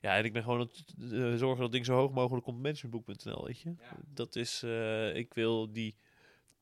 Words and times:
Ja, 0.00 0.16
en 0.16 0.24
ik 0.24 0.32
ben 0.32 0.42
gewoon 0.42 0.60
het 0.60 0.84
eh, 1.12 1.34
zorgen 1.34 1.60
dat 1.60 1.72
ding 1.72 1.84
zo 1.84 1.94
hoog 1.94 2.12
mogelijk 2.12 2.44
komt 2.44 2.56
op 2.56 2.62
managementboek.nl, 2.62 3.44
weet 3.44 3.60
je. 3.60 3.74
Dat 4.14 4.36
is, 4.36 4.62
eh, 4.62 5.16
ik 5.16 5.34
wil 5.34 5.72
die 5.72 5.94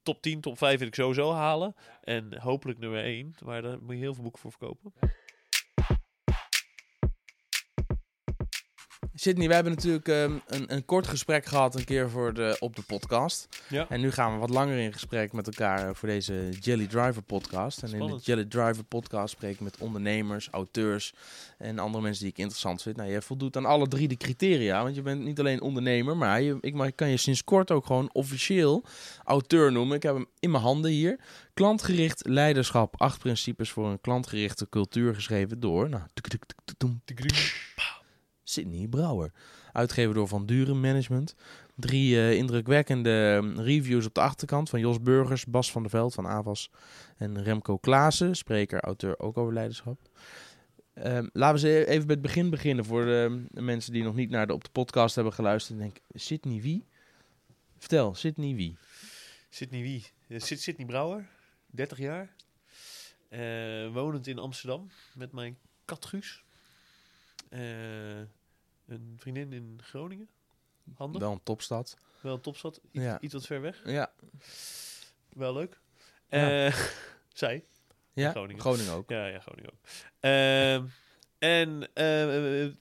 top 0.02 0.22
10, 0.22 0.40
top 0.40 0.58
5 0.58 0.78
wil 0.78 0.86
ik 0.86 0.94
sowieso 0.94 1.32
halen. 1.32 1.74
En 2.02 2.38
hopelijk 2.38 2.78
nummer 2.78 3.04
1, 3.04 3.34
maar 3.44 3.62
daar 3.62 3.82
moet 3.82 3.94
je 3.94 4.00
heel 4.00 4.14
veel 4.14 4.22
boeken 4.22 4.40
voor 4.40 4.50
verkopen. 4.50 4.92
Sydney, 9.20 9.48
we 9.48 9.54
hebben 9.54 9.72
natuurlijk 9.72 10.08
ehm, 10.08 10.32
een, 10.46 10.74
een 10.74 10.84
kort 10.84 11.06
gesprek 11.06 11.46
gehad 11.46 11.74
een 11.74 11.84
keer 11.84 12.10
voor 12.10 12.34
de, 12.34 12.56
op 12.58 12.76
de 12.76 12.82
podcast. 12.82 13.48
Ja. 13.68 13.86
En 13.88 14.00
nu 14.00 14.10
gaan 14.10 14.32
we 14.32 14.38
wat 14.38 14.50
langer 14.50 14.78
in 14.78 14.92
gesprek 14.92 15.32
met 15.32 15.46
elkaar 15.46 15.94
voor 15.94 16.08
deze 16.08 16.48
Jelly 16.60 16.86
Driver 16.86 17.22
podcast. 17.22 17.82
En 17.82 17.92
in 17.92 18.06
de 18.06 18.18
Jelly 18.22 18.44
Driver 18.44 18.84
podcast 18.84 19.34
spreek 19.34 19.54
ik 19.54 19.60
met 19.60 19.78
ondernemers, 19.78 20.48
auteurs 20.50 21.14
en 21.58 21.78
andere 21.78 22.02
mensen 22.02 22.22
die 22.22 22.32
ik 22.32 22.38
interessant 22.38 22.82
vind. 22.82 22.96
Nou, 22.96 23.10
je 23.10 23.22
voldoet 23.22 23.56
aan 23.56 23.64
alle 23.64 23.88
drie 23.88 24.08
de 24.08 24.16
criteria, 24.16 24.82
want 24.82 24.94
je 24.94 25.02
bent 25.02 25.22
niet 25.22 25.38
alleen 25.38 25.60
ondernemer, 25.60 26.16
maar 26.16 26.42
je, 26.42 26.58
ik 26.60 26.74
maar, 26.74 26.92
kan 26.92 27.08
je 27.08 27.16
sinds 27.16 27.44
kort 27.44 27.70
ook 27.70 27.86
gewoon 27.86 28.10
officieel 28.12 28.84
auteur 29.24 29.72
noemen. 29.72 29.96
Ik 29.96 30.02
heb 30.02 30.14
hem 30.14 30.26
in 30.40 30.50
mijn 30.50 30.62
handen 30.62 30.90
hier. 30.90 31.18
Klantgericht 31.54 32.26
leiderschap, 32.26 33.00
acht 33.00 33.18
principes 33.18 33.70
voor 33.70 33.86
een 33.86 34.00
klantgerichte 34.00 34.68
cultuur 34.68 35.14
geschreven 35.14 35.60
door... 35.60 35.88
Nou, 35.88 36.02
tuk, 36.14 36.28
tuk, 36.28 36.44
tuk, 37.04 37.67
Sydney 38.48 38.86
Brouwer. 38.88 39.32
Uitgever 39.72 40.14
door 40.14 40.28
Van 40.28 40.46
Duren 40.46 40.80
Management. 40.80 41.34
Drie 41.74 42.16
eh, 42.16 42.32
indrukwekkende 42.32 43.42
eh, 43.56 43.64
reviews 43.64 44.06
op 44.06 44.14
de 44.14 44.20
achterkant 44.20 44.68
van 44.70 44.80
Jos 44.80 45.00
Burgers, 45.02 45.46
Bas 45.46 45.70
van 45.72 45.82
der 45.82 45.90
Veld 45.90 46.14
van 46.14 46.26
Avas 46.26 46.70
en 47.16 47.42
Remco 47.42 47.78
Klaassen, 47.78 48.36
spreker, 48.36 48.80
auteur 48.80 49.18
ook 49.18 49.36
over 49.36 49.52
leiderschap. 49.52 50.00
Ehm, 50.94 51.28
laten 51.32 51.62
we 51.62 51.78
eens 51.78 51.86
even 51.88 52.06
bij 52.06 52.14
het 52.14 52.24
begin 52.24 52.50
beginnen 52.50 52.84
voor 52.84 53.04
de, 53.04 53.44
de 53.50 53.62
mensen 53.62 53.92
die 53.92 54.02
nog 54.02 54.14
niet 54.14 54.30
naar 54.30 54.46
de, 54.46 54.52
op 54.52 54.64
de 54.64 54.70
podcast 54.70 55.14
hebben 55.14 55.32
geluisterd. 55.32 55.78
En 55.78 55.84
denk, 55.84 55.98
Sydney 56.14 56.60
wie? 56.60 56.84
Vertel, 57.78 58.14
Sydney 58.14 58.54
wie? 58.54 58.76
Sydney 59.50 59.82
wie? 59.82 60.06
Syd- 60.40 60.60
Sydney 60.60 60.86
Brouwer, 60.86 61.28
30 61.66 61.98
jaar. 61.98 62.34
Eh, 63.28 63.92
wonend 63.92 64.26
in 64.26 64.38
Amsterdam 64.38 64.90
met 65.14 65.32
mijn 65.32 65.58
kat 65.84 66.06
Guus. 66.06 66.42
Eh, 67.48 67.60
een 68.88 69.14
vriendin 69.16 69.52
in 69.52 69.78
Groningen. 69.82 70.28
Handig. 70.94 71.20
Wel 71.20 71.32
een 71.32 71.42
topstad. 71.42 71.96
Wel 72.20 72.34
een 72.34 72.40
topstad. 72.40 72.80
Iets, 72.90 73.04
Ja. 73.04 73.20
iets 73.20 73.32
wat 73.34 73.46
ver 73.46 73.60
weg. 73.60 73.80
Ja, 73.84 74.12
Wel 75.28 75.52
leuk. 75.52 75.80
Ja. 76.30 76.66
Eh, 76.66 76.74
zij. 77.32 77.64
ja? 78.12 78.30
Groningen. 78.30 78.92
ook. 78.94 79.10
Ja, 79.10 79.26
ja, 79.26 79.40
Groningen 79.40 79.70
ook. 79.72 79.78
Ehm, 80.20 80.86
en 81.38 81.88
eh, 81.94 82.64
eh, 82.64 82.72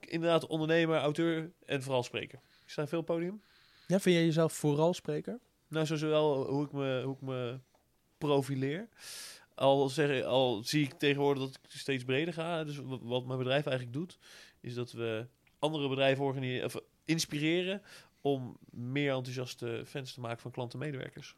inderdaad 0.00 0.46
ondernemer, 0.46 0.98
auteur 0.98 1.52
en 1.66 1.82
vooral 1.82 2.02
spreker. 2.02 2.38
Ik 2.64 2.70
sta 2.70 2.86
veel 2.86 3.02
podium. 3.02 3.42
Ja, 3.86 4.00
vind 4.00 4.14
jij 4.16 4.24
jezelf 4.24 4.52
vooral 4.52 4.94
spreker? 4.94 5.38
Nou, 5.68 5.86
zo 5.86 5.96
zowel 5.96 6.46
hoe 6.50 6.64
ik 6.64 6.72
me, 6.72 7.02
hoe 7.04 7.14
ik 7.14 7.20
me 7.20 7.58
profileer. 8.18 8.88
Al, 9.54 9.88
zeg, 9.88 10.24
al 10.24 10.62
zie 10.64 10.84
ik 10.84 10.92
tegenwoordig 10.92 11.42
dat 11.44 11.54
ik 11.62 11.70
steeds 11.70 12.04
breder 12.04 12.34
ga. 12.34 12.64
Dus 12.64 12.76
wa- 12.76 12.98
wat 13.02 13.24
mijn 13.26 13.38
bedrijf 13.38 13.66
eigenlijk 13.66 13.96
doet, 13.96 14.18
is 14.60 14.74
dat 14.74 14.92
we 14.92 15.26
andere 15.62 15.88
bedrijven 15.88 16.24
organiseren, 16.24 16.64
of 16.66 16.76
inspireren 17.04 17.82
om 18.20 18.56
meer 18.70 19.12
enthousiaste 19.14 19.82
fans 19.86 20.12
te 20.14 20.20
maken 20.20 20.40
van 20.42 20.50
klanten 20.50 20.80
en 20.80 20.86
medewerkers. 20.86 21.36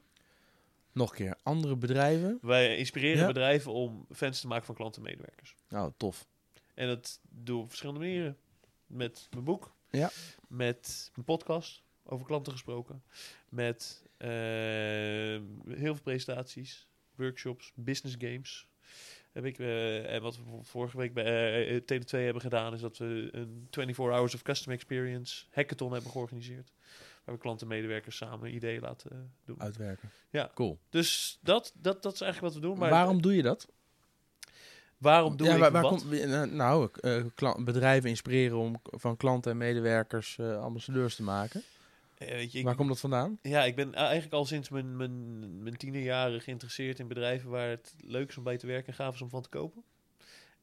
Nog 0.93 1.11
een 1.11 1.17
keer, 1.17 1.37
andere 1.43 1.77
bedrijven? 1.77 2.39
Wij 2.43 2.77
inspireren 2.77 3.19
Ja. 3.21 3.27
bedrijven 3.27 3.73
om 3.73 4.07
fans 4.13 4.41
te 4.41 4.47
maken 4.47 4.65
van 4.65 4.75
klanten 4.75 5.03
en 5.05 5.09
medewerkers. 5.11 5.55
Nou, 5.69 5.93
tof. 5.97 6.27
En 6.75 6.87
dat 6.89 7.21
doe 7.31 7.57
ik 7.57 7.63
op 7.63 7.69
verschillende 7.69 8.01
manieren. 8.01 8.37
Met 8.87 9.27
mijn 9.31 9.45
boek. 9.45 9.75
Ja. 9.91 10.11
Met 10.49 11.11
mijn 11.15 11.25
podcast. 11.25 11.83
Over 12.05 12.27
klanten 12.27 12.53
gesproken. 12.53 13.03
Met 13.49 14.03
eh, 14.17 14.29
heel 15.69 15.95
veel 15.95 16.03
presentaties. 16.03 16.89
Workshops. 17.15 17.73
Business 17.75 18.17
games. 18.19 18.67
Heb 19.35 19.45
ik, 19.45 19.59
eh, 19.59 20.15
en 20.15 20.23
wat 20.23 20.37
we 20.37 20.43
vorige 20.63 20.97
week 20.97 21.15
bij 21.15 21.69
uh, 21.69 21.81
Tele2 21.81 22.19
hebben 22.19 22.43
gedaan... 22.43 22.75
is 22.75 22.81
dat 22.81 22.99
we 22.99 23.29
een 23.33 23.67
24 23.71 23.97
Hours 23.97 24.35
of 24.35 24.43
Customer 24.43 24.79
Experience 24.79 25.45
hackathon 25.51 25.93
hebben 25.93 26.11
georganiseerd. 26.11 26.73
Waar 27.25 27.35
we 27.35 27.41
klanten 27.41 27.69
en 27.69 27.75
medewerkers 27.75 28.17
samen 28.17 28.55
ideeën 28.55 28.81
laten 28.81 29.11
eh, 29.11 29.19
doen. 29.45 29.61
Uitwerken. 29.61 30.11
Ja. 30.31 30.51
Cool. 30.55 30.79
Dus 30.89 31.39
dat, 31.43 31.73
dat, 31.75 32.03
dat 32.03 32.15
is 32.15 32.21
eigenlijk 32.21 32.55
wat 32.55 32.63
we 32.63 32.69
doen. 32.69 32.79
Maar 32.79 32.91
Waarom 32.91 33.23
doe 33.23 33.37
je 33.37 33.43
dat? 33.43 33.69
waarom 35.05 35.37
doe 35.37 35.47
ja, 35.47 35.59
waar, 35.59 35.73
waar 35.73 35.83
komt, 35.83 36.13
eh, 36.13 36.43
nou, 36.43 36.89
eh, 37.01 37.55
bedrijven 37.57 38.09
inspireren 38.09 38.59
om 38.59 38.81
van 38.85 39.17
klanten 39.17 39.51
en 39.51 39.57
medewerkers 39.57 40.39
eh, 40.39 40.61
ambassadeurs 40.61 41.17
te 41.17 41.23
maken. 41.23 41.63
Eh, 42.27 42.35
weet 42.35 42.53
je, 42.53 42.59
ik, 42.59 42.65
waar 42.65 42.75
komt 42.75 42.89
dat 42.89 43.01
vandaan? 43.01 43.39
Ja, 43.43 43.65
ik 43.65 43.75
ben 43.75 43.95
eigenlijk 43.95 44.35
al 44.35 44.45
sinds 44.45 44.69
mijn, 44.69 44.97
mijn, 44.97 45.63
mijn 45.63 45.77
tienerjaren 45.77 46.41
geïnteresseerd 46.41 46.99
in 46.99 47.09
bedrijven 47.09 47.51
waar 47.51 47.69
het 47.69 47.95
leuk 48.01 48.29
is 48.29 48.37
om 48.37 48.45
bij 48.45 48.57
te 48.57 48.67
werken 48.67 48.89
en 48.89 48.95
gaaf 48.95 49.15
is 49.15 49.23
om 49.23 49.29
van 49.29 49.43
te 49.43 49.49
kopen. 49.49 49.85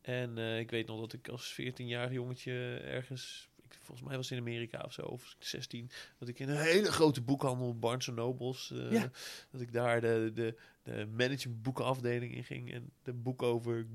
En 0.01 0.37
eh, 0.37 0.59
ik 0.59 0.69
weet 0.69 0.87
nog 0.87 0.99
dat 0.99 1.13
ik 1.13 1.27
als 1.27 1.61
14-jarig 1.61 2.11
jongetje 2.11 2.77
ergens, 2.77 3.49
ik, 3.61 3.77
volgens 3.81 4.07
mij 4.07 4.17
was 4.17 4.31
in 4.31 4.37
Amerika 4.37 4.81
of 4.85 4.93
zo, 4.93 5.01
of 5.01 5.35
16, 5.39 5.89
dat 6.17 6.27
ik 6.27 6.39
in 6.39 6.49
een 6.49 6.57
hele 6.61 6.91
grote 6.91 7.21
boekhandel, 7.21 7.79
Barnes 7.79 8.07
Nobles, 8.07 8.71
eh, 8.71 8.91
Ja. 8.91 9.11
dat 9.51 9.61
ik 9.61 9.73
daar 9.73 10.01
de, 10.01 10.31
de, 10.33 10.55
de 10.83 11.07
managementboekenafdeling 11.15 12.35
in 12.35 12.43
ging 12.43 12.73
en 12.73 12.91
de 13.03 13.13
boek 13.13 13.41
over 13.41 13.87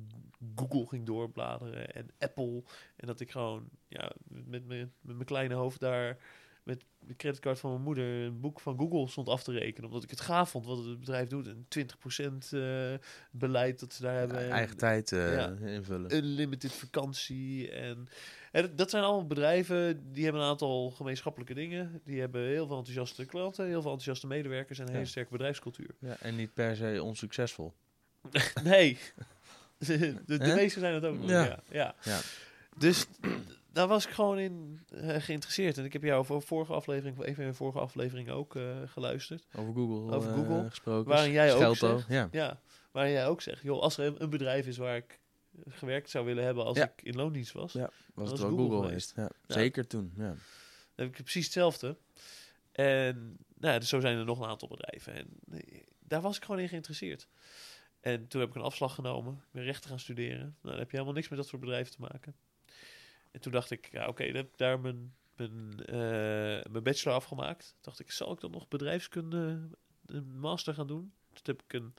Google 0.55 0.87
ging 0.87 1.07
doorbladeren 1.07 1.95
en 1.95 2.11
Apple. 2.19 2.63
En 2.97 3.07
dat 3.07 3.21
ik 3.21 3.31
gewoon 3.31 3.69
ja, 3.89 4.13
met, 4.29 4.67
mijn 4.67 4.93
met 5.01 5.15
mijn 5.15 5.25
kleine 5.25 5.55
hoofd 5.55 5.81
daar 5.81 6.19
met 6.67 6.85
de 7.01 7.17
creditcard 7.17 7.59
van 7.59 7.71
mijn 7.71 7.83
moeder 7.83 8.05
een 8.25 8.41
boek 8.41 8.61
van 8.61 8.79
Google 8.79 9.09
stond 9.09 9.29
af 9.29 9.43
te 9.43 9.53
rekenen. 9.53 9.89
Omdat 9.89 10.03
ik 10.03 10.11
het 10.11 10.21
gaaf 10.21 10.51
vond 10.51 10.67
wat 10.67 10.85
het 10.85 10.99
bedrijf 10.99 11.29
doet. 11.29 11.47
En 11.47 11.67
20% 11.69 12.53
eh 12.53 12.95
beleid 13.31 13.81
dat 13.81 13.93
ze 13.93 14.03
daar 14.03 14.17
hebben. 14.17 14.39
en 14.39 14.51
Eigen 14.51 14.77
tijd 14.77 15.13
eh, 15.13 15.35
ja. 15.35 15.49
invullen. 15.65 16.15
Unlimited 16.17 16.73
vakantie. 16.73 17.71
En, 17.71 18.09
en 18.53 18.77
dat- 18.77 18.91
zijn 18.91 19.03
allemaal 19.05 19.27
bedrijven 19.27 20.13
die 20.13 20.25
hebben 20.25 20.43
een 20.43 20.49
aantal 20.49 20.91
gemeenschappelijke 20.91 21.55
dingen. 21.55 22.01
Die 22.05 22.21
hebben 22.21 22.43
heel 22.43 22.67
veel 22.67 22.77
enthousiaste 22.77 23.25
klanten, 23.25 23.65
heel 23.65 23.73
veel 23.83 23.91
enthousiaste 23.91 24.27
medewerkers 24.27 24.79
en 24.79 24.85
een 24.85 24.91
Ja. 24.91 24.97
hele 24.99 25.11
sterke 25.11 25.31
bedrijfscultuur. 25.31 25.91
ja, 26.01 26.17
en 26.21 26.37
niet 26.37 26.55
per 26.55 26.77
se 26.77 27.03
onsuccesvol. 27.03 27.73
Nee, 28.65 28.99
de, 30.27 30.39
meeste 30.39 30.81
zijn 30.81 30.95
het 30.95 31.05
ook 31.05 31.19
nog. 31.19 31.31
Ja. 31.31 31.63
Ja. 31.71 31.95
Dus 32.79 33.07
daar 33.77 33.89
was 33.89 34.07
ik 34.07 34.13
gewoon 34.13 34.39
in 34.39 34.81
eh, 34.89 35.17
geïnteresseerd. 35.21 35.79
En 35.79 35.85
ik 35.85 35.93
heb 35.93 36.03
jou 36.03 36.25
voor 36.25 36.43
vorige 36.43 36.73
aflevering, 36.73 37.19
een 37.27 37.35
van 37.35 37.45
je 37.45 37.55
vorige 37.55 37.79
afleveringen 37.79 38.35
ook 38.35 38.57
eh, 38.57 38.77
geluisterd. 38.87 39.47
Over 39.57 39.75
Google, 39.75 40.15
Over 40.17 40.31
eh, 40.31 40.37
Google, 40.37 40.69
gesproken. 40.69 41.09
waarin 41.13 41.33
jij 41.33 41.55
ook 41.55 41.77
zegt- 41.77 42.07
Ja. 42.09 42.29
Ja, 42.31 42.61
waarin 42.91 43.13
jij 43.13 43.27
ook 43.27 43.41
zegt, 43.43 43.63
joh, 43.63 43.81
als 43.83 43.99
er 43.99 44.21
een 44.21 44.31
bedrijf 44.31 44.67
is 44.67 44.77
waar 44.77 44.97
ik 44.97 45.21
gewerkt 45.69 46.11
zou 46.11 46.25
willen 46.25 46.45
hebben 46.45 46.65
als 46.65 46.77
Ja. 46.79 46.85
ik 46.85 47.03
in 47.03 47.17
loondienst 47.17 47.53
was, 47.53 47.73
Ja. 47.73 47.91
Was 48.15 48.31
het 48.31 48.39
wel 48.41 48.49
Google 48.51 48.65
Google 48.69 48.87
geweest. 48.87 49.13
Ja. 49.17 49.31
Zeker 49.47 49.87
toen. 49.87 50.13
Ja. 50.17 50.25
dan 50.95 51.07
heb 51.07 51.09
ik 51.09 51.23
precies 51.23 51.45
hetzelfde. 51.45 51.97
En 52.73 53.37
nou, 53.59 53.79
dus 53.79 53.89
zo 53.89 54.01
zijn 54.01 54.17
er 54.19 54.25
nog 54.25 54.41
een 54.41 54.49
aantal 54.49 54.69
bedrijven. 54.69 55.15
En 55.15 55.27
daar 56.01 56.21
was 56.21 56.37
ik 56.37 56.45
gewoon 56.45 56.61
in 56.61 56.69
geïnteresseerd. 56.69 57.29
En 58.01 58.29
toen 58.29 58.41
heb 58.41 58.51
ik 58.51 58.57
een 58.57 58.63
afslag 58.63 58.95
genomen. 58.95 59.33
Ik 59.35 59.53
ben 59.53 59.63
rechten 59.65 59.91
gaan 59.91 59.99
studeren. 60.01 60.39
Nou, 60.39 60.55
dan 60.61 60.79
heb 60.79 60.87
je 60.91 60.97
helemaal 60.97 61.15
niks 61.15 61.29
met 61.29 61.39
dat 61.39 61.49
soort 61.49 61.61
bedrijven 61.61 61.93
te 61.93 62.01
maken. 62.01 62.35
En 63.37 63.43
toen 63.43 63.53
dacht 63.53 63.71
ik, 63.71 63.89
ja, 63.93 64.07
oké, 64.09 64.27
dan 64.27 64.35
heb 64.35 64.47
ik 64.47 64.57
daar 64.57 64.81
mijn, 64.81 65.15
mijn, 65.37 65.85
eh, 65.87 66.73
mijn 66.73 66.83
bachelor 66.83 67.17
afgemaakt. 67.17 67.67
Toen 67.69 67.79
dacht 67.81 68.01
ik, 68.01 68.11
zal 68.11 68.33
ik 68.33 68.41
dan 68.41 68.51
nog 68.51 68.69
bedrijfskunde 68.69 69.69
een 70.07 70.39
master 70.39 70.75
gaan 70.75 70.87
doen? 70.87 71.13
Toen 71.33 71.43
heb 71.57 71.63
ik 71.63 71.73
een 71.73 71.95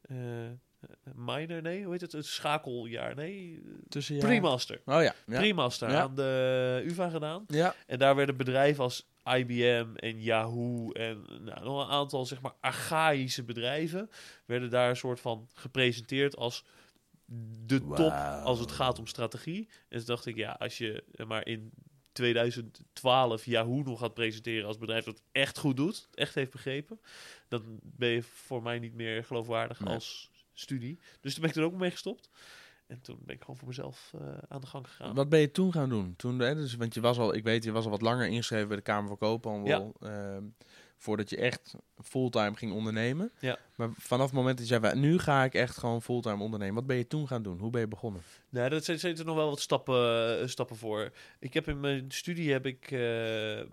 eh, 0.00 1.14
minor, 1.14 1.62
nee, 1.62 1.82
hoe 1.82 1.92
heet 1.92 2.00
het? 2.00 2.12
Een 2.12 2.24
schakeljaar, 2.24 3.14
nee, 3.14 3.62
Tussen 3.88 4.18
pre-master. 4.18 4.80
Oh 4.84 5.02
ja. 5.02 5.14
Ja. 5.26 5.38
Pre-master 5.38 5.90
Ja. 5.90 6.00
aan 6.00 6.14
de 6.14 6.82
UvA 6.84 7.08
gedaan. 7.08 7.44
ja. 7.46 7.74
En 7.86 7.98
daar 7.98 8.16
werden 8.16 8.36
bedrijven 8.36 8.82
als 8.82 9.06
IBM 9.24 9.86
en 9.96 10.22
Yahoo 10.22 10.92
en 10.92 11.24
nou, 11.40 11.64
nog 11.64 11.84
een 11.84 11.90
aantal 11.90 12.26
zeg 12.26 12.40
maar 12.40 12.54
archaïsche 12.60 13.42
bedrijven 13.44 14.10
werden 14.44 14.70
daar 14.70 14.88
een 14.88 14.96
soort 14.96 15.20
van 15.20 15.48
gepresenteerd 15.54 16.36
als 16.36 16.64
de 17.66 17.80
top 17.80 18.12
als 18.44 18.58
het 18.58 18.72
gaat 18.72 18.98
om 18.98 19.06
strategie. 19.06 19.68
En 19.88 19.96
toen 19.98 20.06
dacht 20.06 20.26
ik, 20.26 20.36
ja, 20.36 20.52
als 20.52 20.78
je 20.78 21.04
maar 21.26 21.46
in 21.46 21.72
2012 22.12 23.44
Yahoo 23.44 23.82
nog 23.82 23.98
gaat 23.98 24.14
presenteren 24.14 24.66
als 24.66 24.78
bedrijf 24.78 25.04
dat 25.04 25.22
echt 25.32 25.58
goed 25.58 25.76
doet, 25.76 26.08
echt 26.14 26.34
heeft 26.34 26.50
begrepen, 26.50 27.00
dan 27.48 27.78
ben 27.82 28.08
je 28.08 28.22
voor 28.22 28.62
mij 28.62 28.78
niet 28.78 28.94
meer 28.94 29.24
geloofwaardig 29.24 29.80
Nee. 29.80 29.94
als 29.94 30.30
studie. 30.52 30.98
Dus 31.20 31.32
toen 31.32 31.42
ben 31.42 31.50
ik 31.50 31.56
er 31.56 31.62
ook 31.64 31.74
mee 31.74 31.90
gestopt. 31.90 32.30
En 32.86 33.00
toen 33.00 33.18
ben 33.24 33.34
ik 33.34 33.40
gewoon 33.40 33.56
voor 33.56 33.68
mezelf 33.68 34.12
eh, 34.14 34.38
aan 34.48 34.60
de 34.60 34.66
gang 34.66 34.88
gegaan. 34.88 35.14
Wat 35.14 35.28
ben 35.28 35.40
je 35.40 35.50
toen 35.50 35.72
gaan 35.72 35.88
doen? 35.88 36.14
Toen, 36.16 36.38
hè, 36.38 36.54
dus, 36.54 36.74
want 36.74 36.94
je 36.94 37.00
was 37.00 37.18
al, 37.18 37.34
ik 37.34 37.44
weet, 37.44 37.64
je 37.64 37.72
was 37.72 37.84
al 37.84 37.90
wat 37.90 38.02
langer 38.02 38.26
ingeschreven 38.26 38.68
bij 38.68 38.76
de 38.76 38.82
Kamer 38.82 39.08
van 39.08 39.18
Koophandel. 39.18 39.94
Ehm, 40.00 40.44
voordat 41.00 41.30
je 41.30 41.36
echt 41.36 41.74
fulltime 42.02 42.56
ging 42.56 42.72
ondernemen. 42.72 43.30
Ja. 43.38 43.58
Maar 43.76 43.88
vanaf 43.96 44.26
het 44.26 44.34
moment 44.34 44.58
dat 44.58 44.68
je 44.68 44.78
zei, 44.80 44.98
nu 44.98 45.18
ga 45.18 45.44
ik 45.44 45.54
echt 45.54 45.76
gewoon 45.76 46.02
fulltime 46.02 46.42
ondernemen. 46.42 46.74
Wat 46.74 46.86
ben 46.86 46.96
je 46.96 47.06
toen 47.06 47.26
gaan 47.26 47.42
doen? 47.42 47.58
Hoe 47.58 47.70
ben 47.70 47.80
je 47.80 47.88
begonnen? 47.88 48.22
Nou, 48.48 48.68
dat 48.70 48.84
zit- 48.84 49.00
zitten 49.00 49.26
nog 49.26 49.36
wel 49.36 49.48
wat 49.48 49.60
stappen, 49.60 50.40
eh, 50.40 50.46
stappen 50.46 50.76
voor. 50.76 51.12
Ik 51.38 51.54
heb 51.54 51.68
in 51.68 51.80
mijn 51.80 52.04
studie 52.10 52.52
heb 52.52 52.66
ik, 52.66 52.84
eh, 52.84 52.98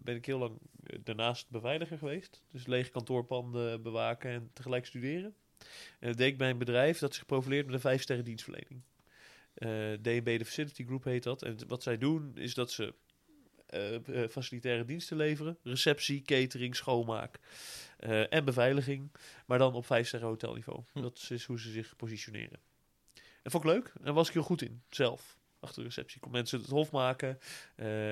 ben 0.04 0.16
ik 0.16 0.26
heel 0.26 0.38
lang 0.40 0.58
eh, 0.84 1.00
daarnaast 1.04 1.50
beveiliger 1.50 1.98
geweest. 1.98 2.44
Dus 2.52 2.68
lege 2.68 2.90
kantoorpanden 2.92 3.82
bewaken 3.82 4.32
en 4.32 4.50
tegelijk 4.54 4.86
studeren. 4.86 5.34
En 6.00 6.08
dat 6.08 6.18
deed 6.18 6.32
ik 6.32 6.38
bij 6.38 6.50
een 6.50 6.58
bedrijf 6.58 7.00
dat 7.00 7.14
zich 7.16 7.26
profileert 7.26 7.66
met 7.66 7.76
een 7.76 7.82
vijf 7.82 8.02
sterren 8.02 8.26
dienstverlening. 8.26 8.82
Eh, 9.54 9.70
DNB, 10.02 10.38
de 10.38 10.46
Facility 10.46 10.86
Group 10.86 11.04
heet 11.04 11.24
dat. 11.24 11.42
En 11.42 11.58
wat 11.68 11.84
zij 11.84 11.98
doen 11.98 12.32
is 12.36 12.54
dat 12.54 12.72
ze 12.72 12.94
eh, 13.68 14.28
facilitaire 14.30 14.86
diensten 14.86 15.18
leveren. 15.18 15.58
Receptie, 15.64 16.22
catering, 16.22 16.76
schoonmaak 16.76 17.40
eh, 17.98 18.34
en 18.34 18.46
beveiliging. 18.46 19.12
Maar 19.46 19.58
dan 19.58 19.74
op 19.74 19.86
vijf 19.86 20.08
sterren 20.08 20.28
hotelniveau. 20.28 20.84
Hm. 20.92 21.02
Dat 21.02 21.28
is 21.30 21.46
hoe 21.46 21.60
ze 21.60 21.72
zich 21.72 21.96
positioneren. 21.96 22.60
En 23.44 23.52
vond 23.52 23.64
ik 23.64 23.70
leuk. 23.70 23.92
En 23.98 24.04
daar 24.04 24.14
was 24.14 24.28
ik 24.28 24.34
heel 24.34 24.44
goed 24.44 24.62
in, 24.62 24.82
zelf. 24.90 25.38
Achter 25.60 25.82
de 25.82 25.88
receptie. 25.88 26.16
Ik 26.16 26.22
kon 26.22 26.32
mensen 26.32 26.60
het 26.60 26.70
hof 26.70 26.92
maken. 26.92 27.40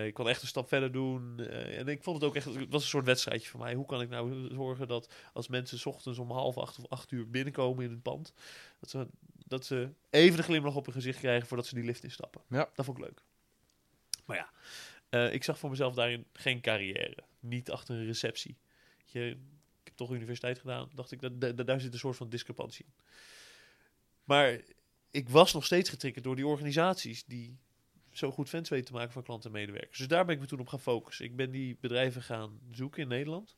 Ik 0.06 0.14
kon 0.14 0.30
echt 0.30 0.42
een 0.42 0.48
stap 0.48 0.68
verder 0.68 0.92
doen. 0.92 1.40
En 1.40 1.88
ik 1.88 2.04
vond 2.04 2.16
het 2.16 2.26
ook 2.26 2.36
echt... 2.36 2.46
Het 2.46 2.72
was 2.72 2.82
een 2.82 2.90
soort 2.90 3.06
wedstrijdje 3.06 3.50
voor 3.50 3.60
mij. 3.60 3.74
Hoe 3.74 3.86
kan 3.86 4.02
ik 4.02 4.10
nou 4.10 4.54
zorgen 4.54 4.88
dat 4.88 5.14
als 5.34 5.48
mensen 5.48 5.80
's 5.80 5.86
ochtends 5.86 6.20
om 6.20 6.32
half 6.32 6.58
acht 6.58 6.80
of 6.80 6.90
acht 6.90 7.12
uur 7.12 7.30
binnenkomen 7.30 7.84
in 7.84 7.92
het 7.92 8.02
pand... 8.02 8.34
Dat 8.80 8.90
ze, 8.90 9.08
dat 9.46 9.66
ze 9.66 9.90
even 10.10 10.38
een 10.38 10.44
glimlach 10.44 10.76
op 10.76 10.86
hun 10.86 10.94
gezicht 10.94 11.20
krijgen 11.20 11.48
voordat 11.48 11.66
ze 11.66 11.76
die 11.76 11.84
lift 11.84 12.04
instappen. 12.04 12.42
Ja. 12.50 12.70
Dat 12.74 12.86
vond 12.86 12.98
ik 12.98 13.04
leuk. 13.04 13.22
Maar 14.26 14.38
ja, 14.38 14.50
eh, 15.16 15.34
ik 15.34 15.44
zag 15.44 15.60
voor 15.60 15.70
mezelf 15.70 15.94
daarin 15.94 16.26
geen 16.34 16.62
carrière. 16.62 17.18
Niet 17.40 17.72
achter 17.72 17.96
een 17.96 18.06
receptie. 18.06 18.58
Je, 19.06 19.30
ik 19.80 19.84
heb 19.84 19.96
toch 19.96 20.12
universiteit 20.12 20.60
gedaan. 20.60 20.90
Dacht 20.94 21.12
ik, 21.12 21.20
daar 21.66 21.82
zit 21.82 21.94
een 21.94 22.00
soort 22.00 22.18
van 22.18 22.30
discrepantie 22.30 22.86
in. 22.86 22.94
Maar 24.24 24.62
ik 25.12 25.30
was 25.30 25.54
nog 25.54 25.66
steeds 25.66 25.90
getriggerd 25.90 26.24
door 26.24 26.36
die 26.36 26.48
organisaties 26.48 27.26
die 27.26 27.58
zo 28.12 28.32
goed 28.32 28.50
fans 28.50 28.70
weten 28.70 28.86
te 28.86 28.94
maken 28.94 29.12
van 29.12 29.24
klanten 29.24 29.50
en 29.50 29.56
medewerkers. 29.56 29.98
Dus 29.98 30.08
daar 30.08 30.26
ben 30.26 30.36
ik 30.36 30.42
me 30.42 30.48
toen 30.48 30.60
op 30.60 30.68
gaan 30.68 30.80
focussen. 30.80 31.26
Ik 31.26 31.36
ben 31.36 31.52
die 31.52 31.78
bedrijven 31.80 32.22
gaan 32.22 32.60
zoeken 32.72 33.02
in 33.02 33.08
Nederland. 33.08 33.58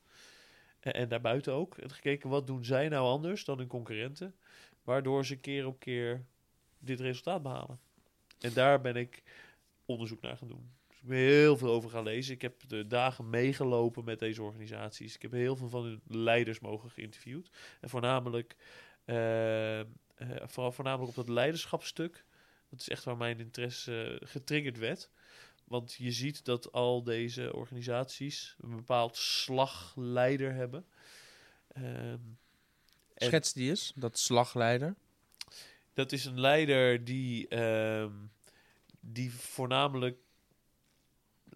En, 0.80 0.94
en 0.94 1.10
daarbuiten 1.10 1.54
ook. 1.54 1.78
En 1.78 1.92
gekeken 1.92 2.30
wat 2.30 2.48
doen 2.48 2.66
zij 2.66 2.90
nou 2.90 3.06
anders 3.06 3.46
dan 3.46 3.58
hun 3.58 3.68
concurrenten. 3.68 4.36
Waardoor 4.84 5.26
ze 5.26 5.36
keer 5.36 5.68
op 5.68 5.80
keer 5.80 6.26
dit 6.80 7.00
resultaat 7.00 7.42
behalen. 7.42 7.80
En 8.40 8.54
daar 8.54 8.82
ben 8.82 8.96
ik 8.96 9.24
onderzoek 9.86 10.22
naar 10.22 10.38
gaan 10.38 10.48
doen. 10.48 10.77
Heel 11.08 11.58
veel 11.58 11.70
over 11.72 11.90
gaan 11.90 12.04
lezen. 12.04 12.34
Ik 12.34 12.42
heb 12.42 12.68
de 12.68 12.88
dagen 12.88 13.30
meegelopen 13.30 14.04
met 14.04 14.20
deze 14.20 14.44
organisaties. 14.44 15.16
Ik 15.16 15.22
heb 15.22 15.32
heel 15.32 15.56
veel 15.56 15.70
van 15.70 15.84
hun 15.84 16.02
leiders 16.08 16.60
mogen 16.60 16.90
geïnterviewd. 16.90 17.50
En 17.82 17.90
voornamelijk, 17.90 18.56
eh, 19.06 19.80
eh, 19.80 19.86
vooral 20.44 20.72
voornamelijk 20.72 21.10
op 21.10 21.16
dat 21.26 21.30
leiderschapsstuk. 21.34 22.26
Dat 22.70 22.80
is 22.80 22.90
echt 22.90 23.04
waar 23.04 23.18
mijn 23.18 23.40
interesse 23.40 24.18
eh, 24.22 24.28
getriggerd 24.28 24.78
werd. 24.78 25.10
Want 25.64 25.94
je 25.94 26.12
ziet 26.12 26.46
dat 26.46 26.72
al 26.72 27.04
deze 27.04 27.54
organisaties 27.54 28.56
een 28.62 28.76
bepaald 28.76 29.16
slagleider 29.16 30.54
hebben. 30.54 30.86
En- 31.68 32.38
Schets 33.16 33.54
die 33.54 33.70
eens, 33.70 33.92
dat 33.96 34.18
slagleider. 34.20 34.96
dat 35.94 36.12
is 36.12 36.26
een 36.26 36.40
leider 36.40 37.04
die, 37.04 37.48
ehm, 37.48 38.12
die 39.00 39.34
voornamelijk, 39.34 40.18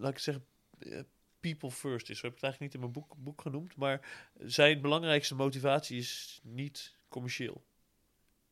laat 0.02 0.12
ik 0.12 0.20
zeggen, 0.20 0.46
eh, 0.80 1.00
people 1.40 1.72
first 1.72 2.10
is. 2.10 2.20
Zo 2.20 2.26
heb 2.26 2.36
ik 2.36 2.42
het 2.42 2.52
eigenlijk 2.52 2.60
niet 2.60 2.74
in 2.74 2.80
mijn 2.80 2.92
boek, 2.92 3.24
boek 3.24 3.42
genoemd. 3.42 3.76
Maar 3.76 4.30
zijn 4.40 4.82
belangrijkste 4.82 5.36
motivatie 5.36 5.98
is 5.98 6.40
niet 6.44 6.98
commercieel. 7.08 7.64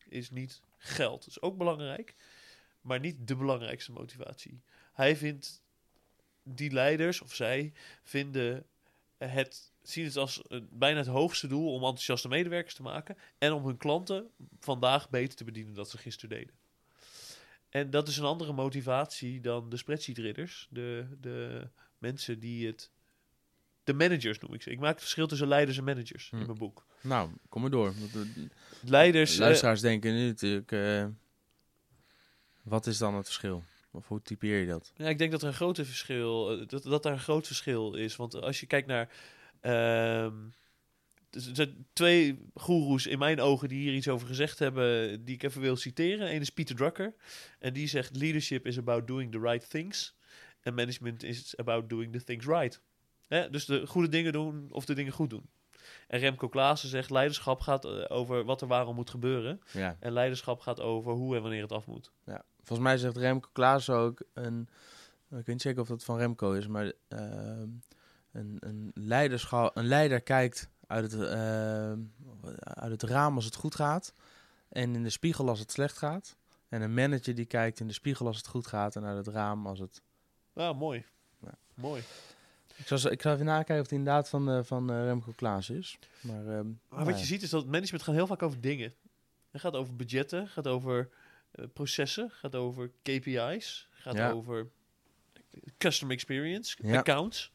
Is 0.08 0.30
niet 0.30 0.62
geld. 0.78 1.20
Dat 1.20 1.28
is 1.28 1.42
ook 1.42 1.58
belangrijk, 1.58 2.16
maar 2.82 3.00
niet 3.00 3.28
de 3.28 3.36
belangrijkste 3.36 3.92
motivatie. 3.92 4.62
Hij 4.94 5.16
vindt, 5.16 5.64
die 6.44 6.72
leiders 6.72 7.22
of 7.22 7.34
zij 7.36 7.74
vinden 8.04 8.66
het, 9.18 9.72
zien 9.82 10.06
het 10.06 10.18
als 10.18 10.42
bijna 10.70 11.00
het 11.00 11.08
hoogste 11.08 11.48
doel 11.48 11.74
om 11.74 11.82
enthousiaste 11.82 12.28
medewerkers 12.28 12.74
te 12.74 12.82
maken. 12.82 13.18
En 13.38 13.52
om 13.52 13.66
hun 13.66 13.78
klanten 13.78 14.30
vandaag 14.60 15.10
beter 15.10 15.38
te 15.38 15.44
bedienen 15.44 15.74
dan 15.74 15.86
ze 15.86 15.98
gisteren 15.98 16.38
deden. 16.38 16.59
En 17.70 17.90
dat 17.90 18.08
is 18.08 18.18
een 18.18 18.24
andere 18.26 18.54
motivatie 18.54 19.42
dan 19.42 19.70
de 19.70 19.78
spreadsheet 19.78 20.18
ridders. 20.18 20.68
De, 20.70 21.08
de 21.22 21.68
mensen 21.98 22.40
die 22.40 22.68
het... 22.68 22.92
De 23.84 23.94
managers 23.94 24.40
noem 24.40 24.54
ik 24.54 24.62
ze. 24.62 24.72
Ik 24.72 24.80
maak 24.80 24.92
het 24.92 25.00
verschil 25.00 25.28
tussen 25.28 25.48
leiders 25.48 25.78
en 25.78 25.84
managers 25.84 26.30
Hm. 26.30 26.38
in 26.38 26.46
mijn 26.46 26.58
boek. 26.58 26.86
Nou, 27.02 27.30
kom 27.50 27.62
maar 27.62 27.70
door. 27.72 27.94
De- 28.14 28.48
Leiders... 28.86 29.34
eh, 29.34 29.40
Luisteraars 29.40 29.82
denken 29.82 30.14
nu 30.14 30.28
natuurlijk, 30.28 30.72
eh, 30.72 31.06
wat 32.62 32.88
is 32.88 32.98
dan 32.98 33.16
het 33.16 33.26
verschil? 33.26 33.64
Of 33.92 34.08
hoe 34.08 34.22
typeer 34.22 34.60
je 34.60 34.68
dat? 34.68 34.92
Ja, 34.96 35.08
ik 35.08 35.18
denk 35.18 35.32
dat 35.32 35.42
er 35.42 35.48
een 35.48 35.54
groot 35.54 35.76
verschil, 35.76 36.52
eh, 36.60 36.68
dat, 36.68 36.84
dat 36.84 37.04
daar 37.04 37.14
een 37.14 37.20
groot 37.20 37.48
verschil 37.48 37.94
is. 37.94 38.16
Want 38.16 38.36
als 38.36 38.60
je 38.60 38.66
kijkt 38.66 38.88
naar. 38.88 39.10
ehm, 39.62 40.34
er 41.32 41.42
zijn 41.54 41.88
twee 41.94 42.40
goeroes 42.54 43.08
in 43.08 43.20
mijn 43.20 43.40
ogen 43.40 43.70
die 43.70 43.80
hier 43.80 43.94
iets 43.94 44.08
over 44.08 44.28
gezegd 44.28 44.60
hebben, 44.60 45.26
die 45.26 45.36
ik 45.36 45.44
even 45.44 45.62
wil 45.62 45.76
citeren. 45.76 46.34
Eén 46.34 46.42
is 46.42 46.50
Peter 46.50 46.76
Drucker. 46.76 47.14
En 47.60 47.74
die 47.74 47.88
zegt: 47.88 48.16
Leadership 48.16 48.66
is 48.66 48.78
about 48.78 49.08
doing 49.08 49.32
the 49.32 49.40
right 49.40 49.70
things. 49.70 50.18
En 50.62 50.74
management 50.74 51.24
is 51.24 51.58
about 51.58 51.90
doing 51.90 52.12
the 52.12 52.24
things 52.24 52.46
right. 52.46 52.82
Hè? 53.28 53.50
Dus 53.50 53.66
de 53.66 53.88
goede 53.88 54.10
dingen 54.10 54.32
doen 54.32 54.68
of 54.72 54.86
de 54.86 54.94
dingen 54.94 55.12
goed 55.12 55.30
doen. 55.30 55.50
En 56.08 56.20
Remco 56.20 56.50
Klaassen 56.50 56.90
zegt: 56.90 57.10
Leiderschap 57.10 57.62
gaat 57.62 57.86
eh, 57.86 58.06
over 58.08 58.44
wat 58.44 58.62
er 58.62 58.68
waarom 58.68 58.96
moet 58.96 59.10
gebeuren. 59.10 59.62
Ja. 59.72 59.98
En 60.00 60.12
leiderschap 60.12 60.60
gaat 60.60 60.80
over 60.80 61.14
hoe 61.14 61.36
en 61.36 61.42
wanneer 61.42 61.62
het 61.62 61.72
af 61.72 61.88
moet. 61.88 62.12
ja. 62.26 62.44
Volgens 62.64 62.90
mij 62.90 62.98
zegt 62.98 63.18
Remco 63.18 63.50
Klaas 63.54 63.90
ook 63.90 64.22
een... 64.34 64.70
Ik 65.30 65.36
weet 65.36 65.48
niet 65.48 65.62
zeker 65.62 65.82
of 65.82 65.88
dat 65.88 66.04
van 66.04 66.18
Remco 66.18 66.52
is, 66.52 66.68
maar 66.68 66.92
ehm, 67.08 67.68
een, 68.32 68.58
een, 68.60 68.92
leiderschap, 68.94 69.78
een 69.78 69.88
leider 69.88 70.22
kijkt 70.22 70.70
uit 70.90 71.12
het, 71.12 71.22
ehm, 71.22 72.00
uit 72.64 72.92
het 72.92 73.04
raam 73.04 73.36
als 73.36 73.46
het 73.46 73.56
goed 73.56 73.76
gaat 73.76 74.14
en 74.70 74.96
in 74.96 75.04
de 75.04 75.10
spiegel 75.10 75.50
als 75.50 75.60
het 75.60 75.72
slecht 75.72 75.98
gaat. 75.98 76.36
En 76.70 76.82
een 76.82 76.94
manager 76.94 77.36
die 77.36 77.46
kijkt 77.46 77.80
in 77.80 77.88
de 77.88 77.94
spiegel 77.94 78.28
als 78.28 78.38
het 78.38 78.48
goed 78.48 78.68
gaat 78.68 78.96
en 78.96 79.04
uit 79.06 79.26
het 79.26 79.36
raam 79.36 79.68
als 79.68 79.80
het... 79.80 80.02
Nou, 80.54 80.76
mooi. 80.76 81.06
Ja. 81.42 81.58
Mooi. 81.74 82.04
Ik 82.76 82.88
zal, 82.88 83.12
ik 83.12 83.22
zal 83.22 83.34
even 83.34 83.46
nakijken 83.46 83.76
of 83.76 83.82
het 83.82 83.92
inderdaad 83.92 84.30
van, 84.30 84.50
eh, 84.50 84.60
van 84.64 84.90
eh, 84.92 85.04
Remco 85.04 85.32
Klaas 85.36 85.70
is. 85.70 86.00
Maar, 86.22 86.40
ehm, 86.40 86.48
Maar 86.48 86.64
nou 86.90 87.06
wat 87.06 87.14
ja. 87.14 87.20
je 87.20 87.26
ziet 87.26 87.42
is 87.42 87.50
dat 87.50 87.66
management 87.66 88.04
gaat 88.04 88.16
heel 88.16 88.28
vaak 88.28 88.42
over 88.44 88.62
dingen. 88.62 88.94
Het 89.52 89.62
gaat 89.62 89.74
over 89.76 89.96
budgetten, 89.96 90.48
gaat 90.48 90.68
over 90.68 91.10
eh, 91.52 91.66
processen, 91.74 92.30
gaat 92.32 92.56
over 92.56 92.92
KPI's, 93.04 93.88
gaat 93.92 94.16
Ja. 94.16 94.32
over 94.32 94.68
customer 95.78 96.14
experience, 96.16 96.98
accounts. 96.98 97.52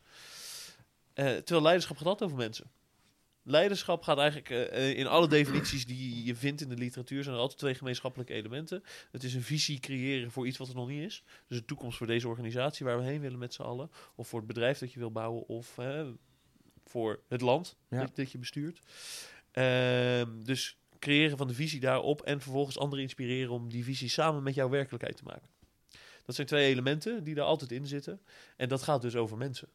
Eh, 1.12 1.26
terwijl 1.26 1.62
leiderschap 1.62 1.96
gaat 1.96 2.06
altijd 2.06 2.30
over 2.30 2.42
mensen. 2.42 2.70
Leiderschap 3.46 4.02
gaat 4.02 4.18
eigenlijk 4.18 4.50
eh, 4.50 4.90
eh, 4.90 4.98
in 4.98 5.06
alle 5.06 5.28
definities 5.28 5.86
die 5.86 6.24
je 6.24 6.34
vindt 6.36 6.60
in 6.60 6.68
de 6.68 6.76
literatuur 6.76 7.22
zijn 7.22 7.34
er 7.34 7.40
altijd 7.40 7.58
twee 7.58 7.74
gemeenschappelijke 7.74 8.32
elementen. 8.32 8.82
Het 9.10 9.24
is 9.24 9.34
een 9.34 9.42
visie 9.42 9.80
creëren 9.80 10.30
voor 10.30 10.46
iets 10.46 10.58
wat 10.58 10.68
er 10.68 10.74
nog 10.74 10.88
niet 10.88 11.02
is. 11.02 11.24
Dus 11.46 11.58
de 11.58 11.64
toekomst 11.64 11.98
voor 11.98 12.06
deze 12.06 12.28
organisatie 12.28 12.86
waar 12.86 12.98
we 12.98 13.04
heen 13.04 13.20
willen 13.20 13.38
met 13.38 13.54
z'n 13.54 13.62
allen. 13.62 13.90
Of 14.14 14.28
voor 14.28 14.38
het 14.38 14.48
bedrijf 14.48 14.78
dat 14.78 14.92
je 14.92 14.98
wil 14.98 15.12
bouwen. 15.12 15.48
Of 15.48 15.78
voor 16.84 17.22
het 17.28 17.40
land 17.40 17.76
Ja. 17.88 18.00
dat, 18.00 18.16
dat 18.16 18.32
je 18.32 18.38
bestuurt. 18.38 18.80
Ehm, 19.50 20.42
dus 20.42 20.78
creëren 20.98 21.36
van 21.36 21.48
de 21.48 21.54
visie 21.54 21.80
daarop 21.80 22.22
en 22.22 22.40
vervolgens 22.40 22.78
anderen 22.78 23.04
inspireren 23.04 23.52
om 23.52 23.68
die 23.68 23.84
visie 23.84 24.08
samen 24.08 24.42
met 24.42 24.54
jouw 24.54 24.68
werkelijkheid 24.68 25.16
te 25.16 25.24
maken. 25.24 25.48
Dat 26.24 26.34
zijn 26.34 26.46
twee 26.46 26.70
elementen 26.70 27.24
die 27.24 27.36
er 27.36 27.42
altijd 27.42 27.72
in 27.72 27.86
zitten. 27.86 28.20
En 28.56 28.68
dat 28.68 28.82
gaat 28.82 29.02
dus 29.02 29.16
over 29.16 29.36
mensen. 29.36 29.68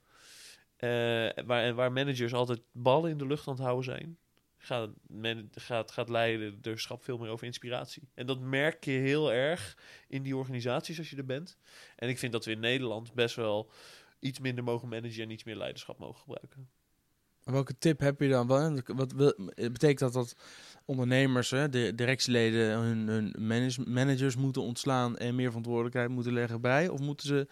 Eh, 0.79 1.29
waar, 1.45 1.73
waar 1.73 1.91
managers 1.91 2.33
altijd 2.33 2.61
ballen 2.71 3.09
in 3.09 3.17
de 3.17 3.27
lucht 3.27 3.47
aan 3.47 3.53
het 3.53 3.63
houden 3.63 3.83
zijn, 3.83 4.17
gaat, 4.57 4.89
man, 5.07 5.49
gaat, 5.51 5.91
gaat 5.91 6.09
leiderschap 6.09 7.03
veel 7.03 7.17
meer 7.17 7.29
over 7.29 7.45
inspiratie. 7.45 8.09
En 8.13 8.25
dat 8.25 8.39
merk 8.39 8.83
je 8.83 8.91
heel 8.91 9.31
erg 9.33 9.77
in 10.07 10.23
die 10.23 10.35
organisaties 10.35 10.97
als 10.97 11.09
je 11.09 11.17
er 11.17 11.25
bent. 11.25 11.57
En 11.95 12.09
ik 12.09 12.17
vind 12.17 12.31
dat 12.31 12.45
we 12.45 12.51
in 12.51 12.59
Nederland 12.59 13.13
best 13.13 13.35
wel 13.35 13.71
iets 14.19 14.39
minder 14.39 14.63
mogen 14.63 14.87
managen 14.87 15.23
en 15.23 15.29
iets 15.29 15.43
meer 15.43 15.55
leiderschap 15.55 15.99
mogen 15.99 16.19
gebruiken. 16.19 16.69
Welke 17.43 17.77
tip 17.77 17.99
heb 17.99 18.19
je 18.19 18.29
dan? 18.29 18.47
Wat, 18.47 18.83
wat 18.85 19.15
betekent 19.55 19.99
dat 19.99 20.13
dat 20.13 20.35
ondernemers, 20.89 21.49
hè, 21.49 21.69
de 21.69 21.95
directieleden, 21.95 22.77
hun, 22.79 23.07
hun 23.07 23.35
manage- 23.39 23.81
managers 23.89 24.35
moeten 24.35 24.61
ontslaan 24.61 25.17
en 25.17 25.35
meer 25.35 25.47
verantwoordelijkheid 25.47 26.09
moeten 26.09 26.33
leggen 26.33 26.61
bij? 26.61 26.87
Of 26.87 26.99
moeten 26.99 27.27
ze 27.27 27.47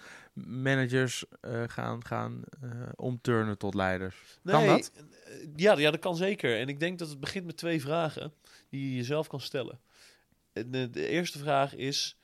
managers 0.46 1.26
eh, 1.42 1.64
gaan, 1.68 2.06
gaan 2.06 2.42
eh, 2.62 2.70
omturnen 2.96 3.58
tot 3.58 3.74
leiders? 3.74 4.16
Kan 4.44 4.66
dat? 4.66 4.92
eh, 4.96 5.04
Ja, 5.56 5.78
ja, 5.78 5.92
dat 5.92 6.00
kan 6.00 6.16
zeker. 6.16 6.60
En 6.60 6.68
ik 6.68 6.80
denk 6.80 7.00
dat 7.00 7.10
het 7.10 7.20
begint 7.20 7.46
met 7.46 7.58
twee 7.58 7.82
vragen 7.82 8.34
die 8.70 8.90
je 8.90 8.96
jezelf 8.96 9.28
kan 9.28 9.42
stellen. 9.42 9.80
En 10.54 10.72
De, 10.72 10.90
de 10.90 11.08
eerste 11.08 11.40
vraag 11.40 11.76
is: 11.76 12.17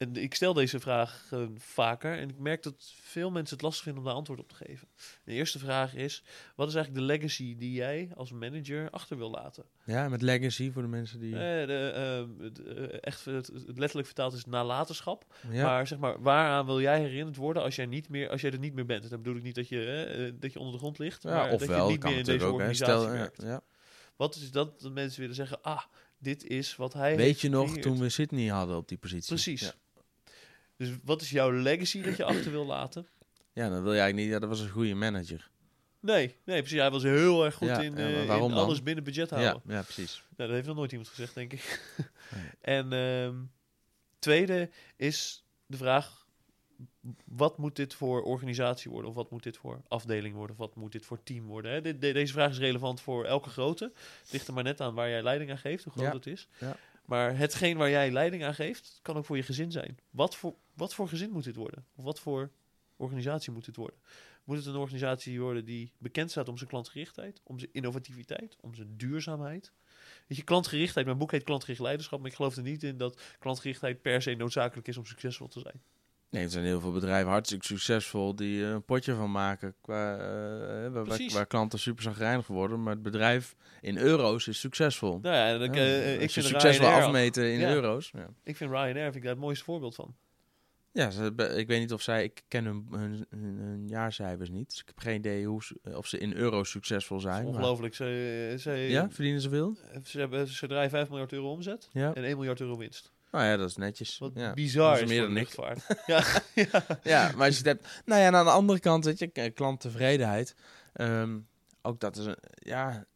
en 0.00 0.16
ik 0.16 0.34
stel 0.34 0.52
deze 0.52 0.80
vraag 0.80 1.28
eh, 1.30 1.42
vaker 1.56 2.18
en 2.18 2.28
ik 2.28 2.38
merk 2.38 2.62
dat 2.62 2.92
veel 3.02 3.30
mensen 3.30 3.56
het 3.56 3.64
lastig 3.64 3.82
vinden 3.82 4.02
om 4.02 4.08
daar 4.08 4.16
antwoord 4.16 4.40
op 4.40 4.48
te 4.48 4.54
geven. 4.54 4.88
De 5.24 5.32
eerste 5.32 5.58
vraag 5.58 5.94
is, 5.94 6.22
wat 6.54 6.68
is 6.68 6.74
eigenlijk 6.74 7.06
de 7.06 7.12
legacy 7.12 7.56
die 7.56 7.72
jij 7.72 8.10
als 8.14 8.32
manager 8.32 8.90
achter 8.90 9.16
wil 9.16 9.30
laten? 9.30 9.64
Ja, 9.84 10.08
met 10.08 10.22
legacy 10.22 10.70
voor 10.70 10.82
de 10.82 10.88
mensen 10.88 11.20
die... 11.20 11.34
Eh, 11.34 11.66
de, 11.66 11.92
ehm, 11.94 12.50
eh, 12.78 12.98
echt, 13.00 13.24
het, 13.24 13.46
het 13.46 13.78
letterlijk 13.78 14.06
vertaald 14.06 14.32
is 14.32 14.44
nalatenschap. 14.44 15.24
ja. 15.50 15.64
Maar 15.64 15.86
zeg 15.86 15.98
maar, 15.98 16.22
waaraan 16.22 16.66
wil 16.66 16.80
jij 16.80 17.00
herinnerd 17.00 17.36
worden 17.36 17.62
als 17.62 17.76
jij, 17.76 17.86
niet 17.86 18.08
meer, 18.08 18.28
als 18.30 18.40
jij 18.40 18.50
er 18.50 18.58
niet 18.58 18.74
meer 18.74 18.86
bent? 18.86 19.10
Dat 19.10 19.22
bedoel 19.22 19.36
ik 19.36 19.42
niet 19.42 19.54
dat 19.54 19.68
je, 19.68 20.36
dat 20.40 20.52
je 20.52 20.58
onder 20.58 20.74
de 20.74 20.80
grond 20.80 20.98
ligt, 20.98 21.22
ja, 21.22 21.30
maar 21.30 21.50
dat 21.50 21.60
je 21.60 21.66
ofwel, 21.66 21.88
niet 21.88 22.02
meer 22.02 22.18
in 22.18 22.24
deze 22.24 22.44
ook. 22.44 22.52
organisatie 22.52 22.94
Stel, 22.94 23.10
werkt. 23.10 23.42
ja. 23.42 23.62
Wat 24.16 24.34
is 24.34 24.50
dat 24.50 24.80
dat 24.80 24.92
mensen 24.92 25.20
willen 25.20 25.36
zeggen, 25.36 25.62
ah, 25.62 25.82
dit 26.18 26.46
is 26.46 26.76
wat 26.76 26.92
hij 26.92 27.16
Weet 27.16 27.40
je 27.40 27.48
nog 27.48 27.78
toen 27.78 27.98
we 27.98 28.08
Sydney 28.08 28.46
hadden 28.46 28.76
op 28.76 28.88
die 28.88 28.98
positie? 28.98 29.28
Precies. 29.28 29.72
Dus 30.80 30.90
wat 31.04 31.20
is 31.22 31.30
jouw 31.30 31.50
legacy 31.52 32.02
dat 32.02 32.16
je 32.16 32.24
achter 32.24 32.50
wil 32.50 32.66
laten? 32.66 33.06
Ja, 33.52 33.68
dan 33.68 33.82
wil 33.82 33.92
je 33.92 33.98
eigenlijk 34.00 34.16
niet... 34.16 34.28
Ja, 34.28 34.38
dat 34.38 34.48
was 34.48 34.60
een 34.60 34.68
goede 34.68 34.94
manager. 34.94 35.50
Nee, 36.00 36.34
nee, 36.44 36.58
precies. 36.60 36.78
Hij 36.78 36.90
was 36.90 37.02
heel 37.02 37.44
erg 37.44 37.54
goed 37.54 37.68
Ja, 37.68 37.80
in, 37.80 37.96
eh, 37.98 38.26
dan? 38.26 38.52
alles 38.52 38.82
binnen 38.82 39.04
budget 39.04 39.30
houden. 39.30 39.62
Ja, 39.66 39.74
ja, 39.74 39.82
precies. 39.82 40.16
Nou, 40.36 40.48
dat 40.48 40.50
heeft 40.50 40.66
nog 40.66 40.76
nooit 40.76 40.90
iemand 40.90 41.08
gezegd, 41.08 41.34
denk 41.34 41.52
ik. 41.52 41.80
Nee. 42.34 42.50
En 42.60 42.92
ehm, 42.92 43.34
tweede 44.18 44.70
is 44.96 45.44
de 45.66 45.76
vraag: 45.76 46.26
wat 47.24 47.58
moet 47.58 47.76
dit 47.76 47.94
voor 47.94 48.22
organisatie 48.22 48.90
worden? 48.90 49.10
Of 49.10 49.16
wat 49.16 49.30
moet 49.30 49.42
dit 49.42 49.56
voor 49.56 49.82
afdeling 49.88 50.34
worden? 50.34 50.56
Of 50.56 50.66
wat 50.66 50.76
moet 50.76 50.92
dit 50.92 51.06
voor 51.06 51.22
team 51.22 51.46
worden? 51.46 51.72
Hè? 51.72 51.80
De- 51.80 51.98
deze 51.98 52.32
vraag 52.32 52.50
is 52.50 52.58
relevant 52.58 53.00
voor 53.00 53.24
elke 53.24 53.48
grootte. 53.48 53.92
Het 54.22 54.32
ligt 54.32 54.48
er 54.48 54.54
maar 54.54 54.64
net 54.64 54.80
aan 54.80 54.94
waar 54.94 55.08
jij 55.08 55.22
leiding 55.22 55.50
aan 55.50 55.58
geeft, 55.58 55.84
hoe 55.84 55.92
groot 55.92 56.06
Ja. 56.06 56.12
het 56.14 56.26
is. 56.26 56.48
Ja. 56.58 56.76
Maar 57.10 57.36
hetgeen 57.36 57.76
waar 57.76 57.90
jij 57.90 58.10
leiding 58.10 58.44
aan 58.44 58.54
geeft, 58.54 58.98
kan 59.02 59.16
ook 59.16 59.24
voor 59.24 59.36
je 59.36 59.42
gezin 59.42 59.70
zijn. 59.72 59.98
Wat 60.10 60.36
voor, 60.36 60.54
wat 60.74 60.94
voor 60.94 61.08
gezin 61.08 61.30
moet 61.30 61.44
dit 61.44 61.56
worden? 61.56 61.86
Of 61.94 62.04
wat 62.04 62.20
voor 62.20 62.50
organisatie 62.96 63.52
moet 63.52 63.64
dit 63.64 63.76
worden? 63.76 63.98
Moet 64.44 64.56
het 64.56 64.66
een 64.66 64.76
organisatie 64.76 65.40
worden 65.40 65.64
die 65.64 65.92
bekend 65.98 66.30
staat 66.30 66.48
om 66.48 66.56
zijn 66.56 66.68
klantgerichtheid, 66.68 67.40
om 67.44 67.58
zijn 67.58 67.72
innovativiteit, 67.72 68.56
om 68.60 68.74
zijn 68.74 68.96
duurzaamheid? 68.96 69.72
Weet 70.26 70.38
je, 70.38 70.44
klantgerichtheid, 70.44 71.06
mijn 71.06 71.18
boek 71.18 71.30
heet 71.30 71.44
Klantgericht 71.44 71.80
Leiderschap, 71.80 72.18
maar 72.20 72.30
ik 72.30 72.36
geloof 72.36 72.56
er 72.56 72.62
niet 72.62 72.82
in 72.82 72.96
dat 72.96 73.20
klantgerichtheid 73.38 74.02
per 74.02 74.22
se 74.22 74.34
noodzakelijk 74.34 74.88
is 74.88 74.96
om 74.96 75.06
succesvol 75.06 75.48
te 75.48 75.60
zijn. 75.60 75.82
Nee, 76.30 76.44
er 76.44 76.50
zijn 76.50 76.64
heel 76.64 76.80
veel 76.80 76.92
bedrijven 76.92 77.30
hartstikke 77.30 77.66
succesvol 77.66 78.34
die 78.36 78.64
er 78.64 78.72
een 78.72 78.84
potje 78.84 79.14
van 79.14 79.30
maken. 79.30 79.74
Qua, 79.80 80.16
eh, 80.84 81.32
waar, 81.32 81.46
klanten 81.46 81.78
super 81.78 82.02
zagrijnig 82.02 82.46
worden. 82.46 82.82
Maar 82.82 82.92
het 82.92 83.02
bedrijf 83.02 83.56
in 83.80 83.98
euro's 83.98 84.46
is 84.48 84.60
succesvol. 84.60 85.18
Nou 85.22 85.34
ja, 85.34 85.64
ik, 85.64 85.74
Ja, 85.74 85.80
eh, 85.80 86.12
ik 86.22 86.30
vind 86.30 86.46
succes 86.46 86.78
wil 86.78 86.86
Ryanair, 86.86 87.04
afmeten 87.06 87.52
in 87.52 87.58
Ja. 87.60 87.72
euro's. 87.72 88.10
Ja, 88.14 88.28
ik 88.44 88.56
vind 88.56 88.70
Ryanair 88.70 89.02
vind 89.02 89.14
ik 89.16 89.22
daar 89.22 89.30
het 89.32 89.40
mooiste 89.40 89.64
voorbeeld 89.64 89.94
van. 89.94 90.14
ja 90.92 91.10
ze, 91.10 91.32
ik 91.56 91.66
weet 91.66 91.80
niet 91.80 91.92
of 91.92 92.02
zij... 92.02 92.24
Ik 92.24 92.42
ken 92.48 92.64
hun, 92.64 92.86
hun, 92.90 93.26
hun, 93.30 93.56
hun 93.58 93.88
jaarcijfers 93.88 94.50
niet. 94.50 94.70
Dus 94.70 94.80
ik 94.80 94.86
heb 94.86 94.98
geen 94.98 95.16
idee 95.16 95.46
hoe, 95.46 95.64
ze- 95.64 95.80
of 95.96 96.06
ze 96.06 96.18
in 96.18 96.32
euro's 96.34 96.70
succesvol 96.70 97.20
zijn. 97.20 97.44
maar- 97.44 97.52
Ongelooflijk. 97.52 97.94
Ze, 97.94 98.54
ze, 98.58 98.70
Ja, 98.72 99.10
verdienen 99.10 99.40
ze 99.40 99.48
veel? 99.48 99.76
ze, 100.04 100.18
hebben, 100.18 100.46
ze 100.48 100.66
draaien 100.66 100.90
5 100.90 101.08
miljard 101.08 101.32
euro 101.32 101.50
omzet 101.50 101.88
en 101.92 102.14
1 102.24 102.36
miljard 102.36 102.60
euro 102.60 102.76
winst. 102.76 103.12
Nou 103.30 103.44
ja, 103.44 103.56
dat 103.56 103.68
is 103.68 103.76
netjes. 103.76 104.18
Wat 104.18 104.30
ja. 104.34 104.54
bizar 104.54 104.92
dat 104.92 105.02
is 105.02 105.08
meer 105.08 105.20
dan 105.20 105.30
ik. 105.30 105.36
luchtvaart. 105.36 105.86
ja, 106.06 106.24
ja. 106.72 106.84
Ja, 107.02 107.32
maar 107.36 107.46
als 107.46 107.58
je 107.58 107.68
het 107.68 107.80
hebt... 107.82 108.02
Nou 108.04 108.20
ja, 108.20 108.26
en 108.26 108.34
aan 108.34 108.44
de 108.44 108.50
andere 108.50 108.80
kant, 108.80 109.04
weet 109.04 109.18
je, 109.18 109.50
klanttevredenheid. 109.50 110.54
ehm, 110.92 111.38
ook 111.82 112.00
dat 112.00 112.16
is 112.16 112.24
een... 112.26 112.36
Ja, 112.54 113.06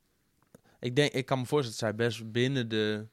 ik, 0.78 0.96
denk, 0.96 1.12
ik 1.12 1.26
kan 1.26 1.38
me 1.38 1.46
voorstellen 1.46 1.96
dat 1.96 1.98
zij 1.98 2.06
best 2.06 2.32
binnen 2.32 2.68
de... 2.68 3.06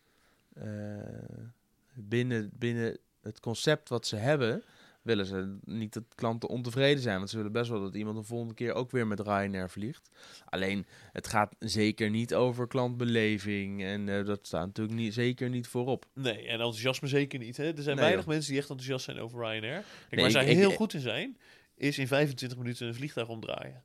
eh, 0.53 1.45
binnen, 1.93 2.51
binnen 2.53 2.97
het 3.21 3.39
concept 3.39 3.89
wat 3.89 4.07
ze 4.07 4.15
hebben... 4.15 4.63
willen 5.01 5.25
ze 5.25 5.57
niet 5.63 5.93
dat 5.93 6.03
klanten 6.15 6.49
ontevreden 6.49 7.01
zijn. 7.01 7.17
Want 7.17 7.29
ze 7.29 7.35
willen 7.35 7.51
best 7.51 7.69
wel 7.69 7.81
dat 7.81 7.95
iemand 7.95 8.17
de 8.17 8.23
volgende 8.23 8.53
keer 8.53 8.73
ook 8.73 8.91
weer 8.91 9.07
met 9.07 9.19
Ryanair 9.19 9.69
vliegt. 9.69 10.09
Alleen, 10.45 10.85
het 11.11 11.27
gaat 11.27 11.55
zeker 11.59 12.09
niet 12.09 12.33
over 12.33 12.67
klantbeleving. 12.67 13.83
En 13.83 14.09
eh, 14.09 14.25
dat 14.25 14.47
staat 14.47 14.65
natuurlijk 14.65 14.97
niet, 14.97 15.13
zeker 15.13 15.49
niet 15.49 15.67
voorop. 15.67 16.05
Nee, 16.13 16.37
en 16.47 16.51
enthousiasme 16.51 17.07
zeker 17.07 17.39
niet. 17.39 17.57
Hè? 17.57 17.63
Er 17.63 17.73
zijn 17.83 17.95
Nee, 17.95 18.05
weinig 18.05 18.23
joh. 18.25 18.33
mensen 18.33 18.51
die 18.51 18.59
echt 18.59 18.69
enthousiast 18.69 19.05
zijn 19.05 19.19
over 19.19 19.39
Ryanair. 19.39 19.81
Kijk, 19.81 20.11
Nee, 20.11 20.21
waar 20.21 20.31
zij 20.31 20.45
ik- 20.45 20.57
heel 20.57 20.71
goed 20.71 20.93
in 20.93 20.99
zijn, 20.99 21.37
is 21.75 21.97
in 21.97 22.07
25 22.07 22.57
minuten 22.57 22.87
een 22.87 22.95
vliegtuig 22.95 23.27
omdraaien. 23.27 23.83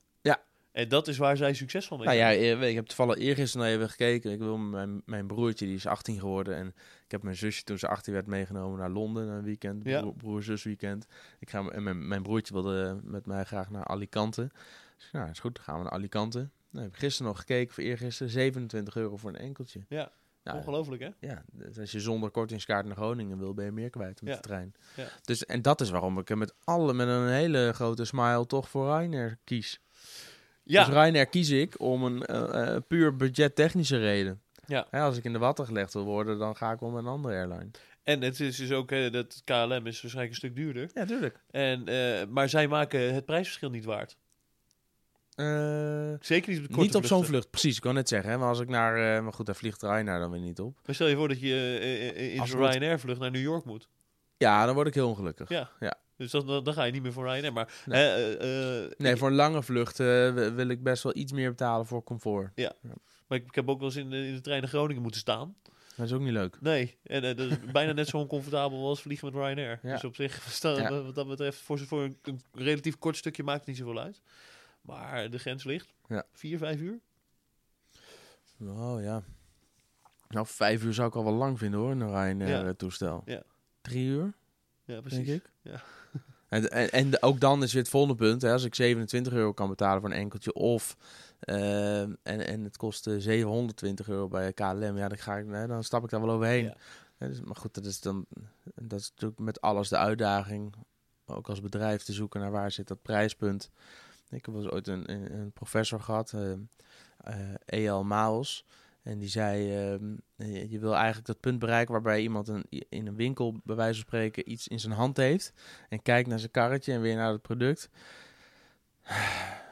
En 0.76 0.88
dat 0.88 1.08
is 1.08 1.18
waar 1.18 1.36
zij 1.36 1.54
succesvol 1.54 1.96
mee 1.96 2.06
Nou 2.06 2.18
ja, 2.18 2.32
eh, 2.32 2.68
ik 2.68 2.74
heb 2.74 2.86
toevallig 2.86 3.16
eergisteren 3.16 3.66
naar 3.66 3.74
even 3.76 3.88
gekeken. 3.90 4.32
Ik 4.32 4.38
wil 4.38 4.56
mijn, 4.56 5.02
mijn 5.04 5.26
broertje, 5.26 5.66
die 5.66 5.74
is 5.74 5.86
18 5.86 6.18
geworden. 6.18 6.56
En 6.56 6.66
ik 7.04 7.10
heb 7.10 7.22
mijn 7.22 7.36
zusje 7.36 7.62
toen 7.64 7.78
ze 7.78 7.88
18 7.88 8.12
werd 8.12 8.26
meegenomen 8.26 8.78
naar 8.78 8.90
Londen. 8.90 9.28
Een 9.28 9.42
weekend, 9.42 9.84
Ja. 9.84 10.00
broer- 10.00 10.14
broer-zus 10.14 10.62
weekend. 10.62 11.06
Ik 11.40 11.50
ga, 11.50 11.68
en 11.68 11.82
mijn, 11.82 12.08
mijn 12.08 12.22
broertje 12.22 12.52
wilde 12.54 13.00
met 13.02 13.26
mij 13.26 13.44
graag 13.44 13.70
naar 13.70 13.84
Alicante. 13.84 14.50
Dus 14.96 15.08
nou, 15.12 15.30
is 15.30 15.38
goed, 15.38 15.54
dan 15.54 15.64
gaan 15.64 15.76
we 15.76 15.82
naar 15.82 15.92
Alicante. 15.92 16.38
Nou, 16.70 16.86
ik 16.86 16.92
heb 16.92 17.00
gisteren 17.00 17.26
nog 17.32 17.38
gekeken, 17.40 17.74
voor 17.74 17.84
eergisteren, 17.84 18.32
27 18.32 18.96
euro 18.96 19.16
voor 19.16 19.30
een 19.30 19.36
enkeltje. 19.38 19.80
Ja, 19.88 20.10
Nou, 20.44 20.58
Ongelooflijk, 20.58 21.02
hè? 21.02 21.08
ja, 21.20 21.44
dus 21.52 21.78
als 21.78 21.92
je 21.92 22.00
zonder 22.00 22.30
kortingskaart 22.30 22.86
naar 22.86 22.96
Groningen 22.96 23.38
wil, 23.38 23.54
ben 23.54 23.64
je 23.64 23.72
meer 23.72 23.90
kwijt 23.90 24.22
met 24.22 24.30
Ja. 24.30 24.36
de 24.36 24.42
trein. 24.42 24.74
Ja. 24.96 25.08
Dus, 25.22 25.44
en 25.46 25.62
dat 25.62 25.80
is 25.80 25.90
waarom 25.90 26.18
ik 26.18 26.34
met 26.34 26.54
alle, 26.64 26.92
met 26.92 27.08
een 27.08 27.28
hele 27.28 27.70
grote 27.74 28.04
smile 28.04 28.46
toch 28.46 28.68
voor 28.68 28.84
Ryanair 28.98 29.38
kies. 29.44 29.80
Ja, 30.68 30.84
Dus 30.84 30.94
Ryanair 30.94 31.26
kies 31.26 31.50
ik 31.50 31.80
om 31.80 32.04
een 32.04 32.22
eh, 32.24 32.76
puur 32.88 33.16
budgettechnische 33.16 33.98
reden. 33.98 34.40
Ja. 34.66 34.86
Hè, 34.90 35.00
als 35.00 35.16
ik 35.16 35.24
in 35.24 35.32
de 35.32 35.38
watten 35.38 35.66
gelegd 35.66 35.92
wil 35.92 36.04
worden, 36.04 36.38
dan 36.38 36.56
ga 36.56 36.72
ik 36.72 36.80
om 36.80 36.96
een 36.96 37.06
andere 37.06 37.34
airline. 37.34 37.70
en 38.02 38.22
het 38.22 38.40
is 38.40 38.56
dus 38.56 38.72
ook, 38.72 38.90
hè, 38.90 39.10
dat 39.10 39.42
KLM 39.44 39.86
is 39.86 40.02
waarschijnlijk 40.02 40.28
een 40.28 40.34
stuk 40.34 40.54
duurder. 40.56 40.90
Ja, 40.94 41.04
tuurlijk. 41.04 41.40
En, 41.50 41.88
eh, 41.88 42.26
maar 42.28 42.48
zij 42.48 42.68
maken 42.68 43.14
het 43.14 43.24
prijsverschil 43.24 43.70
niet 43.70 43.84
waard. 43.84 44.16
Zeker 46.20 46.52
niet 46.52 46.62
op 46.62 46.74
de 46.74 46.80
niet 46.80 46.94
op 46.94 47.04
zo'n 47.06 47.24
vlucht, 47.24 47.50
precies. 47.50 47.76
Ik 47.76 47.82
kan 47.82 47.94
net 47.94 48.08
zeggen. 48.08 48.30
Hè, 48.30 48.38
maar 48.38 48.48
als 48.48 48.60
ik 48.60 48.68
naar... 48.68 49.22
maar 49.22 49.32
goed, 49.32 49.46
daar 49.46 49.54
vliegt 49.56 49.82
Ryanair 49.82 50.18
dan 50.20 50.30
weer 50.30 50.40
niet 50.40 50.60
op. 50.60 50.78
Maar 50.86 50.94
stel 50.94 51.06
je 51.06 51.16
voor 51.16 51.28
dat 51.28 51.40
je 51.40 51.78
in 52.14 52.36
zo'n 52.36 52.40
het 52.46 52.52
wordt- 52.54 52.74
Ryanair 52.74 53.00
vlucht 53.00 53.20
naar 53.20 53.30
New 53.30 53.42
York 53.42 53.64
moet. 53.64 53.88
Ja, 54.36 54.66
dan 54.66 54.74
word 54.74 54.86
ik 54.86 54.94
heel 54.94 55.08
ongelukkig. 55.08 55.48
Ja. 55.48 55.70
Ja. 55.80 55.94
Dus 56.16 56.30
dan, 56.30 56.46
dan, 56.64 56.72
ga 56.74 56.84
je 56.84 56.92
niet 56.92 57.02
meer 57.02 57.12
voor 57.12 57.24
Ryanair. 57.24 57.52
Maar 57.52 57.82
Nee. 57.86 58.00
hè, 58.02 58.36
eh, 58.36 58.84
eh, 58.84 58.90
Nee, 58.98 59.16
voor 59.16 59.28
een 59.28 59.34
lange 59.34 59.62
vlucht 59.62 60.00
eh, 60.00 60.06
wi- 60.34 60.50
wil 60.52 60.68
ik 60.68 60.82
best 60.82 61.02
wel 61.02 61.16
iets 61.16 61.32
meer 61.32 61.50
betalen 61.50 61.86
voor 61.86 62.02
comfort. 62.02 62.56
maar 63.26 63.38
ik, 63.38 63.44
ik 63.46 63.54
heb 63.54 63.68
ook 63.68 63.78
wel 63.78 63.88
eens 63.88 63.96
in 63.96 64.10
de, 64.10 64.26
in 64.26 64.34
de 64.34 64.40
trein 64.40 64.60
naar 64.60 64.68
Groningen 64.70 65.02
moeten 65.02 65.20
staan. 65.20 65.56
Dat 65.96 66.06
is 66.06 66.12
ook 66.12 66.20
niet 66.20 66.32
leuk. 66.32 66.60
Nee, 66.60 66.96
en 67.02 67.22
dat 67.22 67.38
is 67.38 67.58
bijna 67.72 67.92
net 67.92 68.08
zo 68.08 68.18
oncomfortabel 68.18 68.86
als 68.88 69.02
vliegen 69.02 69.26
met 69.32 69.34
Ryanair. 69.42 69.78
Ja. 69.82 69.92
Dus 69.92 70.04
op 70.04 70.14
zich, 70.14 70.42
sta- 70.50 70.70
Ja. 70.78 71.02
wat 71.02 71.14
dat 71.14 71.28
betreft, 71.28 71.58
voor, 71.58 71.78
voor 71.78 72.02
een, 72.02 72.18
een 72.22 72.40
relatief 72.52 72.98
kort 72.98 73.16
stukje 73.16 73.42
maakt 73.42 73.58
het 73.58 73.68
niet 73.68 73.76
zoveel 73.76 74.00
uit. 74.00 74.20
Maar 74.80 75.30
de 75.30 75.38
grens 75.38 75.64
ligt. 75.64 75.94
Ja. 76.08 76.24
Vier, 76.32 76.58
vijf 76.58 76.80
uur? 76.80 76.98
Oh 78.60 79.02
ja. 79.02 79.22
Nou, 80.28 80.46
vijf 80.46 80.84
uur 80.84 80.94
zou 80.94 81.08
ik 81.08 81.14
al 81.14 81.24
wel 81.24 81.32
lang 81.34 81.58
vinden 81.58 81.80
hoor, 81.80 81.90
een 81.90 81.98
Ja. 81.98 82.06
Ryanair-toestel. 82.06 83.22
Ja. 83.24 83.42
Drie 83.80 84.06
uur? 84.06 84.32
Ja, 84.84 85.00
precies. 85.00 85.26
denk 85.26 85.42
ik. 85.42 85.50
Ja. 85.62 85.82
En, 86.48 86.70
en, 86.70 86.90
en 86.90 87.22
ook 87.22 87.40
dan 87.40 87.62
is 87.62 87.72
weer 87.72 87.82
het 87.82 87.90
volgende 87.90 88.16
punt. 88.16 88.42
Hè, 88.42 88.52
als 88.52 88.64
ik 88.64 88.74
27 88.74 89.32
euro 89.32 89.52
kan 89.52 89.68
betalen 89.68 90.00
voor 90.00 90.10
een 90.10 90.16
enkeltje 90.16 90.52
of 90.52 90.96
eh, 91.40 92.00
en, 92.00 92.16
en 92.22 92.64
het 92.64 92.76
kost 92.76 93.06
eh, 93.06 93.14
720 93.18 94.08
euro 94.08 94.28
bij 94.28 94.52
KLM, 94.52 94.96
ja, 94.96 95.08
dan, 95.08 95.18
ga 95.18 95.36
ik, 95.36 95.68
dan 95.68 95.84
stap 95.84 96.04
ik 96.04 96.10
daar 96.10 96.20
wel 96.20 96.30
overheen. 96.34 96.64
Ja. 96.64 96.76
Dus, 97.18 97.40
maar 97.40 97.56
goed, 97.56 97.74
dat 97.74 97.84
is 97.84 98.00
dan 98.00 98.26
dat 98.74 99.00
is 99.00 99.10
natuurlijk 99.10 99.40
met 99.40 99.60
alles 99.60 99.88
de 99.88 99.96
uitdaging, 99.96 100.74
ook 101.26 101.48
als 101.48 101.60
bedrijf 101.60 102.02
te 102.02 102.12
zoeken 102.12 102.40
naar 102.40 102.50
waar 102.50 102.70
zit 102.70 102.88
dat 102.88 103.02
prijspunt. 103.02 103.70
Ik 104.30 104.46
heb 104.46 104.54
wel 104.54 104.62
eens 104.64 104.72
ooit 104.72 104.88
een, 104.88 105.10
een, 105.10 105.52
professor 105.52 106.00
gehad, 106.00 106.32
eh 106.32 106.52
eh, 107.26 107.54
E.L. 107.64 108.02
Maals. 108.02 108.64
En 109.06 109.18
die 109.18 109.28
zei, 109.28 109.76
ehm, 109.76 110.16
je 110.70 110.78
wil 110.78 110.94
eigenlijk 110.94 111.26
dat 111.26 111.40
punt 111.40 111.58
bereiken 111.58 111.92
waarbij 111.92 112.20
iemand 112.20 112.48
een, 112.48 112.64
in 112.88 113.06
een 113.06 113.16
winkel, 113.16 113.60
bij 113.64 113.76
wijze 113.76 113.94
van 113.94 114.02
spreken, 114.06 114.50
iets 114.50 114.68
in 114.68 114.80
zijn 114.80 114.92
hand 114.92 115.16
heeft. 115.16 115.52
En 115.88 116.02
kijkt 116.02 116.28
naar 116.28 116.38
zijn 116.38 116.50
karretje 116.50 116.92
en 116.92 117.00
weer 117.00 117.16
naar 117.16 117.32
het 117.32 117.42
product. 117.42 117.90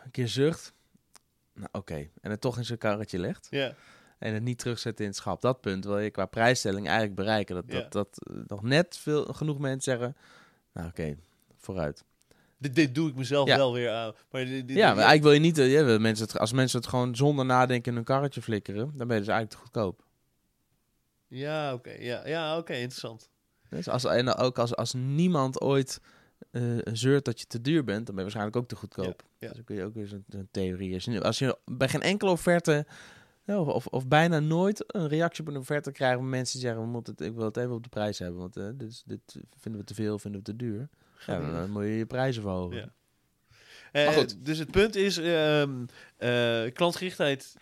Een 0.04 0.10
keer 0.10 0.28
zucht. 0.28 0.74
Nou, 1.52 1.68
oké. 1.72 2.08
En 2.20 2.30
het 2.30 2.40
toch 2.40 2.56
in 2.56 2.64
zijn 2.64 2.78
karretje 2.78 3.18
legt. 3.18 3.46
Ja. 3.50 3.74
En 4.18 4.34
het 4.34 4.42
niet 4.42 4.58
terugzetten 4.58 5.04
in 5.04 5.10
het 5.10 5.20
schap. 5.20 5.40
Dat 5.40 5.60
punt 5.60 5.84
wil 5.84 5.98
je 5.98 6.10
qua 6.10 6.26
prijsstelling 6.26 6.86
eigenlijk 6.86 7.16
bereiken. 7.16 7.54
Dat, 7.54 7.70
dat, 7.70 7.92
dat 7.92 8.28
eh, 8.28 8.36
nog 8.46 8.62
net 8.62 8.96
veel, 8.96 9.24
genoeg 9.24 9.58
mensen 9.58 9.92
zeggen, 9.92 10.16
nou 10.72 10.88
oké, 10.88 11.16
vooruit. 11.56 12.04
Dit, 12.64 12.74
dit 12.74 12.94
doe 12.94 13.08
ik 13.08 13.14
mezelf 13.14 13.48
Ja. 13.48 13.56
wel 13.56 13.72
weer 13.72 13.90
aan. 13.90 14.12
Maar 14.30 14.44
dit, 14.44 14.68
dit- 14.68 14.76
Ja, 14.76 14.86
maar 14.86 15.04
eigenlijk 15.04 15.22
wil 15.22 15.32
je 15.32 15.38
niet, 15.40 15.58
eh, 15.58 15.72
ja, 15.72 15.84
wil 15.84 15.98
mensen 15.98 16.26
het, 16.26 16.38
als 16.38 16.52
mensen 16.52 16.78
het 16.78 16.88
gewoon 16.88 17.16
zonder 17.16 17.44
nadenken 17.44 17.90
in 17.90 17.96
hun 17.96 18.04
karretje 18.04 18.42
flikkeren, 18.42 18.92
dan 18.96 19.06
ben 19.06 19.16
je 19.16 19.22
dus 19.22 19.32
eigenlijk 19.32 19.50
te 19.50 19.56
goedkoop. 19.56 20.04
Ja, 21.26 21.74
oké. 21.74 21.90
Ja, 21.90 22.26
ja 22.28 22.58
oké. 22.58 22.72
interessant. 22.72 23.28
Dus 23.68 23.88
als, 23.88 24.04
en 24.04 24.34
ook 24.34 24.58
als, 24.58 24.76
als 24.76 24.92
niemand 24.92 25.60
ooit 25.60 26.00
eh, 26.50 26.62
zeurt 26.92 27.24
dat 27.24 27.40
je 27.40 27.46
te 27.46 27.60
duur 27.60 27.84
bent, 27.84 28.06
dan 28.06 28.14
ben 28.14 28.14
je 28.14 28.22
waarschijnlijk 28.22 28.56
ook 28.56 28.68
te 28.68 28.76
goedkoop. 28.76 29.22
Ja, 29.22 29.28
ja. 29.38 29.46
Dus 29.46 29.56
dan 29.56 29.64
kun 29.64 29.76
je 29.76 29.84
ook 29.84 29.94
weer 29.94 30.06
zo'n 30.06 30.24
zo'n 30.28 30.48
theorie. 30.50 30.94
Als 30.94 31.04
je, 31.04 31.22
als 31.22 31.38
je 31.38 31.58
bij 31.64 31.88
geen 31.88 32.02
enkele 32.02 32.30
offerte 32.30 32.86
Ja, 33.46 33.60
of, 33.60 33.68
of, 33.68 33.86
of 33.86 34.06
bijna 34.08 34.38
nooit 34.40 34.84
een 34.86 35.08
reactie 35.08 35.44
op 35.46 35.48
een 35.54 35.56
offerte 35.60 35.92
krijgen 35.92 36.18
van 36.18 36.28
mensen 36.28 36.58
die 36.58 36.66
zeggen, 36.68 36.84
we 36.84 36.90
moeten 36.90 37.12
het, 37.16 37.26
ik 37.26 37.34
wil 37.34 37.44
het 37.44 37.56
even 37.56 37.72
op 37.72 37.82
de 37.82 37.88
prijs 37.88 38.18
hebben, 38.18 38.38
want 38.40 38.56
eh, 38.56 38.68
dit, 38.74 38.88
is- 38.90 39.02
dit 39.06 39.20
vinden 39.58 39.80
we 39.80 39.86
te 39.86 39.94
veel, 39.94 40.18
vinden 40.18 40.40
we 40.40 40.46
te 40.46 40.56
duur. 40.56 40.88
Ja, 41.26 41.40
dan, 41.40 41.52
dan 41.52 41.70
moet 41.70 41.82
je 41.82 41.88
je 41.88 42.06
prijzen 42.06 42.42
verhogen. 42.42 42.76
Ja. 42.76 42.92
Eh, 43.92 44.04
Maar 44.04 44.14
goed. 44.14 44.44
Dus 44.44 44.58
het 44.58 44.70
punt 44.70 44.94
is, 44.96 45.16
ehm 45.18 45.84
eh, 46.16 46.62
klantgerichtheid 46.72 47.54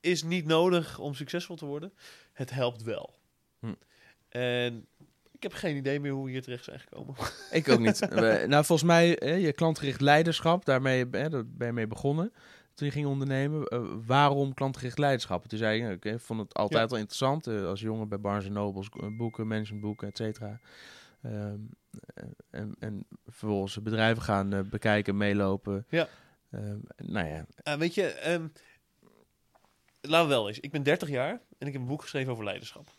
is 0.00 0.22
niet 0.22 0.46
nodig 0.46 0.98
om 0.98 1.14
succesvol 1.14 1.56
te 1.56 1.64
worden. 1.66 1.92
Het 2.32 2.50
helpt 2.50 2.82
wel. 2.82 3.18
Hm. 3.60 3.72
En 4.28 4.86
ik 5.32 5.42
heb 5.42 5.52
geen 5.52 5.76
idee 5.76 6.00
meer 6.00 6.12
hoe 6.12 6.24
we 6.24 6.30
hier 6.30 6.42
terecht 6.42 6.64
zijn 6.64 6.80
gekomen. 6.80 7.14
Ik 7.50 7.68
ook 7.68 7.78
niet. 7.78 8.08
Nou, 8.46 8.64
volgens 8.64 8.82
mij, 8.88 9.16
hè, 9.18 9.34
je 9.34 9.52
klantgericht 9.52 10.00
leiderschap, 10.00 10.64
daarmee 10.64 11.06
hè, 11.10 11.28
daar 11.28 11.46
ben 11.46 11.66
je 11.66 11.72
mee 11.72 11.86
begonnen. 11.86 12.32
Toen 12.74 12.86
je 12.86 12.92
ging 12.94 13.06
ondernemen, 13.06 13.64
Eh, 13.66 13.82
waarom 14.06 14.54
klantgericht 14.54 14.98
leiderschap? 14.98 15.46
Toen 15.46 15.58
zei 15.58 15.82
je, 15.82 15.94
oké, 15.94 16.10
ik 16.10 16.20
vond 16.20 16.40
het 16.40 16.54
altijd 16.54 16.80
Ja. 16.82 16.88
wel 16.88 16.98
interessant. 16.98 17.46
eh, 17.46 17.66
als 17.66 17.80
jongen 17.80 18.08
bij 18.08 18.20
Barnes 18.20 18.48
Nobles, 18.48 18.88
boeken, 19.16 19.46
managementboeken, 19.46 20.08
et 20.08 20.16
cetera. 20.16 20.60
Ehm, 21.22 21.58
eh, 22.14 22.24
en, 22.50 22.74
en 22.78 23.06
vervolgens 23.26 23.82
bedrijven 23.82 24.22
gaan 24.22 24.52
eh, 24.52 24.60
bekijken, 24.60 25.16
meelopen. 25.16 25.86
Ja. 25.88 26.08
Ehm, 26.50 26.78
nou 26.96 27.28
ja, 27.28 27.46
Ah, 27.62 27.78
weet 27.78 27.94
je, 27.94 28.06
ehm, 28.06 28.46
laten 30.00 30.28
we 30.28 30.34
wel 30.34 30.48
eens. 30.48 30.60
Ik 30.60 30.70
ben 30.70 30.82
30 30.82 31.08
jaar 31.08 31.40
en 31.58 31.66
ik 31.66 31.72
heb 31.72 31.82
een 31.82 31.88
boek 31.88 32.02
geschreven 32.02 32.32
over 32.32 32.44
leiderschap. 32.44 32.90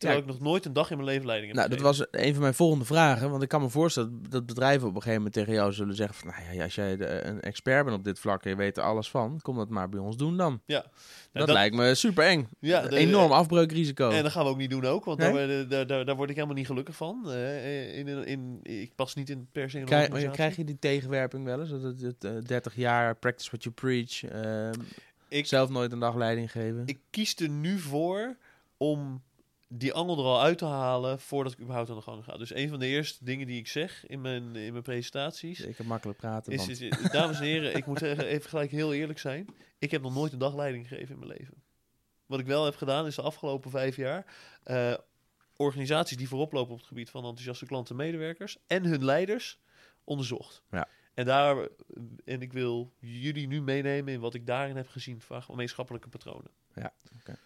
Terwijl 0.00 0.20
Ja. 0.20 0.26
ik 0.26 0.32
nog 0.32 0.42
nooit 0.42 0.64
een 0.64 0.72
dag 0.72 0.90
in 0.90 0.96
mijn 0.96 1.08
leven 1.08 1.26
leiding 1.26 1.52
heb 1.52 1.60
Nou, 1.60 1.74
dat 1.76 1.84
was 1.84 2.06
een 2.10 2.32
van 2.32 2.42
mijn 2.42 2.54
volgende 2.54 2.84
vragen. 2.84 3.30
Want 3.30 3.42
ik 3.42 3.48
kan 3.48 3.60
me 3.60 3.68
voorstellen 3.68 4.22
dat 4.28 4.46
bedrijven 4.46 4.88
op 4.88 4.94
een 4.94 5.02
gegeven 5.02 5.16
moment 5.16 5.34
tegen 5.34 5.52
jou 5.52 5.72
zullen 5.72 5.94
zeggen: 5.94 6.16
van, 6.16 6.28
Nou 6.28 6.54
ja, 6.56 6.62
als 6.64 6.74
jij 6.74 6.96
de- 6.96 7.24
een 7.24 7.40
expert 7.40 7.84
bent 7.84 7.96
op 7.96 8.04
dit 8.04 8.18
vlak 8.18 8.42
en 8.44 8.50
je 8.50 8.56
weet 8.56 8.76
er 8.76 8.82
alles 8.82 9.10
van, 9.10 9.40
kom 9.42 9.56
dat 9.56 9.68
maar 9.68 9.88
bij 9.88 10.00
ons 10.00 10.16
doen 10.16 10.36
dan. 10.36 10.60
Ja. 10.64 10.74
Nou, 10.78 10.86
dat, 11.32 11.46
dat- 11.46 11.56
lijkt 11.56 11.76
me 11.76 11.94
super 11.94 12.24
eng. 12.24 12.48
Ja, 12.60 12.80
de- 12.82 12.96
Enorm 12.96 13.32
afbreukrisico. 13.32 14.10
En 14.10 14.22
dat 14.22 14.32
gaan 14.32 14.44
we 14.44 14.50
ook 14.50 14.56
niet 14.56 14.70
doen 14.70 14.84
ook, 14.84 15.04
want 15.04 15.18
Nee? 15.18 15.32
daar, 15.46 15.68
daar, 15.68 15.86
daar, 15.86 16.04
daar 16.04 16.16
word 16.16 16.28
ik 16.30 16.34
helemaal 16.34 16.56
niet 16.56 16.66
gelukkig 16.66 16.96
van. 16.96 17.30
Eh, 17.30 17.98
in, 17.98 18.08
in, 18.08 18.24
in, 18.26 18.58
ik 18.62 18.94
pas 18.94 19.14
niet 19.14 19.30
in 19.30 19.48
per 19.52 19.70
se 19.70 19.78
in 19.78 19.84
Krijg, 19.84 20.30
krijg 20.30 20.56
je 20.56 20.64
die 20.64 20.78
tegenwerping 20.78 21.44
wel 21.44 21.60
eens? 21.60 21.70
Dat 21.70 21.82
het, 21.82 22.00
het, 22.00 22.24
eh, 22.24 22.30
30 22.46 22.74
jaar, 22.74 23.16
practice 23.16 23.48
what 23.50 23.62
you 23.62 23.74
preach. 23.74 24.24
ehm, 24.24 24.80
Ik- 25.28 25.46
zelf 25.46 25.70
nooit 25.70 25.92
een 25.92 25.98
dag 25.98 26.14
leiding 26.14 26.50
geven. 26.50 26.82
ik 26.86 26.98
kies 27.10 27.36
er 27.36 27.48
nu 27.48 27.78
voor 27.78 28.36
om 28.76 29.22
die 29.72 29.92
angel 29.92 30.18
er 30.18 30.24
al 30.24 30.40
uit 30.40 30.58
te 30.58 30.64
halen 30.64 31.20
voordat 31.20 31.52
ik 31.52 31.60
überhaupt 31.60 31.90
aan 31.90 31.96
de 31.96 32.02
gang 32.02 32.24
ga. 32.24 32.36
Dus 32.36 32.54
een 32.54 32.68
van 32.68 32.78
de 32.78 32.86
eerste 32.86 33.24
dingen 33.24 33.46
die 33.46 33.58
ik 33.58 33.66
zeg 33.68 34.06
in 34.06 34.20
mijn, 34.20 34.56
in 34.56 34.72
mijn 34.72 34.82
presentaties 34.84 35.60
ik 35.60 35.76
heb 35.76 35.86
makkelijk 35.86 36.18
praten. 36.18 36.52
is, 36.52 36.58
want- 36.66 36.80
is- 36.80 37.10
dames 37.10 37.36
en 37.38 37.44
heren, 37.44 37.76
ik 37.76 37.86
moet 37.86 37.98
zeggen, 37.98 38.26
even 38.26 38.48
gelijk 38.50 38.70
heel 38.70 38.94
eerlijk 38.94 39.18
zijn. 39.18 39.46
Ik 39.78 39.90
heb 39.90 40.02
nog 40.02 40.14
nooit 40.14 40.32
een 40.32 40.38
dag 40.38 40.54
leiding 40.54 40.88
gegeven 40.88 41.12
in 41.14 41.18
mijn 41.26 41.30
leven. 41.38 41.62
Wat 42.26 42.40
ik 42.40 42.46
wel 42.46 42.64
heb 42.64 42.76
gedaan 42.76 43.06
is 43.06 43.14
de 43.14 43.22
afgelopen 43.22 43.70
vijf 43.70 43.96
jaar 43.96 44.24
eh, 44.62 44.94
organisaties 45.56 46.16
die 46.16 46.28
voorop 46.28 46.52
lopen 46.52 46.72
op 46.72 46.78
het 46.78 46.86
gebied 46.88 47.10
van 47.10 47.22
enthousiaste 47.24 47.66
klanten 47.66 47.98
en 47.98 48.04
medewerkers 48.04 48.56
en 48.66 48.84
hun 48.84 49.04
leiders 49.04 49.58
onderzocht. 50.04 50.62
Ja. 50.70 50.88
En, 51.14 51.24
daar, 51.24 51.68
en 52.24 52.42
ik 52.42 52.52
wil 52.52 52.92
jullie 52.98 53.46
nu 53.46 53.62
meenemen 53.62 54.12
in 54.12 54.20
wat 54.20 54.34
ik 54.34 54.46
daarin 54.46 54.76
heb 54.76 54.88
gezien 54.88 55.20
van 55.20 55.42
gemeenschappelijke 55.42 56.08
patronen. 56.08 56.50
Ja, 56.74 56.92
oké. 57.20 57.38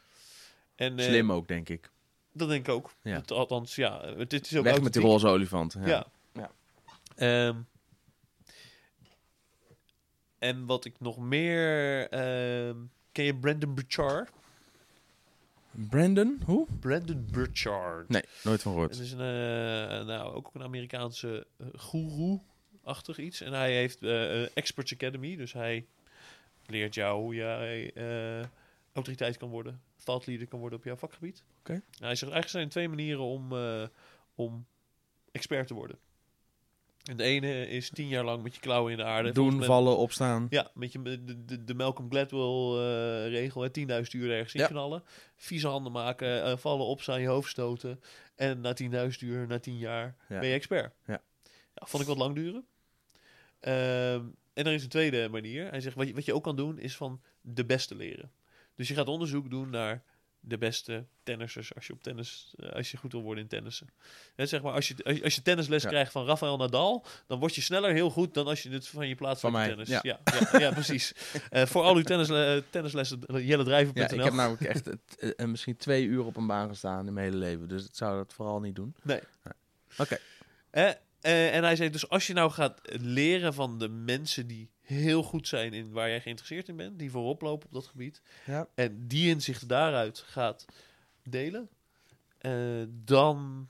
En, 0.75 0.99
eh, 0.99 1.05
Slim 1.05 1.33
ook, 1.33 1.49
denk 1.49 1.69
ik. 1.69 1.91
Dat 2.37 2.49
denk 2.49 2.67
ik 2.69 2.75
ook. 2.75 2.91
Ja. 3.03 3.23
Althans, 3.27 3.75
ja. 3.75 4.01
Het, 4.01 4.33
het 4.33 4.47
is 4.51 4.57
ook 4.57 4.65
Weg 4.65 4.81
met 4.81 4.93
die 4.93 5.03
roze 5.03 5.27
olifant. 5.27 5.73
Ja. 5.73 5.87
Ja. 5.87 6.07
Ja. 6.33 6.51
Ehm, 7.17 7.57
en 10.39 10.67
wat 10.67 10.85
ik 10.85 10.95
nog 11.01 11.19
meer... 11.19 12.09
ehm, 12.09 12.77
ken 13.13 13.25
je 13.25 13.35
Brandon 13.35 13.75
Burchard? 13.75 14.31
Brandon, 15.71 16.43
hoe? 16.45 16.67
Brandon 16.81 17.27
Burchard. 17.31 18.09
Nee, 18.09 18.23
nooit 18.43 18.63
van 18.63 18.73
gehoord. 18.73 18.91
Het 18.91 19.01
is 19.01 19.13
een, 19.13 19.19
eh, 19.19 20.07
nou, 20.07 20.35
ook 20.35 20.51
een 20.53 20.63
Amerikaanse 20.63 21.47
uh, 21.59 21.67
goeroe-achtig 21.77 23.19
iets. 23.19 23.41
En 23.41 23.53
hij 23.53 23.73
heeft 23.73 24.03
eh, 24.03 24.41
een 24.41 24.49
Experts 24.55 24.93
Academy. 24.93 25.37
Dus 25.37 25.53
hij 25.53 25.87
leert 26.67 26.95
jou 26.95 27.21
hoe 27.21 27.35
jij 27.35 27.93
eh, 27.95 28.47
autoriteit 28.93 29.37
kan 29.37 29.49
worden. 29.49 29.81
Leader 30.07 30.47
kan 30.47 30.59
worden 30.59 30.79
op 30.79 30.85
jouw 30.85 30.97
vakgebied. 30.97 31.43
Oké. 31.61 31.73
Nou, 31.73 31.83
hij 31.99 32.15
zegt 32.15 32.33
eigenlijk 32.33 32.49
zijn 32.49 32.65
er 32.65 32.71
twee 32.71 32.89
manieren 32.89 33.23
om, 33.23 33.53
eh, 33.57 33.87
om 34.35 34.67
expert 35.33 35.67
te 35.67 35.75
worden. 35.75 35.99
En 37.05 37.17
de 37.17 37.23
ene 37.25 37.69
is 37.69 37.91
tien 37.91 38.09
jaar 38.09 38.25
lang 38.25 38.43
met 38.43 38.55
je 38.55 38.61
klauwen 38.61 38.91
in 38.93 38.99
de 38.99 39.05
aarde. 39.05 39.33
Doen, 39.33 39.65
vallen, 39.65 39.97
opstaan. 39.97 40.47
ja, 40.51 40.71
met 40.75 40.93
je, 40.93 41.03
de, 41.03 41.45
de, 41.45 41.65
de 41.65 41.75
Malcolm 41.75 42.11
Gladwell-regel, 42.11 43.63
hè 43.63 43.69
10.000 44.05 44.11
uur 44.13 44.31
ergens 44.33 44.55
in 44.55 44.61
Ja. 44.61 44.67
knallen. 44.67 45.03
Vieze 45.37 45.67
handen 45.69 45.93
maken, 45.93 46.45
eh, 46.45 46.57
vallen, 46.57 46.87
opstaan, 46.87 47.21
je 47.21 47.27
hoofd 47.29 47.51
stoten. 47.51 48.01
En 48.35 48.61
na 48.61 48.73
10.000 48.73 49.21
uur, 49.23 49.47
na 49.47 49.59
10 49.59 49.79
jaar, 49.79 50.17
Ja. 50.29 50.39
ben 50.39 50.49
je 50.49 50.55
expert. 50.55 50.95
Ja. 51.07 51.23
Ja, 51.75 51.87
vond 51.87 52.03
ik 52.03 52.09
wat 52.09 52.19
lang 52.19 52.35
duren. 52.35 52.65
Ehm, 53.61 54.23
en 54.53 54.67
er 54.67 54.73
is 54.73 54.83
een 54.83 54.89
tweede 54.89 55.29
manier. 55.29 55.69
Hij 55.71 55.81
zegt, 55.81 55.97
wat 55.97 56.07
je, 56.07 56.15
wat 56.15 56.25
je 56.25 56.35
ook 56.35 56.43
kan 56.43 56.57
doen, 56.57 56.79
is 56.79 56.97
van 56.97 57.21
de 57.41 57.65
beste 57.65 57.95
leren. 57.95 58.31
Dus 58.77 58.89
je 58.89 58.95
gaat 58.95 59.09
onderzoek 59.09 59.51
doen 59.51 59.71
naar 59.71 60.03
de 60.47 60.59
beste 60.59 61.05
tennissers 61.23 61.75
als 61.75 61.87
je 61.87 61.93
op 61.93 62.03
tennis, 62.03 62.55
eh, 62.57 62.69
als 62.71 62.91
je 62.91 62.97
goed 62.97 63.13
wil 63.13 63.23
worden 63.23 63.43
in 63.43 63.49
tennissen. 63.49 63.89
Zeg 64.37 64.63
maar, 64.63 64.73
als 64.73 64.89
je, 64.89 64.95
als 65.05 65.17
je, 65.17 65.23
als 65.25 65.35
je 65.35 65.43
tennisles 65.43 65.83
Ja. 65.83 65.89
krijgt 65.89 66.13
van 66.13 66.27
Rafael 66.27 66.57
Nadal, 66.57 67.07
dan 67.27 67.39
word 67.39 67.55
je 67.55 67.61
sneller 67.61 67.93
heel 67.93 68.11
goed 68.11 68.35
dan 68.35 68.47
als 68.47 68.63
je 68.63 68.71
het 68.71 68.89
van 68.89 69.09
je 69.09 69.15
plaats 69.15 69.41
Van 69.41 69.53
mij, 69.53 69.69
tennis. 69.69 69.89
ja. 69.89 70.01
Ja, 70.03 70.21
ja, 70.53 70.59
ja, 70.59 70.71
precies. 70.73 71.13
Eh, 71.51 71.67
voor 71.67 71.83
al 71.83 71.97
uw 71.97 72.03
tennis, 72.03 72.29
tennislessen, 72.71 73.21
jellendrijven.nl. 73.45 74.03
Ja, 74.03 74.11
ik 74.11 74.23
heb 74.25 74.33
namelijk 74.33 74.63
echt 74.63 74.85
het, 74.85 75.35
eh, 75.37 75.47
misschien 75.47 75.77
twee 75.77 76.05
uur 76.05 76.25
op 76.25 76.37
een 76.37 76.47
baan 76.47 76.69
gestaan 76.69 77.07
in 77.07 77.13
mijn 77.13 77.27
hele 77.27 77.39
leven. 77.39 77.69
Dus 77.69 77.85
ik 77.85 77.95
zou 77.95 78.17
dat 78.17 78.33
vooral 78.33 78.61
niet 78.61 78.75
doen. 78.75 78.95
Nee. 79.03 79.21
Oké. 79.99 80.19
En 81.21 81.65
hij 81.65 81.77
zei 81.77 81.91
dus 81.91 82.09
als 82.09 82.27
je 82.27 82.33
nou 82.33 82.51
gaat 82.51 82.81
leren 83.01 83.55
van 83.55 83.79
de 83.79 83.89
mensen 83.89 84.47
die 84.47 84.71
heel 84.85 85.23
goed 85.23 85.49
zijn 85.49 85.73
in 85.73 85.91
waar 85.93 86.09
jij 86.09 86.21
geïnteresseerd 86.21 86.69
in 86.69 86.77
bent, 86.77 86.99
die 86.99 87.11
voorop 87.11 87.41
lopen 87.43 87.67
op 87.67 87.73
dat 87.73 87.87
gebied, 87.87 88.23
Ja. 88.47 88.69
en 88.75 89.07
die 89.09 89.29
inzichten 89.29 89.69
daaruit 89.69 90.19
gaat 90.19 90.65
delen, 91.23 91.69
eh, 92.39 92.53
dan 92.89 93.69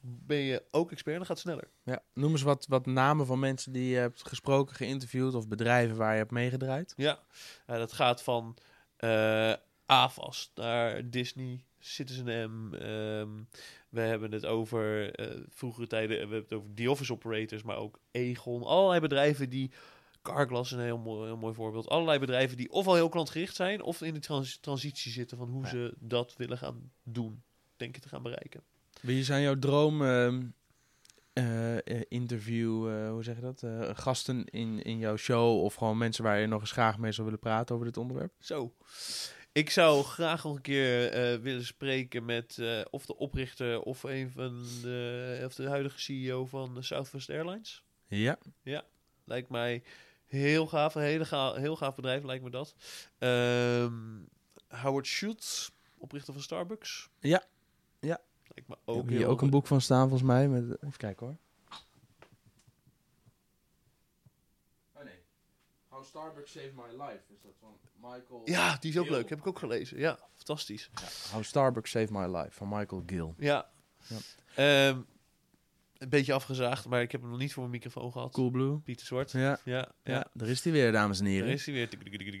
ben 0.00 0.36
je 0.38 0.62
ook 0.70 0.90
expert 0.92 1.16
en 1.16 1.26
dan 1.26 1.26
gaat 1.36 1.42
het 1.42 1.46
sneller. 1.46 1.68
Ja. 1.82 2.02
Noem 2.14 2.30
eens 2.32 2.42
wat, 2.42 2.66
wat 2.68 2.86
namen 2.86 3.26
van 3.26 3.38
mensen 3.38 3.72
die 3.72 3.88
je 3.90 3.96
hebt 3.96 4.28
gesproken, 4.28 4.76
geïnterviewd 4.76 5.34
of 5.34 5.48
bedrijven 5.48 5.96
waar 5.96 6.12
je 6.12 6.18
hebt 6.18 6.30
meegedraaid. 6.30 6.92
Ja, 6.96 7.18
Eh, 7.66 7.76
dat 7.76 7.92
gaat 7.92 8.22
van 8.22 8.56
AFAS 9.86 10.50
naar 10.54 11.10
Disney, 11.10 11.64
Citizen 11.78 12.50
M. 12.50 12.74
ehm, 12.74 13.28
we 13.88 14.00
hebben 14.00 14.32
het 14.32 14.46
over 14.46 15.12
vroegere 15.48 15.86
tijden, 15.86 16.10
we 16.10 16.16
hebben 16.20 16.38
het 16.38 16.52
over 16.52 16.74
The 16.74 16.90
Office 16.90 17.12
Operators, 17.12 17.62
maar 17.62 17.76
ook 17.76 17.98
Egon. 18.10 18.62
Allerlei 18.62 19.00
bedrijven 19.00 19.48
die, 19.50 19.70
Carglass 20.34 20.72
is 20.72 20.78
een 20.78 20.84
heel 20.84 20.98
mooi, 20.98 21.26
heel 21.26 21.36
mooi 21.36 21.54
voorbeeld. 21.54 21.88
Allerlei 21.88 22.18
bedrijven 22.18 22.56
die 22.56 22.70
ofwel 22.70 22.94
heel 22.94 23.08
klantgericht 23.08 23.56
zijn, 23.56 23.82
of 23.82 24.02
in 24.02 24.14
de 24.14 24.20
trans- 24.20 24.58
transitie 24.60 25.12
zitten 25.12 25.36
van 25.38 25.48
hoe 25.48 25.62
Ja. 25.62 25.68
ze 25.68 25.94
dat 25.98 26.34
willen 26.36 26.58
gaan 26.58 26.90
doen, 27.02 27.42
denken 27.76 28.00
te 28.02 28.08
gaan 28.08 28.22
bereiken. 28.22 28.62
Wie 29.00 29.24
zijn 29.24 29.42
jouw 29.42 29.58
droom 29.58 30.02
ehm, 30.02 30.42
eh, 31.32 31.76
eh, 31.76 32.02
interview, 32.08 32.88
eh, 32.88 33.10
hoe 33.10 33.22
zeg 33.24 33.34
je 33.34 33.40
dat? 33.40 33.62
Gasten 33.98 34.44
in, 34.44 34.82
in 34.82 34.98
jouw 34.98 35.16
show 35.16 35.62
of 35.62 35.74
gewoon 35.74 35.98
mensen 35.98 36.24
waar 36.24 36.38
je 36.40 36.46
nog 36.46 36.60
eens 36.60 36.72
graag 36.72 36.98
mee 36.98 37.12
zou 37.12 37.24
willen 37.24 37.40
praten 37.40 37.74
over 37.74 37.86
dit 37.86 37.96
onderwerp? 37.96 38.32
Zo. 38.38 38.72
Ik 39.52 39.70
zou 39.70 40.02
graag 40.04 40.44
nog 40.44 40.54
een 40.56 40.60
keer 40.62 41.10
willen 41.40 41.64
spreken 41.64 42.24
met 42.24 42.58
of 42.90 43.06
de 43.06 43.16
oprichter 43.16 43.80
of 43.80 44.02
een 44.02 44.30
van 44.30 44.64
de, 44.82 45.42
of 45.44 45.54
de 45.54 45.68
huidige 45.68 45.98
CEO 46.00 46.46
van 46.46 46.76
Southwest 46.82 47.30
Airlines. 47.30 47.82
Ja. 48.06 48.38
Lijkt 49.24 49.48
mij 49.48 49.82
heel 50.26 50.66
gaaf, 50.66 50.94
een 50.94 51.02
hele 51.02 51.24
ga, 51.24 51.54
heel 51.54 51.76
gaaf 51.76 51.94
bedrijf 51.94 52.22
lijkt 52.22 52.44
me 52.44 52.50
dat. 52.50 52.74
Ehm, 53.18 53.94
Howard 54.68 55.06
Schultz, 55.06 55.70
oprichter 55.98 56.32
van 56.32 56.42
Starbucks. 56.42 57.10
Ja. 57.20 57.44
Ja. 58.00 58.20
Lijkt 58.54 58.68
me 58.68 58.76
Ook 58.84 59.08
hier 59.08 59.18
heel 59.18 59.28
ook 59.28 59.42
een 59.42 59.50
boek 59.50 59.66
van 59.66 59.80
staan 59.80 60.08
volgens 60.08 60.28
mij. 60.28 60.48
Met, 60.48 60.82
even 60.82 60.96
kijken 60.96 61.26
hoor. 61.26 61.36
Oh 64.92 65.02
nee. 65.04 65.18
How 65.88 66.04
Starbucks 66.04 66.52
Saved 66.52 66.74
My 66.74 67.02
Life. 67.02 67.22
Is 67.28 67.40
dat 67.42 67.52
van 67.60 67.78
Michael 68.00 68.42
Ja, 68.44 68.76
die 68.80 68.90
is 68.90 68.98
ook 68.98 69.04
Gill. 69.06 69.14
leuk. 69.14 69.28
Heb 69.28 69.38
ik 69.38 69.46
ook 69.46 69.58
gelezen. 69.58 69.98
Ja, 69.98 70.18
fantastisch. 70.34 70.90
Ja, 70.94 71.32
How 71.32 71.42
Starbucks 71.44 71.90
Saved 71.90 72.10
My 72.10 72.26
Life 72.36 72.50
van 72.50 72.68
Michael 72.68 73.02
Gill. 73.06 73.34
Ja. 73.38 73.70
Ja. 74.06 74.16
Ehm, 74.54 75.00
een 75.98 76.08
beetje 76.08 76.32
afgezaagd, 76.32 76.88
maar 76.88 77.02
ik 77.02 77.12
heb 77.12 77.20
hem 77.20 77.30
nog 77.30 77.38
niet 77.38 77.52
voor 77.52 77.62
mijn 77.68 77.74
microfoon 77.74 78.12
gehad. 78.12 78.32
Cool 78.32 78.50
Blue. 78.50 78.78
Pieter 78.78 79.06
Zwart. 79.06 79.30
Ja. 79.32 79.40
Ja, 79.40 79.58
ja. 79.64 79.88
Ja, 80.04 80.26
daar 80.32 80.48
is 80.48 80.64
hij 80.64 80.72
weer, 80.72 80.92
dames 80.92 81.18
en 81.18 81.24
Daar 81.24 81.32
heren. 81.32 81.48
is 81.52 81.66
hij 81.66 81.74
weer. 81.74 81.88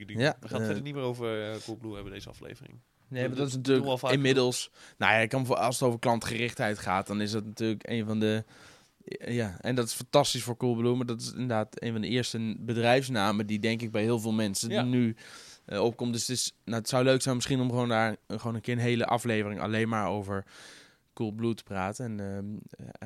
Ja, 0.06 0.36
We 0.40 0.48
gaan 0.48 0.60
het 0.60 0.60
eh, 0.60 0.64
verder 0.64 0.82
niet 0.82 0.94
meer 0.94 1.02
over 1.02 1.50
uh, 1.50 1.56
Coolblue 1.64 1.94
hebben 1.94 2.12
deze 2.12 2.28
aflevering. 2.28 2.78
Nee, 3.08 3.28
maar 3.28 3.36
Dat 3.36 3.48
is 3.48 3.54
natuurlijk 3.54 4.02
inmiddels... 4.02 4.70
Nou 4.98 5.12
ja, 5.12 5.18
ik 5.18 5.28
kan 5.28 5.46
voor, 5.46 5.56
als 5.56 5.78
het 5.78 5.88
over 5.88 5.98
klantgerichtheid 6.00 6.78
gaat, 6.78 7.06
dan 7.06 7.20
is 7.20 7.30
dat 7.30 7.44
natuurlijk 7.44 7.88
een 7.88 8.06
van 8.06 8.20
de... 8.20 8.44
Ja, 9.26 9.56
en 9.60 9.74
dat 9.74 9.86
is 9.86 9.92
fantastisch 9.92 10.42
voor 10.42 10.56
Coolblue, 10.56 10.94
maar 10.94 11.06
dat 11.06 11.20
is 11.20 11.32
inderdaad 11.32 11.82
een 11.82 11.92
van 11.92 12.00
de 12.00 12.08
eerste 12.08 12.56
bedrijfsnamen 12.58 13.46
die 13.46 13.58
denk 13.58 13.82
ik 13.82 13.90
bij 13.90 14.02
heel 14.02 14.18
veel 14.20 14.32
mensen 14.32 14.70
Ja. 14.70 14.82
nu 14.82 15.16
eh, 15.64 15.80
opkomt. 15.82 16.12
Dus 16.12 16.26
het, 16.26 16.36
is, 16.36 16.52
nou, 16.64 16.78
het 16.78 16.88
zou 16.88 17.04
leuk 17.04 17.22
zijn 17.22 17.34
misschien 17.34 17.60
om 17.60 17.70
gewoon 17.70 17.88
daar 17.88 18.16
eh, 18.26 18.38
gewoon 18.38 18.54
een 18.54 18.60
keer 18.60 18.74
een 18.74 18.80
hele 18.80 19.06
aflevering 19.06 19.60
alleen 19.60 19.88
maar 19.88 20.08
over 20.08 20.44
Te 21.54 21.62
praten. 21.64 22.04
En 22.04 22.20
ehm, 22.20 22.56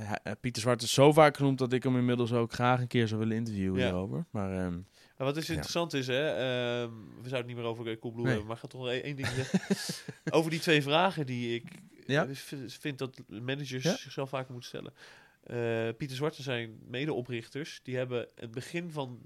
eh, 0.02 0.12
eh, 0.22 0.32
Pieter 0.40 0.62
Zwart 0.62 0.82
is 0.82 0.92
zo 0.92 1.12
vaak 1.12 1.36
genoemd 1.36 1.58
dat 1.58 1.72
ik 1.72 1.82
hem 1.82 1.96
inmiddels 1.96 2.32
ook 2.32 2.52
graag 2.52 2.80
een 2.80 2.86
keer 2.86 3.08
zou 3.08 3.20
willen 3.20 3.36
interviewen 3.36 3.78
Ja. 3.80 3.86
hierover. 3.86 4.26
Maar 4.30 4.52
ehm, 4.52 4.72
Maar 5.16 5.26
wat 5.26 5.36
Ja. 5.46 5.52
interessant 5.52 5.92
is, 5.92 6.06
hè, 6.06 6.28
ehm, 6.30 6.90
we 6.90 7.28
zouden 7.28 7.36
het 7.38 7.46
niet 7.46 7.56
meer 7.56 7.64
over 7.64 7.84
Nee. 8.24 8.26
hebben, 8.26 8.46
maar 8.46 8.56
ik 8.56 8.62
ga 8.62 8.68
toch 8.68 8.80
nog 8.80 8.90
één 8.90 9.02
één 9.02 9.16
ding 9.16 9.28
zeggen. 9.28 9.60
over 10.36 10.50
die 10.50 10.60
twee 10.60 10.82
vragen 10.82 11.26
die 11.26 11.54
ik 11.54 11.64
Ja. 12.06 12.26
eh, 12.26 12.34
vind 12.66 12.98
dat 12.98 13.22
managers 13.28 14.02
zichzelf 14.02 14.28
vaker 14.28 14.52
moeten 14.52 14.68
stellen. 14.68 15.96
Pieter 15.96 16.16
Zwart 16.16 16.36
en 16.36 16.42
zijn 16.42 16.78
medeoprichters, 16.86 17.80
die 17.82 17.96
hebben 17.96 18.28
het 18.34 18.50
begin 18.50 18.90
van 18.90 19.20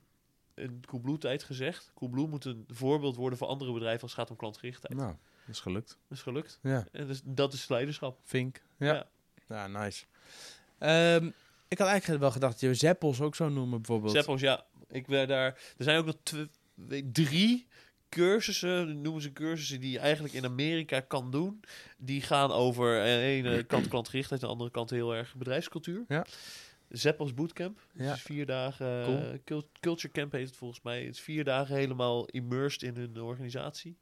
een 0.55 0.83
Coolblue-tijd 0.87 1.43
gezegd. 1.43 1.91
Coolblue 1.95 2.29
moet 2.29 2.45
een 2.45 2.65
voorbeeld 2.69 3.17
worden 3.17 3.39
voor 3.39 3.49
andere 3.49 3.73
bedrijven 3.73 4.03
als 4.03 4.11
het 4.11 4.21
gaat 4.21 4.31
om 4.31 4.37
klantgerichtheid. 4.37 4.95
nou, 4.97 5.15
is 5.49 5.61
gelukt. 5.61 5.89
Dat 5.89 6.19
is 6.19 6.23
gelukt. 6.23 6.59
Ja, 6.63 6.87
En 6.93 7.07
dus, 7.07 7.21
dat 7.25 7.53
is 7.53 7.69
leiderschap. 7.69 8.19
Vink. 8.25 8.63
Ja, 8.79 9.07
ja. 9.49 9.67
nice. 9.67 10.05
Ehm, 10.79 11.31
ik 11.69 11.79
had 11.79 11.89
eigenlijk 11.89 12.21
wel 12.21 12.31
gedacht 12.31 12.53
dat 12.53 12.61
je 12.61 12.75
Zeppels 12.75 13.21
ook 13.21 13.35
zo 13.35 13.49
noemen 13.49 13.79
bijvoorbeeld. 13.79 14.13
Zeppels, 14.13 14.41
ja. 14.41 14.65
Ik 14.89 15.07
ben 15.07 15.29
daar. 15.29 15.47
Er 15.77 15.85
zijn 15.85 15.99
ook 15.99 16.07
nog 16.07 16.17
tw- 16.23 16.35
weet- 16.75 17.15
drie 17.15 17.67
cursussen, 18.09 19.01
noemen 19.03 19.23
ze 19.23 19.33
cursussen, 19.33 19.81
die 19.81 19.91
je 19.91 19.99
eigenlijk 19.99 20.35
in 20.35 20.45
Amerika 20.45 21.01
kan 21.01 21.31
doen. 21.31 21.61
Die 21.99 22.23
gaan 22.23 22.51
over 22.53 22.99
aan 22.99 23.05
de 23.05 23.21
ene 23.21 23.63
kant 23.73 23.89
klantgerichtheid, 23.89 24.41
aan 24.43 24.47
de 24.49 24.53
andere 24.55 24.71
kant 24.71 24.91
heel 24.91 25.15
erg 25.15 25.35
bedrijfscultuur. 25.35 26.05
Ja. 26.09 26.27
Zeppels 26.89 27.35
Bootcamp. 27.35 27.87
Ja. 27.93 28.13
Dus 28.13 28.23
vier 28.23 28.47
dagen. 28.47 29.05
Cool. 29.05 29.19
eh, 29.19 29.39
cul- 29.45 29.69
Culture 29.81 30.13
Camp 30.13 30.33
heet 30.33 30.47
het 30.47 30.57
volgens 30.57 30.81
mij. 30.83 31.05
Het 31.05 31.15
is 31.15 31.21
vier 31.21 31.45
dagen 31.45 31.75
helemaal 31.77 32.27
immersed 32.27 32.83
in 32.83 32.97
hun 32.97 33.21
organisatie. 33.23 33.97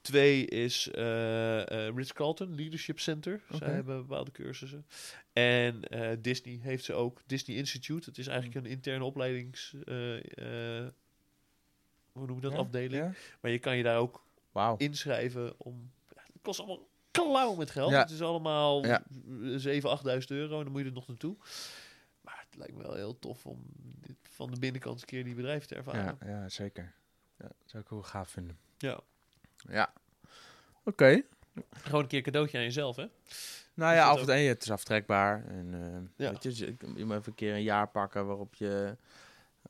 Twee 0.00 0.46
is 0.46 0.90
eh 0.90 1.86
eh 1.88 1.94
Ritz-Carlton 1.96 2.54
Leadership 2.54 3.00
Center. 3.00 3.40
Zij 3.50 3.70
hebben 3.72 4.06
bepaalde 4.06 4.30
cursussen. 4.30 4.86
En 5.32 5.84
eh, 5.84 6.16
Disney 6.20 6.58
heeft 6.62 6.84
ze 6.84 6.92
ook. 6.92 7.20
Disney 7.26 7.56
Institute. 7.56 8.08
Het 8.08 8.18
is 8.18 8.26
eigenlijk 8.26 8.64
een 8.64 8.70
interne 8.72 9.04
opleidings... 9.04 9.74
hoe 12.12 12.26
noem 12.26 12.34
je 12.34 12.40
dat? 12.40 12.52
Ja? 12.52 12.58
Afdeling. 12.58 13.02
Ja? 13.04 13.12
Maar 13.40 13.50
je 13.50 13.58
kan 13.58 13.76
je 13.76 13.82
daar 13.82 13.98
ook 13.98 14.24
inschrijven 14.76 15.54
om... 15.56 15.90
Ja, 16.14 16.22
het 16.32 16.42
kost 16.42 16.58
allemaal 16.58 16.88
klauw 17.10 17.54
met 17.54 17.70
geld. 17.70 17.90
Ja. 17.90 18.00
Het 18.00 18.10
is 18.10 18.22
allemaal 18.22 18.86
Ja. 18.86 19.02
7.000, 19.02 19.10
8.000 19.10 20.26
euro. 20.28 20.58
En 20.58 20.64
dan 20.64 20.72
moet 20.72 20.80
je 20.80 20.86
er 20.86 20.92
nog 20.92 21.08
naartoe. 21.08 21.36
Maar 22.20 22.44
het 22.48 22.58
lijkt 22.58 22.76
me 22.76 22.82
wel 22.82 22.94
heel 22.94 23.18
tof 23.18 23.46
om 23.46 23.62
dit 24.00 24.16
van 24.22 24.50
de 24.50 24.58
binnenkant 24.58 25.00
een 25.00 25.06
keer 25.06 25.24
die 25.24 25.34
bedrijven 25.34 25.68
te 25.68 25.74
ervaren. 25.74 26.18
Ja, 26.20 26.28
ja, 26.28 26.48
zeker. 26.48 26.94
Ja, 27.38 27.46
dat 27.46 27.70
zou 27.70 27.82
ik 27.82 27.88
heel 27.88 28.02
gaaf 28.02 28.28
vinden. 28.28 28.58
Ja. 28.78 29.00
Ja. 29.68 29.92
Oké. 30.84 31.22
Gewoon 31.70 32.02
een 32.02 32.08
keer 32.08 32.22
cadeautje 32.22 32.58
aan 32.58 32.64
jezelf, 32.64 32.96
hè? 32.96 33.06
Nou 33.74 33.94
ja, 33.94 34.08
af 34.08 34.18
en 34.18 34.24
toe, 34.24 34.34
en 34.34 34.48
het 34.48 34.62
is 34.62 34.70
aftrekbaar. 34.70 35.44
En 35.46 35.74
eh, 35.74 36.26
Ja. 36.26 36.30
weet 36.30 36.42
je, 36.42 36.66
je, 36.94 37.04
moet 37.04 37.16
even 37.16 37.22
een 37.24 37.34
keer 37.34 37.54
een 37.54 37.62
jaar 37.62 37.88
pakken 37.88 38.26
waarop 38.26 38.54
je 38.54 38.96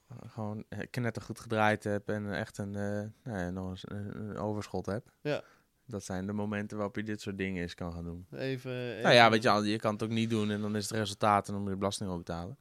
eh, 0.08 0.16
gewoon 0.26 0.64
knettergoed 0.90 1.40
gedraaid 1.40 1.84
hebt 1.84 2.08
en 2.08 2.34
echt 2.34 2.58
een, 2.58 2.74
eh, 2.74 3.02
nou 3.22 3.38
ja, 3.38 3.50
nog 3.50 3.70
eens 3.70 3.82
een, 3.88 4.36
overschot 4.36 4.86
hebt. 4.86 5.10
Ja. 5.20 5.42
Dat 5.86 6.04
zijn 6.04 6.26
de 6.26 6.32
momenten 6.32 6.76
waarop 6.76 6.96
je 6.96 7.02
dit 7.02 7.20
soort 7.20 7.38
dingen 7.38 7.62
eens 7.62 7.74
kan 7.74 7.92
gaan 7.92 8.04
doen. 8.04 8.26
Even, 8.32 9.00
Nou 9.02 9.14
ja, 9.14 9.30
weet 9.30 9.42
je, 9.42 9.50
al, 9.50 9.62
je 9.62 9.78
kan 9.78 9.92
het 9.92 10.02
ook 10.02 10.10
niet 10.10 10.30
doen 10.30 10.50
en 10.50 10.60
dan 10.60 10.76
is 10.76 10.88
het 10.88 10.98
resultaat 10.98 11.46
en 11.46 11.52
dan 11.52 11.62
moet 11.62 11.70
je 11.70 11.76
belasting 11.76 12.08
over 12.08 12.24
betalen. 12.24 12.58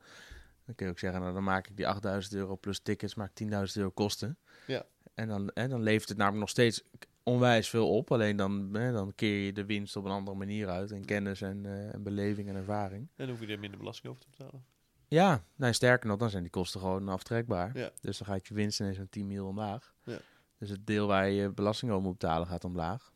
Dan 0.65 0.75
kun 0.75 0.85
je 0.85 0.91
ook 0.91 0.99
zeggen, 0.99 1.21
nou 1.21 1.33
dan 1.33 1.43
maak 1.43 1.67
ik 1.67 1.77
die 1.77 1.87
8000 1.87 2.33
euro 2.33 2.57
plus 2.57 2.79
tickets, 2.79 3.15
maak 3.15 3.31
10.000 3.43 3.49
euro 3.73 3.89
kosten. 3.89 4.37
Ja. 4.67 4.85
En 5.13 5.27
dan, 5.27 5.51
hè, 5.53 5.67
dan 5.67 5.83
levert 5.83 6.09
het 6.09 6.17
namelijk 6.17 6.41
nog 6.41 6.49
steeds 6.49 6.83
onwijs 7.23 7.69
veel 7.69 7.95
op. 7.95 8.11
Alleen 8.11 8.35
dan, 8.35 8.69
hè, 8.73 8.91
dan 8.91 9.15
keer 9.15 9.45
je 9.45 9.53
de 9.53 9.65
winst 9.65 9.95
op 9.95 10.05
een 10.05 10.11
andere 10.11 10.37
manier 10.37 10.69
uit. 10.69 10.91
En 10.91 11.05
kennis 11.05 11.41
en, 11.41 11.65
eh, 11.65 11.93
en 11.93 12.03
beleving 12.03 12.49
en 12.49 12.55
ervaring. 12.55 13.01
En 13.01 13.25
dan 13.25 13.29
hoef 13.29 13.39
je 13.39 13.53
er 13.53 13.59
minder 13.59 13.79
belasting 13.79 14.07
over 14.11 14.21
te 14.21 14.29
betalen. 14.29 14.65
Ja, 15.07 15.43
nou, 15.55 15.73
sterker 15.73 16.09
nog, 16.09 16.17
dan 16.17 16.29
zijn 16.29 16.43
die 16.43 16.51
kosten 16.51 16.79
gewoon 16.79 17.07
aftrekbaar. 17.07 17.77
Ja. 17.77 17.91
Dus 18.01 18.17
dan 18.17 18.27
gaat 18.27 18.47
je 18.47 18.53
winst 18.53 18.79
ineens 18.79 18.97
met 18.97 19.11
10 19.11 19.27
mil 19.27 19.47
omlaag. 19.47 19.93
Ja. 20.03 20.19
Dus 20.57 20.69
het 20.69 20.87
deel 20.87 21.07
waar 21.07 21.29
je 21.29 21.49
belasting 21.49 21.91
over 21.91 22.03
moet 22.03 22.17
betalen 22.17 22.47
gaat 22.47 22.63
omlaag. 22.63 23.11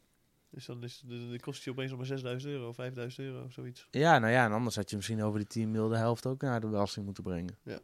Dus 0.49 0.65
dan 0.65 0.83
is 0.83 1.03
de, 1.05 1.29
de 1.29 1.39
kost 1.39 1.63
je 1.63 1.69
opeens 1.69 1.89
nog 1.89 1.97
maar 1.97 2.07
6000 2.07 2.51
euro, 2.51 2.71
5000 2.71 3.27
euro, 3.27 3.49
zoiets. 3.49 3.87
Ja, 3.91 4.19
nou 4.19 4.33
ja, 4.33 4.45
en 4.45 4.51
anders 4.51 4.75
had 4.75 4.89
je 4.89 4.95
misschien 4.95 5.23
over 5.23 5.39
die 5.39 5.47
10 5.47 5.71
mil 5.71 5.87
de 5.87 5.97
helft 5.97 6.25
ook 6.25 6.41
naar 6.41 6.61
de 6.61 6.67
belasting 6.67 7.05
moeten 7.05 7.23
brengen. 7.23 7.57
Ja, 7.63 7.79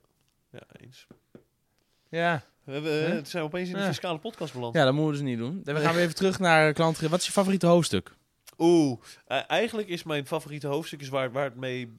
eens. 0.80 1.08
Ja, 2.10 2.44
We 2.64 2.72
hebben, 2.72 3.16
het 3.16 3.30
zijn 3.30 3.44
opeens 3.44 3.70
in 3.70 3.76
de 3.76 3.84
fiscale 3.84 4.20
podcast 4.20 4.54
beland. 4.54 4.76
ja 4.76 4.84
dat 4.84 4.94
moeten 4.94 5.12
we 5.12 5.18
dus 5.18 5.28
niet 5.30 5.38
doen. 5.38 5.62
Dan 5.64 5.78
gaan 5.78 5.96
we 5.96 6.02
even 6.02 6.16
terug 6.16 6.40
naar 6.40 6.74
klanten. 6.74 7.10
Wat 7.10 7.20
is 7.20 7.26
je 7.26 7.32
favoriete 7.32 7.68
hoofdstuk? 7.68 8.16
Oeh, 8.58 9.00
eh, 9.28 9.42
eigenlijk 9.48 9.88
is 9.88 10.04
mijn 10.04 10.28
favoriete 10.28 10.68
hoofdstuk 10.68 11.02
is 11.02 11.10
waar, 11.10 11.32
waar 11.32 11.44
het 11.44 11.56
mee... 11.56 11.98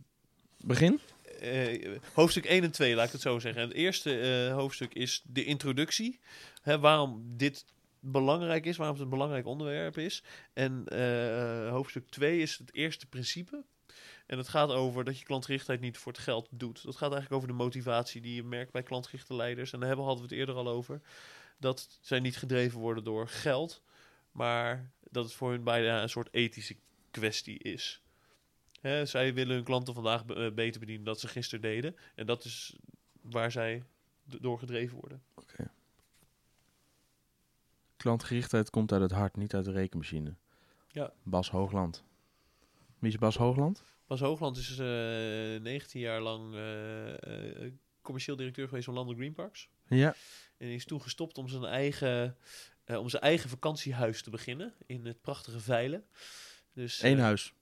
Begin? 0.65 1.01
eh, 1.41 1.99
hoofdstuk 2.13 2.45
1 2.45 2.63
en 2.63 2.71
2, 2.71 2.95
laat 2.95 3.07
ik 3.07 3.13
het 3.13 3.21
zo 3.21 3.39
zeggen. 3.39 3.63
En 3.63 3.69
het 3.69 3.77
eerste 3.77 4.21
eh, 4.21 4.55
hoofdstuk 4.55 4.95
is 4.95 5.23
de 5.27 5.45
introductie. 5.45 6.21
Hè, 6.63 6.79
waarom 6.79 7.25
dit 7.37 7.65
belangrijk 8.01 8.67
is, 8.67 8.77
waarom 8.77 8.97
het 8.97 9.05
een 9.05 9.11
belangrijk 9.11 9.47
onderwerp 9.47 9.99
is. 9.99 10.23
En 10.53 10.83
eh, 10.87 11.71
hoofdstuk 11.71 12.09
2 12.09 12.41
is 12.41 12.59
het 12.59 12.75
eerste 12.75 13.07
principe. 13.07 13.65
En 14.31 14.39
het 14.39 14.49
gaat 14.49 14.71
over 14.71 15.05
dat 15.05 15.19
je 15.19 15.25
klantgerichtheid 15.25 15.81
niet 15.81 15.99
voor 15.99 16.13
het 16.13 16.21
geld 16.21 16.49
doet. 16.51 16.85
Dat 16.85 16.97
gaat 16.97 17.13
eigenlijk 17.13 17.33
over 17.33 17.49
de 17.49 17.63
motivatie 17.63 18.21
die 18.21 18.35
je 18.35 18.43
merkt 18.43 18.73
bij 18.73 18.83
klantgerichte 18.83 19.35
leiders. 19.35 19.73
En 19.73 19.79
daar 19.79 19.89
hebben, 19.89 20.07
hadden 20.07 20.25
we 20.25 20.31
het 20.31 20.39
eerder 20.41 20.55
al 20.55 20.69
over. 20.69 21.01
Dat 21.59 21.99
zij 22.01 22.21
niet 22.21 22.37
gedreven 22.37 22.81
worden 22.81 23.05
door 23.05 23.29
geld, 23.29 23.83
maar 24.33 24.91
dat 25.11 25.25
het 25.25 25.33
voor 25.33 25.51
hun 25.51 25.65
bijna 25.65 26.03
een 26.03 26.09
soort 26.09 26.29
ethische 26.31 26.77
kwestie 27.11 27.59
is. 27.59 28.03
Zij 29.05 29.35
willen 29.35 29.55
hun 29.55 29.65
klanten 29.65 29.95
vandaag 29.95 30.25
eh, 30.25 30.53
beter 30.53 30.81
bedienen 30.81 31.05
dan 31.05 31.17
ze 31.17 31.29
gisteren 31.29 31.61
deden. 31.61 31.97
En 32.15 32.27
dat 32.27 32.45
is 32.45 32.77
waar 33.21 33.53
zij 33.53 33.85
door 34.25 34.59
gedreven 34.59 34.99
worden. 34.99 35.23
Klantgerichtheid 37.97 38.71
komt 38.71 38.93
uit 38.93 39.03
het 39.03 39.13
hart, 39.13 39.37
niet 39.37 39.55
uit 39.55 39.65
de 39.65 39.73
rekenmachine. 39.73 40.35
Ja. 40.89 41.13
Bas 41.23 41.51
Hoogland. 41.51 42.05
Wie 42.99 43.11
is 43.11 43.19
Bas 43.19 43.37
Hoogland? 43.37 43.85
Bas 44.11 44.21
Hoogland 44.21 44.57
is 44.57 44.79
eh 44.79 45.61
19 45.63 46.01
jaar 46.01 46.21
lang 46.21 46.55
eh, 46.55 47.13
eh, 47.13 47.73
commercieel 48.03 48.37
directeur 48.37 48.69
geweest 48.69 48.85
van 48.85 48.95
Landel 48.95 49.15
Green 49.15 49.33
Parks. 49.33 49.69
Ja. 49.89 50.15
En 50.57 50.67
hij 50.67 50.75
is 50.75 50.85
toen 50.85 51.03
gestopt 51.03 51.39
om 51.39 51.49
zijn 51.49 51.65
eigen, 51.65 52.37
eh, 52.85 52.99
om 52.99 53.09
zijn 53.09 53.23
eigen 53.23 53.51
vakantiehuis 53.51 54.23
te 54.23 54.31
beginnen 54.31 54.75
in 54.87 55.07
het 55.07 55.21
prachtige 55.21 55.61
Veilen. 55.61 56.05
Dus, 56.75 57.03
Eén 57.03 57.17
eh, 57.17 57.23
huis. 57.23 57.53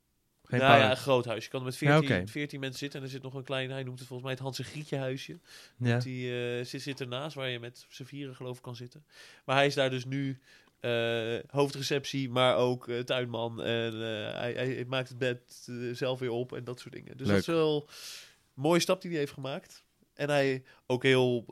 Geen 0.45 0.61
nou 0.61 0.79
ja, 0.79 0.91
een 0.91 0.97
groot 0.97 1.25
huis. 1.25 1.45
Je 1.45 1.51
kan 1.51 1.61
er 1.61 1.67
met 1.67 1.79
Ja, 1.79 1.99
14, 1.99 2.17
oké. 2.17 2.31
14 2.31 2.61
mensen 2.61 2.79
zitten 2.79 2.99
en 2.99 3.05
er 3.05 3.13
zit 3.13 3.23
nog 3.23 3.35
een 3.35 3.45
klein, 3.45 3.71
hij 3.71 3.83
noemt 3.83 3.99
het 3.99 4.09
volgens 4.09 4.29
mij 4.29 4.33
het 4.37 4.43
Hans 4.43 4.59
en 4.59 4.65
Grietje 4.65 4.97
huisje. 4.97 5.39
ja. 5.79 5.99
Die 5.99 6.59
eh, 6.59 6.65
zit, 6.65 6.83
zit 6.83 7.01
ernaast 7.01 7.35
waar 7.35 7.49
je 7.49 7.59
met 7.59 7.87
z'n 7.89 8.05
vieren 8.05 8.37
geloof 8.37 8.57
ik 8.57 8.63
kan 8.63 8.77
zitten. 8.77 9.07
Maar 9.45 9.57
hij 9.57 9.67
is 9.67 9.75
daar 9.75 9.91
dus 9.91 10.05
nu 10.05 10.39
eh, 10.81 11.39
hoofdreceptie, 11.51 12.31
maar 12.31 12.57
ook 12.57 12.89
eh, 12.89 12.99
tuinman. 13.01 13.63
En 13.63 13.93
eh, 13.93 14.35
hij, 14.39 14.53
hij 14.53 14.85
maakt 14.89 15.09
het 15.09 15.19
bed 15.19 15.69
zelf 15.93 16.19
weer 16.19 16.31
op 16.31 16.53
en 16.53 16.65
dat 16.65 16.81
soort 16.81 16.95
dingen. 16.95 17.17
Dus 17.17 17.27
Leuk. 17.27 17.37
dat 17.37 17.49
is 17.49 17.55
wel 17.55 17.89
een 17.89 18.63
mooie 18.63 18.81
stap 18.81 19.01
die 19.01 19.11
hij 19.11 19.21
heeft 19.21 19.33
gemaakt. 19.33 19.85
En 20.15 20.29
hij 20.29 20.65
ook 20.87 21.03
heel 21.03 21.45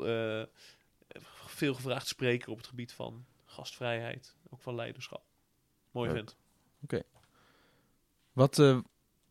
veel 1.46 1.74
gevraagd 1.74 2.06
spreker 2.06 2.50
op 2.50 2.56
het 2.56 2.66
gebied 2.66 2.92
van 2.92 3.24
gastvrijheid. 3.44 4.36
Ook 4.50 4.60
van 4.60 4.74
leiderschap. 4.74 5.22
Mooi 5.90 6.12
Leuk. 6.12 6.16
vent. 6.16 6.36
Wat 8.32 8.58
eh, 8.58 8.78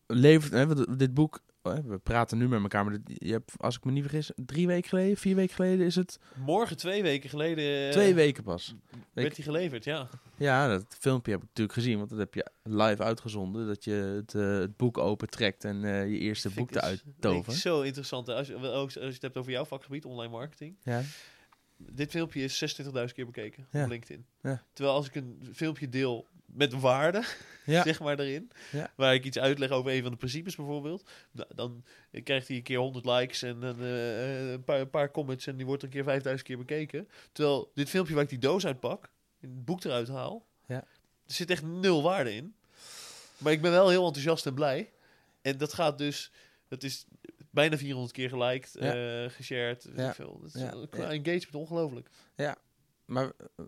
levert... 0.06 0.52
Hè, 0.52 0.66
wat- 0.66 0.98
dit 0.98 1.14
boek... 1.14 1.40
we 1.74 1.98
praten 2.02 2.38
nu 2.38 2.48
met 2.48 2.62
elkaar, 2.62 2.84
maar 2.84 2.98
je 3.04 3.32
hebt, 3.32 3.52
als 3.56 3.76
ik 3.76 3.84
me 3.84 3.90
niet 3.92 4.02
vergis, 4.02 4.30
drie 4.36 4.66
weken 4.66 4.88
geleden, 4.88 5.16
vier 5.16 5.34
weken 5.34 5.54
geleden 5.54 5.86
is 5.86 5.94
het... 5.94 6.18
Morgen, 6.34 6.76
twee 6.76 7.02
weken 7.02 7.30
geleden, 7.30 7.86
eh, 7.86 7.92
twee 7.92 8.14
weken 8.14 8.42
pas. 8.42 8.74
werd 9.12 9.36
hij 9.36 9.44
geleverd, 9.44 9.84
ja. 9.84 10.08
Ja, 10.36 10.68
dat 10.68 10.96
filmpje 10.98 11.32
heb 11.32 11.40
ik 11.40 11.46
natuurlijk 11.48 11.78
gezien, 11.78 11.98
want 11.98 12.10
dat 12.10 12.18
heb 12.18 12.34
je 12.34 12.50
live 12.62 13.02
uitgezonden. 13.02 13.66
Dat 13.66 13.84
je 13.84 13.92
het, 13.92 14.34
eh, 14.34 14.58
het 14.58 14.76
boek 14.76 14.98
opentrekt 14.98 15.64
en 15.64 15.84
eh, 15.84 16.10
je 16.10 16.18
eerste 16.18 16.50
boek 16.50 16.70
eruit 16.70 17.02
dus- 17.04 17.14
toveren. 17.20 17.54
ik 17.54 17.60
Zo 17.60 17.80
interessant. 17.82 18.28
Als 18.28 18.46
je, 18.46 18.56
ook 18.56 18.84
als 18.84 18.94
je 18.94 19.00
het 19.00 19.22
hebt 19.22 19.36
over 19.36 19.52
jouw 19.52 19.64
vakgebied, 19.64 20.04
online 20.04 20.32
marketing. 20.32 20.76
Ja. 20.82 21.02
Dit 21.76 22.10
filmpje 22.10 22.42
is 22.42 22.58
26.000 22.58 23.14
keer 23.14 23.26
bekeken 23.26 23.66
Ja. 23.70 23.82
op 23.82 23.88
LinkedIn. 23.88 24.26
Ja. 24.42 24.62
Terwijl 24.72 24.96
als 24.96 25.06
ik 25.06 25.14
een 25.14 25.48
filmpje 25.52 25.88
deel 25.88 26.26
met 26.56 26.80
waarde, 26.80 27.22
Ja. 27.66 27.82
zeg 27.82 28.00
maar 28.00 28.16
daarin, 28.16 28.50
Ja. 28.72 28.92
waar 28.96 29.14
ik 29.14 29.24
iets 29.24 29.38
uitleg 29.38 29.70
over 29.70 29.92
een 29.92 30.02
van 30.02 30.10
de 30.10 30.16
principes 30.16 30.56
bijvoorbeeld, 30.56 31.10
nou, 31.30 31.48
dan 31.54 31.84
krijgt 32.24 32.48
hij 32.48 32.56
een 32.56 32.62
keer 32.62 32.78
100 32.78 33.04
likes 33.06 33.42
en 33.42 33.60
dan, 33.60 33.80
eh, 33.82 34.50
een, 34.52 34.64
paar, 34.64 34.80
een 34.80 34.90
paar 34.90 35.10
comments 35.10 35.46
en 35.46 35.56
die 35.56 35.66
wordt 35.66 35.82
een 35.82 35.88
keer 35.88 36.04
5000 36.04 36.48
keer 36.48 36.58
bekeken. 36.58 37.08
Terwijl 37.32 37.70
dit 37.74 37.88
filmpje 37.88 38.14
waar 38.14 38.22
ik 38.22 38.28
die 38.28 38.38
doos 38.38 38.66
uitpak, 38.66 39.10
het 39.40 39.64
boek 39.64 39.84
eruit 39.84 40.08
haal, 40.08 40.46
Ja. 40.66 40.74
er 41.26 41.34
zit 41.34 41.50
echt 41.50 41.62
nul 41.62 42.02
waarde 42.02 42.34
in. 42.34 42.54
Maar 43.38 43.52
ik 43.52 43.62
ben 43.62 43.70
wel 43.70 43.88
heel 43.88 44.04
enthousiast 44.06 44.46
en 44.46 44.54
blij. 44.54 44.92
En 45.42 45.58
dat 45.58 45.72
gaat 45.72 45.98
dus, 45.98 46.30
dat 46.68 46.82
is 46.82 47.06
bijna 47.50 47.76
400 47.78 48.12
keer 48.12 48.28
geliked, 48.28 48.76
Ja. 48.80 48.94
eh 49.24 49.30
geshared, 49.30 49.84
weet 49.84 49.96
Ja. 49.96 50.14
veel. 50.14 50.38
Dat 50.42 50.54
is 50.54 50.60
Ja. 50.60 50.74
qua 50.90 51.02
Ja. 51.02 51.10
engagement 51.10 51.54
ongelooflijk. 51.54 52.08
Maar 53.04 53.24
eh, 53.56 53.64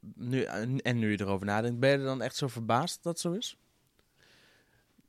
nu, 0.00 0.42
en 0.42 0.98
nu 0.98 1.10
je 1.10 1.20
erover 1.20 1.46
nadenkt, 1.46 1.78
ben 1.80 1.90
je 1.90 1.96
er 1.96 2.04
dan 2.04 2.22
echt 2.22 2.36
zo 2.36 2.48
verbaasd 2.48 3.02
dat 3.02 3.20
zo 3.20 3.32
is? 3.32 3.56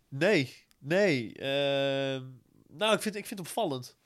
Nee, 0.07 0.65
nee. 0.77 1.33
ehm, 1.35 2.25
nou, 2.67 2.93
ik 2.95 3.01
vind, 3.01 3.15
ik 3.15 3.25
vind 3.25 3.39
het 3.39 3.47
opvallend. 3.47 3.97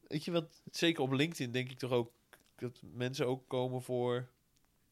Weet 0.00 0.24
je 0.24 0.30
wat, 0.30 0.62
zeker 0.70 1.02
op 1.02 1.12
LinkedIn 1.12 1.52
denk 1.52 1.70
ik 1.70 1.78
toch 1.78 1.90
ook 1.90 2.12
dat 2.56 2.80
mensen 2.82 3.26
ook 3.26 3.48
komen 3.48 3.82
voor 3.82 4.28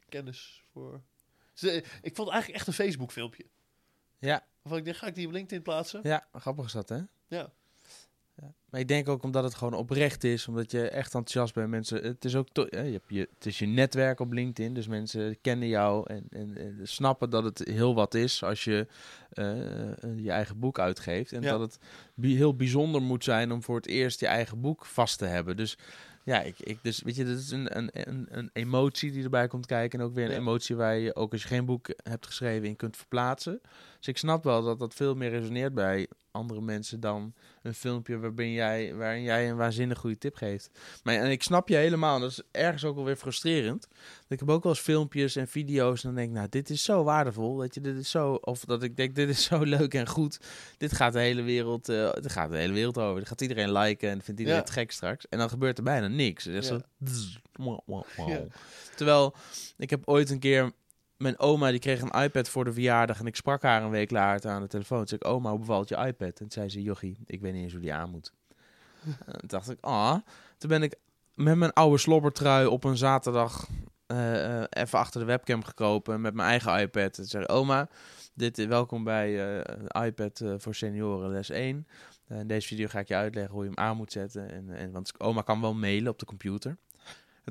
kennis. 0.08 0.64
Voor... 0.72 1.02
Ze- 1.54 1.76
Ik 2.02 2.14
vond 2.16 2.16
het 2.16 2.28
eigenlijk 2.28 2.54
echt 2.58 2.66
een 2.66 2.72
Facebook 2.84 3.12
filmpje. 3.12 3.46
Ja, 4.18 4.46
Waarvan 4.62 4.78
ik 4.80 4.84
dacht, 4.86 4.98
ga 4.98 5.06
ik 5.06 5.14
die 5.14 5.26
op 5.26 5.32
LinkedIn 5.32 5.62
plaatsen? 5.62 6.00
ja 6.02 6.28
grappig 6.32 6.64
is 6.64 6.72
dat, 6.72 6.88
hè? 6.88 7.00
Ja. 7.26 7.52
Ja. 8.40 8.52
Maar 8.70 8.80
ik 8.80 8.88
denk 8.88 9.08
ook 9.08 9.22
omdat 9.22 9.44
het 9.44 9.54
gewoon 9.54 9.74
oprecht 9.74 10.24
is, 10.24 10.48
omdat 10.48 10.70
je 10.70 10.88
echt 10.88 11.14
enthousiast 11.14 11.54
bent. 11.54 11.68
Mensen, 11.68 12.02
het 12.02 12.24
is 12.24 12.36
ook 12.36 12.48
je 12.52 12.68
hebt 12.76 13.04
je, 13.08 13.28
het 13.34 13.46
is 13.46 13.58
je 13.58 13.66
netwerk 13.66 14.20
op 14.20 14.32
LinkedIn, 14.32 14.74
dus 14.74 14.86
mensen 14.88 15.40
kennen 15.40 15.68
jou 15.68 16.04
en, 16.06 16.26
en, 16.30 16.56
en 16.56 16.78
snappen 16.82 17.30
dat 17.30 17.44
het 17.44 17.58
heel 17.64 17.94
wat 17.94 18.14
is 18.14 18.42
als 18.42 18.64
je 18.64 18.86
eh, 19.30 19.44
je 20.16 20.30
eigen 20.30 20.58
boek 20.58 20.78
uitgeeft. 20.78 21.32
En 21.32 21.42
Ja. 21.42 21.50
dat 21.50 21.60
het 21.60 21.78
bi- 22.14 22.36
heel 22.36 22.54
bijzonder 22.56 23.02
moet 23.02 23.24
zijn 23.24 23.52
om 23.52 23.62
voor 23.62 23.76
het 23.76 23.86
eerst 23.86 24.20
je 24.20 24.26
eigen 24.26 24.60
boek 24.60 24.86
vast 24.86 25.18
te 25.18 25.26
hebben. 25.26 25.56
Dus 25.56 25.78
ja, 26.24 26.40
ik, 26.42 26.60
ik, 26.60 26.78
dus 26.82 27.02
weet 27.02 27.16
je, 27.16 27.24
dat 27.24 27.38
is 27.38 27.50
een, 27.50 27.76
een, 27.78 27.88
een, 27.92 28.26
een 28.30 28.50
emotie 28.52 29.10
die 29.12 29.24
erbij 29.24 29.48
komt 29.48 29.66
kijken. 29.66 29.98
En 29.98 30.04
ook 30.04 30.14
weer 30.14 30.24
een 30.24 30.30
Ja. 30.30 30.36
emotie 30.36 30.76
waar 30.76 30.96
je, 30.96 31.14
ook 31.14 31.32
als 31.32 31.42
je 31.42 31.48
geen 31.48 31.64
boek 31.64 31.88
hebt 32.02 32.26
geschreven, 32.26 32.68
in 32.68 32.76
kunt 32.76 32.96
verplaatsen. 32.96 33.60
Dus 34.00 34.08
ik 34.08 34.16
snap 34.18 34.44
wel 34.44 34.62
dat 34.62 34.78
dat 34.78 34.94
veel 34.94 35.14
meer 35.14 35.30
resoneert 35.30 35.74
bij 35.74 36.08
andere 36.32 36.60
mensen 36.60 37.00
dan 37.00 37.34
een 37.62 37.74
filmpje 37.74 38.18
waarin 38.18 38.52
jij, 38.52 38.94
waarin 38.94 39.22
jij 39.22 39.50
een 39.50 39.56
waanzinnig 39.56 39.98
goede 39.98 40.18
tip 40.18 40.34
geeft. 40.34 40.70
Maar 41.02 41.14
en 41.14 41.30
ik 41.30 41.42
snap 41.42 41.68
je 41.68 41.76
helemaal. 41.76 42.20
Dat 42.20 42.30
is 42.30 42.42
ergens 42.50 42.84
ook 42.84 42.94
wel 42.94 43.04
weer 43.04 43.16
frustrerend. 43.16 43.88
Ik 44.28 44.38
heb 44.38 44.50
ook 44.50 44.62
wel 44.62 44.72
eens 44.72 44.80
filmpjes 44.80 45.36
en 45.36 45.48
video's 45.48 46.02
en 46.02 46.08
dan 46.08 46.14
denk 46.14 46.28
ik, 46.28 46.34
nou, 46.34 46.48
dit 46.48 46.70
is 46.70 46.82
zo 46.82 47.04
waardevol. 47.04 47.56
Dat 47.56 47.74
je 47.74 47.80
dit 47.80 47.96
is 47.96 48.10
zo, 48.10 48.32
of 48.34 48.64
dat 48.64 48.82
ik 48.82 48.96
denk, 48.96 49.14
dit 49.14 49.28
is 49.28 49.44
zo 49.44 49.62
leuk 49.76 49.94
en 49.94 50.06
goed. 50.08 50.40
Dit 50.78 50.92
gaat 50.92 51.12
de 51.12 51.20
hele 51.20 51.42
wereld, 51.42 51.88
eh 51.88 52.12
dit 52.12 52.32
gaat 52.32 52.50
de 52.50 52.56
hele 52.56 52.72
wereld 52.72 52.98
over. 52.98 53.18
Dit 53.18 53.28
gaat 53.28 53.40
iedereen 53.40 53.72
liken 53.72 54.08
en 54.10 54.22
vindt 54.22 54.40
iedereen 54.40 54.60
Ja. 54.60 54.64
het 54.66 54.74
gek 54.74 54.90
straks. 54.90 55.28
En 55.28 55.38
dan 55.38 55.48
gebeurt 55.48 55.78
er 55.78 55.84
bijna 55.84 56.08
niks. 56.08 56.44
Ja. 56.44 56.60
zo, 56.60 56.80
wauw. 57.56 58.04
Ja. 58.16 58.44
Terwijl 58.96 59.34
ik 59.76 59.90
heb 59.90 60.02
ooit 60.04 60.30
een 60.30 60.38
keer 60.38 60.72
mijn 61.20 61.38
oma 61.38 61.70
die 61.70 61.78
kreeg 61.78 62.00
een 62.00 62.22
iPad 62.22 62.48
voor 62.48 62.64
de 62.64 62.72
verjaardag 62.72 63.20
en 63.20 63.26
ik 63.26 63.36
sprak 63.36 63.62
haar 63.62 63.82
een 63.82 63.90
week 63.90 64.10
later 64.10 64.50
aan 64.50 64.62
de 64.62 64.68
telefoon. 64.68 64.98
Toen 64.98 65.08
zei 65.08 65.20
ik, 65.20 65.26
oma, 65.26 65.50
hoe 65.50 65.58
bevalt 65.58 65.88
je 65.88 65.96
iPad? 65.96 66.28
En 66.28 66.34
toen 66.34 66.50
zei 66.50 66.68
ze, 66.68 66.82
jochie, 66.82 67.18
ik 67.26 67.40
weet 67.40 67.52
niet 67.52 67.62
eens 67.62 67.72
hoe 67.72 67.80
die 67.80 67.92
aan 67.92 68.10
moet. 68.10 68.32
En 69.26 69.38
toen 69.38 69.48
dacht 69.48 69.70
ik, 69.70 69.78
ah. 69.80 70.16
Toen 70.58 70.68
ben 70.68 70.82
ik 70.82 70.96
met 71.34 71.56
mijn 71.56 71.72
oude 71.72 71.98
slobbertrui 71.98 72.66
op 72.66 72.84
een 72.84 72.96
zaterdag 72.96 73.68
eh, 74.06 74.60
eh, 74.60 74.64
even 74.70 74.98
achter 74.98 75.20
de 75.20 75.26
webcam 75.26 75.64
gekropen 75.64 76.20
met 76.20 76.34
mijn 76.34 76.48
eigen 76.48 76.80
iPad. 76.80 77.18
En 77.18 77.24
zei 77.24 77.46
oma, 77.46 77.88
dit, 78.34 78.66
welkom 78.66 79.04
bij 79.04 79.60
eh, 79.60 80.04
iPad 80.04 80.42
voor 80.56 80.74
senioren 80.74 81.30
les 81.30 81.50
1. 81.50 81.86
Eh, 82.30 82.38
in 82.38 82.46
deze 82.46 82.66
video 82.66 82.86
ga 82.86 82.98
ik 82.98 83.08
je 83.08 83.14
uitleggen 83.14 83.54
hoe 83.54 83.62
je 83.64 83.70
hem 83.70 83.78
aan 83.78 83.96
moet 83.96 84.12
zetten. 84.12 84.50
En, 84.50 84.70
en, 84.70 84.90
want 84.90 85.20
oma 85.20 85.42
kan 85.42 85.60
wel 85.60 85.74
mailen 85.74 86.12
op 86.12 86.18
de 86.18 86.24
computer. 86.24 86.76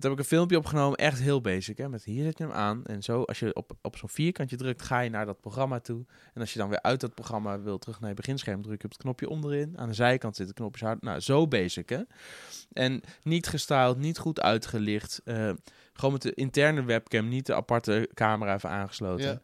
Heb 0.03 0.12
ik 0.12 0.17
een 0.19 0.25
filmpje 0.25 0.57
opgenomen, 0.57 0.97
echt 0.97 1.19
heel 1.19 1.41
basic. 1.41 1.77
Hè? 1.77 1.89
Met 1.89 2.03
hier 2.03 2.23
zet 2.23 2.38
je 2.38 2.43
hem 2.43 2.53
aan. 2.53 2.85
En 2.85 3.03
zo, 3.03 3.23
als 3.23 3.39
je 3.39 3.55
op, 3.55 3.71
op 3.81 3.97
zo'n 3.97 4.09
vierkantje 4.09 4.55
drukt, 4.55 4.81
ga 4.81 4.99
je 4.99 5.09
naar 5.09 5.25
dat 5.25 5.41
programma 5.41 5.79
toe. 5.79 6.05
En 6.33 6.41
als 6.41 6.53
je 6.53 6.59
dan 6.59 6.69
weer 6.69 6.81
uit 6.81 6.99
dat 6.99 7.13
programma 7.13 7.62
wil 7.62 7.77
terug 7.77 7.99
naar 7.99 8.09
je 8.09 8.15
beginscherm, 8.15 8.62
druk 8.62 8.77
je 8.81 8.85
op 8.85 8.91
het 8.91 9.01
knopje 9.01 9.29
onderin. 9.29 9.77
Aan 9.77 9.88
de 9.88 9.93
zijkant 9.93 10.35
zit 10.35 10.47
het 10.47 10.55
knopje 10.55 10.85
hard. 10.85 11.01
Nou, 11.01 11.19
zo 11.19 11.47
basic 11.47 11.89
hè. 11.89 12.01
En 12.73 13.01
niet 13.23 13.47
gestyled, 13.47 13.97
niet 13.97 14.17
goed 14.17 14.41
uitgelicht. 14.41 15.21
eh, 15.25 15.51
gewoon 15.93 16.12
met 16.13 16.21
de 16.21 16.33
interne 16.33 16.83
webcam, 16.83 17.27
niet 17.27 17.45
de 17.45 17.55
aparte 17.55 18.09
camera 18.13 18.53
even 18.55 18.69
aangesloten. 18.69 19.25
Ja. 19.25 19.41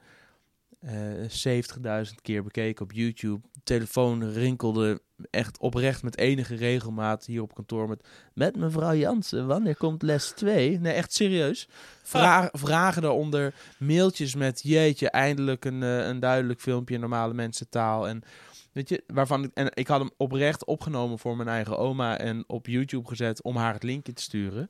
Eh 0.79 1.29
70.000 1.29 2.21
keer 2.21 2.43
bekeken 2.43 2.83
op 2.83 2.91
YouTube. 2.91 3.47
Telefoon 3.65 4.31
rinkelde 4.31 5.01
echt 5.29 5.57
oprecht 5.57 6.03
met 6.03 6.17
enige 6.17 6.55
regelmaat 6.55 7.25
hier 7.25 7.41
op 7.41 7.53
kantoor. 7.53 7.87
Met, 7.87 8.07
met 8.33 8.55
mevrouw 8.55 8.95
Jansen, 8.95 9.47
wanneer 9.47 9.75
komt 9.75 10.01
les 10.01 10.31
2? 10.35 10.79
Nee, 10.79 10.93
echt 10.93 11.13
serieus. 11.13 11.67
Vra 12.03 12.49
Vragen 12.51 13.01
daaronder, 13.01 13.53
mailtjes 13.77 14.35
met 14.35 14.61
jeetje, 14.63 15.09
eindelijk 15.09 15.65
een, 15.65 15.83
eh, 15.83 16.07
een 16.07 16.19
duidelijk 16.19 16.61
filmpje 16.61 16.95
in 16.95 17.01
normale 17.01 17.33
mensentaal. 17.33 18.07
En 18.07 18.23
weet 18.71 18.89
je, 18.89 19.03
waarvan 19.07 19.43
ik, 19.43 19.51
en 19.53 19.71
ik 19.73 19.87
had 19.87 19.99
hem 19.99 20.11
oprecht 20.17 20.65
opgenomen 20.65 21.19
voor 21.19 21.35
mijn 21.35 21.49
eigen 21.49 21.77
oma 21.77 22.17
en 22.17 22.43
op 22.47 22.67
YouTube 22.67 23.07
gezet 23.07 23.41
om 23.41 23.55
haar 23.55 23.73
het 23.73 23.83
linkje 23.83 24.13
te 24.13 24.21
sturen. 24.21 24.69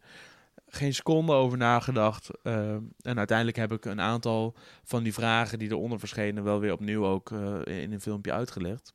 Geen 0.76 0.94
seconde 0.94 1.32
over 1.34 1.58
nagedacht. 1.58 2.30
eh, 2.44 2.76
en 3.02 3.18
uiteindelijk 3.18 3.58
heb 3.58 3.72
ik 3.72 3.86
een 3.86 4.02
aantal 4.02 4.56
van 4.84 5.04
die 5.04 5.14
vragen 5.14 5.60
die 5.60 5.70
eronder 5.70 6.00
verschenen 6.00 6.44
wel 6.44 6.60
weer 6.60 6.74
opnieuw 6.74 7.06
ook 7.06 7.32
eh, 7.32 7.62
in 7.66 7.92
een 7.92 8.02
filmpje 8.02 8.32
uitgelegd. 8.34 8.94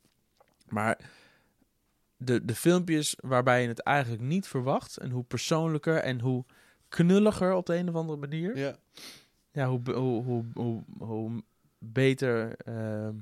Maar 0.69 0.99
de, 2.17 2.45
de 2.45 2.55
filmpjes 2.55 3.15
waarbij 3.21 3.63
je 3.63 3.69
het 3.69 3.81
eigenlijk 3.83 4.23
niet 4.23 4.47
verwacht 4.47 4.97
en 4.97 5.11
hoe 5.11 5.25
persoonlijker 5.25 5.97
en 5.97 6.21
hoe 6.21 6.45
knulliger 6.89 7.55
op 7.55 7.67
de 7.67 7.77
een 7.77 7.89
of 7.89 7.95
andere 7.95 8.19
manier, 8.19 8.57
ja, 8.59 8.77
Ja. 9.53 9.69
hoe, 9.69 9.81
hoe, 9.93 10.23
hoe, 10.25 10.45
hoe, 10.55 10.83
hoe 10.99 11.43
beter 11.79 12.57
ehm, 12.57 13.15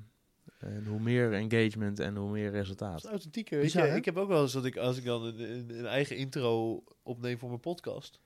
en 0.59 0.87
hoe 0.87 1.01
meer 1.01 1.33
engagement 1.33 2.01
en 2.01 2.17
hoe 2.17 2.31
meer 2.31 2.45
Dat 2.45 2.55
resultaat. 2.55 3.05
is 3.05 3.11
authentieker. 3.11 3.61
Bizar, 3.61 3.87
ik 3.89 4.05
heb 4.05 4.17
ook 4.17 4.29
wel 4.29 4.43
eens 4.43 4.53
dat 4.53 4.65
ik, 4.65 4.77
als 4.77 4.97
ik 4.97 5.05
dan 5.05 5.25
een, 5.25 5.41
een, 5.53 5.79
een 5.79 5.87
eigen 5.87 6.17
intro 6.17 6.83
opneem 7.03 7.39
voor 7.39 7.49
mijn 7.49 7.61
podcast, 7.61 8.21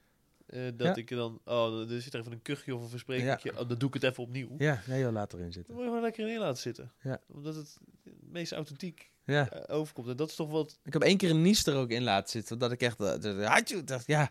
eh, 0.53 0.61
dat 0.77 0.87
Ja. 0.87 0.95
ik 0.95 1.09
dan, 1.09 1.41
oh, 1.45 1.91
er 1.91 2.01
zit 2.01 2.15
er 2.15 2.21
even 2.21 2.33
een 2.33 2.43
kuchje 2.43 2.75
of 2.75 2.83
een 2.83 2.89
versprekingje, 2.89 3.51
oh, 3.59 3.69
dan 3.69 3.79
doe 3.79 3.89
ik 3.89 3.95
het 3.95 4.03
even 4.03 4.23
opnieuw. 4.23 4.49
Ja, 4.59 4.81
nee, 4.87 5.01
joh, 5.01 5.13
laat 5.13 5.33
erin 5.33 5.45
Dan 5.45 5.53
zitten. 5.53 5.73
moet 5.75 5.83
je 5.83 5.89
gewoon 5.89 6.03
lekker 6.05 6.29
in 6.29 6.39
laten 6.39 6.63
zitten. 6.63 6.93
Ja. 7.03 7.19
Omdat 7.35 7.55
het 7.55 7.79
het 8.05 8.15
meest 8.31 8.53
authentiek 8.53 9.11
Ja. 9.25 9.49
eh, 9.51 9.77
overkomt. 9.77 10.09
En 10.09 10.17
dat 10.17 10.29
is 10.29 10.35
toch 10.35 10.51
wat... 10.51 10.79
Ik 10.85 10.93
heb 10.93 11.03
één 11.03 11.17
keer 11.17 11.31
een 11.31 11.43
nies 11.43 11.67
er 11.67 11.75
ook 11.77 11.91
in 11.91 12.03
laten 12.03 12.31
zitten. 12.31 12.59
Dat 12.59 12.73
ik 12.73 12.81
echt. 12.83 13.01
eh, 13.01 13.21
de- 13.21 13.45
Hatjoe, 13.47 13.85
dacht, 13.85 14.07
ja. 14.07 14.31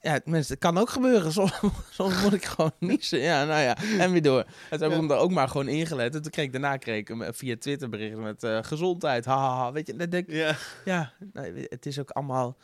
Ja, 0.00 0.20
mensen, 0.24 0.52
het 0.52 0.62
kan 0.62 0.78
ook 0.78 0.90
gebeuren. 0.90 1.32
Soms, 1.38 1.60
soms 1.90 2.22
moet 2.22 2.32
ik 2.32 2.44
gewoon 2.44 2.72
niezen. 2.78 3.18
Ja, 3.18 3.44
nou 3.44 3.60
ja. 3.60 3.76
En 3.98 4.12
weer 4.12 4.22
door. 4.22 4.38
En 4.40 4.46
toen 4.70 4.80
heb 4.80 4.90
ik 4.90 4.96
hem 4.96 5.10
er 5.10 5.16
ook 5.16 5.30
maar 5.30 5.48
gewoon 5.48 5.68
ingelet. 5.68 6.14
En 6.14 6.22
toen 6.22 6.30
kreeg 6.30 6.44
ik 6.44 6.52
daarna 6.52 6.76
kreeg 6.76 6.98
ik 6.98 7.08
hem 7.08 7.34
via 7.34 7.56
Twitter 7.56 7.88
berichten 7.88 8.22
met 8.22 8.42
eh, 8.42 8.58
gezondheid. 8.62 9.24
Haha. 9.24 9.72
Weet 9.72 9.86
je, 9.86 9.96
dan 9.96 10.10
denk 10.10 10.26
ik, 10.28 10.34
Ja, 10.34 10.56
ja, 10.84 11.12
je, 11.32 11.66
het 11.68 11.86
is 11.86 11.98
ook 11.98 12.10
allemaal. 12.10 12.56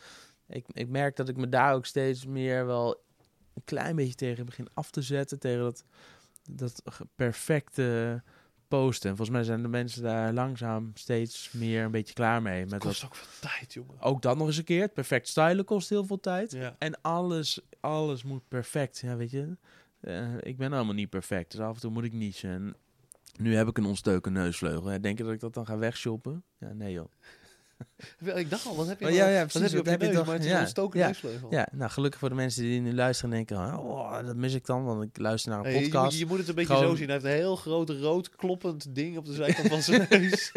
Ik, 0.48 0.64
ik 0.72 0.88
merk 0.88 1.16
dat 1.16 1.28
ik 1.28 1.36
me 1.36 1.48
daar 1.48 1.74
ook 1.74 1.86
steeds 1.86 2.26
meer 2.26 2.66
wel 2.66 3.02
een 3.54 3.64
klein 3.64 3.96
beetje 3.96 4.14
tegen 4.14 4.44
begin 4.44 4.68
af 4.74 4.90
te 4.90 5.02
zetten. 5.02 5.38
Tegen 5.38 5.60
dat, 5.60 5.84
dat 6.50 6.82
perfecte 7.16 8.22
posten. 8.68 9.10
En 9.10 9.16
volgens 9.16 9.36
mij 9.36 9.46
zijn 9.46 9.62
de 9.62 9.68
mensen 9.68 10.02
daar 10.02 10.32
langzaam 10.32 10.90
steeds 10.94 11.50
meer 11.52 11.84
een 11.84 11.90
beetje 11.90 12.14
klaar 12.14 12.42
mee. 12.42 12.60
Met 12.60 12.70
dat 12.70 12.80
kost 12.80 13.04
ook 13.04 13.14
veel 13.14 13.50
tijd, 13.50 13.72
jongen. 13.72 14.00
ook 14.00 14.22
dat 14.22 14.36
nog 14.36 14.46
eens 14.46 14.56
een 14.56 14.64
keer. 14.64 14.82
Het 14.82 14.94
perfect 14.94 15.28
stylen 15.28 15.64
kost 15.64 15.88
heel 15.88 16.04
veel 16.04 16.20
tijd. 16.20 16.52
Ja. 16.52 16.76
En 16.78 17.00
alles, 17.00 17.60
alles 17.80 18.22
moet 18.22 18.48
perfect. 18.48 18.98
Ja, 18.98 19.16
weet 19.16 19.30
je. 19.30 19.56
Eh, 20.00 20.34
ik 20.40 20.56
ben 20.56 20.72
allemaal 20.72 20.94
niet 20.94 21.10
perfect. 21.10 21.50
Dus 21.50 21.60
af 21.60 21.74
en 21.74 21.80
toe 21.80 21.90
moet 21.90 22.04
ik 22.04 22.12
niezen. 22.12 22.50
En 22.50 22.76
nu 23.36 23.56
heb 23.56 23.68
ik 23.68 23.78
een 23.78 23.84
ontstoken 23.84 24.32
neusvleugel. 24.32 25.00
Denk 25.00 25.18
je 25.18 25.24
dat 25.24 25.32
ik 25.32 25.40
dat 25.40 25.54
dan 25.54 25.66
ga 25.66 25.78
wegshoppen? 25.78 26.44
Ja, 26.58 26.72
nee 26.72 26.92
joh. 26.92 27.10
Ik 28.34 28.50
dacht 28.50 28.66
al, 28.66 28.76
wat 28.76 28.86
heb 28.88 28.98
je, 29.00 29.04
Oh, 29.06 29.10
nou- 29.12 29.22
ja, 29.24 29.28
ja, 29.38 29.40
precies, 29.46 29.60
heb 29.60 29.70
je 29.86 29.92
op 29.94 30.00
neus? 30.00 30.14
toch- 30.14 30.24
Maar 30.26 30.34
het 30.34 30.44
is 30.44 30.50
ja, 30.50 30.58
een 31.22 31.46
ja. 31.50 31.68
nou 31.72 31.90
gelukkig 31.90 32.20
voor 32.20 32.28
de 32.28 32.34
mensen 32.34 32.62
die 32.62 32.80
nu 32.80 32.94
luisteren 32.94 33.32
en 33.32 33.36
denken... 33.44 33.78
Oh, 33.78 34.26
dat 34.26 34.36
mis 34.36 34.54
ik 34.54 34.66
dan, 34.66 34.84
want 34.84 35.02
ik 35.02 35.18
luister 35.18 35.50
naar 35.50 35.64
een 35.64 35.72
Hey, 35.72 35.82
podcast. 35.82 36.18
je 36.18 36.26
moet 36.26 36.38
het 36.38 36.48
een 36.48 36.54
beetje 36.54 36.74
Gewoon- 36.74 36.88
zo 36.90 36.96
zien. 36.96 37.04
Hij 37.04 37.14
heeft 37.14 37.26
een 37.26 37.32
heel 37.40 37.56
groot 37.56 37.90
rood 37.90 38.30
kloppend 38.36 38.94
ding 38.94 39.16
op 39.16 39.24
de 39.26 39.32
zijkant 39.32 39.68
van 39.68 39.82
zijn 39.82 40.06
neus. 40.10 40.52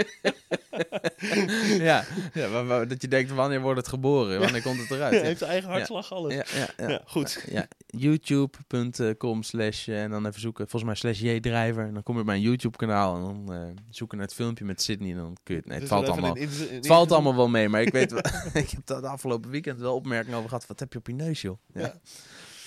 ja, 1.78 2.04
ja 2.34 2.48
maar, 2.48 2.66
maar 2.66 2.88
dat 2.88 3.02
je 3.02 3.08
denkt, 3.08 3.32
wanneer 3.32 3.62
wordt 3.62 3.78
het 3.80 3.88
geboren? 3.88 4.40
Wanneer 4.40 4.62
komt 4.62 4.80
het 4.80 4.92
eruit? 4.98 5.14
Hij 5.14 5.24
heeft 5.26 5.38
zijn 5.40 5.52
eigen 5.52 5.70
hartslag, 5.70 6.14
alles. 6.14 6.34
ja, 6.34 6.44
ja, 6.56 6.68
ja. 6.78 6.90
Ja, 6.90 7.02
goed. 7.06 7.46
Ja, 7.50 7.68
youtube.com 7.88 9.44
slash 9.44 9.88
eh, 9.88 10.04
en 10.04 10.10
dan 10.10 10.26
even 10.26 10.42
zoeken, 10.42 10.68
volgens 10.70 11.02
mij 11.02 11.14
slash 11.14 11.22
jdriver. 11.36 11.86
En 11.86 11.94
dan 11.94 12.04
kom 12.04 12.14
je 12.16 12.22
op 12.22 12.26
mijn 12.28 12.42
YouTube 12.42 12.78
kanaal 12.78 13.16
en 13.16 13.22
dan 13.22 13.54
eh, 13.56 13.62
zoeken 13.90 14.18
naar 14.18 14.26
het 14.26 14.36
filmpje 14.36 14.66
met 14.66 14.82
Sydney 14.82 15.10
en 15.12 15.18
dan 15.18 15.38
kun 15.44 15.56
je 15.56 15.60
het... 15.62 15.70
Nee, 15.70 15.80
het 15.80 15.90
Dus 15.90 15.98
valt 15.98 16.10
allemaal, 16.10 16.36
het 16.36 16.88
valt 16.88 17.11
allemaal 17.12 17.36
wel 17.36 17.47
mee, 17.47 17.69
maar 17.69 17.82
ik 17.82 17.91
weet 17.91 18.12
wel, 18.12 18.21
ik 18.63 18.69
heb 18.69 18.86
de 18.86 19.08
afgelopen 19.08 19.50
weekend 19.50 19.80
wel 19.80 19.95
opmerkingen 19.95 20.38
over 20.38 20.50
gehad. 20.50 20.67
Wat 20.67 20.80
heb 20.80 20.93
je 20.93 21.00
op 21.00 21.08
je 21.08 21.13
neus, 21.13 21.41
joh? 21.41 21.58
Ja. 21.74 21.82
Ja. 21.82 22.00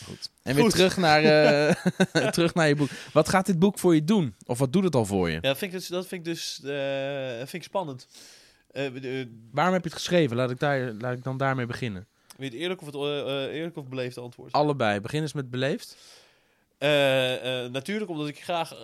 Goed. 0.05 0.31
En 0.43 0.55
weer 0.55 0.71
terug 0.71 0.97
naar, 0.97 1.23
eh, 2.13 2.29
terug 2.29 2.55
naar 2.55 2.69
je 2.69 2.75
boek. 2.75 2.89
Wat 3.13 3.29
gaat 3.29 3.47
dit 3.47 3.59
boek 3.59 3.79
voor 3.79 3.95
je 3.95 4.05
doen? 4.05 4.35
Of 4.47 4.59
wat 4.59 4.73
doet 4.73 4.85
het 4.85 4.95
al 4.95 5.07
voor 5.07 5.29
je? 5.29 5.35
Ja, 5.35 5.41
dat 5.41 5.59
vind 5.59 5.73
ik 5.73 5.79
dus, 5.79 5.89
dat 5.89 6.07
vind 6.07 6.27
ik 6.27 6.33
dus 6.33 6.61
eh, 6.63 7.37
vind 7.37 7.53
ik 7.53 7.63
spannend. 7.63 8.09
Eh, 8.71 8.91
Waarom 9.51 9.73
heb 9.75 9.83
je 9.83 9.89
het 9.89 9.99
geschreven? 9.99 10.37
Laat 10.37 10.51
ik, 10.51 10.59
daar, 10.59 10.93
laat 10.93 11.17
ik 11.17 11.25
dan 11.25 11.37
daarmee 11.37 11.67
beginnen. 11.67 12.07
weet 12.37 12.53
je 12.53 12.59
eerlijk 12.59 12.81
of 12.81 12.87
het 12.87 12.95
eerlijk 13.53 13.77
of 13.77 13.89
beleefd 13.89 14.19
antwoord? 14.19 14.53
Allebei. 14.53 15.01
Begin 15.01 15.21
eens 15.21 15.33
met 15.33 15.51
beleefd. 15.51 15.97
Natuurlijk 17.71 18.11
omdat 18.11 18.29
ik 18.29 18.43
graag 18.43 18.75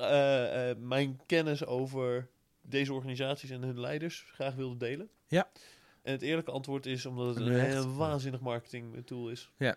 mijn 0.78 1.20
kennis 1.26 1.66
over 1.66 2.28
deze 2.62 2.92
organisaties 2.92 3.50
en 3.50 3.62
hun 3.62 3.80
leiders 3.80 4.24
graag 4.32 4.54
wilde 4.54 4.76
delen. 4.76 5.08
Ja. 5.30 5.48
En 6.02 6.12
het 6.12 6.22
eerlijke 6.22 6.50
antwoord 6.50 6.86
is 6.86 7.06
omdat 7.06 7.26
het 7.34 7.36
En 7.36 7.52
een 7.52 7.60
heel 7.60 7.94
waanzinnig 7.94 8.40
marketing 8.40 9.06
tool 9.06 9.28
is. 9.30 9.50
Ja. 9.56 9.76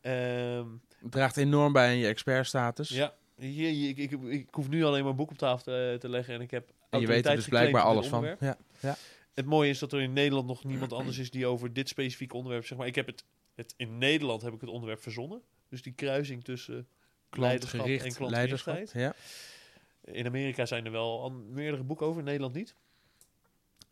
Ehm, 0.00 0.66
Het 0.98 1.10
draagt 1.12 1.36
enorm 1.36 1.72
bij 1.72 1.88
aan 1.88 1.96
je 1.96 2.06
expertstatus. 2.06 2.88
ja, 2.88 3.14
ik, 3.36 3.96
ik, 3.96 4.10
ik 4.10 4.48
hoef 4.50 4.68
nu 4.68 4.84
alleen 4.84 5.00
maar 5.00 5.10
een 5.10 5.16
boek 5.16 5.30
op 5.30 5.38
tafel 5.38 5.64
te, 5.64 5.96
te 6.00 6.08
leggen 6.08 6.34
en 6.34 6.40
ik 6.40 6.50
heb 6.50 6.70
En 6.90 7.00
je 7.00 7.06
weet 7.06 7.26
er 7.26 7.36
dus 7.36 7.48
blijkbaar 7.48 7.82
alles 7.82 8.06
van. 8.06 8.18
onderwerp. 8.18 8.58
Ja. 8.80 8.96
Het 9.34 9.46
mooie 9.46 9.70
is 9.70 9.78
dat 9.78 9.92
er 9.92 10.00
in 10.00 10.12
Nederland 10.12 10.46
nog 10.46 10.64
niemand 10.64 10.92
anders 10.92 11.18
is 11.18 11.30
die 11.30 11.46
over 11.46 11.72
dit 11.72 11.88
specifieke 11.88 12.36
onderwerp, 12.36 12.66
zeg 12.66 12.78
maar, 12.78 12.86
ik 12.86 12.94
heb 12.94 13.06
het, 13.06 13.24
het 13.54 13.74
in 13.76 13.98
Nederland 13.98 14.42
heb 14.42 14.52
ik 14.52 14.60
het 14.60 14.70
onderwerp 14.70 15.02
verzonnen. 15.02 15.42
Dus 15.68 15.82
die 15.82 15.92
kruising 15.92 16.44
tussen 16.44 16.86
leiderschap 17.30 17.80
en 17.80 17.86
Klantgericht 17.86 18.16
klantgerichtheid. 18.16 18.92
Ja. 18.94 19.14
In 20.04 20.26
Amerika 20.26 20.66
zijn 20.66 20.84
er 20.84 20.90
wel 20.92 21.30
meerdere 21.30 21.82
boeken 21.82 22.06
over, 22.06 22.18
in 22.18 22.24
Nederland 22.24 22.54
niet. 22.54 22.74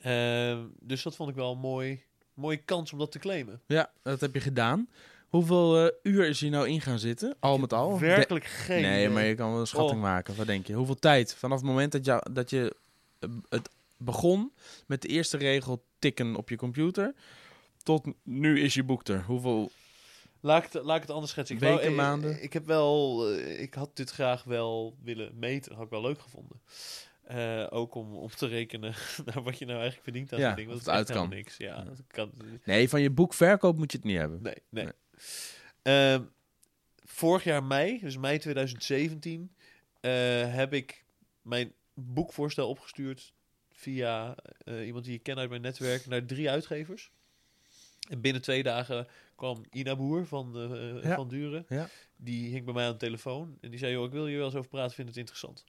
Ehm, 0.03 0.59
dus 0.81 1.03
dat 1.03 1.17
vond 1.17 1.29
ik 1.31 1.35
wel 1.35 1.53
een 1.53 1.59
mooi, 1.59 2.03
mooie 2.35 2.57
kans 2.57 2.93
om 2.93 2.99
dat 2.99 3.13
te 3.13 3.19
claimen. 3.19 3.61
ja, 3.67 3.93
dat 4.03 4.21
heb 4.21 4.35
je 4.35 4.41
gedaan. 4.41 4.89
Hoeveel 5.29 5.85
eh, 5.87 5.93
uur 6.13 6.29
is 6.29 6.41
je 6.41 6.49
nou 6.51 6.69
in 6.69 6.81
gaan 6.81 6.99
zitten? 6.99 7.37
Al 7.41 7.59
met 7.59 7.73
al? 7.73 7.99
Werkelijk 7.99 8.45
geen 8.45 8.83
nee, 8.83 9.09
maar 9.09 9.25
je 9.25 9.35
kan 9.35 9.51
wel 9.51 9.61
een 9.61 9.67
schatting 9.67 9.97
Oh. 10.01 10.03
maken. 10.07 10.37
Wat 10.37 10.47
denk 10.47 10.67
je? 10.67 10.73
Hoeveel 10.75 10.95
tijd? 10.99 11.35
Vanaf 11.35 11.59
het 11.59 11.67
moment 11.67 11.93
dat 11.93 12.05
je, 12.05 12.27
dat 12.33 12.51
je 12.51 12.77
eh, 13.19 13.29
het 13.49 13.69
begon 13.97 14.53
met 14.87 15.03
de 15.03 15.09
eerste 15.09 15.37
regel 15.37 15.85
tikken 15.99 16.37
op 16.37 16.49
je 16.49 16.57
computer, 16.57 17.15
tot 17.83 18.07
nu 18.23 18.61
is 18.61 18.75
je 18.75 18.83
boek 18.85 19.09
er. 19.09 19.23
Hoeveel? 19.25 19.71
Laat 20.41 20.65
ik 20.65 20.73
het, 20.73 20.83
laat 20.85 20.97
ik 20.97 21.03
het 21.03 21.11
anders 21.11 21.31
schetsen. 21.33 21.57
Ik 21.57 21.63
Weken, 21.63 21.83
wou- 21.83 21.95
maanden? 21.95 22.43
Ik 22.43 22.53
heb 22.53 22.67
wel, 22.67 23.27
eh, 23.31 23.61
ik 23.61 23.75
had 23.75 23.97
dit 23.97 24.11
graag 24.11 24.45
wel 24.45 24.97
willen 25.03 25.33
meten. 25.39 25.69
Dat 25.69 25.77
had 25.77 25.85
ik 25.87 25.93
wel 25.93 26.03
leuk 26.03 26.21
gevonden. 26.21 26.61
Eh, 27.33 27.67
ook 27.71 27.95
om, 27.95 28.15
om 28.17 28.29
te 28.29 28.47
rekenen 28.47 28.95
naar 29.25 29.43
wat 29.43 29.59
je 29.59 29.65
nou 29.65 29.79
eigenlijk 29.81 30.03
verdient 30.03 30.33
aan 30.33 30.39
Ja, 30.41 30.55
ding. 30.55 30.69
want 30.69 30.79
het 30.81 30.89
uit 30.89 31.07
kan. 31.07 31.17
helemaal 31.17 31.37
Niks. 31.37 31.57
Ja, 31.57 31.77
Ja. 31.77 31.83
dat 31.85 32.03
kan. 32.07 32.33
Nee, 32.65 32.89
van 32.89 33.01
je 33.01 33.11
boekverkoop 33.11 33.77
moet 33.77 33.93
je 33.93 33.97
het 33.99 34.07
niet 34.07 34.17
hebben. 34.19 34.43
Nee, 34.43 34.55
nee. 34.69 34.85
Nee. 34.85 34.93
Ehm, 35.83 36.23
vorig 37.05 37.45
jaar 37.45 37.65
mei, 37.65 37.99
dus 38.01 38.17
mei 38.17 38.39
2017, 38.39 39.55
eh, 40.01 40.11
heb 40.55 40.73
ik 40.73 41.05
mijn 41.43 41.73
boekvoorstel 41.95 42.69
opgestuurd 42.69 43.33
via 43.71 44.35
eh, 44.65 44.87
iemand 44.87 45.05
die 45.05 45.15
ik 45.15 45.23
ken 45.23 45.39
uit 45.39 45.49
mijn 45.51 45.63
netwerk 45.63 46.07
naar 46.07 46.25
drie 46.25 46.51
uitgevers. 46.51 47.11
En 48.09 48.21
binnen 48.21 48.43
twee 48.43 48.63
dagen 48.63 49.07
kwam 49.35 49.65
Ina 49.71 49.97
Boer 49.97 50.27
van, 50.27 50.53
Ja. 51.03 51.15
van 51.15 51.29
Duren. 51.29 51.65
Ja. 51.69 51.89
Die 52.17 52.51
hing 52.53 52.65
bij 52.65 52.75
mij 52.75 52.87
aan 52.87 52.93
de 52.93 52.99
telefoon 52.99 53.59
en 53.61 53.71
die 53.71 53.79
zei, 53.79 53.93
joh, 53.93 54.05
ik 54.05 54.13
wil 54.13 54.27
hier 54.27 54.37
wel 54.37 54.47
eens 54.47 54.55
over 54.55 54.71
praten, 54.71 54.95
vind 54.95 55.09
het 55.09 55.17
interessant. 55.17 55.65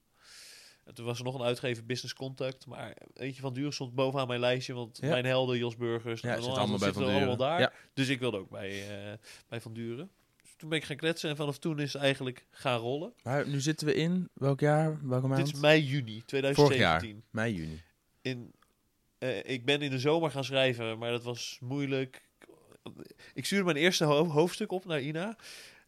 En 0.85 0.93
toen 0.93 1.05
was 1.05 1.17
er 1.17 1.23
nog 1.23 1.35
een 1.35 1.41
uitgever, 1.45 1.85
Business 1.85 2.13
Contact. 2.13 2.65
Maar 2.65 2.93
weet 3.13 3.35
je, 3.35 3.41
Van 3.41 3.53
Duren 3.53 3.73
stond 3.73 3.95
bovenaan 3.95 4.27
mijn 4.27 4.39
lijstje. 4.39 4.73
Want 4.73 4.97
Ja. 5.01 5.09
mijn 5.09 5.25
helden, 5.25 5.57
Jos 5.57 5.75
Burgers, 5.75 6.21
Ja, 6.21 6.35
zit 6.35 6.45
allemaal 6.45 6.67
bij 6.67 6.77
zitten 6.77 7.03
Van 7.03 7.13
allemaal 7.13 7.37
daar. 7.37 7.59
Ja. 7.59 7.71
Dus 7.93 8.09
ik 8.09 8.19
wilde 8.19 8.37
ook 8.37 8.49
bij, 8.49 8.69
eh, 8.89 9.17
bij 9.47 9.61
Van 9.61 9.73
Duren. 9.73 10.09
Dus 10.41 10.53
toen 10.57 10.69
ben 10.69 10.77
ik 10.77 10.83
gaan 10.85 10.95
kletsen 10.95 11.29
en 11.29 11.35
vanaf 11.35 11.57
toen 11.59 11.79
is 11.79 11.93
het 11.93 12.01
eigenlijk 12.01 12.45
gaan 12.51 12.79
rollen. 12.79 13.13
Maar 13.23 13.47
nu 13.47 13.59
zitten 13.61 13.87
we 13.87 13.93
in 13.95 14.29
welk 14.33 14.59
jaar? 14.59 15.07
Welke 15.07 15.27
maand? 15.27 15.45
Dit 15.45 15.55
is 15.55 15.61
mei, 15.61 15.81
juni 15.83 16.23
2017. 16.25 17.23
Mei, 17.29 17.53
juni. 17.53 17.81
In, 18.21 18.51
eh, 19.17 19.49
ik 19.49 19.65
ben 19.65 19.81
in 19.81 19.91
de 19.91 19.99
zomer 19.99 20.31
gaan 20.31 20.43
schrijven, 20.43 20.97
maar 20.97 21.11
dat 21.11 21.23
was 21.23 21.57
moeilijk. 21.61 22.21
Ik 23.33 23.45
stuurde 23.45 23.65
mijn 23.65 23.77
eerste 23.77 24.03
ho- 24.03 24.25
hoofdstuk 24.27 24.71
op 24.71 24.85
naar 24.85 25.01
Ina. 25.01 25.35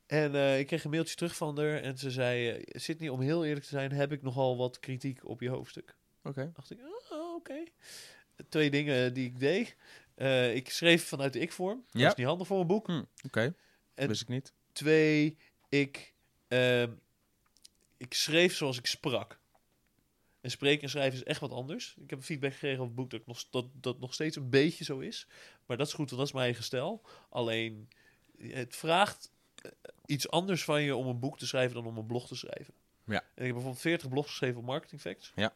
En 0.06 0.36
eh, 0.36 0.60
ik 0.60 0.68
kreeg 0.68 0.84
een 0.84 0.90
mailtje 0.90 1.16
terug 1.16 1.36
van 1.36 1.58
haar. 1.60 1.82
En 1.82 1.98
ze 1.98 2.12
zei, 2.12 2.50
eh, 2.50 2.80
Sydney, 2.82 3.10
om 3.10 3.22
heel 3.22 3.46
eerlijk 3.46 3.64
te 3.66 3.70
zijn, 3.72 3.92
heb 3.92 4.12
ik 4.12 4.22
nogal 4.22 4.58
wat 4.58 4.80
kritiek 4.80 5.28
op 5.28 5.42
je 5.42 5.50
hoofdstuk. 5.50 5.96
Oké. 6.24 6.52
dacht 6.54 6.72
ik, 6.72 6.80
oh, 7.12 7.34
oké. 7.36 7.64
Twee 8.50 8.70
dingen 8.70 9.14
die 9.14 9.26
ik 9.26 9.40
deed. 9.40 9.76
Eh, 10.16 10.56
ik 10.56 10.70
schreef 10.70 11.08
vanuit 11.08 11.34
de 11.34 11.40
ik-vorm. 11.40 11.84
Dat 11.92 12.02
Ja. 12.02 12.08
is 12.10 12.16
niet 12.16 12.26
handig 12.26 12.48
voor 12.48 12.60
een 12.60 12.68
boek. 12.68 12.88
Hm, 12.88 13.04
Oké. 13.26 13.54
En- 13.94 14.08
Wist 14.08 14.22
ik 14.22 14.28
niet. 14.28 14.54
Twee, 14.72 15.38
ik, 15.70 16.14
ehm, 16.48 16.92
ik 17.98 18.14
schreef 18.14 18.56
zoals 18.56 18.78
ik 18.78 18.86
sprak. 18.86 19.40
En 20.42 20.52
spreken 20.52 20.84
en 20.84 20.90
schrijven 20.90 21.14
is 21.20 21.24
echt 21.24 21.40
wat 21.40 21.52
anders. 21.52 21.96
Ik 22.04 22.10
heb 22.10 22.24
feedback 22.24 22.54
gekregen 22.54 22.80
op 22.80 22.86
het 22.88 22.96
boek 22.96 23.10
dat, 23.10 23.20
ik 23.20 23.26
nog, 23.28 23.44
dat 23.50 23.66
dat 23.74 24.00
nog 24.00 24.14
steeds 24.14 24.36
een 24.36 24.50
beetje 24.50 24.84
zo 24.84 25.00
is. 25.00 25.28
Maar 25.66 25.78
dat 25.78 25.88
is 25.88 25.94
goed, 25.94 26.06
want 26.10 26.18
dat 26.20 26.28
is 26.28 26.34
mijn 26.34 26.46
eigen 26.46 26.64
stijl. 26.64 27.02
Alleen, 27.30 27.90
het 28.38 28.76
vraagt 28.76 29.32
eh, 29.56 29.72
iets 30.06 30.30
anders 30.30 30.64
van 30.64 30.82
je 30.82 30.96
om 30.96 31.08
een 31.08 31.20
boek 31.20 31.38
te 31.38 31.48
schrijven 31.48 31.76
dan 31.76 31.86
om 31.86 31.98
een 31.98 32.06
blog 32.06 32.28
te 32.28 32.36
schrijven. 32.36 32.74
Ja. 33.06 33.14
En 33.20 33.22
ik 33.22 33.44
heb 33.44 33.52
bijvoorbeeld 33.54 33.80
40 33.82 34.10
blogs 34.10 34.28
geschreven 34.30 34.60
op 34.60 34.66
Marketing 34.66 35.02
Facts. 35.02 35.32
Ja. 35.36 35.54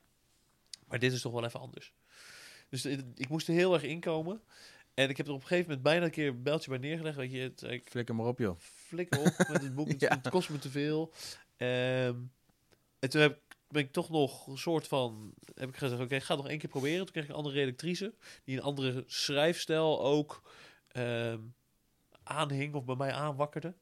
Maar 0.88 1.00
dit 1.00 1.14
is 1.14 1.22
toch 1.22 1.34
wel 1.34 1.44
even 1.46 1.60
anders. 1.60 1.94
Dus 2.70 2.86
ik 3.16 3.30
moest 3.30 3.48
er 3.48 3.54
heel 3.54 3.74
erg 3.74 3.84
inkomen. 3.84 4.42
En 4.94 5.10
ik 5.10 5.18
heb 5.18 5.28
er 5.28 5.34
op 5.34 5.42
een 5.42 5.48
gegeven 5.48 5.66
moment 5.68 5.84
bijna 5.84 6.06
een 6.06 6.12
keer 6.12 6.28
een 6.28 6.44
beltje 6.44 6.70
bij 6.70 6.80
neergelegd. 6.80 7.18
Weet 7.18 7.32
je, 7.32 7.40
het, 7.40 7.62
ik 7.62 7.90
Flikker 7.90 8.16
maar 8.16 8.26
op, 8.26 8.40
joh. 8.40 8.58
flikker 8.60 9.20
op 9.20 9.48
met 9.50 9.62
het 9.62 9.76
boek. 9.76 9.88
Het, 9.92 10.00
Ja. 10.02 10.10
het 10.10 10.30
kost 10.30 10.50
me 10.50 10.60
te 10.60 10.70
veel. 10.70 11.14
Ehm, 11.58 12.16
en 13.00 13.10
toen 13.10 13.22
heb, 13.22 13.32
ik- 13.36 13.56
ben 13.68 13.82
ik 13.82 13.92
toch 13.92 14.10
nog 14.10 14.48
een 14.48 14.58
soort 14.58 14.88
van... 14.88 15.34
Heb 15.56 15.70
ik 15.70 15.78
gezegd, 15.78 16.02
oké, 16.02 16.16
ik 16.16 16.24
ga 16.24 16.34
het 16.34 16.42
nog 16.42 16.52
één 16.52 16.60
keer 16.60 16.70
proberen. 16.70 16.98
Toen 17.04 17.12
kreeg 17.12 17.24
ik 17.24 17.30
een 17.30 17.36
andere 17.36 17.56
redactrice. 17.56 18.14
Die 18.44 18.58
een 18.58 18.64
andere 18.64 19.04
schrijfstijl 19.08 20.02
ook 20.04 20.42
ehm, 20.88 21.40
aanhing 22.24 22.74
of 22.74 22.86
bij 22.86 22.96
mij 22.96 23.12
aanwakkerde. 23.14 23.74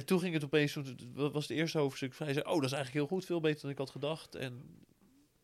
En 0.00 0.06
toen 0.06 0.20
ging 0.20 0.34
het 0.34 0.44
opeens... 0.44 0.74
was 1.14 1.48
het 1.48 1.56
eerste 1.58 1.78
hoofdstuk. 1.78 2.18
Hij 2.18 2.32
zei, 2.32 2.44
oh, 2.46 2.54
dat 2.54 2.64
is 2.64 2.72
eigenlijk 2.72 2.92
heel 2.92 3.06
goed. 3.16 3.24
Veel 3.26 3.40
beter 3.40 3.60
dan 3.62 3.70
ik 3.70 3.78
had 3.78 3.90
gedacht. 3.90 4.34
En 4.34 4.62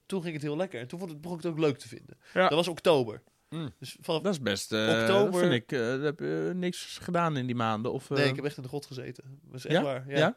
toen 0.07 0.23
ging 0.23 0.35
het 0.35 0.43
heel 0.43 0.57
lekker. 0.57 0.81
En 0.81 0.87
toen 0.89 0.99
vond 0.99 1.11
het, 1.11 1.21
begon 1.21 1.37
ik 1.39 1.43
het 1.43 1.53
ook 1.53 1.59
leuk 1.59 1.79
te 1.79 1.89
vinden. 1.89 2.19
Ja. 2.35 2.43
Dat 2.43 2.59
was 2.59 2.69
oktober. 2.69 3.23
Mm. 3.49 3.73
Dus 3.79 3.97
vanaf... 4.01 4.23
Dat 4.23 4.33
is 4.33 4.41
best... 4.41 4.73
eh 4.73 4.99
Oktober- 5.01 5.41
vind 5.41 5.53
ik... 5.53 5.73
eh 5.73 5.79
dat 5.79 6.03
heb 6.03 6.19
je 6.19 6.53
niks 6.55 6.99
gedaan 7.03 7.37
in 7.37 7.47
die 7.47 7.55
maanden. 7.55 7.93
Of, 7.93 8.11
eh, 8.11 8.17
Nee, 8.17 8.29
ik 8.29 8.37
heb 8.37 8.45
echt 8.45 8.57
in 8.57 8.63
de 8.63 8.69
grot 8.69 8.87
gezeten. 8.87 9.41
Dat 9.43 9.55
is 9.55 9.67
echt 9.67 9.77
Ja? 9.77 9.83
waar. 9.83 10.09
Ja. 10.09 10.19
Ja? 10.19 10.37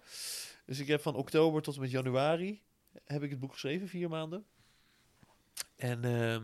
Dus 0.65 0.79
ik 0.79 0.87
heb 0.87 1.01
van 1.01 1.15
oktober 1.15 1.61
tot 1.61 1.75
en 1.75 1.81
met 1.81 1.91
januari 1.91 2.61
heb 3.05 3.23
ik 3.23 3.29
het 3.29 3.39
boek 3.39 3.51
geschreven, 3.51 3.87
vier 3.87 4.09
maanden. 4.09 4.45
En 5.75 6.03
ehm, 6.03 6.43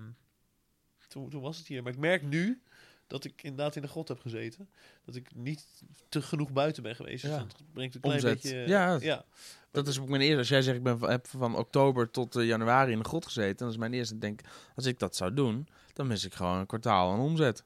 toen, 1.08 1.30
toen 1.30 1.42
was 1.42 1.58
het 1.58 1.68
hier. 1.68 1.84
Maar 1.84 1.92
ik 1.92 1.98
merk 2.00 2.22
nu 2.22 2.62
dat 3.08 3.24
ik 3.26 3.44
inderdaad 3.44 3.76
in 3.76 3.82
de 3.82 3.88
grot 3.88 4.08
heb 4.08 4.20
gezeten. 4.20 4.70
Dat 5.06 5.16
ik 5.16 5.36
niet 5.36 5.68
te 6.10 6.22
genoeg 6.22 6.52
buiten 6.52 6.84
ben 6.84 6.96
geweest. 6.96 7.22
Dus 7.22 7.32
Ja. 7.32 7.38
dat 7.38 7.62
brengt 7.74 7.96
een 7.96 8.02
klein 8.02 8.16
Omzet. 8.24 8.42
beetje... 8.42 8.58
Ja. 8.68 8.98
ja. 9.02 9.26
Dat 9.72 9.88
is 9.88 10.00
ook 10.00 10.10
mijn 10.10 10.22
eerste. 10.22 10.38
Als 10.38 10.48
jij 10.48 10.62
zegt, 10.62 10.78
ik 10.78 10.84
ben 10.84 11.00
van, 11.00 11.10
heb 11.10 11.28
van 11.28 11.56
oktober 11.58 12.12
tot 12.12 12.36
eh, 12.36 12.46
januari 12.46 12.92
in 12.92 12.98
de 13.00 13.04
grot 13.06 13.26
gezeten. 13.26 13.58
Dan 13.58 13.70
is 13.70 13.78
mijn 13.78 13.94
eerste. 13.94 14.18
Denk, 14.18 14.42
als 14.76 14.86
ik 14.86 15.00
dat 15.00 15.16
zou 15.16 15.34
doen, 15.34 15.68
dan 15.94 16.08
mis 16.08 16.26
ik 16.26 16.34
gewoon 16.34 16.58
een 16.60 16.66
kwartaal 16.66 17.12
aan 17.12 17.20
omzet. 17.20 17.64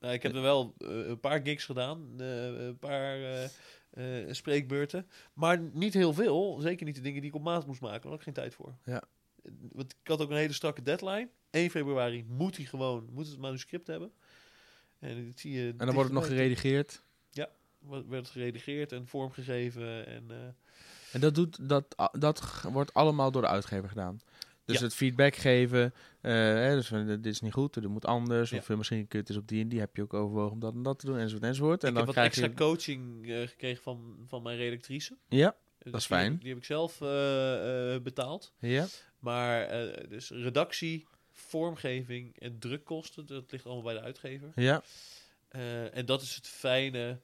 Nou, 0.00 0.14
ik 0.14 0.22
heb 0.22 0.34
er 0.34 0.42
wel 0.42 0.74
eh, 0.78 0.88
een 1.08 1.20
paar 1.20 1.40
gigs 1.42 1.64
gedaan. 1.64 2.08
eh, 2.18 2.44
een 2.44 2.78
paar 2.78 3.14
eh, 3.16 3.44
eh, 3.90 4.32
spreekbeurten. 4.34 5.06
Maar 5.32 5.60
niet 5.72 5.94
heel 5.94 6.12
veel. 6.12 6.58
Zeker 6.60 6.86
niet 6.86 6.94
de 6.94 7.00
dingen 7.00 7.20
die 7.20 7.30
ik 7.30 7.36
op 7.36 7.42
maat 7.42 7.66
moest 7.66 7.80
maken. 7.80 8.00
Daar 8.00 8.10
had 8.10 8.18
ik 8.18 8.24
geen 8.24 8.34
tijd 8.34 8.54
voor. 8.54 8.74
Ja. 8.84 9.02
Want 9.72 9.92
ik 10.02 10.08
had 10.08 10.20
ook 10.20 10.30
een 10.30 10.36
hele 10.36 10.52
strakke 10.52 10.82
deadline. 10.82 11.28
1 11.50 11.70
februari 11.70 12.24
moet 12.28 12.56
hij 12.56 12.66
gewoon 12.66 13.08
moet 13.12 13.26
het 13.28 13.38
manuscript 13.38 13.86
hebben. 13.86 14.12
En 15.02 15.26
dat 15.26 15.38
zie 15.38 15.52
je. 15.52 15.68
En 15.68 15.86
dan 15.86 15.94
wordt 15.94 16.10
het 16.10 16.18
nog 16.18 16.26
geredigeerd. 16.26 17.02
Wordt- 17.78 18.08
Werd 18.08 18.28
geredigeerd 18.28 18.92
en 18.92 19.06
vormgegeven. 19.06 20.06
En, 20.06 20.24
eh, 20.30 20.36
En 21.12 21.20
dat, 21.20 21.34
doet, 21.34 21.68
dat, 21.68 21.84
dat 22.18 22.62
wordt 22.72 22.94
allemaal 22.94 23.30
door 23.30 23.42
de 23.42 23.48
uitgever 23.48 23.88
gedaan. 23.88 24.20
Dus 24.64 24.78
Ja. 24.78 24.82
het 24.84 24.94
feedback 24.94 25.34
geven. 25.34 25.94
eh, 26.20 26.32
hè, 26.32 26.74
dus 26.74 26.86
van, 26.86 27.06
dit 27.06 27.26
is 27.26 27.40
niet 27.40 27.52
goed, 27.52 27.74
dit 27.74 27.88
moet 27.88 28.04
anders. 28.06 28.50
Ja. 28.50 28.58
Of 28.58 28.70
eh, 28.70 28.76
misschien 28.76 28.98
kun 29.08 29.18
je 29.18 29.18
het 29.18 29.28
eens 29.28 29.38
op 29.38 29.48
die 29.48 29.62
en 29.62 29.68
die. 29.68 29.78
Heb 29.80 29.96
je 29.96 30.02
ook 30.02 30.14
overwogen 30.14 30.52
om 30.52 30.60
dat 30.60 30.74
en 30.74 30.82
dat 30.82 30.98
te 30.98 31.06
doen, 31.06 31.18
enzovoort, 31.18 31.42
enzovoort. 31.44 31.82
En 31.82 31.88
ik 31.88 31.94
dan 31.94 32.06
heb 32.06 32.14
wat 32.14 32.24
krijg 32.24 32.28
extra 32.28 32.64
je... 32.64 32.70
coaching 32.70 33.28
eh, 33.30 33.48
gekregen 33.48 33.82
van, 33.82 34.16
van 34.26 34.42
mijn 34.42 34.56
redactrice. 34.56 35.16
Ja, 35.28 35.56
Dus 35.78 35.92
Dat 35.92 36.00
is 36.00 36.06
die 36.06 36.16
fijn. 36.16 36.32
ik- 36.32 36.40
Die 36.40 36.48
heb 36.48 36.58
ik 36.58 36.64
zelf 36.64 37.00
eh, 37.00 37.94
eh, 37.94 38.02
betaald. 38.02 38.52
ja. 38.58 38.86
Maar 39.18 39.62
eh, 39.62 40.08
dus 40.08 40.30
redactie, 40.30 41.06
vormgeving 41.52 42.38
en 42.38 42.58
drukkosten, 42.58 43.26
dat 43.26 43.52
ligt 43.52 43.64
allemaal 43.64 43.82
bij 43.84 43.94
de 43.94 44.00
uitgever. 44.00 44.52
Ja, 44.54 44.82
Eh, 45.48 45.96
en 45.96 46.06
dat 46.06 46.22
is 46.22 46.34
het 46.34 46.46
fijne 46.48 47.20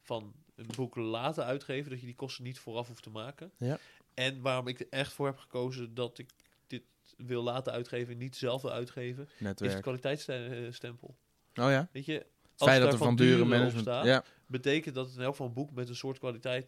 van 0.00 0.34
een 0.54 0.66
boek 0.76 0.96
laten 0.96 1.44
uitgeven, 1.44 1.90
dat 1.90 2.00
je 2.00 2.06
die 2.06 2.14
kosten 2.14 2.44
niet 2.44 2.58
vooraf 2.58 2.86
hoeft 2.88 3.02
te 3.02 3.10
maken. 3.10 3.50
Ja. 3.56 3.78
En 4.14 4.40
waarom 4.40 4.66
ik 4.68 4.80
er 4.80 4.86
echt 4.90 5.12
voor 5.12 5.26
heb 5.26 5.36
gekozen 5.38 5.94
dat 5.94 6.18
ik 6.18 6.30
dit 6.66 6.82
wil 7.16 7.42
laten 7.42 7.72
uitgeven 7.72 8.12
en 8.12 8.18
niet 8.18 8.36
zelf 8.36 8.62
wil 8.62 8.72
uitgeven, 8.72 9.22
is 9.24 9.30
het 9.30 9.40
netwerk. 9.40 9.82
kwaliteitsstempel. 9.82 11.08
Oh 11.54 11.70
ja, 11.70 11.88
Weet 11.92 12.04
je, 12.04 12.12
het 12.12 12.26
als 12.56 12.70
feit 12.70 12.82
dat 12.82 12.92
er 12.92 12.98
Van 12.98 13.16
dure 13.16 13.44
management... 13.44 13.80
staat, 13.80 14.04
Ja, 14.04 14.24
betekent 14.46 14.94
dat 14.94 15.06
het 15.06 15.16
in 15.16 15.22
elk 15.22 15.30
geval 15.30 15.46
een 15.46 15.52
boek 15.52 15.70
met 15.72 15.88
een 15.88 15.96
soort 15.96 16.18
kwaliteit 16.18 16.66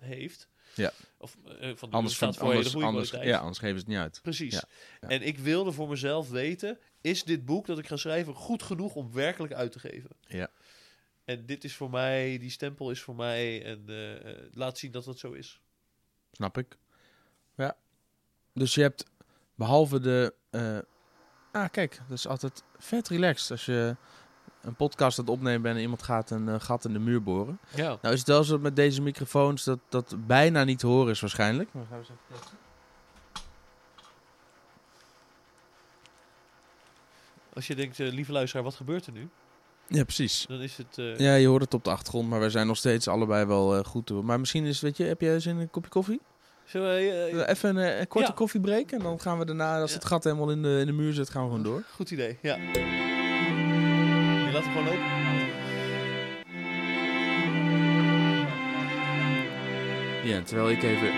heeft. 0.00 0.48
Ja. 0.74 0.92
Of 1.16 1.36
eh, 1.60 1.70
van 1.74 1.90
anders, 1.90 2.14
staat 2.14 2.36
voor 2.36 2.54
anders, 2.54 2.76
anders, 2.76 3.10
ja, 3.10 3.38
anders 3.38 3.58
geven 3.58 3.74
ze 3.74 3.80
het 3.80 3.86
niet 3.86 3.98
uit. 3.98 4.20
Precies. 4.22 4.52
Ja, 4.52 4.64
ja. 5.00 5.08
En 5.08 5.22
ik 5.22 5.38
wilde 5.38 5.72
voor 5.72 5.88
mezelf 5.88 6.30
weten, 6.30 6.78
is 7.00 7.24
dit 7.24 7.44
boek 7.44 7.66
dat 7.66 7.78
ik 7.78 7.86
ga 7.86 7.96
schrijven 7.96 8.34
goed 8.34 8.62
genoeg 8.62 8.94
om 8.94 9.12
werkelijk 9.12 9.52
uit 9.52 9.72
te 9.72 9.78
geven? 9.78 10.10
Ja. 10.26 10.50
En 11.24 11.46
dit 11.46 11.64
is 11.64 11.74
voor 11.74 11.90
mij, 11.90 12.38
die 12.38 12.50
stempel 12.50 12.90
is 12.90 13.00
voor 13.00 13.14
mij 13.14 13.64
en 13.64 13.84
eh, 13.86 14.30
eh, 14.30 14.36
laat 14.52 14.78
zien 14.78 14.90
dat 14.90 15.04
dat 15.04 15.18
zo 15.18 15.32
is. 15.32 15.60
Snap 16.32 16.58
ik. 16.58 16.76
Ja. 17.56 17.76
Dus 18.52 18.74
je 18.74 18.80
hebt, 18.80 19.04
behalve 19.54 20.00
de... 20.00 20.34
eh, 20.50 20.78
ah, 21.52 21.70
kijk, 21.70 22.00
dat 22.08 22.18
is 22.18 22.26
altijd 22.26 22.62
vet 22.78 23.08
relaxed 23.08 23.50
als 23.50 23.64
je 23.64 23.96
een 24.64 24.74
podcast 24.74 25.18
aan 25.18 25.24
het 25.24 25.34
opnemen 25.34 25.62
ben 25.62 25.74
en 25.74 25.80
iemand 25.80 26.02
gaat 26.02 26.30
een 26.30 26.48
eh, 26.48 26.54
gat 26.60 26.84
in 26.84 26.92
de 26.92 26.98
muur 26.98 27.22
boren. 27.22 27.58
Ja. 27.74 27.98
Nou 28.02 28.14
is 28.14 28.18
het 28.20 28.28
wel 28.28 28.44
zo 28.44 28.58
met 28.58 28.76
deze 28.76 29.02
microfoons 29.02 29.64
dat 29.64 29.78
dat 29.88 30.14
bijna 30.26 30.64
niet 30.64 30.78
te 30.78 30.86
horen 30.86 31.10
is 31.10 31.20
waarschijnlijk. 31.20 31.68
Maar 31.72 31.84
gaan 31.90 31.98
we 32.00 32.04
eens 32.04 32.08
even 32.08 32.38
testen. 32.40 32.58
Als 37.52 37.66
je 37.66 37.74
denkt, 37.74 38.00
eh, 38.00 38.12
lieve 38.12 38.32
luisteraar, 38.32 38.64
wat 38.64 38.74
gebeurt 38.74 39.06
er 39.06 39.12
nu? 39.12 39.28
Ja, 39.88 40.02
precies. 40.04 40.44
Dan 40.48 40.60
is 40.60 40.76
het... 40.76 40.98
eh, 40.98 41.18
Ja, 41.18 41.34
je 41.34 41.46
hoort 41.46 41.62
het 41.62 41.74
op 41.74 41.84
de 41.84 41.90
achtergrond, 41.90 42.28
maar 42.28 42.40
wij 42.40 42.50
zijn 42.50 42.66
nog 42.66 42.76
steeds 42.76 43.08
allebei 43.08 43.44
wel 43.44 43.82
goed 43.84 44.06
toe. 44.06 44.22
Maar 44.22 44.40
misschien 44.40 44.64
is, 44.64 44.80
weet 44.80 44.96
je, 44.96 45.04
heb 45.04 45.20
jij 45.20 45.40
zin 45.40 45.54
in 45.54 45.60
een 45.60 45.70
kopje 45.70 45.90
koffie? 45.90 46.20
Zullen 46.64 46.88
we, 46.94 47.44
Even 47.48 47.76
een, 47.76 48.00
een 48.00 48.08
korte 48.08 48.28
Ja. 48.28 48.34
koffiebreak 48.34 48.90
en 48.90 48.98
dan 48.98 49.20
gaan 49.20 49.38
we 49.38 49.44
daarna, 49.44 49.80
als 49.80 49.90
Ja. 49.90 49.96
het 49.96 50.06
gat 50.06 50.24
helemaal 50.24 50.50
in 50.50 50.62
de, 50.62 50.76
in 50.80 50.86
de 50.86 50.92
muur 50.92 51.12
zit, 51.12 51.30
gaan 51.30 51.42
we 51.42 51.48
gewoon 51.48 51.62
door. 51.64 51.82
Goed 51.94 52.10
idee, 52.10 52.38
ja. 52.42 52.56
Laat 54.54 54.64
hem 54.64 54.72
gewoon 54.72 54.86
lopen. 54.88 55.12
Ja, 60.24 60.42
terwijl 60.42 60.70
ik 60.70 60.82
even 60.82 61.08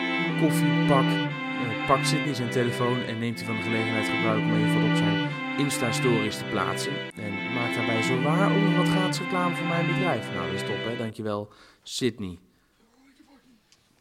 koffie 0.41 0.87
pak, 0.87 1.05
eh, 1.05 1.87
pakt 1.87 2.07
Sidney 2.07 2.34
zijn 2.34 2.51
telefoon 2.51 3.01
en 3.03 3.18
neemt 3.18 3.37
hij 3.39 3.47
van 3.47 3.57
de 3.57 3.62
gelegenheid 3.62 4.09
gebruik 4.09 4.39
om 4.41 4.55
even 4.55 4.91
op 4.91 4.97
zijn 4.97 5.30
Insta-stories 5.59 6.39
te 6.39 6.45
plaatsen. 6.45 6.93
En 7.14 7.53
maakt 7.55 7.74
daarbij 7.74 8.03
zowaar 8.03 8.51
ook 8.51 8.62
nog 8.62 8.76
wat 8.76 8.89
gratis 8.89 9.18
reclame 9.20 9.57
voor 9.57 9.66
mijn 9.66 9.87
bedrijf. 9.87 10.32
Nou, 10.32 10.51
dat 10.51 10.61
is 10.61 10.66
top 10.66 10.76
hè, 10.84 10.97
dankjewel 10.97 11.53
Sidney. 11.82 12.39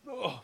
Oh. 0.05 0.37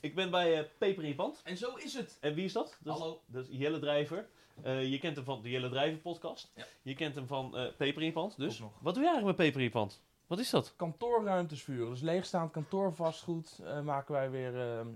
Ik 0.00 0.14
ben 0.14 0.30
bij 0.30 0.58
eh, 0.58 0.64
Peper 0.78 1.04
in 1.04 1.14
Pand. 1.14 1.40
En 1.44 1.56
zo 1.56 1.74
is 1.74 1.94
het. 1.94 2.18
En 2.20 2.34
wie 2.34 2.44
is 2.44 2.52
dat? 2.52 2.76
dat 2.80 2.94
is- 2.94 3.00
Hallo. 3.00 3.20
dat 3.26 3.48
is 3.48 3.56
Jelle 3.58 3.78
Drijver. 3.78 4.28
Eh, 4.62 4.90
je 4.90 4.98
kent 4.98 5.16
hem 5.16 5.24
van 5.24 5.42
de 5.42 5.50
Jelle 5.50 5.68
Drijver 5.68 6.00
podcast. 6.00 6.52
Ja. 6.54 6.64
Je 6.82 6.94
kent 6.94 7.14
hem 7.14 7.26
van 7.26 7.56
Peper 7.76 8.02
in 8.02 8.12
Pand. 8.12 8.36
Dus 8.36 8.58
nog. 8.58 8.72
wat 8.80 8.94
doe 8.94 9.02
je 9.02 9.08
eigenlijk 9.08 9.38
met 9.38 9.46
Peper 9.46 9.64
in 9.64 9.70
Pand? 9.70 10.00
Wat 10.30 10.38
is 10.38 10.50
dat? 10.50 10.72
Kantoorruimtes 10.76 11.62
vuren. 11.62 11.90
Dus 11.90 12.00
leegstaand 12.00 12.50
kantoorvastgoed 12.50 13.60
eh, 13.64 13.80
maken 13.80 14.12
wij 14.12 14.30
weer 14.30 14.56
eh, 14.56 14.80
eh, 14.80 14.86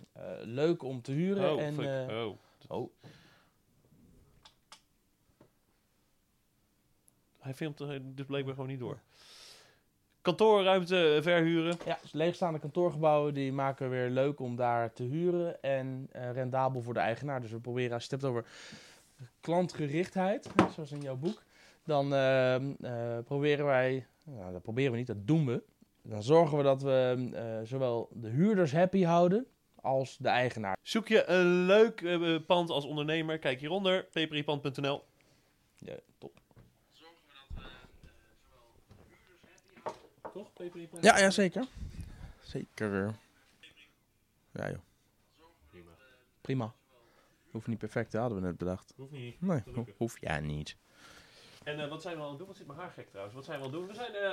leuk 0.40 0.82
om 0.82 1.02
te 1.02 1.12
huren. 1.12 1.52
Oh, 1.52 1.60
en, 1.60 1.78
oh. 2.10 2.36
oh, 2.68 2.90
Hij 7.38 7.54
filmt 7.54 7.78
dus 8.02 8.26
blijkbaar 8.26 8.54
gewoon 8.54 8.68
niet 8.70 8.78
door. 8.78 8.98
Kantoorruimte 10.20 11.18
verhuren. 11.22 11.76
Ja, 11.84 11.98
dus 12.02 12.12
leegstaande 12.12 12.58
kantoorgebouwen 12.58 13.34
die 13.34 13.52
maken 13.52 13.90
we 13.90 13.96
weer 13.96 14.10
leuk 14.10 14.40
om 14.40 14.56
daar 14.56 14.92
te 14.92 15.02
huren 15.02 15.62
en 15.62 16.08
rendabel 16.10 16.82
voor 16.82 16.94
de 16.94 17.00
eigenaar. 17.00 17.40
Dus 17.40 17.50
we 17.50 17.58
proberen, 17.58 17.92
als 17.92 18.04
je 18.04 18.14
het 18.14 18.22
hebt 18.22 18.34
over 18.34 18.46
klantgerichtheid, 19.40 20.50
zoals 20.74 20.92
in 20.92 21.00
jouw 21.00 21.16
boek, 21.16 21.42
dan 21.84 22.14
eh, 22.14 22.54
eh, 22.54 23.24
proberen 23.24 23.64
wij, 23.64 24.06
nou, 24.24 24.52
dat 24.52 24.62
proberen 24.62 24.92
we 24.92 24.98
niet, 24.98 25.06
dat 25.06 25.26
doen 25.26 25.46
we. 25.46 25.62
Dan 26.06 26.22
zorgen 26.22 26.56
we 26.56 26.62
dat 26.62 26.82
we 26.82 27.30
eh, 27.32 27.68
zowel 27.68 28.08
de 28.12 28.28
huurders 28.28 28.72
happy 28.72 29.02
houden 29.02 29.46
als 29.74 30.16
de 30.16 30.28
eigenaar. 30.28 30.76
Zoek 30.82 31.08
je 31.08 31.26
een 31.26 31.66
leuk 31.66 32.00
eh, 32.00 32.36
pand 32.46 32.70
als 32.70 32.84
ondernemer? 32.84 33.38
Kijk 33.38 33.60
hieronder, 33.60 34.04
peperipand.nl. 34.04 35.04
Ja, 35.78 35.94
top. 36.18 36.40
Toch, 40.32 40.52
peperipand? 40.52 41.04
Ja, 41.04 41.18
ja, 41.18 41.30
zeker. 41.30 41.66
Zeker. 42.40 43.14
Ja, 44.52 44.70
joh. 44.70 44.80
Prima. 45.70 45.90
Prima. 46.40 46.74
Hoeft 47.54 47.66
niet 47.66 47.78
perfect, 47.78 48.12
hè, 48.12 48.18
hadden 48.18 48.40
we 48.40 48.46
net 48.46 48.56
bedacht. 48.56 48.92
Hoeft 48.96 49.10
niet. 49.12 49.40
Nee, 49.40 49.62
te 49.62 49.72
lukken. 49.74 49.94
hoef 49.96 50.20
jij 50.20 50.40
niet. 50.40 50.76
En 51.64 51.80
eh, 51.80 51.88
wat 51.88 52.02
zijn 52.02 52.16
we 52.16 52.22
aan 52.22 52.28
het 52.28 52.38
doen? 52.38 52.46
Wat 52.46 52.56
zit 52.56 52.66
mijn 52.66 52.78
haar 52.78 52.90
gek 52.90 53.08
trouwens? 53.08 53.34
Wat 53.34 53.44
zijn 53.44 53.58
we 53.60 53.64
aan 53.64 53.70
het 53.70 53.80
doen? 53.80 53.88
We 53.88 53.94
zijn 53.94 54.14
eh, 54.14 54.30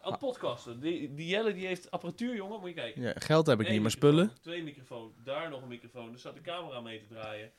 aan 0.00 0.10
het 0.10 0.18
podcasten. 0.18 0.80
Die, 0.80 1.14
die 1.14 1.26
Jelle 1.26 1.52
die 1.54 1.66
heeft 1.66 1.90
apparatuur, 1.90 2.34
jongen. 2.34 2.60
Moet 2.60 2.68
je 2.68 2.74
kijken. 2.74 3.02
Ja, 3.02 3.12
geld 3.16 3.46
heb 3.46 3.60
ik 3.60 3.66
Eén 3.66 3.72
niet, 3.72 3.82
maar 3.82 3.90
spullen. 3.90 4.32
Twee 4.40 4.62
microfoon, 4.62 5.14
daar 5.24 5.50
nog 5.50 5.62
een 5.62 5.68
microfoon. 5.68 6.12
Er 6.12 6.18
staat 6.18 6.34
de 6.34 6.40
camera 6.40 6.80
mee 6.80 6.98
te 6.98 7.06
draaien. 7.14 7.52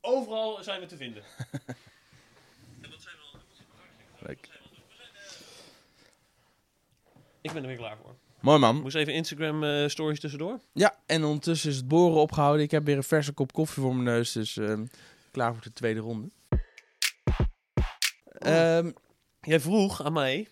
Overal 0.00 0.62
zijn 0.62 0.80
we 0.80 0.86
te 0.86 0.96
vinden. 0.96 1.22
en 2.82 2.90
wat 2.90 3.02
zijn 3.02 3.16
we 3.16 3.22
aan 3.32 3.32
het 3.32 3.34
doen? 3.40 3.40
Wat 3.48 3.56
zit 3.56 3.66
mijn 3.68 3.80
haar 3.80 3.88
gek 4.16 4.26
Leuk. 4.26 4.42
trouwens? 4.42 4.72
Eh, 4.98 5.04
Ik 7.40 7.52
ben 7.52 7.62
er 7.62 7.68
weer 7.68 7.76
klaar 7.76 7.96
voor. 7.96 8.14
Mooi 8.44 8.58
man. 8.58 8.80
Moest 8.82 8.96
even 8.96 9.12
Instagram 9.14 9.64
eh, 9.64 9.88
stories 9.88 10.20
tussendoor. 10.20 10.58
Ja, 10.72 10.94
en 11.06 11.24
ondertussen 11.24 11.70
is 11.70 11.76
het 11.76 11.88
boren 11.88 12.20
opgehouden. 12.20 12.62
Ik 12.62 12.70
heb 12.70 12.84
weer 12.84 12.96
een 12.96 13.02
verse 13.02 13.32
kop 13.32 13.52
koffie 13.52 13.82
voor 13.82 13.92
mijn 13.94 14.04
neus, 14.04 14.32
dus 14.32 14.56
ehm, 14.56 14.84
klaar 15.30 15.52
voor 15.52 15.62
de 15.62 15.72
tweede 15.72 16.00
ronde. 16.00 16.28
Ehm, 18.38 18.90
Jij 19.40 19.60
vroeg 19.60 20.02
aan 20.04 20.12
mij, 20.12 20.48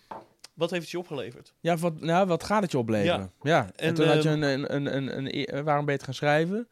wat 0.53 0.69
heeft 0.69 0.81
het 0.81 0.91
je 0.91 0.97
opgeleverd? 0.99 1.53
ja, 1.59 1.77
wat, 1.77 1.99
nou, 2.01 2.27
wat 2.27 2.43
gaat 2.43 2.61
het 2.61 2.71
je 2.71 2.77
opleveren? 2.77 3.31
Ja, 3.41 3.65
en, 3.65 3.87
En, 3.87 3.93
toen 3.93 4.07
had 4.07 4.23
je 4.23 4.29
ehm, 4.29 4.41
een, 4.43 4.75
een, 4.75 4.95
een, 4.95 5.17
een, 5.17 5.55
een- 5.55 5.63
waarom 5.63 5.85
ben 5.85 5.93
je 5.93 5.99
het 5.99 6.03
gaan 6.03 6.13
schrijven? 6.13 6.67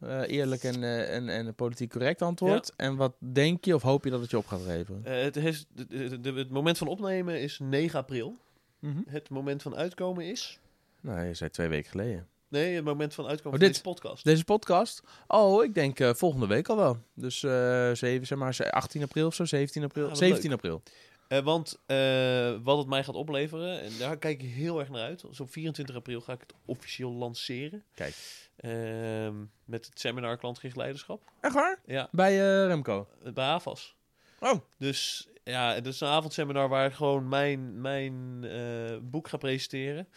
Eh, 0.00 0.20
eerlijk 0.26 0.62
en, 0.62 0.82
eh, 0.84 1.14
en, 1.14 1.28
en 1.28 1.54
politiek 1.54 1.90
correct 1.90 2.22
antwoord. 2.22 2.72
En 2.76 2.96
wat 2.96 3.12
denk 3.18 3.64
je 3.64 3.74
of 3.74 3.82
hoop 3.82 4.04
je 4.04 4.10
dat 4.10 4.20
het 4.20 4.30
je 4.30 4.36
op 4.38 4.46
gaat 4.46 4.60
leveren? 4.66 5.00
Eh, 5.04 5.22
het, 5.22 5.36
is, 5.36 5.66
de- 5.74 5.86
de- 5.86 6.20
de- 6.20 6.32
het 6.32 6.50
moment 6.50 6.78
van 6.78 6.86
opnemen 6.88 7.40
is 7.40 7.58
9 7.62 7.98
april. 7.98 8.36
Mhm. 8.78 8.98
Het 9.06 9.30
moment 9.30 9.62
van 9.62 9.76
uitkomen 9.76 10.24
is... 10.24 10.58
Nou, 11.00 11.26
je 11.26 11.34
zei 11.34 11.50
twee 11.50 11.68
weken 11.68 11.90
geleden. 11.90 12.28
Nee, 12.48 12.74
het 12.74 12.84
moment 12.84 13.14
van 13.14 13.26
uitkomen 13.26 13.52
Oh, 13.52 13.58
van 13.58 13.72
dit? 13.72 13.84
deze 13.84 13.94
podcast. 13.94 14.24
Deze 14.24 14.44
podcast? 14.44 15.02
Oh, 15.26 15.64
ik 15.64 15.74
denk 15.74 16.00
eh, 16.00 16.14
volgende 16.14 16.46
week 16.46 16.68
al 16.68 16.76
wel. 16.76 16.98
Dus 17.14 17.42
eh 17.42 17.90
7, 17.92 18.26
zeg 18.26 18.38
maar 18.38 18.70
18 18.70 19.02
april 19.02 19.26
of 19.26 19.34
zo, 19.34 19.44
17 19.44 19.84
april. 19.84 20.02
Ah, 20.04 20.08
wat 20.08 20.18
17 20.18 20.52
april. 20.52 20.82
Eh, 21.28 21.38
want 21.38 21.80
eh, 21.86 22.54
wat 22.62 22.78
het 22.78 22.86
mij 22.86 23.04
gaat 23.04 23.14
opleveren, 23.14 23.80
en 23.80 23.90
daar 23.98 24.16
kijk 24.18 24.42
ik 24.42 24.50
heel 24.50 24.78
erg 24.80 24.88
naar 24.90 25.02
uit. 25.02 25.20
Dus 25.20 25.40
op 25.40 25.50
24 25.50 25.94
april 25.96 26.20
ga 26.20 26.32
ik 26.32 26.40
het 26.40 26.54
officieel 26.64 27.12
lanceren. 27.12 27.84
Kijk. 27.94 28.14
Ehm, 28.56 29.34
met 29.64 29.86
het 29.86 30.00
seminar 30.00 30.36
klantgericht 30.36 30.76
leiderschap. 30.76 31.22
Echt 31.40 31.54
waar? 31.54 31.80
Ja, 31.86 32.08
Bij 32.12 32.32
eh, 32.32 32.66
Remco. 32.66 33.08
bij 33.34 33.44
AFAS. 33.46 33.96
Oh. 34.40 34.54
Dus 34.78 35.28
ja, 35.44 35.74
het 35.74 35.86
is 35.86 36.00
een 36.00 36.08
avondseminar 36.08 36.68
waar 36.68 36.86
ik 36.86 36.92
gewoon 36.94 37.28
mijn, 37.28 37.80
mijn 37.80 38.44
eh, 38.44 38.96
boek 39.02 39.28
ga 39.28 39.36
presenteren. 39.36 40.08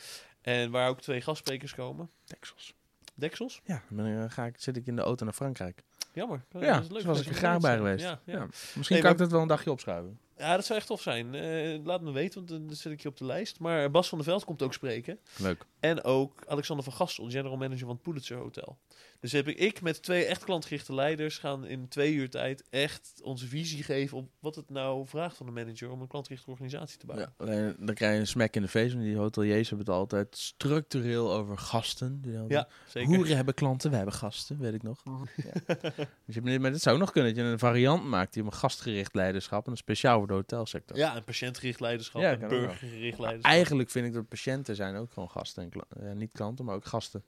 En 0.49 0.71
waar 0.71 0.89
ook 0.89 1.01
twee 1.01 1.21
gastsprekers 1.21 1.75
komen. 1.75 2.09
Texels. 2.23 2.73
Deksels? 3.15 3.61
Ja, 3.63 3.81
dan 3.89 4.05
ik- 4.05 4.31
ga 4.31 4.45
ik, 4.45 4.55
zit 4.57 4.77
ik 4.77 4.85
in 4.87 4.95
de 4.95 5.01
auto 5.01 5.23
naar 5.25 5.33
Frankrijk. 5.33 5.83
Jammer. 6.13 6.43
Ja, 6.51 6.59
dat 6.59 6.81
is 6.81 6.87
dus 6.87 6.97
leuk 6.97 7.05
was 7.05 7.17
dat 7.17 7.25
ik 7.25 7.31
er 7.31 7.37
graag 7.37 7.59
bij 7.59 7.75
geweest. 7.77 8.03
Ja, 8.03 8.19
ja. 8.25 8.33
Ja. 8.33 8.45
Misschien 8.45 8.83
Nee, 8.89 9.01
kan 9.01 9.11
ik 9.11 9.17
dat 9.17 9.31
wel 9.31 9.41
een 9.41 9.47
dagje 9.47 9.71
opschuiven. 9.71 10.19
Ja, 10.37 10.55
dat 10.55 10.65
zou 10.65 10.79
echt 10.79 10.87
tof 10.87 11.01
zijn. 11.01 11.35
Eh, 11.35 11.79
laat 11.85 12.01
me 12.01 12.11
weten, 12.11 12.45
want 12.45 12.67
dan 12.67 12.75
zet 12.75 12.91
ik 12.91 13.01
je 13.01 13.07
op 13.07 13.17
de 13.17 13.25
lijst. 13.25 13.59
Maar 13.59 13.91
Bas 13.91 14.09
van 14.09 14.17
der 14.17 14.27
Veld 14.27 14.45
komt 14.45 14.61
ook 14.61 14.73
spreken. 14.73 15.19
Leuk. 15.37 15.65
En 15.79 16.03
ook 16.03 16.43
Alexander 16.47 16.85
van 16.85 16.93
Gastel, 16.93 17.29
general 17.29 17.57
manager 17.57 17.79
van 17.85 17.89
het 17.95 18.01
Pulitzer 18.01 18.37
Hotel. 18.37 18.77
Dus 19.19 19.31
heb 19.31 19.47
ik, 19.47 19.57
ik 19.57 19.81
met 19.81 20.03
twee 20.03 20.25
echt 20.25 20.43
klantgerichte 20.43 20.93
leiders 20.93 21.37
gaan 21.37 21.65
in 21.65 21.87
twee 21.87 22.13
uur 22.13 22.29
tijd 22.29 22.63
echt 22.69 23.19
onze 23.23 23.47
visie 23.47 23.83
geven 23.83 24.17
op 24.17 24.29
wat 24.39 24.55
het 24.55 24.69
nou 24.69 25.07
vraagt 25.07 25.37
van 25.37 25.45
de 25.45 25.51
manager 25.51 25.89
om 25.91 26.01
een 26.01 26.07
klantgerichte 26.07 26.49
organisatie 26.49 26.97
te 26.97 27.05
bouwen. 27.05 27.33
Ja, 27.37 27.45
alleen 27.45 27.75
dan 27.79 27.95
krijg 27.95 28.13
je 28.13 28.19
een 28.19 28.27
smack 28.27 28.55
in 28.55 28.61
de 28.61 28.67
face. 28.67 28.93
Want 28.93 29.03
die 29.03 29.15
hoteliers 29.15 29.69
hebben 29.69 29.87
het 29.87 29.95
altijd 29.95 30.37
structureel 30.37 31.33
over 31.33 31.57
gasten. 31.57 32.21
Die 32.21 32.31
Ja, 32.47 32.67
zeker. 32.87 33.15
Hoeren 33.15 33.35
hebben 33.35 33.53
klanten, 33.53 33.89
wij 33.89 33.99
hebben 33.99 34.15
gasten, 34.17 34.59
weet 34.59 34.73
ik 34.73 34.83
nog. 34.83 35.03
Ja. 35.35 35.91
Dus 36.25 36.35
je, 36.35 36.59
maar 36.59 36.71
het 36.71 36.81
zou 36.81 36.95
ook 36.95 37.01
nog 37.01 37.11
kunnen 37.11 37.35
dat 37.35 37.43
je 37.43 37.51
een 37.51 37.59
variant 37.59 38.03
maakt 38.03 38.33
die 38.33 38.41
om 38.41 38.47
een 38.47 38.53
gastgericht 38.53 39.15
leiderschap 39.15 39.65
en 39.65 39.71
een 39.71 39.77
speciaal 39.77 40.17
voor 40.17 40.27
de 40.27 40.33
hotelsector. 40.33 40.97
Ja, 40.97 41.15
een 41.15 41.23
patiëntgericht 41.23 41.79
leiderschap, 41.79 42.21
Ja, 42.21 42.37
wel. 42.37 42.49
burgergericht 42.49 43.19
leiderschap. 43.19 43.51
Eigenlijk 43.51 43.89
vind 43.89 44.05
ik 44.05 44.13
dat 44.13 44.27
patiënten 44.27 44.75
zijn 44.75 44.95
ook 44.95 45.11
gewoon 45.11 45.29
gasten. 45.29 45.63
En 45.63 46.07
ja, 46.07 46.13
niet 46.13 46.31
klanten, 46.31 46.65
maar 46.65 46.75
ook 46.75 46.85
gasten. 46.85 47.23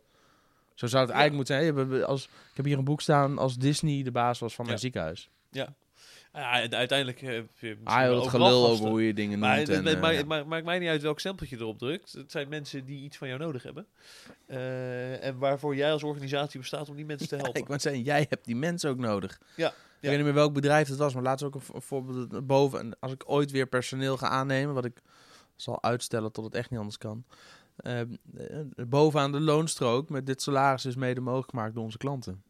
Zo 0.82 0.88
zou 0.88 1.02
het 1.06 1.12
Ja. 1.12 1.20
eigenlijk 1.20 1.50
moeten 1.50 1.88
zijn. 1.90 2.04
Als, 2.04 2.24
ik 2.24 2.30
heb 2.56 2.66
hier 2.66 2.78
een 2.78 2.84
boek 2.84 3.02
staan 3.02 3.38
als 3.38 3.58
Disney 3.58 4.04
de 4.04 4.12
baas 4.12 4.40
was 4.40 4.56
van 4.56 4.66
mijn 4.66 4.78
Ja. 4.78 4.84
ziekenhuis. 4.84 5.30
Ja, 5.52 5.74
en 6.32 6.76
uiteindelijk... 6.76 7.22
eh, 7.22 7.28
heb 7.34 7.48
je 7.60 7.78
Ah, 7.84 8.02
joh, 8.02 8.10
overal 8.12 8.30
gelul 8.30 8.68
over 8.68 8.88
hoe 8.90 9.06
je 9.06 9.14
dingen 9.14 9.40
Maar 9.40 9.56
noemt. 9.56 9.68
het, 9.68 9.78
en, 9.78 9.86
het, 9.86 9.96
eh, 9.96 10.02
maakt- 10.02 10.14
ja. 10.14 10.36
het 10.38 10.48
maakt- 10.48 10.66
mij 10.66 10.80
niet 10.80 10.90
uit 10.90 11.02
welk 11.02 11.20
stempeltje 11.20 11.58
erop 11.58 11.78
drukt. 11.78 12.12
Het 12.14 12.32
zijn 12.32 12.50
mensen 12.50 12.86
die 12.86 13.04
iets 13.04 13.18
van 13.18 13.28
jou 13.28 13.40
nodig 13.40 13.64
hebben. 13.64 13.86
Eh, 14.46 15.24
en 15.24 15.38
waarvoor 15.38 15.76
jij 15.76 15.92
als 15.92 16.04
organisatie 16.04 16.60
bestaat 16.60 16.90
om 16.90 16.96
die 16.96 17.06
mensen 17.06 17.28
te 17.28 17.36
helpen. 17.42 17.62
Ik 17.62 17.68
wou 17.68 17.80
zeggen, 17.80 18.02
jij 18.04 18.26
hebt 18.30 18.46
die 18.46 18.56
mensen 18.56 18.90
ook 18.90 18.98
nodig. 18.98 19.40
Ja, 19.56 19.68
Ik 19.68 19.74
ja. 20.00 20.08
weet 20.08 20.16
niet 20.16 20.26
meer 20.26 20.34
welk 20.34 20.54
bedrijf 20.54 20.88
het 20.88 20.98
was, 20.98 21.14
maar 21.14 21.24
laatst 21.24 21.46
ook 21.46 21.56
een 21.56 21.82
voorbeeld 21.82 22.48
boven. 22.48 22.80
En 22.80 22.98
als 23.00 23.12
ik 23.12 23.24
ooit 23.26 23.52
weer 23.52 23.68
personeel 23.68 24.18
ga 24.18 24.28
aannemen, 24.28 24.74
wat 24.74 24.86
ik 24.86 25.02
zal 25.56 25.84
uitstellen 25.84 26.32
tot 26.32 26.44
het 26.46 26.56
echt 26.56 26.70
niet 26.70 26.80
anders 26.80 26.98
kan. 26.98 27.24
Eh, 27.76 28.00
eh, 28.02 28.08
bovenaan 28.88 29.32
de 29.32 29.40
loonstrook 29.40 30.10
met 30.10 30.26
dit 30.26 30.42
salaris 30.42 30.86
is 30.86 30.96
mede 30.96 31.22
mogelijk 31.22 31.50
gemaakt 31.50 31.74
door 31.74 31.84
onze 31.84 31.98
klanten. 31.98 32.44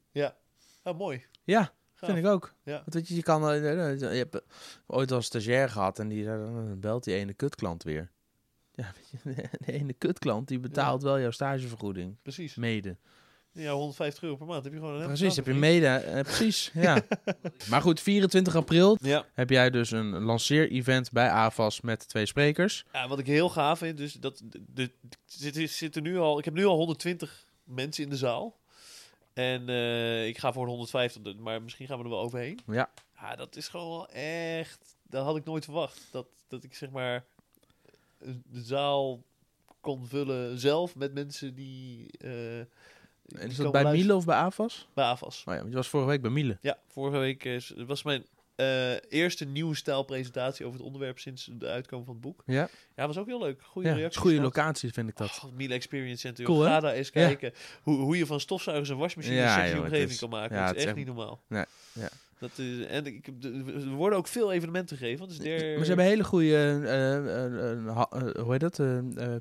Oh, 0.84 0.98
mooi. 0.98 1.26
Ja, 1.44 1.74
Gaaf. 1.94 2.10
vind 2.10 2.26
ik 2.26 2.32
ook. 2.32 2.54
Ja. 2.64 2.76
Want 2.78 2.94
weet 2.94 3.08
je, 3.08 3.16
je 3.16 3.24
kan, 3.24 3.50
eh, 3.50 4.00
je 4.00 4.06
hebt 4.06 4.42
ooit 4.88 5.12
als 5.12 5.26
stagiair 5.26 5.70
gehad 5.70 6.00
en 6.00 6.08
die 6.08 6.26
dan 6.26 6.80
belt 6.80 7.04
die 7.04 7.16
ene 7.16 7.34
kutklant 7.34 7.84
weer. 7.84 8.12
Ja, 8.72 8.94
weet 9.24 9.36
je, 9.36 9.50
de 9.66 9.72
ene 9.72 9.94
kutklant 9.94 10.48
die 10.48 10.60
betaalt 10.60 11.04
wel 11.04 11.20
jouw 11.20 11.32
stagevergoeding. 11.32 12.16
Precies. 12.22 12.56
Mede. 12.56 12.98
Ja, 13.54 13.72
150 13.74 14.24
euro 14.24 14.36
per 14.36 14.46
maand 14.46 14.64
heb 14.64 14.74
je 14.74 14.80
gewoon 14.80 15.02
een 15.02 15.08
Precies, 15.08 15.36
heb 15.36 15.46
je 15.46 15.54
mede. 15.54 15.88
eh, 15.88 16.22
precies, 16.24 16.72
ja. 16.74 17.02
maar 17.70 17.82
goed, 17.82 18.00
24 18.02 18.56
april 18.56 18.98
Ja. 19.02 19.26
heb 19.34 19.50
jij 19.50 19.70
dus 19.70 19.92
een 19.92 20.10
lanceer-event 20.22 21.12
bij 21.12 21.30
AVAS 21.30 21.82
met 21.82 22.08
twee 22.08 22.26
sprekers. 22.26 22.86
ja, 22.94 23.08
wat 23.08 23.20
ik 23.20 23.26
heel 23.28 23.50
gaaf 23.50 23.78
vind, 23.80 23.98
dus 23.98 24.14
dat 24.14 24.42
de, 24.74 24.92
zit, 25.26 25.70
zitten 25.70 26.04
nu 26.04 26.18
al, 26.18 26.38
ik 26.40 26.46
heb 26.46 26.54
nu 26.54 26.66
al 26.66 26.76
120 26.76 27.46
mensen 27.64 28.04
in 28.04 28.10
de 28.10 28.18
zaal. 28.18 28.60
En 29.34 29.70
eh, 29.70 30.28
ik 30.28 30.38
ga 30.38 30.54
voor 30.54 30.64
de 30.66 30.72
150, 30.72 31.36
maar 31.38 31.62
misschien 31.62 31.88
gaan 31.88 31.98
we 31.98 32.04
er 32.04 32.10
wel 32.10 32.20
overheen. 32.22 32.60
Ja. 32.68 32.90
Ja, 33.20 33.36
dat 33.36 33.56
is 33.56 33.68
gewoon 33.68 33.90
wel 33.90 34.10
echt, 34.10 34.96
dat 35.04 35.26
had 35.26 35.36
ik 35.38 35.46
nooit 35.46 35.64
verwacht. 35.64 36.08
Dat, 36.12 36.28
dat 36.48 36.64
ik 36.64 36.76
zeg 36.76 36.90
maar 36.90 37.24
de 38.52 38.62
zaal 38.64 39.24
kon 39.82 40.08
vullen 40.08 40.60
zelf 40.60 40.96
met 40.96 41.14
mensen 41.14 41.54
die... 41.56 42.12
eh, 42.18 42.30
die 42.30 43.01
En 43.40 43.50
is 43.50 43.56
dat 43.56 43.72
bij 43.72 43.84
luisteren. 43.84 43.92
Miele 44.00 44.16
of 44.16 44.26
bij 44.26 44.36
AVAS? 44.36 44.88
Bij 44.94 45.06
AFAS. 45.06 45.44
Oh 45.48 45.54
ja, 45.54 45.60
want 45.60 45.70
je 45.70 45.76
was 45.76 45.88
vorige 45.88 46.10
week 46.10 46.22
bij 46.22 46.32
Miele. 46.32 46.58
Ja, 46.62 46.78
vorige 46.88 47.18
week 47.18 47.44
is, 47.44 47.74
het 47.78 47.88
was 47.88 48.04
mijn 48.04 48.26
eh, 48.56 48.92
eerste 49.10 49.46
nieuwe 49.46 49.76
stijlpresentatie 49.76 50.66
over 50.66 50.78
het 50.78 50.86
onderwerp 50.88 51.20
sinds 51.20 51.50
de 51.54 51.68
uitkomen 51.68 52.06
van 52.06 52.14
het 52.14 52.24
boek. 52.24 52.44
Ja, 52.46 52.70
Ja, 52.96 53.08
was 53.08 53.18
ook 53.18 53.26
heel 53.28 53.40
leuk. 53.40 53.62
Goede 53.64 53.88
ja 53.90 53.96
reacties. 53.96 54.22
goede 54.22 54.36
gehad. 54.36 54.56
locatie 54.56 54.94
vind 54.94 55.10
ik 55.10 55.18
dat. 55.18 55.42
Oh, 55.46 55.52
Miele 55.54 55.74
Experience 55.74 56.20
Center. 56.20 56.46
Cool? 56.46 56.62
Ga 56.64 56.80
daar 56.80 56.94
eens 56.94 57.08
Ja. 57.08 57.14
kijken 57.14 57.54
hoe, 57.82 57.98
hoe 57.98 58.18
je 58.18 58.26
van 58.26 58.40
stofzuigers 58.40 58.90
en 58.90 58.98
wasmachines 58.98 59.38
Ja, 59.38 59.68
een 59.70 59.80
omgeving 59.80 60.10
is- 60.10 60.20
kan 60.20 60.30
maken. 60.30 60.56
ja, 60.56 60.66
dat 60.66 60.76
is 60.76 60.82
is 60.82 60.88
echt 60.88 60.98
echt- 60.98 61.08
niet 61.08 61.16
normaal. 61.16 61.42
Nee, 61.48 61.66
ja. 61.94 62.10
Dat 62.42 62.58
is, 62.58 62.86
en 62.86 63.06
ik, 63.06 63.28
er 63.44 63.90
worden 63.90 64.18
ook 64.18 64.28
veel 64.28 64.52
evenementen 64.52 64.98
gegeven. 64.98 65.28
Der, 65.44 65.76
Maar 65.76 65.82
ze 65.82 65.88
hebben 65.88 66.06
hele 66.06 66.24
goede, 66.24 66.56
eh, 66.86 67.96
ha- 67.96 68.10
eh, 68.12 68.44
hoe 68.44 68.52
heet 68.58 68.60
dat, 68.76 68.82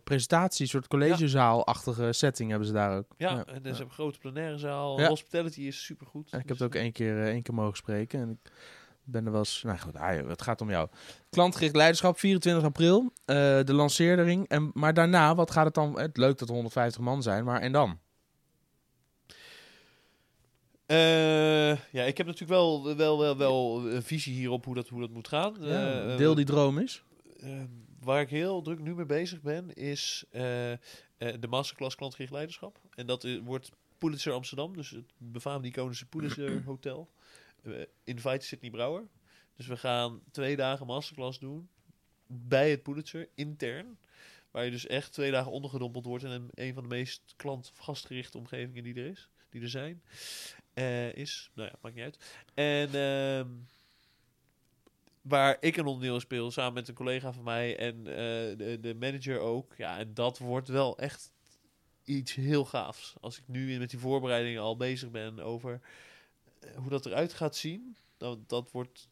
presentatie, 0.05 0.67
soort 0.67 0.87
collegezaal-achtige 0.89 2.13
setting 2.13 2.51
hebben 2.51 2.69
ze 2.69 2.75
daar 2.75 2.97
ook. 2.99 3.07
ja, 3.17 3.31
Ja, 3.31 3.37
en 3.37 3.45
ze 3.45 3.51
hebben 3.63 3.81
een 3.81 3.91
grote 3.91 4.19
plenaire 4.19 4.59
zaal. 4.59 5.05
Hospitality 5.07 5.61
is 5.61 5.85
supergoed. 5.85 6.27
Ik 6.27 6.33
heb 6.33 6.47
Dus, 6.47 6.59
het 6.59 6.67
ook 6.67 6.75
één 6.75 6.93
keer, 6.93 7.25
één 7.27 7.43
keer 7.43 7.55
mogen 7.55 7.77
spreken 7.77 8.21
en 8.21 8.31
ik 9.05 9.13
ben 9.13 9.25
er 9.27 9.31
wel 9.31 9.41
eens, 9.41 9.63
nou 9.63 9.79
goed, 9.79 9.97
ah, 9.97 10.29
het 10.29 10.43
gaat 10.43 10.61
om 10.61 10.71
jou. 10.71 10.89
Klantgericht 11.31 11.77
leiderschap, 11.77 12.19
24 12.19 12.65
april, 12.65 13.13
de 13.25 13.65
lancering. 13.67 14.49
En, 14.49 14.71
maar 14.75 14.95
daarna, 14.95 15.35
wat 15.35 15.51
gaat 15.51 15.65
het 15.65 15.75
dan, 15.75 15.99
het 16.01 16.17
leuk 16.17 16.39
dat 16.39 16.49
er 16.49 16.55
150 16.55 17.01
man 17.01 17.23
zijn, 17.23 17.45
maar 17.45 17.61
en 17.61 17.73
dan? 17.73 17.99
Eh, 20.91 21.77
ja, 21.93 22.05
ik 22.05 22.17
heb 22.17 22.27
natuurlijk 22.27 22.51
wel, 22.61 22.97
wel, 22.97 23.19
wel, 23.19 23.37
wel 23.37 23.87
een 23.91 24.03
visie 24.03 24.35
hierop 24.35 24.65
hoe 24.65 24.75
dat, 24.75 24.89
hoe 24.89 25.01
dat 25.01 25.11
moet 25.11 25.29
gaan. 25.29 25.57
Ja, 25.61 26.03
Eh, 26.11 26.17
deel 26.17 26.35
die 26.35 26.45
droom 26.45 26.79
is. 26.79 27.03
Eh, 27.41 27.63
waar 28.01 28.21
ik 28.21 28.31
heel 28.31 28.63
druk 28.63 28.79
nu 28.79 28.95
mee 28.95 29.07
bezig 29.07 29.41
ben, 29.43 29.75
is 29.75 30.25
eh, 30.31 30.73
eh, 30.73 30.79
de 31.41 31.47
masterclass 31.49 31.95
klantgericht 31.97 32.33
leiderschap. 32.33 32.81
En 32.95 33.07
dat 33.07 33.25
eh, 33.25 33.39
wordt 33.45 33.71
Pulitzer 33.99 34.33
Amsterdam, 34.33 34.77
dus 34.77 34.91
het 34.91 35.13
befaamde 35.19 35.69
iconische 35.69 36.07
Pulitzer 36.07 36.63
Hotel. 36.73 37.11
Uh, 37.63 37.83
invite 38.05 38.47
Sydney 38.47 38.71
Brouwer. 38.71 39.07
Dus 39.57 39.67
we 39.67 39.77
gaan 39.77 40.21
twee 40.31 40.57
dagen 40.57 40.87
masterclass 40.87 41.39
doen 41.39 41.69
bij 42.27 42.71
het 42.71 42.83
Pulitzer, 42.83 43.29
intern. 43.35 43.99
Waar 44.51 44.65
je 44.65 44.71
dus 44.71 44.87
echt 44.87 45.13
twee 45.13 45.31
dagen 45.31 45.53
ondergedompeld 45.53 46.05
wordt 46.05 46.25
in 46.25 46.31
een, 46.31 46.49
een 46.55 46.75
van 46.75 46.83
de 46.83 46.89
meest 46.89 47.35
klant- 47.37 47.71
of 47.73 47.79
gastgerichte 47.79 48.39
omgevingen 48.39 48.83
die 48.83 48.95
er 48.95 49.07
is, 49.07 49.31
die 49.51 49.63
er 49.63 49.69
zijn. 49.69 50.03
Eh, 50.75 51.15
is, 51.15 51.51
nou 51.55 51.69
ja, 51.69 51.75
maakt 51.81 51.95
niet 51.95 52.05
uit. 52.05 52.19
En 52.55 52.95
ehm, 52.95 53.49
waar 55.23 55.57
ik 55.61 55.77
een 55.77 55.87
onderdeel 55.87 56.21
speel, 56.21 56.51
samen 56.51 56.73
met 56.73 56.89
een 56.89 56.95
collega 56.95 57.33
van 57.33 57.45
mij 57.45 57.77
en 57.77 57.97
eh, 58.07 58.59
de, 58.59 58.79
de 58.81 58.95
manager 58.95 59.39
ook. 59.39 59.75
Ja, 59.77 59.99
en 59.99 60.15
dat 60.15 60.39
wordt 60.39 60.69
wel 60.69 60.99
echt 60.99 61.33
iets 62.05 62.35
heel 62.35 62.65
gaafs. 62.65 63.15
Als 63.21 63.39
ik 63.39 63.45
nu 63.47 63.79
met 63.79 63.91
die 63.91 63.99
voorbereidingen 63.99 64.63
al 64.63 64.77
bezig 64.77 65.11
ben 65.11 65.41
over 65.41 65.81
eh, 66.61 66.77
hoe 66.77 66.91
dat 66.91 67.07
eruit 67.07 67.33
gaat 67.33 67.57
zien, 67.57 67.97
dan 68.17 68.45
dat 68.47 68.71
wordt 68.71 69.09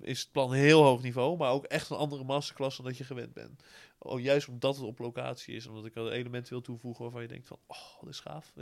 is 0.00 0.20
het 0.20 0.32
plan 0.32 0.52
heel 0.52 0.82
hoog 0.82 1.02
niveau, 1.02 1.36
maar 1.36 1.50
ook 1.50 1.64
echt 1.64 1.90
een 1.90 1.96
andere 1.96 2.24
masterclass 2.24 2.76
dan 2.76 2.86
dat 2.86 2.96
je 2.96 3.04
gewend 3.04 3.32
bent. 3.32 3.62
Oh, 3.98 4.20
juist 4.20 4.48
omdat 4.48 4.76
het 4.76 4.84
op 4.84 4.98
locatie 4.98 5.54
is, 5.54 5.66
omdat 5.66 5.86
ik 5.86 5.96
al 5.96 6.10
elementen 6.10 6.52
wil 6.52 6.60
toevoegen 6.60 7.02
waarvan 7.02 7.22
je 7.22 7.28
denkt 7.28 7.46
van, 7.46 7.58
oh, 7.66 8.00
dat 8.00 8.08
is 8.08 8.20
gaaf. 8.20 8.52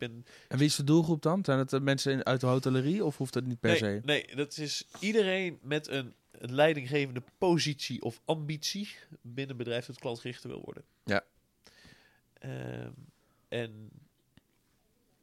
Ben 0.00 0.24
En 0.48 0.58
wie 0.58 0.66
is 0.66 0.76
de 0.76 0.84
doelgroep 0.84 1.22
dan? 1.22 1.44
Zijn 1.44 1.58
het 1.58 1.70
de 1.70 1.80
mensen 1.80 2.12
in- 2.12 2.24
uit 2.24 2.40
de 2.40 2.46
hotellerie 2.46 3.04
of 3.04 3.16
hoeft 3.16 3.32
dat 3.32 3.44
niet 3.44 3.60
per 3.60 3.70
nee, 3.70 3.78
se? 3.78 4.00
Nee, 4.04 4.26
dat 4.36 4.56
is 4.56 4.84
iedereen 5.00 5.58
met 5.62 5.88
een, 5.88 6.14
een 6.30 6.54
leidinggevende 6.54 7.22
positie 7.38 8.02
of 8.02 8.20
ambitie 8.24 8.88
binnen 9.22 9.50
een 9.50 9.56
bedrijf 9.64 9.86
dat 9.86 9.98
klantgericht 9.98 10.42
wil 10.44 10.60
worden. 10.64 10.84
Ja. 11.04 11.22
Ehm, 12.38 12.90
en 13.48 13.90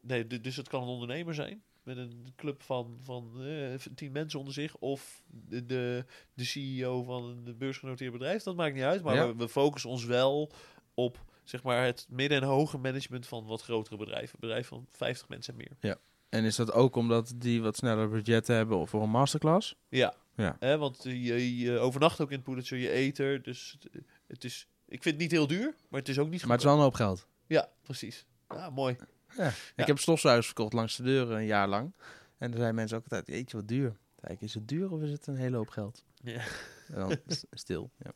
nee, 0.01 0.27
du- 0.27 0.41
dus 0.41 0.55
het 0.55 0.67
kan 0.67 0.81
een 0.81 0.87
ondernemer 0.87 1.33
zijn 1.33 1.61
met 1.83 1.97
een 1.97 2.33
club 2.35 2.61
van, 2.63 2.99
van 3.03 3.31
eh, 3.45 3.73
tien 3.95 4.11
mensen 4.11 4.39
onder 4.39 4.53
zich 4.53 4.75
of 4.77 5.21
de, 5.27 5.65
de, 5.65 6.05
de 6.33 6.43
CEO 6.45 7.03
van 7.03 7.23
een 7.23 7.57
beursgenoteerd 7.57 8.11
bedrijf. 8.11 8.43
Dat 8.43 8.55
maakt 8.55 8.73
niet 8.75 8.83
uit, 8.83 9.03
maar 9.03 9.15
Ja. 9.15 9.27
we, 9.27 9.35
we 9.35 9.49
focussen 9.49 9.89
ons 9.89 10.05
wel 10.05 10.51
op 10.93 11.25
zeg 11.49 11.63
maar 11.63 11.85
het 11.85 12.05
midden- 12.09 12.41
en 12.41 12.47
hoger 12.47 12.79
management 12.79 13.27
van 13.27 13.45
wat 13.45 13.61
grotere 13.61 13.97
bedrijven. 13.97 14.39
Bedrijven 14.39 14.67
van 14.69 14.85
50 14.91 15.27
mensen 15.29 15.53
en 15.53 15.65
meer. 15.81 15.97
En 16.29 16.43
is 16.43 16.55
dat 16.55 16.71
ook 16.71 16.95
omdat 16.95 17.33
die 17.35 17.61
wat 17.61 17.75
sneller 17.77 18.09
budgetten 18.09 18.55
hebben 18.55 18.87
voor 18.87 19.03
een 19.03 19.09
masterclass? 19.09 19.75
Ja, 19.89 20.13
Ja. 20.35 20.77
Want 20.77 21.03
je, 21.03 21.57
je 21.59 21.77
overnacht 21.79 22.21
ook 22.21 22.29
in 22.29 22.35
het 22.35 22.43
Pulitzer, 22.45 22.77
je 22.77 22.93
eet 22.95 23.17
er. 23.17 23.41
Dus 23.41 23.77
het, 23.79 24.03
het 24.27 24.43
is, 24.43 24.67
ik 24.87 25.01
vind 25.03 25.13
het 25.15 25.23
niet 25.23 25.31
heel 25.31 25.47
duur, 25.47 25.75
maar 25.89 25.99
het 25.99 26.09
is 26.09 26.19
ook 26.19 26.29
niet 26.29 26.41
Maar 26.41 26.49
het 26.51 26.59
is 26.59 26.65
wel 26.65 26.75
een 26.75 26.81
hoop 26.81 26.93
geld. 26.93 27.27
Ja, 27.47 27.69
precies. 27.81 28.25
Ja, 28.49 28.69
mooi. 28.69 28.95
Ja. 29.37 29.51
Ik 29.75 29.87
heb 29.87 29.99
stofzuigers 29.99 30.45
verkocht 30.45 30.73
langs 30.73 30.95
de 30.95 31.03
deuren 31.03 31.37
een 31.37 31.45
jaar 31.45 31.67
lang. 31.67 31.93
En 32.37 32.51
er 32.51 32.57
zijn 32.57 32.75
mensen 32.75 32.97
ook 32.97 33.03
altijd, 33.03 33.27
weet 33.27 33.51
je 33.51 33.57
wat 33.57 33.67
duur? 33.67 33.97
Kijk, 34.21 34.41
is 34.41 34.53
het 34.53 34.67
duur 34.67 34.91
of 34.91 35.01
is 35.01 35.11
het 35.11 35.27
een 35.27 35.35
hele 35.35 35.57
hoop 35.57 35.69
geld? 35.69 36.03
Ja. 36.21 36.41
En 36.87 36.95
dan 36.99 37.17
stil. 37.51 37.91
Ja. 37.97 38.11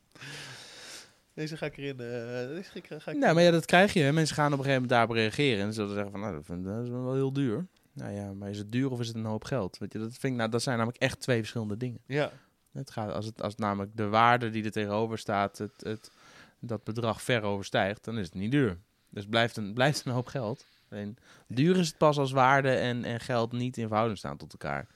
Deze 1.34 1.58
ga 1.58 1.66
ik 1.66 1.78
erin. 1.78 1.98
deze 1.98 2.70
ga 2.72 2.76
ik, 2.78 3.02
ga 3.02 3.12
ik 3.12 3.18
Nou, 3.18 3.34
maar 3.34 3.44
ja, 3.44 3.52
dat 3.52 3.66
krijg 3.66 3.94
je. 3.94 4.00
hè. 4.02 4.12
Mensen 4.12 4.36
gaan 4.36 4.54
op 4.54 4.60
een 4.60 4.64
gegeven 4.66 4.82
moment 4.82 4.90
daarop 5.00 5.16
reageren. 5.16 5.66
En 5.66 5.74
zullen 5.74 5.94
zeggen 5.94 6.12
van, 6.12 6.20
nou, 6.20 6.34
dat, 6.34 6.46
vind- 6.46 6.66
dat 6.66 6.84
is 6.84 6.90
wel 6.90 7.14
heel 7.14 7.34
duur. 7.34 7.68
Nou 7.94 8.12
ja, 8.14 8.34
maar 8.34 8.50
is 8.50 8.58
het 8.58 8.72
duur 8.72 8.92
of 8.92 9.00
is 9.00 9.08
het 9.08 9.16
een 9.16 9.26
hoop 9.26 9.44
geld? 9.44 9.78
Weet 9.78 9.94
je, 9.94 10.00
dat, 10.00 10.10
vind 10.12 10.34
ik, 10.34 10.40
nou, 10.40 10.50
dat 10.50 10.62
zijn 10.62 10.78
namelijk 10.78 11.02
echt 11.04 11.20
twee 11.20 11.38
verschillende 11.40 11.78
dingen. 11.78 12.00
Ja, 12.06 12.32
Het 12.72 12.92
gaat, 12.92 13.14
als, 13.14 13.26
het, 13.26 13.42
als 13.42 13.52
het 13.52 13.62
namelijk 13.62 13.96
de 13.98 14.08
waarde 14.08 14.50
die 14.50 14.64
er 14.64 14.72
tegenover 14.72 15.18
staat, 15.18 15.58
het, 15.58 15.72
het, 15.78 16.12
dat 16.60 16.84
bedrag 16.84 17.22
ver 17.22 17.42
overstijgt, 17.42 18.04
dan 18.04 18.18
is 18.18 18.26
het 18.26 18.36
niet 18.36 18.52
duur. 18.52 18.78
Dus 19.10 19.26
blijft 19.26 19.58
een, 19.58 19.74
blijft 19.74 20.06
een 20.06 20.12
hoop 20.12 20.28
geld. 20.28 20.66
Alleen, 20.90 21.18
duur 21.48 21.78
is 21.78 21.88
het 21.88 21.98
pas 21.98 22.18
als 22.18 22.32
waarde 22.32 22.70
en, 22.72 23.04
en 23.04 23.20
geld 23.20 23.52
niet 23.52 23.78
in 23.78 23.88
verhouding 23.88 24.18
staan 24.18 24.38
tot 24.38 24.52
elkaar. 24.52 24.88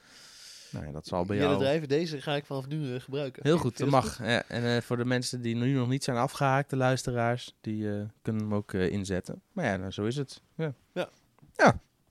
Nou 0.70 0.86
ja, 0.86 0.92
dat 0.92 1.06
zal 1.06 1.24
bij 1.24 1.36
Jelle 1.36 1.48
jou... 1.48 1.62
Drijven, 1.62 1.88
deze 1.88 2.20
ga 2.20 2.34
ik 2.34 2.44
vanaf 2.44 2.66
nu 2.68 2.94
eh, 2.94 3.00
gebruiken. 3.00 3.42
Heel 3.42 3.58
goed, 3.58 3.78
dat 3.78 3.88
goed? 3.88 3.90
mag. 3.90 4.18
Ja, 4.18 4.42
en 4.48 4.64
eh, 4.76 4.82
voor 4.82 4.96
de 4.96 5.04
mensen 5.04 5.40
die 5.40 5.56
nu 5.56 5.72
nog 5.72 5.88
niet 5.88 6.04
zijn 6.04 6.16
afgehaakt, 6.16 6.70
de 6.70 6.76
luisteraars, 6.76 7.54
die 7.60 7.90
eh, 7.90 8.00
kunnen 8.22 8.42
hem 8.42 8.54
ook 8.54 8.72
eh, 8.72 8.90
inzetten. 8.92 9.42
Maar 9.52 9.64
ja, 9.64 9.76
nou, 9.76 9.90
zo 9.90 10.04
is 10.04 10.16
het. 10.16 10.40
Ja. 10.56 10.74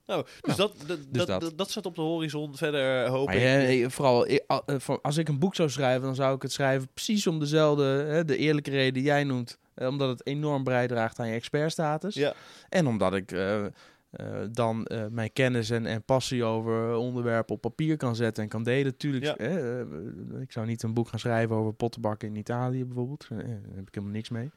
Nou, 0.06 0.24
dus, 0.40 0.56
Nou, 0.56 0.70
dat, 0.78 0.88
dat, 0.88 0.98
dus 1.10 1.26
dat, 1.26 1.40
dat. 1.40 1.58
dat, 1.58 1.70
staat 1.70 1.86
op 1.86 1.94
de 1.94 2.00
horizon. 2.00 2.56
Verder 2.56 3.08
hoop 3.08 3.26
Maar 3.26 3.36
ik... 3.36 3.78
ja, 3.80 3.88
vooral, 3.90 4.38
al- 4.46 4.62
voor- 4.66 4.98
als 5.02 5.16
ik 5.16 5.28
een 5.28 5.38
boek 5.38 5.54
zou 5.54 5.70
schrijven, 5.70 6.02
dan 6.02 6.14
zou 6.14 6.34
ik 6.36 6.42
het 6.42 6.52
schrijven 6.52 6.88
precies 6.94 7.26
om 7.26 7.38
dezelfde, 7.38 7.84
hè, 7.84 8.24
de 8.24 8.36
eerlijke 8.36 8.70
reden 8.70 8.94
die 8.94 9.02
jij 9.02 9.24
noemt. 9.24 9.58
Omdat 9.76 10.08
het 10.08 10.26
enorm 10.26 10.64
bijdraagt 10.64 11.18
aan 11.18 11.28
je 11.28 11.34
expertstatus. 11.34 12.14
Ja, 12.14 12.34
En 12.68 12.86
omdat 12.86 13.14
ik 13.14 13.30
eh, 14.10 14.26
dan 14.52 14.84
eh, 14.84 15.06
mijn 15.10 15.32
kennis 15.32 15.70
en, 15.70 15.86
en 15.86 16.02
passie 16.02 16.44
over 16.44 16.94
onderwerpen 16.94 17.54
op 17.54 17.60
papier 17.60 17.96
kan 17.96 18.16
zetten 18.16 18.42
en 18.42 18.48
kan 18.48 18.62
delen. 18.62 18.96
Tuurlijk, 18.96 19.24
Ja. 19.24 19.36
eh, 19.36 19.80
ik 20.40 20.52
zou 20.52 20.66
niet 20.66 20.82
een 20.82 20.94
boek 20.94 21.08
gaan 21.08 21.18
schrijven 21.18 21.56
over 21.56 21.72
pottenbakken 21.72 22.28
in 22.28 22.36
Italië 22.36 22.84
bijvoorbeeld. 22.84 23.26
Eh, 23.30 23.38
daar 23.38 23.46
heb 23.74 23.88
ik 23.88 23.94
helemaal 23.94 24.14
niks 24.14 24.28
mee. 24.28 24.50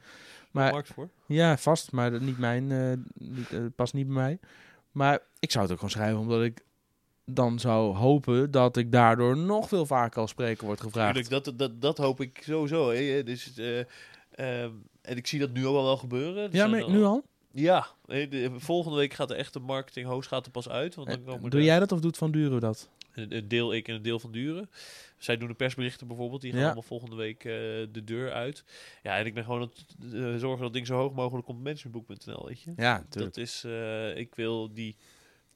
Maar 0.52 0.72
markt 0.72 0.88
voor. 0.94 1.10
ja, 1.26 1.58
vast, 1.58 1.92
maar 1.92 2.12
dat 2.12 2.22
niet 2.22 2.38
mijn, 2.38 2.68
niet, 3.14 3.76
past 3.76 3.94
niet 3.94 4.06
bij 4.08 4.16
mij. 4.16 4.40
Maar 4.92 5.20
ik 5.40 5.52
zou 5.52 5.64
het 5.64 5.72
ook 5.74 5.80
gewoon 5.80 5.94
schrijven 5.94 6.20
omdat 6.20 6.44
ik 6.44 6.64
dan 7.26 7.60
zou 7.60 7.96
hopen 7.96 8.52
dat 8.52 8.78
ik 8.78 8.92
daardoor 8.92 9.38
nog 9.38 9.68
veel 9.68 9.86
vaker 9.86 10.22
als 10.22 10.30
spreker 10.30 10.66
word 10.66 10.82
gevraagd. 10.82 11.14
Tuurlijk, 11.14 11.44
dat, 11.46 11.58
dat, 11.60 11.82
dat 11.82 11.98
hoop 11.98 12.22
ik 12.22 12.42
sowieso. 12.44 12.90
Hè. 12.92 13.24
Dus, 13.24 13.54
en 15.02 15.18
ik 15.18 15.28
zie 15.28 15.40
dat 15.40 15.52
nu 15.52 15.68
ook 15.68 15.76
al 15.76 15.84
wel 15.84 15.98
gebeuren. 15.98 16.44
Er 16.44 16.56
Ja, 16.56 16.68
maar 16.68 16.90
nu 16.90 17.04
al? 17.04 17.24
Ja, 17.52 17.88
eh, 18.06 18.30
de, 18.30 18.52
volgende 18.60 18.98
week 18.98 19.14
gaat 19.14 19.28
de 19.28 19.36
echte 19.36 19.60
marketing 19.60 20.08
host 20.08 20.28
gaat 20.28 20.46
er 20.46 20.52
pas 20.52 20.70
uit. 20.70 20.96
Want 20.96 21.08
dan 21.08 21.20
Eh, 21.20 21.26
komen 21.26 21.50
Doe 21.50 21.64
jij 21.64 21.80
dat 21.80 21.92
of 21.92 22.00
doet 22.00 22.18
Van 22.18 22.32
Duren 22.32 22.60
dat? 22.60 22.90
Een, 23.14 23.36
een 23.36 23.48
deel 23.48 23.74
ik 23.74 23.88
en 23.88 23.96
een 23.96 24.02
deel 24.02 24.20
van 24.20 24.32
Duren. 24.32 24.70
Zij 25.18 25.38
doen 25.38 25.48
de 25.48 25.54
persberichten 25.54 26.08
bijvoorbeeld. 26.08 26.42
Die 26.42 26.50
gaan 26.52 26.60
Ja. 26.60 26.66
allemaal 26.66 26.84
volgende 26.84 27.16
week 27.16 27.44
eh, 27.44 27.52
de 27.92 28.04
deur 28.04 28.32
uit. 28.32 28.64
Ja, 29.04 29.18
en 29.18 29.26
ik 29.26 29.34
ben 29.34 29.44
gewoon 29.44 29.62
het, 29.62 29.86
eh, 30.04 30.20
zorgen 30.20 30.40
dat 30.50 30.60
het 30.60 30.74
ding 30.74 30.88
zo 30.88 30.96
hoog 30.98 31.14
mogelijk 31.14 31.48
op 31.48 31.58
managementboek.nl, 31.58 32.46
weet 32.48 32.62
je. 32.62 32.74
Ja, 32.76 32.98
natuurlijk. 32.98 33.36
Dat 33.36 33.44
is, 33.44 33.64
eh, 33.64 34.18
ik 34.18 34.36
wil 34.36 34.74
die 34.74 34.96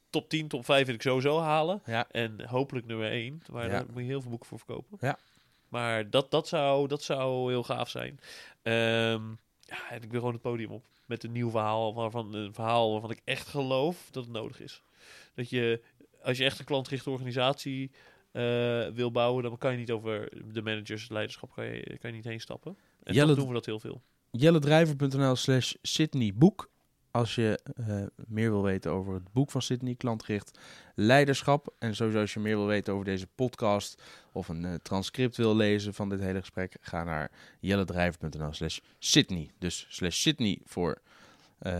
top 0.09 0.29
10, 0.29 0.47
top 0.47 0.65
5 0.65 0.85
wil 0.85 0.95
ik 0.95 1.01
sowieso 1.01 1.39
halen. 1.39 1.81
Ja. 1.85 2.07
En 2.11 2.47
hopelijk 2.47 2.85
nummer 2.85 3.11
1. 3.11 3.41
Maar 3.51 3.65
Ja. 3.65 3.69
daar 3.71 3.85
moet 3.91 4.01
je 4.01 4.07
heel 4.07 4.21
veel 4.21 4.29
boeken 4.29 4.47
voor 4.49 4.57
verkopen. 4.57 4.97
Ja. 5.01 5.17
Maar 5.67 6.09
dat, 6.09 6.31
dat, 6.31 6.47
zou, 6.47 6.87
dat 6.87 7.03
zou 7.03 7.49
heel 7.51 7.63
gaaf 7.63 7.89
zijn. 7.89 8.19
Ehm, 8.61 9.29
ja, 9.59 9.89
en 9.89 10.01
ik 10.03 10.09
wil 10.11 10.19
gewoon 10.19 10.33
het 10.33 10.41
podium 10.41 10.71
op 10.71 10.85
met 11.13 11.23
een 11.23 11.31
nieuw 11.31 11.49
verhaal 11.49 11.93
waarvan 11.93 12.33
een 12.33 12.53
verhaal 12.53 12.91
waarvan 12.91 13.11
ik 13.11 13.21
echt 13.23 13.47
geloof 13.47 14.07
dat 14.11 14.23
het 14.23 14.33
nodig 14.33 14.59
is. 14.61 14.81
Dat 15.35 15.49
je 15.49 15.81
als 16.21 16.37
je 16.37 16.43
echt 16.43 16.59
een 16.59 16.65
klantgerichte 16.65 17.09
organisatie 17.09 17.91
eh, 18.31 18.87
wil 18.87 19.11
bouwen, 19.11 19.43
dan 19.43 19.57
kan 19.57 19.71
je 19.71 19.77
niet 19.77 19.91
over 19.91 20.29
de 20.53 20.61
managers, 20.61 21.01
het 21.01 21.11
leiderschap, 21.11 21.51
kan 21.53 21.65
je, 21.65 21.97
kan 21.99 22.09
je 22.09 22.15
niet 22.15 22.25
heen 22.25 22.39
stappen. 22.41 22.77
En 23.03 23.13
Jelle- 23.13 23.27
toch 23.27 23.37
doen 23.37 23.47
we 23.47 23.53
dat 23.53 23.65
heel 23.65 23.79
veel. 23.79 24.01
jelledrijver.nl 24.31 25.35
slash 25.35 25.73
Sydney 25.81 26.31
Boek. 26.35 26.69
Als 27.13 27.35
je 27.35 27.59
eh, 27.75 28.03
meer 28.27 28.51
wil 28.51 28.63
weten 28.63 28.91
over 28.91 29.13
het 29.13 29.31
boek 29.31 29.51
van 29.51 29.61
Sydney, 29.61 29.95
klantgericht 29.95 30.59
leiderschap. 30.95 31.73
En 31.79 31.95
sowieso 31.95 32.19
als 32.19 32.33
je 32.33 32.39
meer 32.39 32.55
wil 32.55 32.65
weten 32.65 32.93
over 32.93 33.05
deze 33.05 33.27
podcast 33.35 34.01
of 34.31 34.47
een 34.47 34.65
eh, 34.65 34.73
transcript 34.73 35.37
wil 35.37 35.55
lezen 35.55 35.93
van 35.93 36.09
dit 36.09 36.19
hele 36.19 36.39
gesprek, 36.39 36.77
ga 36.81 37.03
naar 37.03 37.31
jelledrijver.nl 37.59 38.53
slash 38.53 38.79
Sydney. 38.99 39.51
Dus 39.59 39.85
slash 39.89 40.15
Sydney 40.15 40.59
voor 40.65 41.01
eh, 41.59 41.73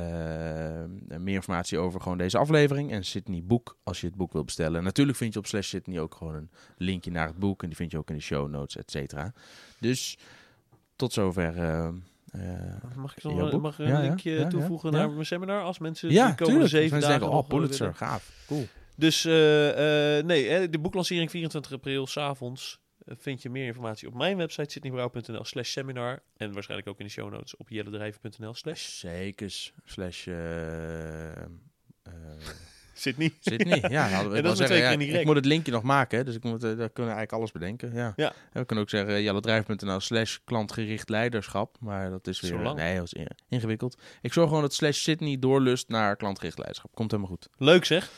meer 1.18 1.36
informatie 1.36 1.78
over 1.78 2.02
gewoon 2.02 2.18
deze 2.18 2.38
aflevering. 2.38 2.92
En 2.92 3.06
Sydney 3.06 3.44
Boek 3.44 3.78
als 3.84 4.02
je 4.02 4.08
het 4.08 4.16
boek 4.16 4.34
wil 4.34 4.44
bestellen. 4.44 4.78
En 4.78 4.84
natuurlijk 4.84 5.18
vind 5.18 5.34
je 5.34 5.40
op 5.40 5.48
slash 5.48 5.68
Sydney 5.68 6.00
ook 6.00 6.16
gewoon 6.16 6.36
een 6.36 6.50
linkje 6.78 7.12
naar 7.12 7.28
het 7.28 7.40
boek. 7.40 7.62
En 7.62 7.68
die 7.68 7.78
vind 7.78 7.92
je 7.92 7.98
ook 7.98 8.10
in 8.10 8.16
de 8.16 8.22
show 8.22 8.50
notes, 8.50 8.78
et 8.78 8.92
cetera. 8.92 9.34
Dus 9.80 10.18
tot 10.96 11.14
zover... 11.14 11.54
Mag 12.96 13.18
ik 13.18 13.58
mag 13.60 13.80
ik 13.80 13.88
een 13.88 14.02
linkje 14.02 14.48
toevoegen 14.48 14.92
naar 14.92 15.12
mijn 15.12 15.26
seminar? 15.26 15.62
Als 15.62 15.80
mensen 15.80 16.10
ja, 16.10 16.26
die 16.26 16.36
komen 16.36 16.52
tuurlijk. 16.52 16.72
zeven 16.72 17.00
dagen 17.00 17.20
denken, 17.20 17.38
oh, 17.38 17.48
Pulitzer, 17.48 17.96
gaaf, 17.96 18.32
cool. 18.48 18.68
Dus 18.96 19.26
eh, 19.26 20.18
eh, 20.18 20.26
nee, 20.26 20.50
hè, 20.50 20.70
de 20.70 20.80
boeklancering 20.80 21.30
24 21.30 21.72
april 21.72 22.08
s'avonds 22.08 22.82
eh, 22.98 23.16
vind 23.18 23.42
je 23.42 23.50
meer 23.50 23.66
informatie 23.66 24.08
op 24.08 24.14
mijn 24.14 24.38
website 24.38 24.72
sydneybrouw.nl 24.72 25.44
slash 25.46 25.70
seminar. 25.70 26.24
En 26.38 26.54
waarschijnlijk 26.54 26.90
ook 26.90 27.00
in 27.00 27.06
de 27.06 27.12
show 27.12 27.32
notes 27.32 27.56
op 27.56 27.70
jellendrijven.nl 27.70 28.54
slash 28.54 29.00
Zekers, 29.00 29.74
slash 29.84 30.28
eh, 30.28 31.32
Sydney. 32.94 33.34
Sydney. 33.40 33.84
Ja, 33.90 34.08
we 34.08 34.30
En 34.32 34.36
ik 34.38 34.44
dat 34.44 34.58
zeggen, 34.58 34.78
ja, 34.78 34.90
ik 35.20 35.26
moet 35.26 35.36
het 35.36 35.46
linkje 35.46 35.72
nog 35.72 35.84
maken, 35.84 36.26
dus 36.26 36.36
ik 36.36 36.44
moet, 36.44 36.64
eh, 36.64 36.70
daar 36.78 36.90
kunnen 36.90 37.14
we 37.14 37.18
eigenlijk 37.18 37.32
alles 37.32 37.52
bedenken. 37.52 37.94
Ja. 37.94 38.14
Ja. 38.16 38.34
En 38.52 38.60
we 38.60 38.66
kunnen 38.66 38.84
ook 38.84 38.90
zeggen 38.90 39.22
jelledrijf.nl 39.24 40.00
slash 40.00 40.38
klantgericht 40.44 41.10
leiderschap, 41.10 41.78
maar 41.80 42.10
dat 42.10 42.28
is 42.28 42.40
weer 42.42 42.74
nee, 42.74 42.96
dat 42.96 43.06
is 43.06 43.14
in- 43.14 43.28
ingewikkeld. 43.50 43.98
Ik 44.22 44.34
zorg 44.34 44.48
gewoon 44.48 44.64
dat 44.64 44.74
slash 44.74 44.98
Sydney 44.98 45.40
doorlust 45.40 45.88
naar 45.90 46.16
klantgericht 46.16 46.58
leiderschap. 46.58 46.92
Komt 46.96 47.12
helemaal 47.12 47.32
goed. 47.32 47.48
Leuk 47.58 47.86
zeg. 47.86 48.10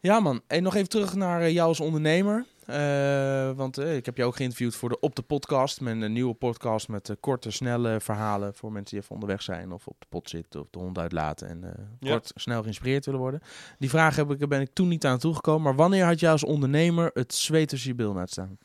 Ja 0.00 0.20
man, 0.20 0.40
en 0.46 0.62
nog 0.62 0.74
even 0.74 0.88
terug 0.88 1.14
naar 1.14 1.40
eh, 1.40 1.52
jou 1.52 1.68
als 1.68 1.80
ondernemer. 1.80 2.44
Eh, 2.66 3.50
want 3.52 3.78
eh, 3.78 3.96
ik 3.96 4.06
heb 4.06 4.16
je 4.16 4.24
ook 4.24 4.36
geïnterviewd 4.36 4.74
voor 4.74 4.88
de 4.88 5.00
Op 5.00 5.16
de 5.16 5.22
Podcast. 5.22 5.80
Mijn 5.80 6.12
nieuwe 6.12 6.34
podcast 6.34 6.88
met 6.88 7.08
eh, 7.08 7.16
korte, 7.20 7.50
snelle 7.50 8.00
verhalen 8.00 8.54
voor 8.54 8.72
mensen 8.72 8.90
die 8.90 9.00
even 9.00 9.14
onderweg 9.14 9.42
zijn 9.42 9.72
of 9.72 9.86
op 9.86 10.00
de 10.00 10.06
pot 10.08 10.28
zitten 10.30 10.60
of 10.60 10.66
de 10.70 10.78
hond 10.78 10.98
uitlaten 10.98 11.48
en 11.48 11.60
Ja. 12.00 12.10
kort, 12.10 12.32
snel 12.34 12.62
geïnspireerd 12.62 13.04
willen 13.04 13.20
worden. 13.20 13.40
Die 13.78 13.90
vraag 13.90 14.16
heb 14.16 14.30
ik, 14.30 14.48
ben 14.48 14.60
ik 14.60 14.70
toen 14.72 14.88
niet 14.88 15.04
aan 15.04 15.18
toegekomen. 15.18 15.62
Maar 15.62 15.74
wanneer 15.74 16.04
had 16.04 16.20
jij 16.20 16.30
als 16.30 16.44
ondernemer 16.44 17.10
het 17.14 17.34
zweet 17.34 17.68
tussen 17.68 17.94
je 17.96 18.14
uitstaan? 18.18 18.58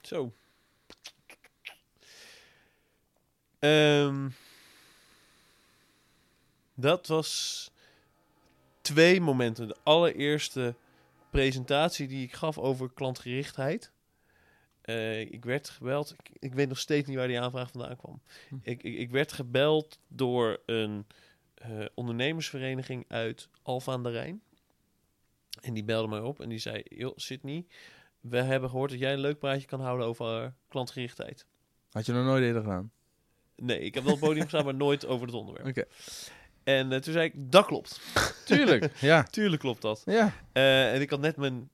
Zo. 0.00 0.32
Ehm, 3.58 4.28
dat 6.74 7.06
was 7.06 7.70
twee 8.80 9.20
momenten. 9.20 9.68
De 9.68 9.76
allereerste 9.82 10.74
presentatie 11.34 12.08
die 12.08 12.22
ik 12.22 12.32
gaf 12.32 12.58
over 12.58 12.92
klantgerichtheid. 12.92 13.92
Eh, 14.80 15.20
ik 15.20 15.44
werd 15.44 15.68
gebeld. 15.68 16.14
Ik, 16.18 16.30
ik 16.38 16.54
weet 16.54 16.68
nog 16.68 16.78
steeds 16.78 17.08
niet 17.08 17.16
waar 17.16 17.26
die 17.26 17.40
aanvraag 17.40 17.70
vandaan 17.70 17.96
kwam. 17.96 18.22
Hm. 18.48 18.54
Ik, 18.62 18.82
ik, 18.82 18.98
ik 18.98 19.10
werd 19.10 19.32
gebeld 19.32 19.98
door 20.08 20.60
een 20.66 21.06
eh, 21.54 21.84
ondernemersvereniging 21.94 23.04
uit 23.08 23.48
Alphen 23.62 23.92
aan 23.92 24.02
de 24.02 24.10
Rijn. 24.10 24.42
En 25.60 25.74
die 25.74 25.84
belde 25.84 26.08
mij 26.08 26.20
op 26.20 26.40
en 26.40 26.48
die 26.48 26.58
zei: 26.58 26.82
Joh, 26.84 27.12
Sydney, 27.16 27.66
we 28.20 28.42
hebben 28.42 28.70
gehoord 28.70 28.90
dat 28.90 28.98
jij 29.00 29.12
een 29.12 29.18
leuk 29.18 29.38
praatje 29.38 29.66
kan 29.66 29.80
houden 29.80 30.06
over 30.06 30.54
klantgerichtheid. 30.68 31.46
Had 31.90 32.06
je 32.06 32.12
nog 32.12 32.24
nooit 32.24 32.42
eerder 32.42 32.62
gedaan? 32.62 32.92
Nee, 33.56 33.80
ik 33.80 33.94
heb 33.94 34.04
wel 34.04 34.12
op 34.12 34.18
het 34.18 34.28
podium 34.28 34.44
gestaan, 34.44 34.64
maar 34.64 34.74
nooit 34.74 35.06
over 35.06 35.26
het 35.26 35.36
onderwerp. 35.36 35.66
Oké. 35.66 35.84
En 36.64 36.92
eh, 36.92 36.98
toen 37.00 37.12
zei 37.12 37.24
ik, 37.24 37.32
dat 37.52 37.66
klopt. 37.66 38.00
Tuurlijk. 38.46 38.90
ja. 39.00 39.22
Tuurlijk 39.22 39.60
klopt 39.60 39.82
dat. 39.82 40.02
Ja. 40.04 40.32
Eh, 40.52 40.94
en 40.94 41.00
ik 41.00 41.10
had 41.10 41.20
net 41.20 41.36
mijn 41.36 41.70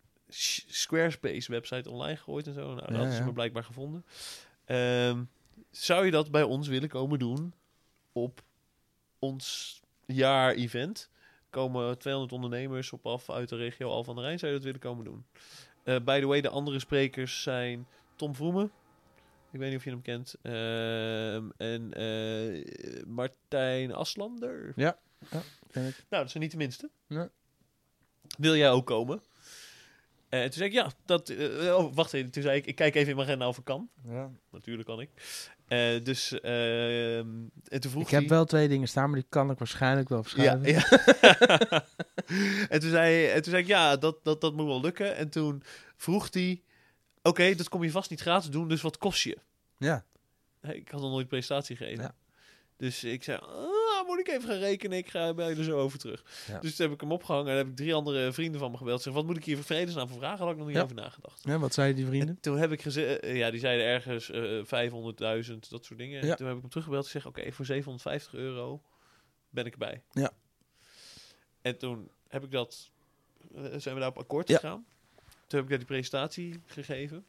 Squarespace 0.68 1.50
website 1.52 1.90
online 1.90 2.16
gegooid 2.16 2.46
en 2.46 2.54
zo. 2.54 2.60
Nou, 2.60 2.76
dat 2.76 2.88
Ja, 2.88 2.94
hadden 2.94 3.12
ze 3.12 3.18
ja. 3.20 3.24
me 3.26 3.32
blijkbaar 3.32 3.64
gevonden. 3.64 4.04
Ehm, 4.64 5.22
zou 5.70 6.04
je 6.04 6.10
dat 6.10 6.30
bij 6.30 6.42
ons 6.42 6.68
willen 6.68 6.88
komen 6.88 7.18
doen 7.18 7.54
op 8.12 8.42
ons 9.18 9.80
jaar-event? 10.06 11.10
Komen 11.50 11.98
200 11.98 12.32
ondernemers 12.32 12.92
op 12.92 13.06
af 13.06 13.30
uit 13.30 13.48
de 13.48 13.56
regio 13.56 13.88
Al 13.90 14.04
van 14.04 14.14
der 14.14 14.24
Rijn. 14.24 14.38
Zou 14.38 14.50
je 14.50 14.56
dat 14.56 14.66
willen 14.66 14.80
komen 14.80 15.04
doen? 15.04 15.24
Eh 15.82 15.96
by 16.04 16.20
the 16.20 16.26
way, 16.26 16.40
de 16.40 16.48
andere 16.48 16.78
sprekers 16.78 17.42
zijn 17.42 17.86
Tom 18.16 18.34
Vroemen. 18.34 18.70
Ik 19.52 19.58
weet 19.58 19.68
niet 19.68 19.78
of 19.78 19.84
je 19.84 19.90
hem 19.90 20.02
kent. 20.02 20.34
Ehm, 20.42 21.48
en 21.56 21.92
eh, 21.92 23.04
Martijn 23.06 23.92
Aslander. 23.92 24.72
ken 25.70 25.86
ik. 25.86 26.04
Nou, 26.08 26.22
dat 26.22 26.30
zijn 26.30 26.42
niet 26.42 26.52
de 26.52 26.58
minste. 26.58 26.90
Nee. 27.06 27.28
Wil 28.38 28.56
jij 28.56 28.70
ook 28.70 28.86
komen? 28.86 29.22
En 30.28 30.42
toen 30.42 30.52
zei 30.52 30.68
ik, 30.68 30.74
ja, 30.74 30.90
dat... 31.04 31.28
eh, 31.28 31.76
oh, 31.76 31.94
wacht 31.94 32.12
even. 32.12 32.30
Toen 32.30 32.42
zei 32.42 32.56
ik, 32.56 32.66
ik 32.66 32.74
kijk 32.74 32.94
even 32.94 33.08
in 33.08 33.16
mijn 33.16 33.28
agenda 33.28 33.48
of 33.48 33.58
ik 33.58 33.64
kan. 33.64 33.88
Ja. 34.08 34.30
Natuurlijk 34.50 34.88
kan 34.88 35.00
ik. 35.00 35.10
Eh, 35.66 36.04
dus, 36.04 36.40
ehm 36.40 37.28
en 37.68 37.80
toen 37.80 37.90
vroeg 37.90 38.02
Ik 38.02 38.10
heb 38.10 38.28
wel 38.28 38.44
twee 38.44 38.68
dingen 38.68 38.88
staan, 38.88 39.10
maar 39.10 39.18
die 39.18 39.28
kan 39.28 39.50
ik 39.50 39.58
waarschijnlijk 39.58 40.08
wel 40.08 40.22
verschuiven. 40.22 40.72
Ja, 40.72 40.84
ja. 41.20 41.84
en, 42.68 42.80
toen 42.80 42.90
zei, 42.90 43.26
en 43.26 43.42
toen 43.42 43.50
zei 43.50 43.62
ik, 43.62 43.68
ja, 43.68 43.96
dat, 43.96 44.24
dat, 44.24 44.40
dat 44.40 44.54
moet 44.54 44.66
wel 44.66 44.80
lukken. 44.80 45.16
En 45.16 45.30
toen 45.30 45.62
vroeg 45.96 46.28
hij, 46.32 46.62
oké, 47.22 47.54
dat 47.54 47.68
kom 47.68 47.82
je 47.82 47.90
vast 47.90 48.10
niet 48.10 48.20
gratis 48.20 48.50
doen, 48.50 48.68
dus 48.68 48.82
wat 48.82 48.98
kost 48.98 49.22
je? 49.22 49.38
ja. 49.78 50.04
Ik 50.62 50.88
had 50.88 51.00
nog 51.00 51.10
nooit 51.10 51.28
presentatie 51.28 51.76
gegeven. 51.76 52.02
Ja. 52.04 52.14
Dus 52.76 53.04
ik 53.04 53.24
zei, 53.24 53.38
ah, 53.38 54.06
moet 54.06 54.18
ik 54.18 54.28
even 54.28 54.48
gaan 54.48 54.58
rekenen? 54.58 54.98
Ik 54.98 55.08
ga 55.10 55.34
bij 55.34 55.56
er 55.56 55.64
zo 55.64 55.78
over 55.78 55.98
terug. 55.98 56.44
Ja. 56.48 56.58
Dus 56.58 56.76
toen 56.76 56.86
heb 56.86 56.94
ik 56.94 57.00
hem 57.00 57.12
opgehangen 57.12 57.50
en 57.50 57.56
heb 57.56 57.66
ik 57.66 57.76
drie 57.76 57.94
andere 57.94 58.32
vrienden 58.32 58.60
van 58.60 58.70
me 58.70 58.76
gebeld. 58.76 59.02
Zeg, 59.02 59.12
wat 59.12 59.24
moet 59.26 59.36
ik 59.36 59.44
hier 59.44 59.56
voor 59.56 59.64
vredesnaam 59.64 60.08
voor 60.08 60.18
vragen? 60.18 60.38
Had 60.44 60.50
ik 60.52 60.56
nog 60.58 60.66
niet 60.66 60.76
Ja. 60.76 60.82
over 60.82 60.94
nagedacht. 60.96 61.42
Ja, 61.44 61.58
wat 61.58 61.74
zeiden 61.74 61.96
die 61.96 62.06
vrienden? 62.06 62.28
En 62.28 62.40
toen 62.40 62.58
heb 62.58 62.72
ik 62.72 62.82
gezegd, 62.82 63.26
ja, 63.26 63.50
die 63.50 63.60
zeiden 63.60 63.86
ergens 63.86 64.30
eh 64.30 64.64
500.000, 64.64 65.68
dat 65.68 65.84
soort 65.84 65.98
dingen. 65.98 66.24
Ja. 66.24 66.30
En 66.30 66.36
toen 66.36 66.46
heb 66.46 66.54
ik 66.54 66.60
hem 66.60 66.70
teruggebeld 66.70 67.04
en 67.04 67.10
gezegd, 67.10 67.26
oké, 67.26 67.52
voor 67.52 67.64
750 67.64 68.34
euro 68.34 68.82
ben 69.48 69.64
ik 69.66 69.72
erbij. 69.72 70.02
Ja. 70.10 70.30
En 71.62 71.78
toen 71.78 72.10
heb 72.28 72.44
ik 72.44 72.50
dat, 72.50 72.90
eh, 73.54 73.62
zijn 73.76 73.94
we 73.94 74.00
daar 74.00 74.08
op 74.10 74.18
akkoord 74.18 74.48
Ja. 74.48 74.54
gegaan. 74.58 74.86
Toen 75.50 75.58
heb 75.58 75.68
ik 75.68 75.68
daar 75.68 75.86
die 75.86 75.96
presentatie 75.96 76.62
gegeven. 76.66 77.24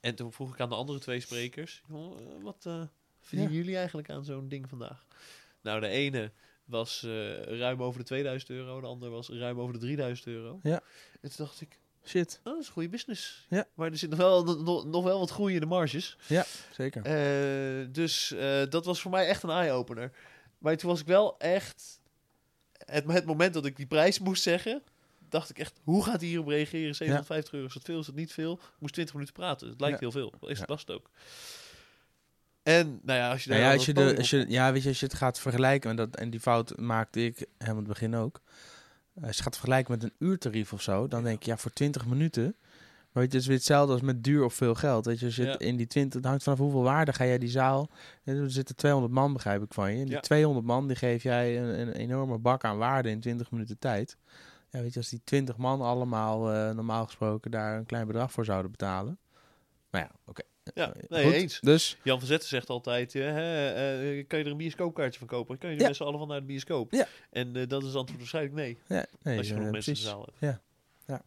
En 0.00 0.14
toen 0.14 0.32
vroeg 0.32 0.52
ik 0.52 0.60
aan 0.60 0.68
de 0.68 0.74
andere 0.74 0.98
twee 0.98 1.20
sprekers, 1.20 1.82
"Joh, 1.88 2.18
eh, 2.18 2.42
wat 2.42 2.66
eh 2.66 2.82
verdienen 3.20 3.54
jullie 3.54 3.76
eigenlijk 3.76 4.10
aan 4.10 4.24
zo'n 4.24 4.48
ding 4.48 4.68
vandaag? 4.68 5.06
Nou, 5.60 5.80
de 5.80 5.88
ene 5.88 6.32
was 6.64 7.02
eh, 7.02 7.42
ruim 7.42 7.82
over 7.82 8.00
de 8.00 8.06
2000 8.06 8.50
euro, 8.50 8.80
de 8.80 8.86
andere 8.86 9.10
was 9.10 9.28
ruim 9.28 9.60
over 9.60 9.72
de 9.72 9.78
3000 9.78 10.26
euro. 10.26 10.60
Ja. 10.62 10.82
En 11.20 11.28
toen 11.28 11.44
dacht 11.46 11.60
ik, 11.60 11.78
Shit. 12.04 12.40
Oh, 12.44 12.52
dat 12.52 12.60
is 12.60 12.66
een 12.66 12.72
goede 12.72 12.88
business. 12.88 13.46
Ja. 13.48 13.66
Maar 13.74 13.90
er 13.90 13.98
zit 13.98 14.10
nog 14.10 14.18
wel, 14.18 14.44
nog, 14.44 14.84
nog 14.84 15.04
wel 15.04 15.18
wat 15.18 15.30
groei 15.30 15.54
in 15.54 15.60
de 15.60 15.66
marges. 15.66 16.16
Zeker. 16.72 17.02
Eh, 17.02 17.86
dus 17.92 18.34
dat 18.68 18.84
was 18.84 19.00
voor 19.00 19.10
mij 19.10 19.26
echt 19.26 19.42
een 19.42 19.50
eye-opener. 19.50 20.12
Maar 20.58 20.76
toen 20.76 20.90
was 20.90 21.00
ik 21.00 21.06
wel 21.06 21.38
echt... 21.38 22.00
Het, 22.84 23.12
het 23.12 23.24
moment 23.24 23.54
dat 23.54 23.66
ik 23.66 23.76
die 23.76 23.86
prijs 23.86 24.18
moest 24.18 24.42
zeggen... 24.42 24.82
dacht 25.30 25.50
ik 25.50 25.58
echt, 25.58 25.80
hoe 25.84 26.04
gaat 26.04 26.20
hij 26.20 26.28
hierop 26.28 26.48
reageren? 26.48 26.94
750 26.94 27.52
euro, 27.54 27.66
is 27.66 27.74
dat 27.74 27.82
veel? 27.84 27.98
Is 28.00 28.06
dat 28.06 28.14
niet 28.14 28.32
veel? 28.32 28.52
Ik 28.52 28.60
moest 28.78 28.92
20 28.94 29.14
minuten 29.14 29.34
praten. 29.34 29.68
Het 29.68 29.80
lijkt 29.80 30.00
heel 30.00 30.10
veel. 30.12 30.32
Is 30.40 30.58
het 30.58 30.68
was 30.68 30.80
het 30.80 30.90
ook. 30.90 31.10
En, 32.62 33.00
nou 33.02 33.18
ja, 33.18 33.30
als 33.30 33.44
je 33.44 33.50
daar 33.50 33.58
Nou 33.58 33.70
ja, 33.70 33.76
als 33.76 33.86
je, 33.86 33.94
de, 33.94 34.16
als 34.16 34.30
je, 34.30 34.44
ja, 34.48 34.72
weet 34.72 34.82
je, 34.82 34.88
als 34.88 35.00
je 35.00 35.06
het 35.06 35.14
gaat 35.14 35.38
vergelijken, 35.40 35.90
en, 35.90 35.96
dat, 35.96 36.16
en 36.16 36.30
die 36.30 36.40
fout 36.40 36.76
maakte 36.78 37.24
ik 37.24 37.36
helemaal 37.58 37.82
in 37.82 37.88
het 37.88 37.98
begin 37.98 38.14
ook. 38.16 38.40
Eh, 39.14 39.24
Als 39.26 39.36
je 39.36 39.42
gaat 39.42 39.54
vergelijken 39.56 39.92
met 39.92 40.02
een 40.02 40.12
uurtarief 40.18 40.72
of 40.72 40.82
zo, 40.82 41.08
dan 41.08 41.20
Ja. 41.20 41.26
denk 41.26 41.42
je, 41.42 41.50
ja, 41.50 41.56
voor 41.56 41.72
20 41.72 42.06
minuten. 42.06 42.56
Maar 43.12 43.22
weet 43.22 43.32
je, 43.32 43.38
het 43.38 43.40
is 43.40 43.46
weer 43.46 43.56
hetzelfde 43.56 43.92
als 43.92 44.02
met 44.02 44.24
duur 44.24 44.44
of 44.44 44.54
veel 44.54 44.74
geld. 44.74 45.06
Weet 45.06 45.18
je, 45.20 45.26
als 45.26 45.36
je 45.36 45.44
Ja. 45.44 45.58
in 45.58 45.76
die 45.76 45.86
20, 45.86 46.14
het 46.20 46.28
hangt 46.28 46.42
vanaf 46.42 46.58
hoeveel 46.58 46.82
waarde 46.82 47.12
ga 47.12 47.24
jij 47.26 47.38
die 47.38 47.48
zaal. 47.48 47.90
Er 48.24 48.50
zitten 48.50 48.76
200 48.76 49.12
man, 49.14 49.32
begrijp 49.32 49.62
ik 49.62 49.74
van 49.74 49.92
je. 49.92 49.98
En 49.98 50.04
die 50.04 50.14
Ja. 50.14 50.20
200 50.20 50.66
man, 50.66 50.86
die 50.86 50.96
geef 50.96 51.22
jij 51.22 51.58
een, 51.62 51.80
een 51.80 51.92
enorme 51.92 52.38
bak 52.38 52.64
aan 52.64 52.78
waarde 52.78 53.10
in 53.10 53.20
20 53.20 53.50
minuten 53.50 53.78
tijd. 53.78 54.16
Ja, 54.70 54.80
weet 54.80 54.92
je, 54.92 54.98
als 54.98 55.08
die 55.08 55.20
20 55.24 55.56
man 55.56 55.80
allemaal 55.80 56.52
eh, 56.52 56.70
normaal 56.74 57.04
gesproken 57.04 57.50
daar 57.50 57.78
een 57.78 57.86
klein 57.86 58.06
bedrag 58.06 58.32
voor 58.32 58.44
zouden 58.44 58.70
betalen. 58.70 59.18
Nou 59.90 60.04
ja, 60.04 60.10
oké. 60.26 60.42
Ja, 60.74 60.92
Eh, 60.94 61.02
nee, 61.08 61.24
goed. 61.24 61.32
eens. 61.32 61.60
Dus, 61.60 61.96
Jan 62.04 62.18
van 62.18 62.26
Zetten 62.28 62.48
zegt 62.48 62.68
altijd, 62.70 63.14
eh, 63.14 63.22
hè, 63.22 64.22
kan 64.22 64.38
je 64.38 64.44
er 64.44 64.50
een 64.50 64.56
bioscoopkaartje 64.56 65.18
van 65.18 65.28
kopen? 65.28 65.58
Kan 65.58 65.68
je 65.70 65.74
er 65.76 65.80
Ja. 65.82 65.88
met 65.88 65.96
z'n 65.96 66.02
allen 66.02 66.18
van 66.18 66.28
naar 66.28 66.40
de 66.40 66.46
bioscoop? 66.46 66.92
Ja. 66.92 67.06
En 67.30 67.52
dat 67.52 67.80
is 67.82 67.86
het 67.86 67.96
antwoord 67.96 68.18
waarschijnlijk 68.18 68.54
nee. 68.54 68.78
ja, 68.86 69.06
nee, 69.22 69.38
als 69.38 69.48
je 69.48 69.54
genoeg 69.54 69.70
mensen 69.70 69.92
in 69.92 69.98
de 69.98 70.04
zaal 70.04 70.22
hebt. 70.24 70.36
Ja. 70.40 70.60
Ja. 71.06 71.22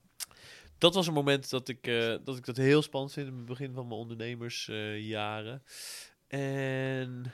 Dat 0.78 0.94
was 0.94 1.08
een 1.08 1.14
moment 1.14 1.50
dat 1.50 1.68
ik, 1.68 1.84
dat 2.24 2.38
ik 2.38 2.46
dat 2.46 2.58
heel 2.58 2.82
spannend 2.82 3.14
vind 3.14 3.28
in 3.28 3.36
het 3.36 3.46
begin 3.46 3.74
van 3.74 3.88
mijn 3.88 4.00
ondernemersjaren. 4.00 5.64
en 6.28 7.34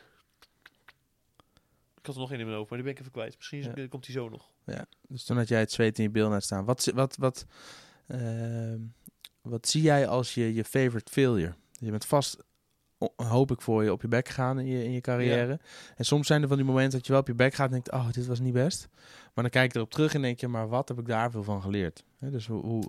had 2.01 2.15
er 2.15 2.21
nog 2.21 2.31
één 2.31 2.39
in 2.39 2.45
mijn 2.45 2.57
hoofd, 2.57 2.69
maar 2.69 2.79
die 2.79 2.87
ben 2.87 2.95
ik 2.97 3.01
even 3.01 3.11
kwijt. 3.13 3.35
Misschien 3.37 3.89
komt 3.89 4.05
die 4.05 4.13
zo 4.13 4.29
nog. 4.29 4.49
Dus 5.07 5.23
toen 5.23 5.37
had 5.37 5.47
jij 5.47 5.59
het 5.59 5.71
zweet 5.71 5.97
in 5.97 6.03
je 6.03 6.09
bil 6.09 6.29
net 6.29 6.43
staan. 6.43 6.65
Wat, 6.65 6.91
wat, 6.93 7.15
wat, 7.15 7.45
ehm, 8.07 8.79
wat 9.41 9.67
zie 9.67 9.81
jij 9.81 10.07
als 10.07 10.33
je, 10.33 10.53
je 10.53 10.63
favorite 10.63 11.11
failure? 11.11 11.53
Je 11.71 11.91
bent 11.91 12.05
vast, 12.05 12.37
hoop 13.15 13.51
ik 13.51 13.61
voor 13.61 13.83
je, 13.83 13.91
op 13.91 14.01
je 14.01 14.07
bek 14.07 14.27
gegaan 14.27 14.59
in 14.59 14.65
je, 14.65 14.83
in 14.83 14.91
je 14.91 15.01
carrière. 15.01 15.59
En 15.95 16.05
soms 16.05 16.27
zijn 16.27 16.41
er 16.41 16.47
van 16.47 16.57
die 16.57 16.65
momenten 16.65 16.97
dat 16.97 17.05
je 17.05 17.11
wel 17.11 17.21
op 17.21 17.27
je 17.27 17.33
bek 17.33 17.53
gaat 17.53 17.65
en 17.65 17.71
denkt, 17.71 17.91
oh, 17.91 18.11
dit 18.11 18.25
was 18.25 18.39
niet 18.39 18.53
best. 18.53 18.87
Maar 19.33 19.43
dan 19.43 19.49
kijk 19.49 19.71
je 19.71 19.77
erop 19.77 19.91
terug 19.91 20.13
en 20.13 20.21
denk 20.21 20.39
je, 20.39 20.47
maar 20.47 20.67
wat 20.67 20.87
heb 20.87 20.99
ik 20.99 21.07
daar 21.07 21.31
veel 21.31 21.43
van 21.43 21.61
geleerd? 21.61 22.03
Dus 22.19 22.47
hoe, 22.47 22.61
hoe, 22.61 22.83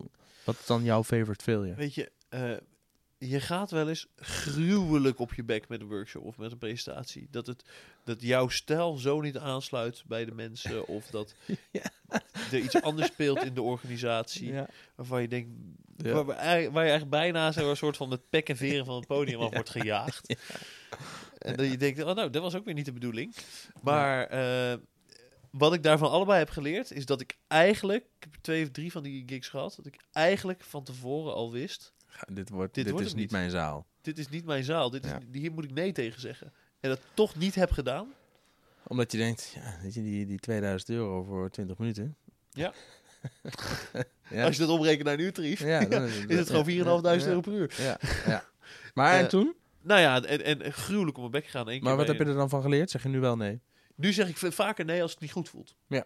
wat 0.45 0.55
is 0.59 0.67
dan 0.67 0.83
jouw 0.83 1.05
favorite 1.05 1.45
failure? 1.45 1.75
Weet 1.75 1.95
je, 1.95 2.11
eh, 2.29 2.51
je 3.19 3.41
gaat 3.41 3.71
wel 3.71 3.89
eens 3.89 4.07
gruwelijk 4.17 5.19
op 5.19 5.35
je 5.35 5.45
bek 5.45 5.69
met 5.69 5.81
een 5.81 5.89
workshop 5.89 6.25
of 6.25 6.39
met 6.39 6.53
een 6.53 6.59
presentatie. 6.59 7.29
Dat, 7.31 7.47
het, 7.47 7.65
dat 8.05 8.23
jouw 8.23 8.49
stijl 8.49 8.97
zo 8.97 9.21
niet 9.21 9.39
aansluit 9.39 10.03
bij 10.07 10.25
de 10.25 10.33
mensen. 10.33 10.87
Of 10.87 11.07
dat 11.07 11.35
Ja. 11.71 11.83
er 12.53 12.59
iets 12.59 12.83
anders 12.83 13.09
speelt 13.09 13.43
in 13.45 13.55
de 13.55 13.63
organisatie. 13.63 14.53
Ja. 14.53 14.69
Waarvan 14.95 15.23
je 15.23 15.29
denkt, 15.29 15.51
Ja. 15.97 16.13
waar, 16.13 16.27
waar, 16.27 16.63
je 16.63 16.71
eigenlijk 16.73 17.11
bijna 17.11 17.53
zo 17.53 17.71
een 17.71 17.77
soort 17.77 17.97
van 17.97 18.11
het 18.11 18.29
pek 18.31 18.49
en 18.49 18.57
veren 18.57 18.85
van 18.85 18.97
het 18.97 19.07
podium 19.07 19.41
af 19.41 19.55
wordt 19.55 19.71
gejaagd. 19.71 20.37
En 21.39 21.57
dat 21.57 21.71
je 21.71 21.77
denkt, 21.77 22.03
oh 22.03 22.15
nou, 22.15 22.31
dat 22.31 22.43
was 22.43 22.55
ook 22.55 22.65
weer 22.65 22.75
niet 22.75 22.85
de 22.85 22.93
bedoeling. 22.93 23.35
Maar 23.83 24.27
eh, 24.27 24.79
wat 25.51 25.75
ik 25.75 25.83
daarvan 25.83 26.11
allebei 26.11 26.39
heb 26.39 26.51
geleerd, 26.51 26.91
is 26.91 27.07
dat 27.07 27.21
ik 27.21 27.37
eigenlijk, 27.47 28.05
ik 28.05 28.27
heb 28.31 28.35
twee 28.41 28.63
of 28.65 28.71
drie 28.71 28.93
van 28.93 29.03
die 29.03 29.23
gigs 29.27 29.49
gehad, 29.49 29.75
dat 29.77 29.87
ik 29.87 29.97
eigenlijk 30.13 30.63
van 30.63 30.85
tevoren 30.85 31.35
al 31.35 31.53
wist, 31.53 31.93
dit 32.33 32.49
wordt, 32.49 32.75
Dit 32.75 32.85
dit 32.85 32.93
wordt 32.93 33.07
is 33.09 33.15
niet 33.15 33.31
mijn 33.31 33.51
zaal. 33.51 33.87
dit 34.01 34.19
is 34.19 34.29
niet 34.29 34.45
mijn 34.45 34.65
zaal, 34.65 34.91
dit 34.91 35.05
is, 35.05 35.11
hier 35.33 35.53
moet 35.53 35.65
ik 35.65 35.73
nee 35.73 35.93
tegen 35.93 36.21
zeggen. 36.21 36.53
En 36.81 36.89
dat 36.89 37.01
toch 37.15 37.37
niet 37.37 37.55
heb 37.55 37.71
gedaan. 37.71 38.13
Omdat 38.87 39.13
je 39.13 39.19
denkt, 39.19 39.53
ja, 39.55 39.77
weet 39.83 39.95
je, 39.95 40.03
die, 40.03 40.27
die 40.27 40.39
2000 40.39 40.91
euro 40.91 41.23
voor 41.23 41.51
20 41.51 41.79
minuten. 41.79 42.17
Ja. 42.51 42.73
ja. 44.31 44.45
Als 44.45 44.57
je 44.57 44.63
dat 44.67 44.71
omrekent 44.71 45.05
naar 45.05 45.15
een 45.15 45.21
uurtarief, 45.21 45.61
Ja, 45.61 45.85
dan 45.85 46.03
is 46.29 46.39
het 46.39 46.51
gewoon 46.51 46.67
4.500 47.23 47.27
euro 47.27 47.41
per 47.41 47.53
uur. 47.53 47.75
Ja, 47.79 47.99
ja. 48.27 48.45
Maar 48.95 49.13
Eh, 49.15 49.21
en 49.21 49.29
toen? 49.29 49.55
Nou 49.83 50.01
ja, 50.01 50.23
en, 50.23 50.63
en 50.65 50.73
gruwelijk 50.73 51.17
op 51.17 51.21
mijn 51.21 51.31
bek 51.31 51.45
gegaan. 51.45 51.69
één 51.69 51.81
Maar 51.83 51.89
keer 51.89 51.99
wat 51.99 52.07
heb 52.17 52.27
je 52.27 52.33
er 52.33 52.39
dan 52.39 52.49
van 52.49 52.63
geleerd? 52.63 52.91
Zeg 52.91 53.03
je 53.03 53.09
nu 53.09 53.21
wel 53.21 53.37
nee? 53.37 53.61
Nu 53.95 54.13
zeg 54.13 54.29
ik 54.29 54.53
vaker 54.53 54.85
nee 54.85 55.03
als 55.03 55.11
het 55.11 55.21
niet 55.21 55.33
goed 55.33 55.49
voelt. 55.49 55.77
Ja. 55.87 56.05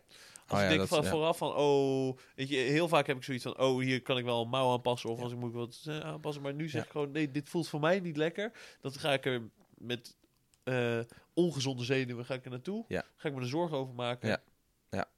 Als 0.53 0.61
Oh 0.61 0.67
ik 0.67 0.73
ja, 0.73 0.77
denk 0.77 0.89
van 0.89 1.03
ja. 1.03 1.11
vooraf 1.11 1.37
van, 1.37 1.55
oh, 1.55 2.17
weet 2.35 2.49
je, 2.49 2.57
heel 2.57 2.89
vaak 2.89 3.07
heb 3.07 3.17
ik 3.17 3.23
zoiets 3.23 3.45
van, 3.45 3.59
oh, 3.59 3.81
hier 3.81 4.03
kan 4.03 4.19
ik 4.19 4.25
wel 4.25 4.43
een 4.43 4.49
mouw 4.49 4.73
aanpassen 4.73 5.11
of 5.11 5.21
als 5.21 5.33
ik 5.33 5.39
moet 5.39 5.53
wat 5.53 5.83
eh, 5.87 5.99
aanpassen. 5.99 6.43
Maar 6.43 6.55
nu 6.55 6.69
zeg 6.69 6.85
ik 6.85 6.91
gewoon, 6.91 7.11
nee, 7.11 7.31
dit 7.31 7.49
voelt 7.49 7.69
voor 7.69 7.81
mij 7.81 8.01
niet 8.01 8.17
lekker. 8.17 8.53
Dat 8.81 8.99
ga 8.99 9.13
ik 9.13 9.27
er 9.27 9.43
met 9.75 10.17
eh, 10.63 10.99
ongezonde 11.35 11.85
zenuwen 11.85 12.25
ga 12.25 12.35
ik 12.35 12.45
er 12.45 12.51
naartoe. 12.51 12.85
Ja. 12.89 13.05
Ga 13.17 13.29
ik 13.29 13.35
me 13.35 13.41
er 13.41 13.47
zorgen 13.47 13.77
over 13.77 13.95
maken. 13.95 14.29
Ja. 14.29 14.43
Ja. 14.91 15.09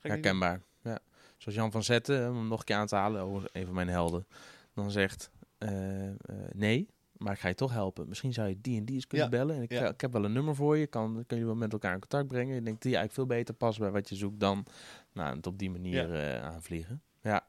Herkenbaar. 0.00 0.62
Ja. 0.82 0.98
Zoals 1.36 1.58
Jan 1.58 1.70
van 1.70 1.82
Zetten, 1.82 2.28
om 2.28 2.36
hem 2.36 2.48
nog 2.48 2.58
een 2.58 2.64
keer 2.64 2.76
aan 2.76 2.86
te 2.86 2.96
halen, 2.96 3.26
oh, 3.26 3.44
een 3.52 3.64
van 3.64 3.74
mijn 3.74 3.88
helden, 3.88 4.26
dan 4.74 4.90
zegt 4.90 5.30
eh, 5.58 5.68
nee, 6.52 6.88
maar 7.22 7.32
ik 7.32 7.38
ga 7.38 7.48
je 7.48 7.54
toch 7.54 7.72
helpen. 7.72 8.08
Misschien 8.08 8.32
zou 8.32 8.48
je 8.48 8.60
die 8.60 8.78
en 8.78 8.84
die 8.84 8.94
eens 8.94 9.06
kunnen 9.06 9.26
Ja. 9.30 9.36
bellen. 9.36 9.56
En 9.56 9.62
ik, 9.62 9.72
Ja. 9.72 9.88
ik 9.88 10.00
heb 10.00 10.12
wel 10.12 10.24
een 10.24 10.32
nummer 10.32 10.54
voor 10.54 10.76
je, 10.76 10.86
kan, 10.86 11.24
kan 11.26 11.38
je 11.38 11.44
wel 11.44 11.54
met 11.54 11.72
elkaar 11.72 11.92
in 11.92 12.00
contact 12.00 12.28
brengen. 12.28 12.56
Ik 12.56 12.64
denk 12.64 12.82
die 12.82 12.96
eigenlijk 12.96 13.14
veel 13.14 13.36
beter 13.38 13.54
past 13.54 13.78
bij 13.78 13.90
wat 13.90 14.08
je 14.08 14.14
zoekt 14.14 14.40
dan 14.40 14.66
nou, 15.12 15.36
het 15.36 15.46
op 15.46 15.58
die 15.58 15.70
manier 15.70 16.14
eh, 16.14 16.44
aanvliegen. 16.44 17.02
Ja. 17.22 17.46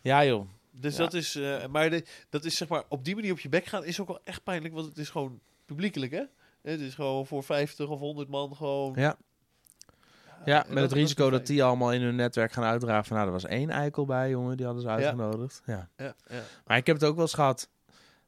Ja 0.00 0.24
joh. 0.24 0.48
Dus 0.80 0.96
dat 0.96 1.14
is, 1.14 1.34
eh, 1.34 1.66
maar 1.66 1.90
de, 1.90 2.04
dat 2.28 2.44
is 2.44 2.56
zeg 2.56 2.68
maar, 2.68 2.82
op 2.88 3.04
die 3.04 3.14
manier 3.14 3.32
op 3.32 3.38
je 3.40 3.48
bek 3.48 3.64
gaan 3.66 3.84
is 3.84 4.00
ook 4.00 4.08
wel 4.08 4.20
echt 4.24 4.42
pijnlijk, 4.42 4.74
want 4.74 4.86
het 4.86 4.98
is 4.98 5.10
gewoon 5.10 5.40
publiekelijk, 5.64 6.12
hè? 6.12 6.22
Het 6.62 6.80
is 6.80 6.94
gewoon 6.94 7.26
voor 7.26 7.42
50 7.42 7.88
of 7.88 7.98
100 7.98 8.28
man 8.28 8.56
gewoon. 8.56 8.92
Ja. 8.96 9.16
Ja, 10.44 10.64
met 10.68 10.82
het 10.82 10.92
risico 10.92 11.30
dat 11.30 11.46
die 11.46 11.64
allemaal 11.64 11.92
in 11.92 12.02
hun 12.02 12.16
netwerk 12.16 12.52
gaan 12.52 12.64
uitdragen. 12.64 13.04
Van, 13.04 13.16
nou, 13.16 13.26
er 13.28 13.32
was 13.34 13.44
één 13.44 13.70
eikel 13.70 14.04
bij, 14.04 14.30
jongen, 14.30 14.56
die 14.56 14.66
hadden 14.66 14.82
ze 14.82 14.88
uitgenodigd. 14.88 15.62
Ja. 15.66 15.88
Ja, 15.96 16.14
ja. 16.26 16.42
Maar 16.66 16.76
ik 16.76 16.86
heb 16.86 16.96
het 16.96 17.04
ook 17.04 17.14
wel 17.14 17.24
eens 17.24 17.34
gehad 17.34 17.68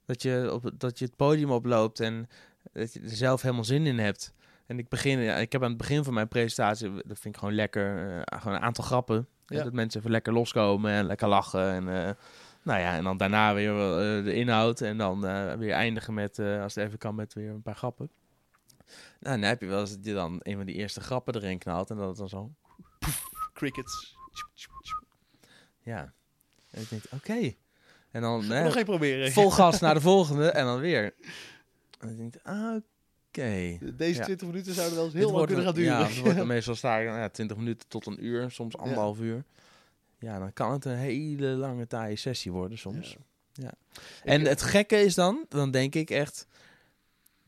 dat 0.06 0.22
je, 0.22 0.50
op, 0.52 0.70
dat 0.78 0.98
je 0.98 1.04
het 1.04 1.16
podium 1.16 1.50
oploopt 1.50 2.00
en 2.00 2.28
dat 2.72 2.92
je 2.92 3.00
er 3.00 3.08
zelf 3.08 3.42
helemaal 3.42 3.64
zin 3.64 3.86
in 3.86 3.98
hebt. 3.98 4.34
En 4.66 4.78
ik 4.78 4.88
begin, 4.88 5.18
ja, 5.18 5.36
ik 5.36 5.52
heb 5.52 5.62
aan 5.62 5.68
het 5.68 5.78
begin 5.78 6.04
van 6.04 6.14
mijn 6.14 6.28
presentatie, 6.28 6.90
dat 6.90 7.18
vind 7.18 7.34
ik 7.34 7.36
gewoon 7.36 7.54
lekker, 7.54 8.16
eh, 8.24 8.38
gewoon 8.40 8.56
een 8.56 8.62
aantal 8.62 8.84
grappen. 8.84 9.28
Ja. 9.46 9.62
Dat 9.62 9.72
mensen 9.72 10.00
even 10.00 10.12
lekker 10.12 10.32
loskomen 10.32 10.90
en 10.90 11.06
lekker 11.06 11.28
lachen. 11.28 11.72
En, 11.72 11.88
eh, 11.88 12.14
nou 12.62 12.80
ja, 12.80 12.96
en 12.96 13.04
dan 13.04 13.16
daarna 13.16 13.54
weer 13.54 13.70
eh, 13.70 14.24
de 14.24 14.34
inhoud 14.34 14.80
en 14.80 14.98
dan 14.98 15.20
weer 15.58 15.72
eindigen 15.72 16.14
met, 16.14 16.38
als 16.38 16.74
het 16.74 16.84
even 16.84 16.98
kan, 16.98 17.14
met 17.14 17.34
weer 17.34 17.50
een 17.50 17.62
paar 17.62 17.76
grappen. 17.76 18.10
Nou, 19.20 19.40
dan 19.40 19.48
heb 19.48 19.60
je 19.60 19.66
wel 19.66 19.80
eens 19.80 19.94
dat 19.94 20.04
je 20.04 20.14
dan 20.14 20.40
een 20.42 20.56
van 20.56 20.66
die 20.66 20.74
eerste 20.74 21.00
grappen 21.00 21.34
erin 21.34 21.58
knalt 21.58 21.90
en 21.90 21.96
dat 21.96 22.08
het 22.08 22.16
dan 22.16 22.28
zo, 22.28 22.54
Crickets. 23.52 24.16
ja. 25.82 26.14
En 26.70 26.82
ik 26.82 26.88
denk, 26.88 27.02
oké. 27.10 27.54
En 28.16 28.22
dan, 28.22 28.44
hè, 28.44 28.64
Nog 28.64 28.84
proberen. 28.84 29.32
vol 29.32 29.50
gas 29.50 29.80
naar 29.80 29.94
de 29.94 30.00
volgende 30.10 30.50
en 30.50 30.64
dan 30.64 30.80
weer. 30.80 31.14
En 32.00 32.08
ik 32.08 32.16
denk, 32.16 32.34
ah, 32.42 32.74
oké. 32.76 33.78
Deze 33.96 34.18
Ja. 34.18 34.24
20 34.24 34.46
minuten 34.46 34.74
zouden 34.74 34.96
wel 34.96 35.04
eens 35.04 35.14
heel 35.14 35.32
lang 35.32 35.46
kunnen 35.46 35.64
gaan 35.64 35.74
een- 35.74 35.80
duren. 35.80 35.98
Ja, 35.98 36.06
het 36.06 36.18
wordt 36.18 36.36
dan 36.42 36.46
meestal 36.46 36.74
sta 36.74 36.98
ik 36.98 37.06
ja, 37.06 37.28
20 37.28 37.56
minuten 37.56 37.88
tot 37.88 38.06
een 38.06 38.24
uur, 38.24 38.50
soms 38.50 38.76
anderhalf 38.76 39.20
uur. 39.20 39.44
Ja, 40.18 40.38
dan 40.38 40.52
kan 40.52 40.72
het 40.72 40.84
een 40.84 40.96
hele 40.96 41.46
lange 41.46 41.86
taaie 41.86 42.16
sessie 42.16 42.52
worden 42.52 42.78
soms. 42.78 43.16
Ja. 43.52 43.72
En 44.24 44.40
het 44.40 44.62
gekke 44.62 44.96
is 44.96 45.14
dan, 45.14 45.44
dan 45.48 45.70
denk 45.70 45.94
ik 45.94 46.10
echt, 46.10 46.46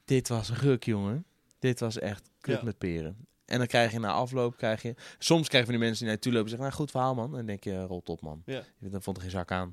dit 0.05 0.29
was 0.29 0.53
ruk, 0.53 0.85
jongen. 0.85 1.25
Dit 1.59 1.81
was 1.81 1.99
echt 1.99 2.31
kut 2.41 2.59
Ja. 2.59 2.65
met 2.65 2.79
peren. 2.79 3.27
En 3.49 3.59
dan 3.59 3.67
krijg 3.67 3.93
je 3.93 3.99
na 3.99 4.13
afloop, 4.13 4.57
krijg 4.57 4.83
je... 4.83 4.95
Soms 5.19 5.49
krijg 5.49 5.65
je 5.67 5.71
van 5.71 5.79
die 5.81 5.89
mensen 5.89 5.99
die 5.99 6.07
naar 6.07 6.15
je 6.15 6.21
toe 6.21 6.33
lopen 6.33 6.51
en 6.53 6.57
zeggen, 6.59 6.69
nou 6.69 6.81
goed 6.83 6.91
verhaal 6.91 7.15
man. 7.15 7.31
En 7.31 7.37
dan 7.37 7.47
denk 7.47 7.65
je, 7.65 7.83
rot 7.83 8.09
op 8.09 8.21
man. 8.21 8.43
Ja. 8.47 8.63
Dan 8.79 9.03
vond 9.03 9.17
er 9.17 9.23
geen 9.23 9.31
zak 9.33 9.51
aan. 9.53 9.73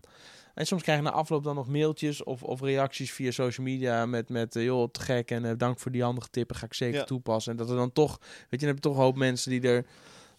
En 0.54 0.66
soms 0.66 0.82
krijg 0.82 0.98
je 0.98 1.04
na 1.04 1.12
afloop 1.12 1.44
dan 1.44 1.56
nog 1.56 1.68
mailtjes 1.68 2.24
of, 2.24 2.44
of 2.44 2.62
reacties 2.62 3.12
via 3.12 3.32
social 3.32 3.66
media 3.66 4.06
met, 4.06 4.30
met 4.30 4.56
eh, 4.56 4.64
joh, 4.64 4.90
te 4.92 5.00
gek 5.02 5.32
en 5.32 5.46
eh, 5.46 5.52
dank 5.58 5.80
voor 5.80 5.92
die 5.92 6.04
handige 6.04 6.30
tippen, 6.30 6.56
ga 6.56 6.66
ik 6.66 6.74
zeker 6.74 7.00
Ja. 7.00 7.04
toepassen. 7.04 7.52
En 7.52 7.58
dat 7.58 7.70
er 7.70 7.76
dan 7.76 7.92
toch, 7.92 8.18
weet 8.20 8.48
je, 8.50 8.58
dan 8.58 8.68
heb 8.68 8.76
je 8.76 8.82
toch 8.82 8.96
een 8.96 9.02
hoop 9.04 9.16
mensen 9.16 9.52
die 9.52 9.62
er, 9.62 9.86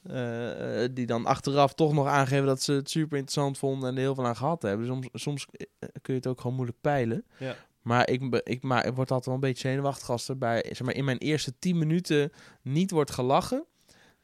eh, 0.02 0.84
eh, 0.84 0.90
die 0.94 1.06
dan 1.06 1.26
achteraf 1.26 1.74
toch 1.74 1.92
nog 1.92 2.06
aangeven 2.06 2.46
dat 2.46 2.62
ze 2.62 2.72
het 2.72 2.90
super 2.90 3.16
interessant 3.18 3.58
vonden 3.58 3.88
en 3.88 3.94
er 3.94 4.00
heel 4.00 4.14
veel 4.14 4.26
aan 4.26 4.36
gehad 4.36 4.62
hebben. 4.62 4.86
Soms, 4.86 5.08
soms 5.12 5.46
eh, 5.56 5.66
kun 5.78 6.14
je 6.14 6.20
het 6.20 6.26
ook 6.26 6.40
gewoon 6.40 6.56
moeilijk 6.56 6.80
peilen. 6.80 7.24
Ja. 7.38 7.56
Maar 7.86 8.10
ik, 8.10 8.40
ik, 8.44 8.62
maar 8.62 8.94
word 8.94 9.10
altijd 9.10 9.24
wel 9.24 9.34
een 9.34 9.40
beetje 9.40 9.68
zenuwachtig 9.68 10.10
als 10.10 10.28
er 10.28 10.38
bij, 10.38 10.64
zeg 10.66 10.82
maar, 10.82 10.94
in 10.94 11.04
mijn 11.04 11.18
eerste 11.18 11.58
10 11.58 11.78
minuten 11.78 12.32
niet 12.62 12.90
wordt 12.90 13.10
gelachen. 13.10 13.64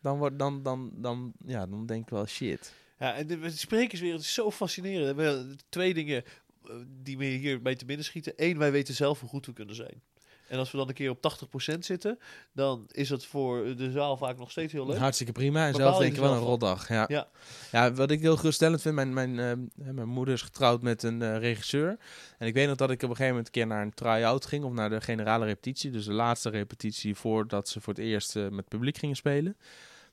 Dan, 0.01 0.37
dan, 0.37 0.63
dan, 0.63 0.91
dan, 0.95 1.33
ja, 1.47 1.67
dan 1.67 1.87
denk 1.87 2.03
ik 2.03 2.09
wel 2.09 2.27
shit. 2.27 2.73
Ja, 2.99 3.15
en 3.15 3.27
de, 3.27 3.51
sprekerswereld 3.51 4.21
is 4.21 4.35
zo 4.35 4.51
fascinerend. 4.51 5.65
Twee 5.69 5.95
dingen 5.95 6.25
eh, 6.65 6.75
die 7.03 7.17
me 7.17 7.25
hierbij 7.25 7.75
te 7.75 7.85
binnen 7.85 8.05
schieten. 8.05 8.33
Eén, 8.37 8.59
wij 8.59 8.73
weten 8.73 8.95
zelf 8.95 9.21
hoe 9.21 9.29
goed 9.29 9.47
we 9.47 9.53
kunnen 9.53 9.75
zijn. 9.75 10.03
En 10.49 10.59
als 10.59 10.71
we 10.71 10.77
dan 10.77 10.89
een 10.89 10.95
keer 10.95 11.11
op 11.11 11.23
80% 11.75 11.79
zitten, 11.79 12.19
dan 12.53 12.85
is 12.91 13.09
het 13.09 13.25
voor 13.25 13.77
de 13.77 13.91
zaal 13.91 14.17
vaak 14.17 14.39
nog 14.39 14.51
steeds 14.51 14.73
heel 14.73 14.87
leuk. 14.87 14.99
Hartstikke 14.99 15.33
prima. 15.33 15.67
En 15.67 15.75
zelf 15.75 15.99
denk 15.99 16.13
ik 16.13 16.21
wel 16.21 16.33
een 16.33 16.39
rotdag. 16.39 16.89
Ja. 16.89 17.05
Ja. 17.09 17.29
Ja. 17.73 17.93
wat 17.93 18.11
ik 18.11 18.21
heel 18.21 18.37
geruststellend 18.37 18.83
vind, 18.83 18.95
mijn, 18.95 19.13
mijn, 19.13 19.39
eh, 19.39 19.93
mijn 19.93 20.09
moeder 20.09 20.35
is 20.35 20.43
getrouwd 20.43 20.83
met 20.83 21.03
een 21.03 21.23
eh, 21.23 21.39
regisseur. 21.39 21.99
En 22.39 22.47
ik 22.47 22.55
weet 22.55 22.69
nog 22.69 22.77
dat 22.77 22.91
ik 22.91 23.03
op 23.03 23.03
een 23.03 23.17
gegeven 23.17 23.29
moment 23.29 23.47
een 23.47 23.53
keer 23.53 23.67
naar 23.67 23.83
een 23.83 23.95
try-out 23.95 24.47
ging, 24.47 24.65
of 24.65 24.73
naar 24.73 24.91
de 24.91 25.01
generale 25.01 25.45
repetitie. 25.45 25.91
Dus 25.91 26.05
de 26.05 26.13
laatste 26.13 26.51
repetitie 26.51 27.15
voordat 27.15 27.69
ze 27.69 27.81
voor 27.81 27.93
het 27.93 28.03
eerst 28.03 28.37
eh, 28.37 28.49
met 28.49 28.69
publiek 28.69 28.99
gingen 28.99 29.17
spelen. 29.17 29.57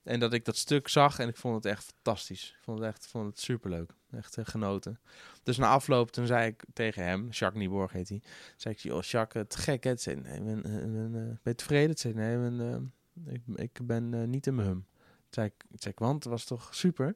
En 0.04 0.20
dat 0.20 0.34
ik 0.34 0.46
dat 0.46 0.58
stuk 0.58 0.88
zag 0.88 1.20
en 1.20 1.28
ik 1.28 1.38
vond 1.38 1.56
het 1.56 1.66
echt 1.66 1.94
fantastisch. 1.94 2.50
Ik 2.58 2.64
vond 2.64 2.80
het 2.80 2.88
echt 2.88 3.08
vond 3.08 3.26
het 3.26 3.40
superleuk. 3.40 3.92
Echt 4.12 4.38
eh, 4.38 4.46
genoten. 4.46 5.00
Dus 5.44 5.58
na 5.58 5.68
afloop, 5.70 6.12
toen 6.12 6.26
zei 6.26 6.48
ik 6.48 6.64
tegen 6.74 7.04
hem, 7.04 7.30
Jacques 7.30 7.62
Nieborg 7.62 7.92
heet 7.92 8.10
hij. 8.10 8.22
zei 8.58 8.74
ik, 8.74 8.80
joh, 8.80 9.02
Jacques, 9.04 9.44
het 9.44 9.56
gek 9.56 9.84
hè? 9.84 9.90
Het 9.90 10.02
zei, 10.02 10.16
nee, 10.16 10.42
ben, 10.42 10.64
eh, 10.64 10.72
ben, 10.72 11.06
eh, 11.16 11.22
ben 11.22 11.38
je 11.44 11.56
tevreden? 11.56 11.90
Het 11.90 12.00
zei, 12.00 12.14
nee, 12.14 12.34
ik 12.36 12.42
ben, 12.42 12.94
ik, 13.26 13.42
ik 13.80 13.88
ben 13.88 14.30
niet 14.30 14.48
in 14.48 14.56
mijn 14.56 14.68
hum. 14.68 14.86
Zei 15.30 15.48
ik, 15.48 15.66
zei 15.80 15.94
ik, 15.94 16.00
want 16.00 16.24
het 16.24 16.32
was 16.34 16.46
toch 16.46 16.76
super? 16.76 17.16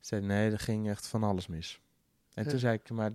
Zei 0.00 0.22
nee, 0.22 0.50
er 0.50 0.58
ging 0.58 0.88
echt 0.88 1.06
van 1.06 1.22
alles 1.22 1.46
mis. 1.46 1.80
En 2.34 2.44
Ja. 2.44 2.50
toen 2.50 2.58
zei 2.58 2.74
ik, 2.74 2.90
maar 2.90 3.10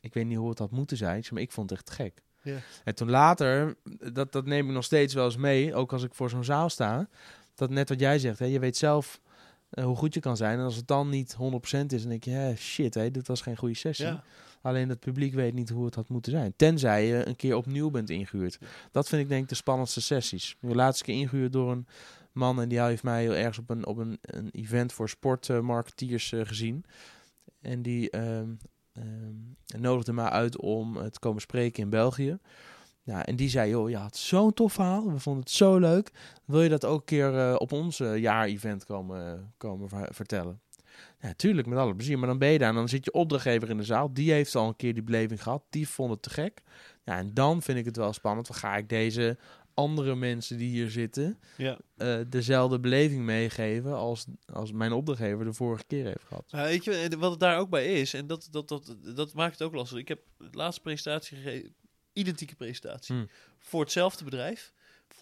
ik 0.00 0.14
weet 0.14 0.26
niet 0.26 0.36
hoe 0.36 0.48
het 0.48 0.58
had 0.58 0.70
moeten 0.70 0.96
zijn. 0.96 1.24
Maar 1.30 1.42
ik 1.42 1.52
vond 1.52 1.70
het 1.70 1.78
echt 1.78 1.90
gek. 1.90 2.22
Ja. 2.42 2.58
En 2.84 2.94
toen 2.94 3.10
later, 3.10 3.76
dat, 4.12 4.32
dat 4.32 4.46
neem 4.46 4.66
ik 4.68 4.72
nog 4.74 4.84
steeds 4.84 5.14
wel 5.14 5.24
eens 5.24 5.36
mee, 5.36 5.74
ook 5.74 5.92
als 5.92 6.02
ik 6.02 6.14
voor 6.14 6.30
zo'n 6.30 6.44
zaal 6.44 6.68
sta. 6.70 7.08
Dat 7.54 7.70
net 7.70 7.88
wat 7.88 8.00
jij 8.00 8.18
zegt, 8.18 8.38
hè, 8.38 8.44
je 8.44 8.58
weet 8.58 8.76
zelf 8.76 9.20
eh, 9.70 9.84
hoe 9.84 9.96
goed 9.96 10.14
je 10.14 10.20
kan 10.20 10.36
zijn. 10.36 10.58
En 10.58 10.64
als 10.64 10.76
het 10.76 10.86
dan 10.86 11.08
niet 11.08 11.36
100% 11.36 11.92
is, 11.92 12.00
dan 12.00 12.10
denk 12.10 12.24
je, 12.24 12.30
hè, 12.30 12.56
shit, 12.56 12.94
hè, 12.94 13.10
dit 13.10 13.26
was 13.26 13.40
geen 13.40 13.56
goede 13.56 13.74
sessie. 13.74 14.06
Ja. 14.06 14.22
Alleen 14.62 14.88
het 14.88 15.00
publiek 15.00 15.34
weet 15.34 15.54
niet 15.54 15.68
hoe 15.68 15.84
het 15.84 15.94
had 15.94 16.08
moeten 16.08 16.32
zijn. 16.32 16.52
Tenzij 16.56 17.06
je 17.06 17.26
een 17.26 17.36
keer 17.36 17.56
opnieuw 17.56 17.90
bent 17.90 18.10
ingehuurd. 18.10 18.58
Dat 18.92 19.08
vind 19.08 19.22
ik 19.22 19.28
denk 19.28 19.42
ik 19.42 19.48
de 19.48 19.54
spannendste 19.54 20.00
sessies. 20.00 20.56
De 20.60 20.74
laatste 20.74 21.04
keer 21.04 21.14
ingehuurd 21.14 21.52
door 21.52 21.70
een 21.70 21.86
man 22.32 22.60
en 22.60 22.68
die 22.68 22.80
heeft 22.80 23.02
mij 23.02 23.22
heel 23.22 23.34
ergens 23.34 23.58
op 23.58 23.70
een, 23.70 23.86
op 23.86 23.96
een, 23.96 24.18
een 24.20 24.48
event 24.52 24.92
voor 24.92 25.08
sportmarketeers 25.08 26.32
eh, 26.32 26.40
gezien. 26.44 26.84
En 27.60 27.82
die 27.82 28.10
ehm, 28.10 28.50
ehm, 28.92 29.80
nodigde 29.80 30.12
mij 30.12 30.28
uit 30.28 30.58
om 30.58 30.96
eh, 30.96 31.06
te 31.06 31.18
komen 31.18 31.40
spreken 31.40 31.82
in 31.82 31.90
België. 31.90 32.38
Ja, 33.10 33.26
en 33.26 33.36
die 33.36 33.48
zei, 33.48 33.70
joh, 33.70 33.90
je 33.90 33.96
had 33.96 34.16
zo'n 34.16 34.52
tof 34.54 34.72
verhaal. 34.72 35.12
We 35.12 35.18
vonden 35.18 35.42
het 35.42 35.52
zo 35.52 35.78
leuk. 35.78 36.10
Wil 36.44 36.62
je 36.62 36.68
dat 36.68 36.84
ook 36.84 36.98
een 36.98 37.04
keer 37.04 37.38
eh, 37.38 37.54
op 37.58 37.72
ons 37.72 38.00
eh, 38.00 38.18
jaar-event 38.18 38.84
komen, 38.84 39.52
komen 39.56 39.88
ver- 39.88 40.14
vertellen? 40.14 40.60
Ja, 41.20 41.32
tuurlijk, 41.34 41.66
met 41.66 41.78
alle 41.78 41.94
plezier. 41.96 42.18
Maar 42.18 42.28
dan 42.28 42.38
ben 42.38 42.48
je 42.48 42.58
daar 42.58 42.68
en 42.68 42.74
dan 42.74 42.88
zit 42.88 43.04
je 43.04 43.12
opdrachtgever 43.12 43.70
in 43.70 43.76
de 43.76 43.84
zaal. 43.84 44.12
Die 44.12 44.32
heeft 44.32 44.54
al 44.54 44.68
een 44.68 44.76
keer 44.76 44.94
die 44.94 45.02
beleving 45.02 45.42
gehad. 45.42 45.62
Die 45.70 45.88
vond 45.88 46.10
het 46.10 46.22
te 46.22 46.30
gek. 46.30 46.62
Ja, 47.04 47.16
en 47.16 47.34
dan 47.34 47.62
vind 47.62 47.78
ik 47.78 47.84
het 47.84 47.96
wel 47.96 48.12
spannend. 48.12 48.46
Dan 48.46 48.56
ga 48.56 48.76
ik 48.76 48.88
deze 48.88 49.38
andere 49.74 50.14
mensen 50.14 50.56
die 50.58 50.70
hier 50.70 50.90
zitten... 50.90 51.38
Ja. 51.56 51.78
eh, 51.96 52.18
dezelfde 52.28 52.80
beleving 52.80 53.22
meegeven 53.22 53.94
als, 53.94 54.26
als 54.52 54.72
mijn 54.72 54.92
opdrachtgever 54.92 55.44
de 55.44 55.52
vorige 55.52 55.84
keer 55.86 56.04
heeft 56.04 56.24
gehad. 56.26 56.44
Nou, 56.50 56.66
weet 56.68 56.84
je, 56.84 57.16
wat 57.18 57.30
het 57.30 57.40
daar 57.40 57.58
ook 57.58 57.70
bij 57.70 58.00
is, 58.00 58.14
en 58.14 58.26
dat, 58.26 58.48
dat, 58.50 58.68
dat, 58.68 58.96
dat 59.14 59.34
maakt 59.34 59.52
het 59.58 59.62
ook 59.62 59.74
lastig. 59.74 59.98
Ik 59.98 60.08
heb 60.08 60.20
de 60.38 60.48
laatste 60.50 60.82
presentatie 60.82 61.36
gegeven, 61.36 61.74
identieke 62.12 62.54
presentatie, 62.54 63.14
Hmm. 63.14 63.28
voor 63.58 63.80
hetzelfde 63.80 64.24
bedrijf, 64.24 64.72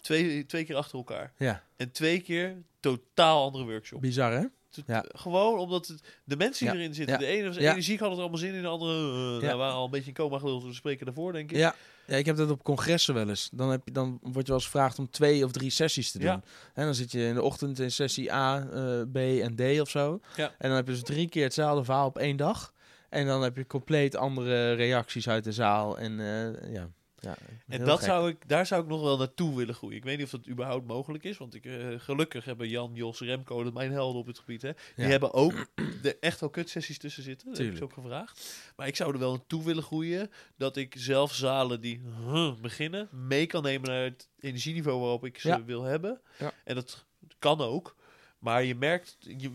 twee, 0.01 0.45
twee 0.45 0.65
keer 0.65 0.75
achter 0.75 0.97
elkaar. 0.97 1.33
Ja, 1.37 1.63
En 1.77 1.91
twee 1.91 2.19
keer 2.21 2.55
totaal 2.79 3.43
andere 3.45 3.63
workshop. 3.65 4.01
bizar 4.01 4.31
hè? 4.31 4.43
Ja. 4.85 5.05
Gewoon 5.07 5.59
omdat 5.59 5.87
het, 5.87 6.01
de 6.23 6.35
mensen 6.35 6.65
die 6.65 6.75
Ja. 6.75 6.81
erin 6.81 6.93
zitten, 6.93 7.19
de 7.19 7.25
ene 7.25 7.47
was 7.47 7.55
Ja. 7.55 7.71
energiek, 7.71 7.99
hadden 7.99 8.17
er 8.17 8.23
allemaal 8.23 8.39
zin 8.41 8.53
in, 8.53 8.61
de 8.61 8.67
andere 8.67 9.39
nou, 9.41 9.57
waren 9.57 9.73
al 9.73 9.85
een 9.85 9.91
beetje 9.91 10.07
in 10.07 10.13
coma 10.13 10.39
geluld. 10.39 10.63
We 10.63 10.73
spreken 10.73 11.05
daarvoor, 11.05 11.33
denk 11.33 11.51
ik. 11.51 11.57
Ja. 11.57 11.75
ja, 12.07 12.15
ik 12.15 12.25
heb 12.25 12.35
dat 12.37 12.49
op 12.49 12.63
congressen 12.63 13.13
wel 13.13 13.29
eens. 13.29 13.49
Dan, 13.53 13.69
heb 13.69 13.81
je, 13.85 13.91
dan 13.91 14.19
word 14.21 14.35
je 14.35 14.43
wel 14.51 14.55
eens 14.55 14.63
gevraagd 14.65 14.99
om 14.99 15.09
twee 15.09 15.45
of 15.45 15.51
drie 15.51 15.69
sessies 15.69 16.11
te 16.11 16.19
doen. 16.19 16.43
En 16.73 16.85
dan 16.85 16.95
zit 16.95 17.11
je 17.11 17.19
in 17.25 17.33
de 17.33 17.41
ochtend 17.41 17.79
in 17.79 17.91
sessie 17.91 18.33
A, 18.33 18.67
eh, 18.69 19.01
B 19.11 19.15
en 19.17 19.55
D 19.55 19.79
of 19.81 19.89
zo. 19.89 20.19
Ja. 20.35 20.45
En 20.57 20.67
dan 20.67 20.77
heb 20.77 20.85
je 20.87 20.93
dus 20.93 21.03
drie 21.03 21.29
keer 21.29 21.43
hetzelfde 21.43 21.83
verhaal 21.83 22.07
op 22.07 22.17
één 22.17 22.37
dag. 22.37 22.73
En 23.09 23.25
dan 23.25 23.41
heb 23.43 23.55
je 23.57 23.67
compleet 23.67 24.15
andere 24.15 24.73
reacties 24.73 25.29
uit 25.29 25.43
de 25.43 25.51
zaal. 25.51 25.97
En 25.99 26.19
eh, 26.19 26.73
ja, 26.73 26.89
ja, 27.19 27.35
En 27.67 27.85
dat 27.85 27.97
gek. 27.99 28.07
zou 28.07 28.29
ik, 28.29 28.47
daar 28.49 28.65
zou 28.65 28.81
ik 28.83 28.87
nog 28.87 29.01
wel 29.01 29.17
naartoe 29.17 29.55
willen 29.55 29.75
groeien. 29.75 29.97
Ik 29.97 30.03
weet 30.03 30.15
niet 30.17 30.25
of 30.25 30.31
dat 30.31 30.47
überhaupt 30.47 30.87
mogelijk 30.87 31.23
is. 31.23 31.37
Want 31.37 31.55
ik, 31.55 31.65
eh, 31.65 31.87
gelukkig 31.97 32.45
hebben 32.45 32.69
Jan, 32.69 32.91
Jos, 32.93 33.19
Remco, 33.19 33.63
dat 33.63 33.73
mijn 33.73 33.91
helden 33.91 34.21
op 34.21 34.27
het 34.27 34.39
gebied. 34.39 34.61
Hè, 34.61 34.71
die 34.95 35.05
Ja. 35.05 35.11
hebben 35.11 35.33
ook 35.33 35.67
er 36.03 36.17
echt 36.19 36.39
wel 36.39 36.49
kutsessies 36.49 36.97
tussen 36.97 37.23
zitten. 37.23 37.47
Dat 37.47 37.57
heb 37.57 37.67
ik 37.71 37.77
ze 37.77 37.83
ook 37.83 37.93
gevraagd. 37.93 38.63
Maar 38.75 38.87
ik 38.87 38.95
zou 38.95 39.13
er 39.13 39.19
wel 39.19 39.31
naartoe 39.31 39.63
willen 39.63 39.83
groeien. 39.83 40.31
Dat 40.57 40.77
ik 40.77 40.93
zelf 40.97 41.33
zalen 41.33 41.81
die 41.81 42.01
huh, 42.25 42.53
beginnen 42.61 43.07
mee 43.11 43.45
kan 43.45 43.63
nemen 43.63 43.89
naar 43.89 44.03
het 44.03 44.29
energieniveau 44.39 44.99
waarop 44.99 45.25
ik 45.25 45.39
ze 45.39 45.47
Ja. 45.47 45.63
wil 45.63 45.83
hebben. 45.83 46.21
En 46.63 46.75
dat 46.75 47.05
kan 47.39 47.61
ook. 47.61 47.95
Maar 48.39 48.63
je 48.63 48.75
merkt, 48.75 49.17
je, 49.19 49.51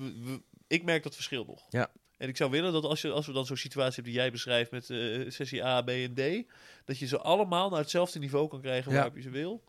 ik 0.66 0.84
merk 0.84 1.02
dat 1.02 1.14
verschil 1.14 1.44
nog. 1.44 1.66
Ja. 1.68 1.90
En 2.24 2.30
ik 2.30 2.36
zou 2.36 2.50
willen 2.50 2.72
dat 2.72 2.84
als, 2.84 3.00
je, 3.02 3.10
als 3.10 3.26
we 3.26 3.32
dan 3.32 3.46
zo'n 3.46 3.56
situatie 3.56 3.94
hebben 3.94 4.12
die 4.12 4.20
jij 4.20 4.30
beschrijft 4.30 4.70
met 4.70 4.90
eh, 4.90 5.30
sessie 5.30 5.64
A, 5.64 5.82
B 5.82 5.88
en 5.88 6.14
D, 6.14 6.50
dat 6.84 6.98
je 6.98 7.06
ze 7.06 7.18
allemaal 7.18 7.70
naar 7.70 7.78
hetzelfde 7.78 8.18
niveau 8.18 8.48
kan 8.48 8.60
krijgen 8.60 8.90
Ja. 8.90 8.96
waarop 8.96 9.16
je 9.16 9.22
ze 9.22 9.30
wil. 9.30 9.62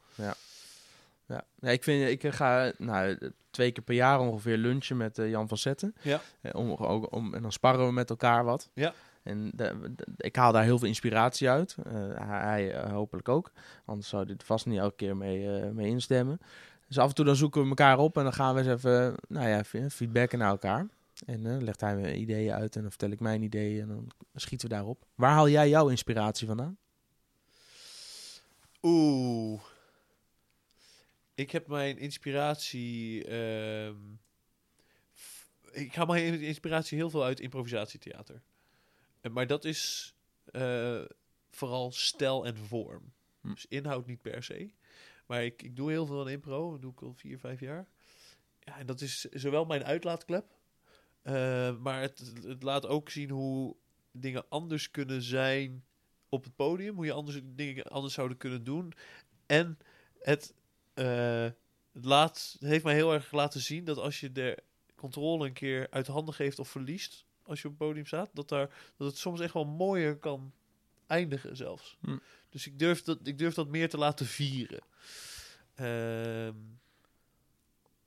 Ja, 1.28 1.43
nee, 1.60 1.74
ik, 1.74 1.84
vind, 1.84 2.24
ik 2.24 2.34
ga 2.34 2.72
nou, 2.78 3.32
twee 3.49 3.72
keer 3.72 3.84
per 3.84 3.95
jaar 3.95 4.20
ongeveer 4.20 4.58
lunchen 4.58 4.97
met 4.97 5.18
eh, 5.20 5.30
Jan 5.30 5.47
van 5.47 5.58
Zetten. 5.58 5.95
Ja. 6.01 6.22
Eh, 6.41 6.56
Om, 6.56 6.72
ook, 6.74 7.14
om, 7.16 7.34
en 7.34 7.41
dan 7.41 7.51
sparren 7.51 7.86
we 7.86 7.91
met 7.91 8.10
elkaar 8.10 8.43
wat. 8.43 8.70
Ja. 8.74 8.93
En 9.24 9.51
de- 9.56 9.93
de- 9.95 10.06
ik 10.18 10.36
haal 10.36 10.51
daar 10.51 10.64
heel 10.64 10.80
veel 10.80 10.88
inspiratie 10.88 11.49
uit. 11.49 11.76
Eh, 11.86 11.93
hij 12.30 12.74
eh, 12.74 12.91
hopelijk 12.91 13.30
ook. 13.30 13.51
Anders 13.86 14.10
zou 14.10 14.30
er 14.30 14.36
vast 14.43 14.66
niet 14.66 14.80
elke 14.80 14.95
keer 14.95 15.18
mee, 15.18 15.60
eh, 15.60 15.70
mee 15.70 15.88
instemmen. 15.88 16.39
Dus 16.88 16.97
af 16.97 17.10
en 17.10 17.16
toe 17.16 17.26
dan 17.26 17.36
zoeken 17.36 17.62
we 17.62 17.68
elkaar 17.68 17.97
op 17.97 18.18
en 18.18 18.24
dan 18.24 18.34
gaan 18.34 18.53
we 18.56 18.60
eens 18.62 18.70
even 18.84 19.16
nou 19.28 19.47
ja, 19.47 19.64
feedbacken 19.89 20.39
naar 20.39 20.49
elkaar. 20.49 20.88
En 21.26 21.45
eh 21.45 21.61
legt 21.61 21.82
hij 21.82 21.95
me 21.95 22.16
ideeën 22.16 22.53
uit 22.53 22.76
en 22.76 22.82
dan 22.82 22.89
vertel 22.89 23.09
ik 23.11 23.20
mijn 23.20 23.41
ideeën 23.41 23.82
en 23.82 23.88
dan 23.88 24.11
schieten 24.34 24.70
we 24.70 24.74
daarop. 24.76 25.05
Waar 25.16 25.32
haal 25.32 25.49
jij 25.49 25.70
jouw 25.70 25.89
inspiratie 25.89 26.47
vandaan? 26.47 26.78
Oeh. 28.82 29.61
Ik 31.36 31.51
heb 31.51 31.68
mijn 31.68 31.97
inspiratie. 31.97 33.24
ehm, 33.26 33.95
ik 35.72 35.95
haal 35.95 36.05
mijn 36.05 36.41
inspiratie 36.41 36.97
heel 36.97 37.09
veel 37.09 37.24
uit 37.24 37.39
improvisatietheater. 37.39 38.41
Eh, 39.22 39.32
Maar 39.32 39.47
dat 39.47 39.66
is 39.66 40.13
eh, 40.45 41.01
vooral 41.49 41.91
stijl 41.91 42.45
en 42.45 42.57
vorm. 42.57 43.13
Hm. 43.41 43.49
Dus 43.53 43.66
inhoud 43.66 44.05
niet 44.05 44.22
per 44.22 44.43
se. 44.43 44.72
Maar 45.26 45.43
ik, 45.45 45.61
ik 45.63 45.76
doe 45.76 45.89
heel 45.91 46.05
veel 46.05 46.20
aan 46.22 46.30
impro. 46.30 46.72
Dat 46.72 46.82
doe 46.82 46.91
ik 46.91 47.01
al 47.01 47.13
vier, 47.13 47.39
vijf 47.39 47.59
jaar. 47.59 47.88
Ja, 48.59 48.78
en 48.78 48.86
dat 48.86 49.01
is 49.01 49.22
zowel 49.22 49.66
mijn 49.66 49.84
uitlaatklep. 49.84 50.45
Eh, 51.26 51.78
maar 51.78 52.01
het, 52.01 52.34
het 52.43 52.63
laat 52.63 52.86
ook 52.86 53.09
zien 53.09 53.30
hoe 53.30 53.76
dingen 54.11 54.45
anders 54.49 54.91
kunnen 54.91 55.21
zijn 55.21 55.86
op 56.30 56.43
het 56.43 56.55
podium. 56.55 56.95
Hoe 56.95 57.05
je 57.05 57.11
anders 57.11 57.39
dingen 57.43 57.84
anders 57.84 58.13
zouden 58.13 58.38
kunnen 58.38 58.63
doen. 58.63 58.93
En 59.45 59.78
het, 60.19 60.53
eh, 60.93 61.49
het, 61.91 62.05
laat, 62.05 62.55
het 62.59 62.69
heeft 62.69 62.84
mij 62.84 62.93
heel 62.93 63.13
erg 63.13 63.32
laten 63.32 63.61
zien 63.61 63.86
dat 63.86 63.97
als 63.97 64.19
je 64.19 64.32
de 64.32 64.57
controle 64.95 65.45
een 65.45 65.53
keer 65.53 65.88
uit 65.89 66.07
handen 66.07 66.34
geeft 66.34 66.59
of 66.59 66.69
verliest, 66.69 67.26
als 67.43 67.61
je 67.61 67.67
op 67.67 67.80
het 67.80 67.88
podium 67.88 68.05
staat, 68.05 68.30
dat, 68.34 68.49
daar, 68.49 68.69
dat 68.97 69.07
het 69.07 69.17
soms 69.17 69.39
echt 69.39 69.53
wel 69.53 69.65
mooier 69.65 70.17
kan 70.17 70.53
eindigen 71.07 71.55
zelfs. 71.55 71.97
Hm. 72.01 72.17
Dus 72.49 72.67
ik 72.67 72.80
durf, 72.80 73.03
dat, 73.03 73.19
ik 73.23 73.38
durf 73.38 73.53
dat 73.53 73.67
meer 73.67 73.89
te 73.89 73.97
laten 73.97 74.26
vieren. 74.26 74.82
Ehm, 75.76 76.53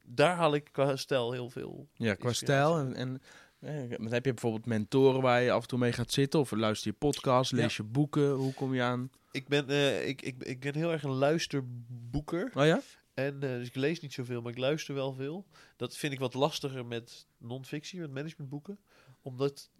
daar 0.09 0.36
haal 0.36 0.54
ik 0.54 0.68
qua 0.72 0.96
stijl 0.96 1.32
heel 1.32 1.50
veel. 1.50 1.88
Ja, 1.94 2.14
qua 2.14 2.32
stijl. 2.32 2.78
En, 2.78 2.94
en 2.94 3.20
eh, 3.59 4.11
heb 4.11 4.24
je 4.24 4.32
bijvoorbeeld 4.32 4.66
mentoren 4.66 5.20
waar 5.20 5.42
je 5.42 5.50
af 5.50 5.62
en 5.62 5.68
toe 5.68 5.78
mee 5.78 5.92
gaat 5.92 6.12
zitten. 6.12 6.40
Of 6.40 6.50
luister 6.50 6.90
je 6.90 6.96
podcast, 6.96 7.52
lees 7.52 7.76
je 7.76 7.82
boeken. 7.82 8.30
Hoe 8.30 8.54
kom 8.54 8.74
je 8.74 8.82
aan? 8.82 9.11
Ik 9.30 9.48
ben, 9.48 9.68
eh, 9.68 10.09
ik, 10.09 10.22
ik, 10.22 10.42
ik 10.42 10.61
ben 10.61 10.74
heel 10.74 10.92
erg 10.92 11.02
een 11.02 11.11
luisterboeker. 11.11 12.50
Oh 12.54 12.66
ja? 12.66 12.80
En 13.14 13.34
eh, 13.34 13.40
dus 13.40 13.66
ik 13.66 13.74
lees 13.74 14.00
niet 14.00 14.12
zoveel, 14.12 14.42
maar 14.42 14.52
ik 14.52 14.59
luister 14.59 14.94
wel 14.94 15.12
veel. 15.12 15.46
Dat 15.76 15.96
vind 15.96 16.12
ik 16.12 16.18
wat 16.18 16.34
lastiger 16.34 16.86
met 16.86 17.26
non-fictie, 17.38 18.00
met 18.00 18.12
managementboeken. 18.12 18.78
Omdat 19.22 19.70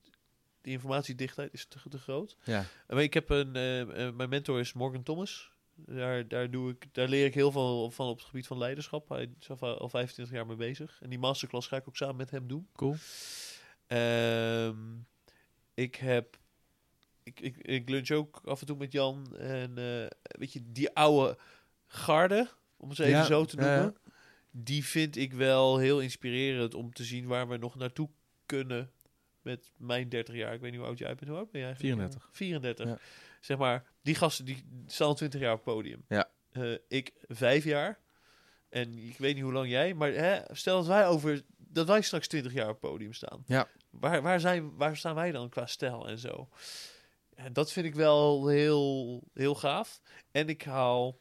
de 0.61 0.71
informatiedichtheid 0.71 1.53
is 1.53 1.67
te, 1.67 1.79
te 1.89 1.99
groot. 1.99 2.37
Ja. 2.45 2.65
Maar 2.89 3.03
ik 3.03 3.15
heb 3.15 3.31
een, 3.31 3.53
mijn 4.17 4.29
mentor 4.29 4.61
is 4.61 4.73
Morgan 4.73 5.03
Thomas. 5.03 5.53
Daar, 5.87 6.29
daar, 6.29 6.51
doe 6.51 6.71
ik, 6.71 6.95
daar 6.95 7.09
leer 7.09 7.27
ik 7.27 7.35
heel 7.35 7.53
veel 7.53 7.91
van 7.91 8.09
op 8.09 8.17
het 8.17 8.27
gebied 8.27 8.47
van 8.47 8.59
leiderschap. 8.59 9.09
Hij 9.09 9.31
is 9.41 9.51
al, 9.51 9.79
al 9.79 9.89
25 9.89 10.35
jaar 10.35 10.47
mee 10.47 10.57
bezig. 10.57 10.99
En 11.03 11.11
die 11.11 11.19
masterclass 11.19 11.69
ga 11.69 11.77
ik 11.77 11.89
ook 11.89 11.97
samen 11.97 12.17
met 12.17 12.31
hem 12.31 12.49
doen. 12.49 12.69
Cool. 12.73 12.97
Ehm, 13.87 14.77
ik 15.75 15.95
heb. 15.95 16.39
Ik, 17.23 17.41
ik, 17.41 17.57
ik 17.57 17.89
lunch 17.89 18.11
ook 18.11 18.41
af 18.45 18.61
en 18.61 18.67
toe 18.67 18.77
met 18.77 18.93
Jan. 18.93 19.37
En 19.37 19.79
eh, 19.79 20.07
weet 20.21 20.53
je, 20.53 20.61
die 20.73 20.95
oude 20.95 21.39
garde, 21.87 22.49
om 22.77 22.89
het 22.89 22.99
even 22.99 23.13
Ja, 23.13 23.25
zo 23.25 23.45
te 23.45 23.57
noemen. 23.57 23.97
Die 24.51 24.85
vind 24.85 25.17
ik 25.17 25.33
wel 25.33 25.79
heel 25.79 26.01
inspirerend 26.01 26.75
om 26.75 26.93
te 26.93 27.05
zien 27.05 27.27
waar 27.27 27.49
we 27.49 27.57
nog 27.57 27.75
naartoe 27.75 28.09
kunnen 28.47 28.91
met 29.43 29.71
mijn 29.77 30.09
30 30.09 30.35
jaar. 30.35 30.55
Ik 30.55 30.61
weet 30.61 30.71
niet 30.71 30.81
hoe 30.81 30.89
oud 30.89 30.99
jij 30.99 31.15
bent. 31.15 31.29
Hoe 31.29 31.39
oud 31.39 31.51
ben 31.51 31.61
jij? 31.61 31.71
eigenlijk? 31.71 32.11
34. 32.11 32.29
34. 32.33 32.87
Ja. 32.87 32.99
Zeg 33.41 33.59
maar, 33.59 33.85
die 34.03 34.15
gasten 34.15 34.45
die 34.45 34.65
staan 34.87 35.09
al 35.09 35.15
20 35.15 35.41
jaar 35.41 35.53
op 35.53 35.65
het 35.65 35.75
podium. 35.75 36.05
Ja. 36.09 36.29
Eh, 36.53 36.73
ik 36.89 37.13
vijf 37.29 37.65
jaar. 37.65 37.99
En 38.69 38.99
ik 38.99 39.19
weet 39.19 39.35
niet 39.35 39.45
hoe 39.45 39.53
lang 39.53 39.69
jij, 39.69 39.95
maar 39.95 40.13
hè, 40.13 40.41
stel 40.51 40.77
dat 40.77 40.87
wij 40.87 41.07
over 41.07 41.43
dat 41.57 41.87
wij 41.87 42.03
straks 42.03 42.27
20 42.29 42.53
jaar 42.53 42.69
op 42.69 42.81
het 42.83 42.91
podium 42.91 43.13
staan. 43.13 43.43
Ja. 43.47 43.69
Waar, 43.91 44.23
waar, 44.23 44.41
zijn, 44.41 44.77
waar 44.77 44.97
staan 44.97 45.15
wij 45.15 45.33
dan 45.33 45.49
qua 45.49 45.67
stijl 45.67 46.09
en 46.09 46.19
zo? 46.19 46.49
En 47.35 47.53
dat 47.53 47.73
vind 47.73 47.87
ik 47.87 47.95
wel 47.95 48.47
heel, 48.47 49.23
heel 49.35 49.55
gaaf. 49.55 50.01
En 50.31 50.49
ik 50.49 50.63
haal 50.63 51.19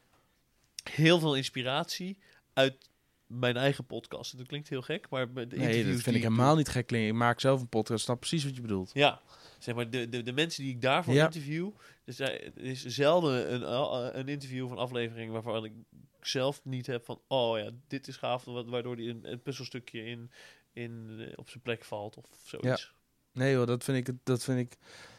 heel 0.90 1.18
veel 1.18 1.36
inspiratie 1.36 2.18
uit 2.52 2.88
mijn 3.26 3.56
eigen 3.56 3.86
podcast. 3.86 4.38
Dat 4.38 4.46
klinkt 4.46 4.68
heel 4.68 4.82
gek, 4.82 5.08
maar 5.10 5.32
de 5.32 5.46
Nee, 5.56 5.92
dat 5.92 6.00
vind 6.00 6.16
ik 6.16 6.22
helemaal 6.22 6.56
niet 6.56 6.68
gek 6.68 6.86
klinken. 6.86 7.10
Ik 7.10 7.16
maak 7.16 7.40
zelf 7.40 7.60
een 7.60 7.68
podcast, 7.68 8.04
snap 8.04 8.18
precies 8.18 8.44
wat 8.44 8.54
je 8.54 8.60
bedoelt. 8.60 8.90
ja, 8.94 9.20
zeg 9.58 9.74
maar, 9.74 9.90
de, 9.90 10.08
de, 10.08 10.22
de 10.22 10.32
mensen 10.32 10.62
die 10.62 10.72
ik 10.74 10.80
daarvoor 10.82 11.14
Ja. 11.14 11.24
interview. 11.24 11.70
Dus 12.04 12.18
er 12.18 12.56
is 12.58 12.84
zelden 12.84 13.52
een, 13.54 13.60
uh, 13.62 14.08
een 14.12 14.28
interview 14.28 14.64
of 14.64 14.70
een 14.70 14.76
aflevering 14.78 15.32
waarvan 15.32 15.64
ik 15.64 15.72
zelf 16.20 16.64
niet 16.64 16.86
heb 16.86 17.04
van, 17.04 17.20
oh 17.28 17.58
ja, 17.58 17.70
dit 17.88 18.08
is 18.08 18.16
gaaf, 18.16 18.44
wa- 18.44 18.64
waardoor 18.64 18.96
die 18.96 19.10
een, 19.10 19.30
een 19.32 19.42
puzzelstukje 19.42 20.04
in, 20.04 20.30
in, 20.72 21.16
eh, 21.18 21.32
op 21.36 21.48
zijn 21.50 21.62
plek 21.62 21.84
valt 21.84 22.16
of 22.16 22.24
zoiets. 22.44 22.92
Nee 23.32 23.56
hoor, 23.56 23.66
dat 23.66 23.84
vind 23.84 24.08
ik, 24.08 24.14
dat 24.24 24.44
vind 24.44 24.58
ik 24.58 24.78
eh, 24.78 25.17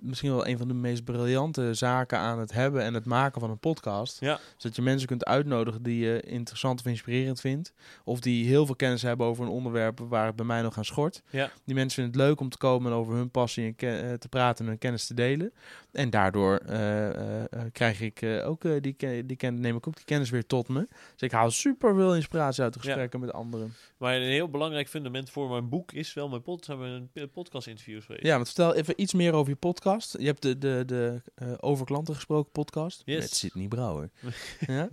misschien 0.00 0.30
wel 0.30 0.46
een 0.46 0.58
van 0.58 0.68
de 0.68 0.74
meest 0.74 1.04
briljante 1.04 1.74
zaken 1.74 2.18
aan 2.18 2.38
het 2.38 2.52
hebben 2.52 2.82
en 2.82 2.94
het 2.94 3.04
maken 3.04 3.40
van 3.40 3.50
een 3.50 3.58
podcast. 3.58 4.20
Ja. 4.20 4.38
Zodat 4.56 4.76
je 4.76 4.82
mensen 4.82 5.08
kunt 5.08 5.24
uitnodigen 5.24 5.82
die 5.82 5.98
je 6.04 6.20
interessant 6.20 6.80
of 6.80 6.86
inspirerend 6.86 7.40
vindt. 7.40 7.72
Of 8.04 8.20
die 8.20 8.46
heel 8.46 8.66
veel 8.66 8.76
kennis 8.76 9.02
hebben 9.02 9.26
over 9.26 9.44
een 9.44 9.50
onderwerp 9.50 9.98
waar 10.08 10.26
het 10.26 10.36
bij 10.36 10.46
mij 10.46 10.62
nog 10.62 10.76
aan 10.76 10.84
schort. 10.84 11.22
Ja. 11.30 11.50
Die 11.64 11.74
mensen 11.74 12.02
vinden 12.02 12.20
het 12.20 12.28
leuk 12.30 12.40
om 12.40 12.48
te 12.48 12.58
komen 12.58 12.92
en 12.92 12.98
over 12.98 13.14
hun 13.14 13.30
passie 13.30 13.74
en 13.76 14.10
eh, 14.10 14.12
te 14.12 14.28
praten 14.28 14.64
en 14.64 14.70
hun 14.70 14.78
kennis 14.80 15.06
te 15.06 15.14
delen. 15.14 15.52
En 15.92 16.10
daardoor 16.10 16.56
eh, 16.56 17.08
eh, 17.08 17.40
eh, 17.40 17.60
krijg 17.72 18.00
ik 18.00 18.22
eh, 18.22 18.48
ook 18.48 18.64
eh, 18.64 18.72
die, 18.80 18.92
ken- 18.92 19.26
die 19.26 19.36
ken, 19.36 19.60
neem 19.60 19.76
ik 19.76 19.86
ook 19.88 19.96
die 19.96 20.04
kennis 20.04 20.30
weer 20.30 20.46
tot 20.46 20.68
me. 20.68 20.88
Dus 21.12 21.20
ik 21.20 21.32
haal 21.32 21.50
super 21.50 21.94
veel 21.94 22.14
inspiratie 22.14 22.62
uit 22.62 22.72
de 22.72 22.78
Ja. 22.82 22.86
gesprekken 22.86 23.20
met 23.20 23.32
anderen. 23.32 23.74
Maar 23.96 24.14
een 24.16 24.22
heel 24.22 24.48
belangrijk 24.48 24.88
fundament 24.88 25.30
voor 25.30 25.48
mijn 25.50 25.68
boek 25.68 25.92
is 25.92 26.14
wel 26.14 26.28
mijn 26.28 26.42
pod 26.42 26.68
mijn 26.78 27.10
podcast 27.32 27.66
interviews 27.66 28.04
geweest. 28.04 28.24
Ja, 28.24 28.34
want 28.34 28.46
vertel 28.46 28.74
even 28.74 29.00
iets 29.00 29.14
meer 29.14 29.32
over 29.32 29.43
over 29.44 29.56
je 29.56 29.74
podcast. 29.74 30.16
Je 30.18 30.26
hebt 30.26 30.42
de, 30.42 30.58
de, 30.58 30.82
de 30.86 31.22
eh, 31.34 31.52
Over 31.60 31.86
Klanten 31.86 32.14
Gesproken 32.14 32.52
podcast. 32.52 33.02
Yes. 33.04 33.20
Met 33.20 33.34
Sidney 33.34 33.68
Brouwer. 33.68 34.10
ja? 34.66 34.88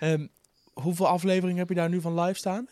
Ehm, 0.00 0.26
hoeveel 0.72 1.06
afleveringen 1.06 1.58
heb 1.58 1.68
je 1.68 1.74
daar 1.74 1.88
nu 1.88 2.00
van 2.00 2.20
live 2.20 2.38
staan? 2.38 2.68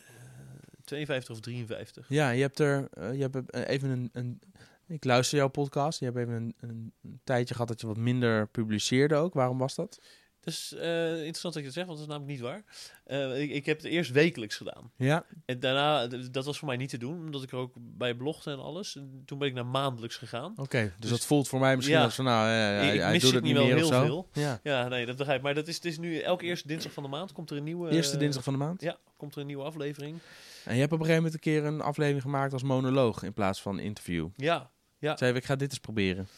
52 0.85 1.35
of 1.35 1.41
53. 1.41 2.09
Ja, 2.09 2.31
je 2.31 2.41
hebt 2.41 2.59
er 2.59 2.89
eh, 2.91 3.15
je 3.15 3.21
hebt 3.21 3.51
eh, 3.51 3.69
even 3.69 3.91
een, 3.91 4.11
een... 4.13 4.41
Ik 4.87 5.05
luister 5.05 5.39
jouw 5.39 5.49
podcast. 5.49 5.99
Je 5.99 6.05
hebt 6.05 6.17
even 6.17 6.33
een, 6.33 6.55
een, 6.61 6.93
een 7.03 7.21
tijdje 7.25 7.55
gehad 7.55 7.69
dat 7.69 7.81
je 7.81 7.87
wat 7.87 7.97
minder 7.97 8.49
publiceerde 8.49 9.15
ook. 9.15 9.35
Waarom 9.35 9.59
was 9.59 9.75
dat? 9.75 10.01
Dat 10.41 10.55
is 10.55 10.75
eh, 10.75 11.11
interessant 11.17 11.55
dat 11.55 11.55
je 11.55 11.63
dat 11.63 11.73
zegt, 11.73 11.87
want 11.87 11.99
dat 11.99 12.09
is 12.09 12.15
namelijk 12.15 12.33
niet 12.33 12.41
waar. 12.41 12.63
Eh, 13.05 13.43
ik, 13.43 13.51
ik 13.51 13.67
heb 13.67 13.77
het 13.77 13.87
eerst 13.87 14.11
wekelijks 14.11 14.57
gedaan. 14.57 14.91
Ja, 14.97 15.25
En 15.45 15.61
daarna, 15.61 16.07
dat 16.31 16.45
was 16.45 16.59
voor 16.59 16.69
mij 16.69 16.77
niet 16.77 16.89
te 16.89 16.99
doen, 16.99 17.19
omdat 17.25 17.43
ik 17.43 17.51
er 17.53 17.59
ook 17.59 17.73
bij 17.77 18.15
blogde 18.15 18.51
en 18.51 18.59
alles. 18.59 18.97
En 18.97 19.23
toen 19.27 19.39
ben 19.39 19.49
ik 19.49 19.55
naar 19.55 19.67
maandelijks 19.67 20.17
gegaan. 20.17 20.53
oké. 20.57 20.83
Dus, 20.83 20.93
Dus- 20.99 21.11
dat 21.11 21.25
voelt 21.27 21.49
voor 21.49 21.61
mij 21.61 21.77
misschien 21.77 21.97
Ja. 21.99 22.05
als 22.05 22.15
van, 22.15 22.25
nou, 22.25 22.47
eh, 22.47 22.53
hij, 22.53 22.95
ik 22.97 23.01
mis 23.05 23.13
doet 23.13 23.23
het 23.23 23.33
het 23.35 23.43
niet 23.43 23.53
wel 23.53 23.65
heel 23.67 23.87
zo. 23.87 24.05
veel. 24.05 24.29
Ja. 24.33 24.61
Ja, 24.63 24.89
nee, 24.89 25.07
dat 25.07 25.17
begrijp 25.17 25.39
ik. 25.39 25.45
Maar 25.45 25.55
dat 25.55 25.69
is, 25.69 25.75
het 25.75 25.85
is 25.85 25.99
nu 25.99 26.19
elke 26.19 26.45
eerste 26.45 26.69
dinsdag 26.69 26.93
van 26.93 27.03
de 27.03 27.09
maand 27.09 27.33
komt 27.33 27.51
er 27.51 27.57
een 27.57 27.65
nieuwe... 27.65 27.91
Eerste 27.91 28.15
eh, 28.15 28.21
dinsdag 28.21 28.43
van 28.45 28.53
de 28.53 28.59
maand. 28.59 28.81
Ja, 28.81 28.97
komt 29.17 29.35
er 29.35 29.41
een 29.41 29.47
nieuwe 29.47 29.65
aflevering. 29.65 30.19
En 30.65 30.75
je 30.75 30.81
hebt 30.81 30.93
op 30.93 30.99
een 30.99 31.05
gegeven 31.07 31.15
moment 31.25 31.35
een 31.35 31.53
keer 31.53 31.65
een 31.65 31.81
aflevering 31.81 32.23
gemaakt 32.23 32.53
als 32.53 32.63
monoloog 32.63 33.23
in 33.23 33.33
plaats 33.33 33.63
van 33.63 33.79
interview. 33.79 34.29
Ja, 34.37 34.71
Ja. 34.99 35.17
Zei 35.17 35.35
ik 35.35 35.45
ga 35.45 35.57
dit 35.57 35.71
eens 35.71 35.79
proberen. 35.81 36.29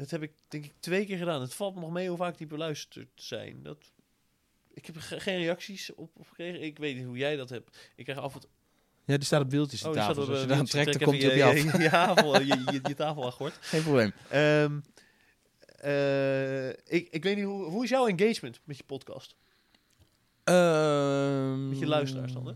Dat 0.00 0.10
heb 0.10 0.22
ik 0.22 0.32
denk 0.48 0.64
ik 0.64 0.72
twee 0.80 1.06
keer 1.06 1.18
gedaan. 1.18 1.40
Het 1.40 1.54
valt 1.54 1.74
me 1.74 1.80
nog 1.80 1.90
mee 1.90 2.08
hoe 2.08 2.16
vaak 2.16 2.38
die 2.38 2.46
beluisterd 2.46 3.08
zijn. 3.14 3.62
Dat... 3.62 3.78
Ik 4.72 4.86
heb 4.86 4.96
ge- 4.96 5.20
geen 5.20 5.38
reacties 5.38 5.94
op, 5.94 6.10
op 6.16 6.28
gekregen. 6.28 6.62
Ik 6.62 6.78
weet 6.78 6.96
niet 6.96 7.04
hoe 7.04 7.16
jij 7.16 7.36
dat 7.36 7.48
hebt. 7.50 7.90
Ik 7.96 8.04
krijg 8.04 8.18
af 8.18 8.34
en 8.34 8.40
toe... 8.40 8.50
Ja, 9.04 9.16
die 9.16 9.24
staat 9.24 9.42
op 9.42 9.50
wieltjes 9.50 9.84
Oh, 9.84 9.92
die 9.92 10.00
die 10.00 10.08
tafel. 10.08 10.20
Dus 10.26 10.28
op, 10.28 10.30
als 10.34 10.44
je 10.44 10.50
eh, 10.50 10.56
dan 10.56 10.66
trekt, 10.66 10.86
trek 10.86 10.98
dan 10.98 11.08
komt 11.08 11.22
hij 11.22 11.30
op 11.30 11.36
je 11.36 11.44
af. 11.44 11.54
Je, 11.78 11.82
je, 11.82 11.88
tafel, 11.90 12.40
je, 12.40 12.46
je, 12.72 12.80
je 12.82 12.94
tafel. 12.94 13.30
Geen 13.60 13.82
probleem. 13.82 14.12
Ehm, 14.28 14.80
eh, 15.60 16.68
ik, 16.68 17.08
ik 17.10 17.22
weet 17.22 17.36
niet, 17.36 17.44
hoe, 17.44 17.64
hoe 17.64 17.84
is 17.84 17.90
jouw 17.90 18.06
engagement 18.06 18.60
met 18.64 18.76
je 18.76 18.84
podcast? 18.84 19.36
Ehm, 20.44 21.68
Met 21.68 21.78
je 21.78 21.86
luisteraars 21.86 22.32
dan, 22.32 22.46
hè? 22.46 22.52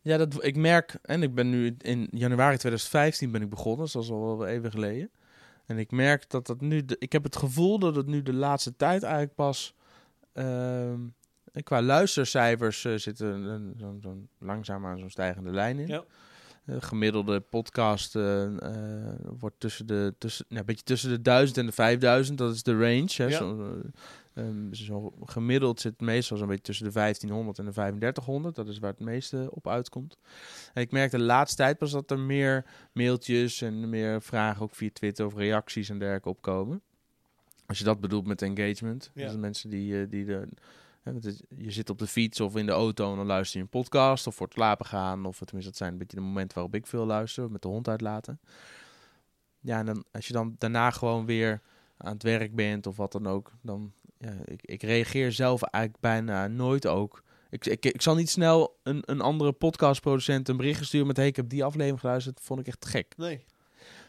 Ja, 0.00 0.16
dat, 0.16 0.44
ik 0.44 0.56
merk, 0.56 0.98
en 1.02 1.22
ik 1.22 1.34
ben 1.34 1.50
nu 1.50 1.74
in 1.78 2.08
januari 2.10 2.56
2015 2.56 3.30
ben 3.30 3.42
ik 3.42 3.48
begonnen, 3.48 3.84
dus 3.84 3.92
dat 3.92 4.02
is 4.02 4.10
al 4.10 4.38
wel 4.38 4.46
even 4.46 4.70
geleden. 4.70 5.10
En 5.68 5.78
ik 5.78 5.90
merk 5.90 6.30
dat 6.30 6.46
dat 6.46 6.60
nu, 6.60 6.84
de, 6.84 6.96
ik 6.98 7.12
heb 7.12 7.22
het 7.22 7.36
gevoel 7.36 7.78
dat 7.78 7.96
het 7.96 8.06
nu 8.06 8.22
de 8.22 8.32
laatste 8.32 8.76
tijd 8.76 9.02
eigenlijk 9.02 9.34
pas, 9.34 9.74
ehm, 10.32 11.00
qua 11.62 11.82
luistercijfers 11.82 12.84
eh, 12.84 12.94
zitten 12.94 13.26
een- 13.26 13.74
zo'n 14.00 14.28
langzaam 14.38 14.86
aan 14.86 14.98
zo'n 14.98 15.10
stijgende 15.10 15.50
lijn 15.50 15.78
in. 15.78 15.86
Ja. 15.86 16.04
De 16.68 16.80
gemiddelde 16.80 17.40
podcast 17.40 18.16
eh, 18.16 18.44
eh, 18.44 19.14
wordt 19.38 19.60
tussen 19.60 19.86
de, 19.86 20.14
tussen, 20.18 20.44
ja, 20.48 20.58
een 20.58 20.64
beetje 20.66 20.82
tussen 20.84 21.10
de 21.10 21.22
1000 21.22 21.58
en 21.58 21.66
de 21.66 21.72
5000, 21.72 22.38
dat 22.38 22.54
is 22.54 22.62
de 22.62 22.72
range. 22.72 23.08
Hè, 23.16 23.24
Ja. 23.24 23.36
zo, 23.36 23.72
eh, 24.34 24.44
ehm, 24.44 24.72
zo 24.72 25.14
gemiddeld 25.24 25.80
zit 25.80 25.92
het 25.92 26.00
meestal 26.00 26.36
zo'n 26.36 26.46
beetje 26.46 26.62
tussen 26.62 26.86
de 26.86 26.92
1500 26.92 27.58
en 27.58 27.64
de 27.64 27.72
3500. 27.72 28.54
Dat 28.54 28.68
is 28.68 28.78
waar 28.78 28.90
het 28.90 29.00
meeste 29.00 29.48
op 29.50 29.68
uitkomt. 29.68 30.16
En 30.74 30.82
ik 30.82 30.90
merk 30.90 31.10
de 31.10 31.18
laatste 31.18 31.56
tijd 31.56 31.78
pas 31.78 31.90
dat 31.90 32.10
er 32.10 32.18
meer 32.18 32.64
mailtjes 32.92 33.62
en 33.62 33.88
meer 33.88 34.22
vragen 34.22 34.62
ook 34.62 34.74
via 34.74 34.90
Twitter 34.92 35.26
of 35.26 35.34
reacties 35.34 35.88
en 35.88 35.98
dergelijke 35.98 36.28
opkomen. 36.28 36.80
Als 37.66 37.78
je 37.78 37.84
dat 37.84 38.00
bedoelt 38.00 38.26
met 38.26 38.42
engagement. 38.42 39.10
Ja. 39.14 39.26
Dus 39.26 39.36
mensen 39.36 39.70
die, 39.70 40.00
eh, 40.00 40.10
die 40.10 40.24
de, 40.24 40.48
je 41.56 41.70
zit 41.70 41.90
op 41.90 41.98
de 41.98 42.06
fiets 42.06 42.40
of 42.40 42.56
in 42.56 42.66
de 42.66 42.72
auto 42.72 43.10
en 43.10 43.16
dan 43.16 43.26
luister 43.26 43.56
je 43.58 43.64
een 43.64 43.70
podcast 43.70 44.26
of 44.26 44.34
voor 44.34 44.46
het 44.46 44.54
slapen 44.54 44.86
gaan. 44.86 45.24
Of 45.24 45.38
tenminste, 45.38 45.70
dat 45.70 45.76
zijn 45.76 45.92
een 45.92 45.98
beetje 45.98 46.16
de 46.16 46.22
momenten 46.22 46.54
waarop 46.54 46.74
ik 46.74 46.86
veel 46.86 47.06
luister, 47.06 47.50
met 47.50 47.62
de 47.62 47.68
hond 47.68 47.88
uitlaten. 47.88 48.40
Ja, 49.60 49.78
en 49.78 49.86
dan, 49.86 50.04
als 50.12 50.26
je 50.26 50.32
dan 50.32 50.54
daarna 50.58 50.90
gewoon 50.90 51.26
weer 51.26 51.60
aan 51.96 52.12
het 52.12 52.22
werk 52.22 52.54
bent 52.54 52.86
of 52.86 52.96
wat 52.96 53.12
dan 53.12 53.26
ook, 53.26 53.52
dan 53.62 53.92
ja, 54.18 54.34
ik, 54.44 54.62
ik 54.62 54.82
reageer 54.82 55.32
zelf 55.32 55.62
eigenlijk 55.62 56.02
bijna 56.02 56.46
nooit 56.46 56.86
ook. 56.86 57.22
Ik, 57.50 57.66
ik, 57.66 57.84
ik 57.84 58.02
zal 58.02 58.14
niet 58.14 58.30
snel 58.30 58.78
een, 58.82 59.02
een 59.04 59.20
andere 59.20 59.52
podcastproducent 59.52 60.48
een 60.48 60.56
bericht 60.56 60.84
sturen 60.84 61.06
met 61.06 61.16
hey, 61.16 61.26
ik 61.26 61.36
heb 61.36 61.48
die 61.48 61.64
aflevering 61.64 62.00
geluisterd, 62.00 62.36
dat 62.36 62.44
vond 62.44 62.60
ik 62.60 62.66
echt 62.66 62.86
gek. 62.86 63.14
Nee. 63.16 63.44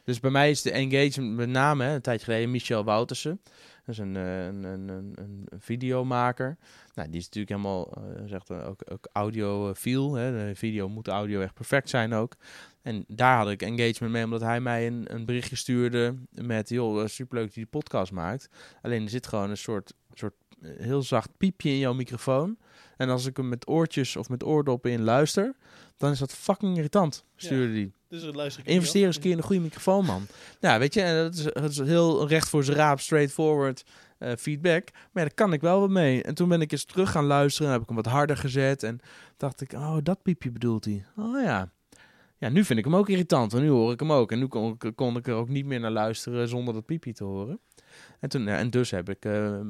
Dus 0.04 0.20
bij 0.20 0.32
mij 0.32 0.50
is 0.50 0.62
de 0.62 0.72
engagement 0.72 1.36
met 1.36 1.50
name, 1.50 1.84
hè, 1.84 1.96
een 1.96 2.02
tijdje 2.02 2.26
geleden, 2.26 2.52
Michel 2.52 2.84
Woutersen. 2.84 3.42
Dat 3.90 3.98
is 3.98 4.04
een, 4.04 4.16
eh, 4.16 4.46
een, 4.46 4.64
een, 4.64 4.90
een, 4.90 5.14
een 5.16 5.48
videomaker. 5.60 6.58
Nou, 6.94 7.10
die 7.10 7.20
is 7.20 7.26
natuurlijk 7.26 7.50
helemaal, 7.50 7.92
eh, 7.94 8.24
zegt 8.26 8.50
eh, 8.50 8.68
ook, 8.68 8.82
ook 8.92 9.08
audiofiel. 9.12 10.14
Hè. 10.14 10.48
De 10.48 10.56
video 10.56 10.90
moet 10.90 11.08
audio 11.08 11.42
echt 11.42 11.54
perfect 11.54 11.90
zijn 11.90 12.14
ook. 12.14 12.36
En 12.82 13.04
daar 13.08 13.38
had 13.38 13.50
ik 13.50 13.62
engagement 13.62 14.14
mee, 14.14 14.24
omdat 14.24 14.42
hij 14.42 14.62
mij 14.62 14.88
een, 14.88 15.06
een 15.14 15.26
berichtje 15.26 15.56
stuurde 15.56 16.16
met... 16.30 16.70
joh, 16.70 17.02
eh, 17.02 17.08
superleuk 17.08 17.46
dat 17.46 17.54
je 17.54 17.60
die 17.60 17.70
podcast 17.70 18.12
maakt. 18.12 18.50
Alleen 18.82 19.04
er 19.04 19.10
zit 19.10 19.28
gewoon 19.28 19.50
een 19.50 19.58
soort, 19.58 19.94
soort 20.14 20.34
eh, 20.62 20.72
heel 20.78 21.02
zacht 21.02 21.38
piepje 21.38 21.70
in 21.70 21.78
jouw 21.78 21.94
microfoon. 21.94 22.58
En 22.98 23.10
als 23.10 23.26
ik 23.26 23.38
hem 23.38 23.50
met 23.50 23.68
oortjes 23.68 24.16
of 24.16 24.30
met 24.30 24.44
oordoppen 24.44 24.92
in 24.92 25.02
luister... 25.02 25.56
dan 25.98 26.12
is 26.12 26.20
dat 26.20 26.34
fucking 26.34 26.76
irritant, 26.76 27.26
stuurde 27.36 27.74
die. 27.74 27.94
Dus 28.10 28.22
het 28.22 28.36
luister 28.36 28.64
ik 28.64 28.70
Investeer 28.70 29.06
eens 29.06 29.16
een 29.16 29.22
keer 29.22 29.32
in 29.32 29.38
een 29.38 29.44
goede 29.44 29.62
microfoon, 29.62 30.06
man. 30.06 30.28
Ja, 30.60 30.80
weet 30.80 30.94
je, 30.94 31.02
en 31.02 31.24
dat 31.24 31.34
is, 31.36 31.44
dat 31.44 31.70
is 31.70 31.78
heel 31.78 32.28
recht 32.28 32.50
voor 32.50 32.64
zijn 32.64 32.78
raap, 32.78 33.00
straightforward 33.00 33.84
eh, 34.18 34.32
feedback. 34.38 34.90
Maar 34.92 35.10
ja, 35.14 35.22
daar 35.22 35.34
kan 35.34 35.54
ik 35.54 35.62
wel 35.62 35.80
wat 35.80 35.90
mee. 35.90 36.24
En 36.24 36.36
toen 36.36 36.50
ben 36.50 36.62
ik 36.62 36.72
eens 36.72 36.86
terug 36.86 37.12
gaan 37.12 37.26
luisteren 37.26 37.68
en 37.68 37.74
heb 37.74 37.82
ik 37.82 37.88
hem 37.88 37.98
wat 37.98 38.14
harder 38.14 38.38
gezet. 38.38 38.84
En 38.84 39.00
dacht 39.38 39.62
ik, 39.62 39.74
oh, 39.74 39.98
dat 40.04 40.22
piepje 40.22 40.52
bedoelt 40.52 40.86
hij. 40.86 41.06
Oh 41.16 41.42
ja. 41.42 41.72
Ja, 42.38 42.50
nu 42.50 42.64
vind 42.64 42.80
ik 42.80 42.86
hem 42.86 42.96
ook 42.96 43.10
irritant, 43.10 43.52
want 43.52 43.64
nu 43.64 43.70
hoor 43.70 43.92
ik 43.92 44.00
hem 44.00 44.12
ook. 44.12 44.32
En 44.32 44.40
nu 44.40 44.48
kon, 44.48 44.78
kon 44.96 45.18
ik 45.18 45.28
er 45.28 45.34
ook 45.34 45.50
niet 45.50 45.66
meer 45.66 45.80
naar 45.80 45.92
luisteren 45.92 46.48
zonder 46.48 46.74
dat 46.74 46.86
piepje 46.86 47.14
te 47.14 47.24
horen. 47.24 47.60
En, 48.20 48.30
toen, 48.30 48.44
ja, 48.44 48.58
en 48.58 48.70
dus 48.70 48.92
heb 48.92 49.10
ik 49.10 49.26
eh, 49.26 49.60
eh, 49.60 49.64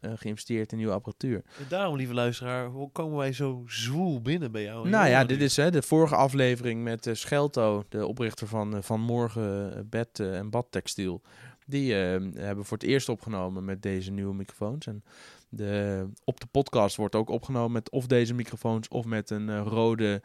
geïnvesteerd 0.00 0.72
in 0.72 0.78
nieuwe 0.78 0.92
apparatuur. 0.92 1.42
En 1.58 1.64
daarom, 1.68 1.96
lieve 1.96 2.14
luisteraar, 2.14 2.66
hoe 2.66 2.90
komen 2.92 3.16
wij 3.16 3.32
zo 3.32 3.62
zwoel 3.66 4.22
binnen 4.22 4.52
bij 4.52 4.62
jou? 4.62 4.88
Nou 4.88 5.08
ja, 5.08 5.24
dit 5.24 5.40
is 5.40 5.56
hè, 5.56 5.70
de 5.70 5.82
vorige 5.82 6.16
aflevering 6.16 6.82
met 6.82 7.06
eh, 7.06 7.14
Schelto, 7.14 7.84
de 7.88 8.06
oprichter 8.06 8.46
van, 8.46 8.82
van 8.82 9.00
Morgen 9.00 9.76
eh, 9.76 9.80
Bed 9.84 10.20
en 10.20 10.50
Badtextiel. 10.50 11.22
Die 11.66 11.92
hebben 11.94 12.64
voor 12.64 12.76
het 12.76 12.86
eerst 12.86 13.08
opgenomen 13.08 13.64
met 13.64 13.82
deze 13.82 14.10
nieuwe 14.10 14.34
microfoons. 14.34 14.86
En 14.86 15.04
de, 15.48 16.06
op 16.24 16.40
de 16.40 16.46
podcast 16.46 16.96
wordt 16.96 17.14
ook 17.14 17.28
opgenomen 17.28 17.72
met 17.72 17.90
of 17.90 18.06
deze 18.06 18.34
microfoons 18.34 18.88
of 18.88 19.04
met 19.04 19.30
een 19.30 19.58
rode 19.58 20.22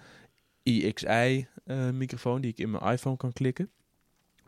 IXI-microfoon 0.64 2.42
die 2.42 2.52
ik 2.52 2.58
in 2.58 2.70
mijn 2.72 2.84
iPhone 2.84 3.18
kan 3.18 3.34
klikken. 3.34 3.70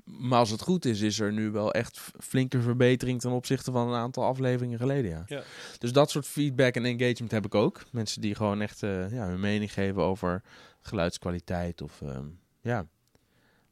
Maar 0.05 0.39
als 0.39 0.49
het 0.49 0.61
goed 0.61 0.85
is, 0.85 1.01
is 1.01 1.19
er 1.19 1.33
nu 1.33 1.51
wel 1.51 1.73
echt 1.73 1.99
flinke 2.19 2.61
verbetering 2.61 3.21
ten 3.21 3.31
opzichte 3.31 3.71
van 3.71 3.87
een 3.87 3.99
aantal 3.99 4.23
afleveringen 4.23 4.79
geleden. 4.79 5.09
Ja. 5.09 5.23
Ja. 5.27 5.43
Dus 5.77 5.91
dat 5.91 6.09
soort 6.09 6.27
feedback 6.27 6.75
en 6.75 6.85
engagement 6.85 7.31
heb 7.31 7.45
ik 7.45 7.55
ook. 7.55 7.83
Mensen 7.91 8.21
die 8.21 8.35
gewoon 8.35 8.61
echt 8.61 8.83
eh, 8.83 9.11
ja, 9.11 9.27
hun 9.27 9.39
mening 9.39 9.73
geven 9.73 10.01
over 10.01 10.43
geluidskwaliteit. 10.81 11.81
Of, 11.81 12.01
ehm, 12.01 12.25
ja. 12.61 12.87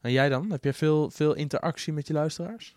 En 0.01 0.11
jij 0.11 0.29
dan? 0.29 0.51
Heb 0.51 0.63
jij 0.63 0.73
veel, 0.73 1.09
veel 1.09 1.33
interactie 1.33 1.93
met 1.93 2.07
je 2.07 2.13
luisteraars? 2.13 2.75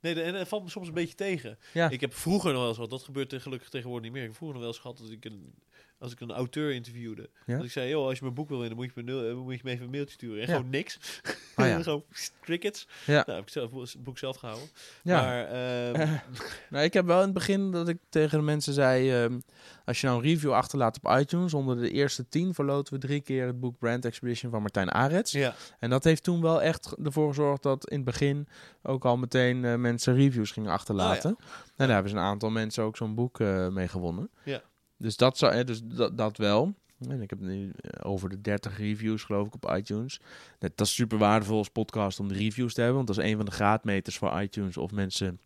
Nee, 0.00 0.22
en 0.22 0.34
het 0.34 0.48
valt 0.48 0.62
me 0.62 0.70
soms 0.70 0.88
een 0.88 0.94
beetje 0.94 1.14
tegen. 1.14 1.58
Ja. 1.72 1.90
Ik 1.90 2.00
heb 2.00 2.14
vroeger 2.14 2.50
nog 2.50 2.58
wel 2.58 2.68
eens 2.68 2.76
gehad, 2.76 2.90
dat 2.90 3.02
gebeurt 3.02 3.34
gelukkig 3.42 3.68
tegenwoordig 3.68 4.04
niet 4.04 4.12
meer. 4.12 4.22
Ik 4.22 4.28
heb 4.28 4.36
vroeger 4.36 4.58
nog 4.58 4.66
wel 4.66 4.74
eens 4.74 4.82
gehad 4.82 4.98
dat 4.98 5.10
ik 5.10 5.24
een, 5.24 5.54
als 5.98 6.12
ik 6.12 6.20
een 6.20 6.32
auteur 6.32 6.72
interviewde, 6.72 7.30
Ja? 7.46 7.56
dat 7.56 7.64
ik 7.64 7.70
zei, 7.70 7.88
joh, 7.88 8.04
als 8.06 8.14
je 8.14 8.22
mijn 8.22 8.34
boek 8.34 8.48
wil 8.48 8.58
winnen, 8.58 8.76
moet 8.76 8.90
je 8.94 9.02
me, 9.02 9.28
eh, 9.28 9.34
moet 9.36 9.54
je 9.54 9.60
me 9.64 9.70
even 9.70 9.84
een 9.84 9.90
mailtje 9.90 10.14
sturen. 10.14 10.40
En 10.42 10.48
Ja. 10.48 10.54
gewoon 10.56 10.70
niks. 10.70 11.20
Ah, 11.54 11.66
ja. 11.68 11.82
gewoon 11.82 12.04
crickets. 12.40 12.88
Ja. 13.06 13.12
Nou, 13.26 13.30
heb 13.38 13.46
ik 13.46 13.48
zelf, 13.52 13.70
het 13.72 14.02
boek 14.04 14.18
zelf 14.18 14.36
gehouden. 14.36 14.68
Ja. 15.02 15.22
Maar, 15.22 15.44
ehm, 15.44 16.16
Nou, 16.70 16.84
ik 16.84 16.92
heb 16.92 17.06
wel 17.06 17.18
in 17.18 17.24
het 17.24 17.32
begin 17.34 17.70
dat 17.70 17.88
ik 17.88 17.98
tegen 18.08 18.38
de 18.38 18.44
mensen 18.44 18.72
zei... 18.72 19.10
ehm, 19.22 19.38
als 19.84 20.00
je 20.00 20.06
nou 20.06 20.18
een 20.18 20.24
review 20.28 20.52
achterlaat 20.52 20.98
op 21.02 21.16
iTunes... 21.18 21.54
onder 21.54 21.76
de 21.80 21.90
eerste 21.90 22.28
tien 22.28 22.54
verloten 22.54 22.94
we 22.94 23.00
drie 23.00 23.20
keer 23.20 23.46
het 23.46 23.60
boek 23.60 23.78
Brand 23.78 24.04
Expedition 24.04 24.50
van 24.50 24.60
Martijn 24.60 24.90
Arets. 24.90 25.32
ja, 25.32 25.54
En 25.78 25.90
dat 25.90 26.04
heeft 26.04 26.22
toen 26.22 26.40
wel 26.42 26.62
echt 26.62 26.94
ervoor 27.04 27.28
gezorgd 27.28 27.62
dat 27.62 27.88
in 27.90 27.96
het 27.96 28.04
begin... 28.04 28.48
ook 28.82 29.04
al 29.04 29.16
meteen 29.16 29.64
eh, 29.64 29.74
mensen 29.74 30.14
reviews 30.14 30.50
gingen 30.50 30.70
achterlaten. 30.72 31.30
En 31.30 31.36
daar 31.76 31.88
hebben 31.88 32.10
ze 32.10 32.16
een 32.16 32.22
aantal 32.22 32.50
mensen 32.50 32.84
ook 32.84 32.96
zo'n 32.96 33.14
boek 33.14 33.40
eh, 33.40 33.68
mee 33.68 33.88
gewonnen. 33.88 34.30
Ja. 34.44 34.62
Dus 34.98 35.16
dat, 35.16 35.38
zou, 35.38 35.64
dus 35.64 35.80
dat, 35.84 36.18
dat 36.18 36.36
wel. 36.36 36.74
En 37.08 37.22
ik 37.22 37.30
heb 37.30 37.40
nu 37.40 37.72
eh, 37.76 38.10
over 38.10 38.28
de 38.28 38.40
30 38.40 38.78
reviews 38.78 39.24
geloof 39.24 39.46
ik 39.46 39.54
op 39.54 39.72
iTunes. 39.76 40.20
Dat, 40.58 40.80
is 40.80 40.94
super 40.94 41.18
waardevol 41.18 41.58
als 41.58 41.68
podcast 41.68 42.20
om 42.20 42.28
de 42.28 42.34
reviews 42.34 42.74
te 42.74 42.80
hebben. 42.80 42.96
Want 42.96 43.08
dat 43.08 43.24
is 43.24 43.30
een 43.30 43.36
van 43.36 43.44
de 43.44 43.50
graadmeters 43.50 44.18
voor 44.18 44.42
iTunes. 44.42 44.76
Of 44.76 44.90
mensen 44.90 45.40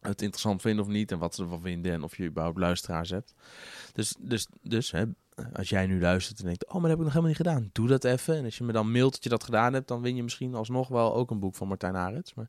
het 0.00 0.22
interessant 0.22 0.60
vinden 0.60 0.84
of 0.84 0.90
niet. 0.90 1.12
En 1.12 1.18
wat 1.18 1.34
ze 1.34 1.42
ervan 1.42 1.60
vinden. 1.60 1.92
En 1.92 2.02
of 2.02 2.16
je 2.16 2.24
überhaupt 2.24 2.58
luisteraars 2.58 3.10
hebt. 3.10 3.34
Dus, 3.92 4.14
dus, 4.18 4.46
dus 4.62 4.90
hè, 4.90 5.04
als 5.52 5.68
jij 5.68 5.86
nu 5.86 6.00
luistert 6.00 6.38
en 6.38 6.44
denkt... 6.44 6.66
Oh, 6.66 6.72
maar 6.72 6.80
dat 6.80 6.90
heb 6.90 6.98
ik 6.98 7.04
nog 7.04 7.12
helemaal 7.12 7.36
niet 7.36 7.46
gedaan. 7.46 7.70
Doe 7.72 7.88
dat 7.88 8.04
even. 8.04 8.36
En 8.36 8.44
als 8.44 8.58
je 8.58 8.64
me 8.64 8.72
dan 8.72 8.92
mailt 8.92 9.12
dat 9.12 9.22
je 9.22 9.28
dat 9.28 9.44
gedaan 9.44 9.72
hebt... 9.72 9.88
dan 9.88 10.02
win 10.02 10.16
je 10.16 10.22
misschien 10.22 10.54
alsnog 10.54 10.88
wel 10.88 11.14
ook 11.14 11.30
een 11.30 11.40
boek 11.40 11.54
van 11.54 11.68
Martijn 11.68 11.96
Arets. 11.96 12.34
Maar 12.34 12.48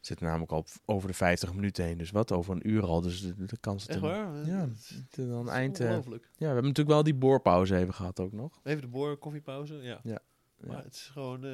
zitten 0.00 0.26
namelijk 0.26 0.52
al 0.52 0.64
over 0.84 1.08
de 1.08 1.14
50 1.14 1.54
minuten 1.54 1.84
heen. 1.84 1.98
Dus 1.98 2.10
wat, 2.10 2.32
over 2.32 2.54
een 2.54 2.68
uur 2.68 2.82
al. 2.84 3.00
Dus 3.00 3.20
de, 3.22 3.44
de 3.44 3.56
kans 3.60 3.86
dat 3.86 3.96
er-? 3.96 4.02
Ja, 4.46 4.68
Het 4.68 5.18
is 5.18 5.28
dan 5.28 5.50
eind... 5.50 5.80
eh, 5.80 5.90
ja, 5.90 6.00
we 6.02 6.44
hebben 6.44 6.62
natuurlijk 6.62 6.88
wel 6.88 7.02
die 7.02 7.14
boorpauze 7.14 7.76
even 7.76 7.94
gehad 7.94 8.20
ook 8.20 8.32
nog. 8.32 8.60
Even 8.64 8.80
de 8.80 8.88
boor, 8.88 9.16
koffiepauze, 9.16 9.74
ja. 9.74 10.00
Maar 10.04 10.76
Ja. 10.76 10.82
het 10.82 10.94
is 10.94 11.10
gewoon... 11.12 11.44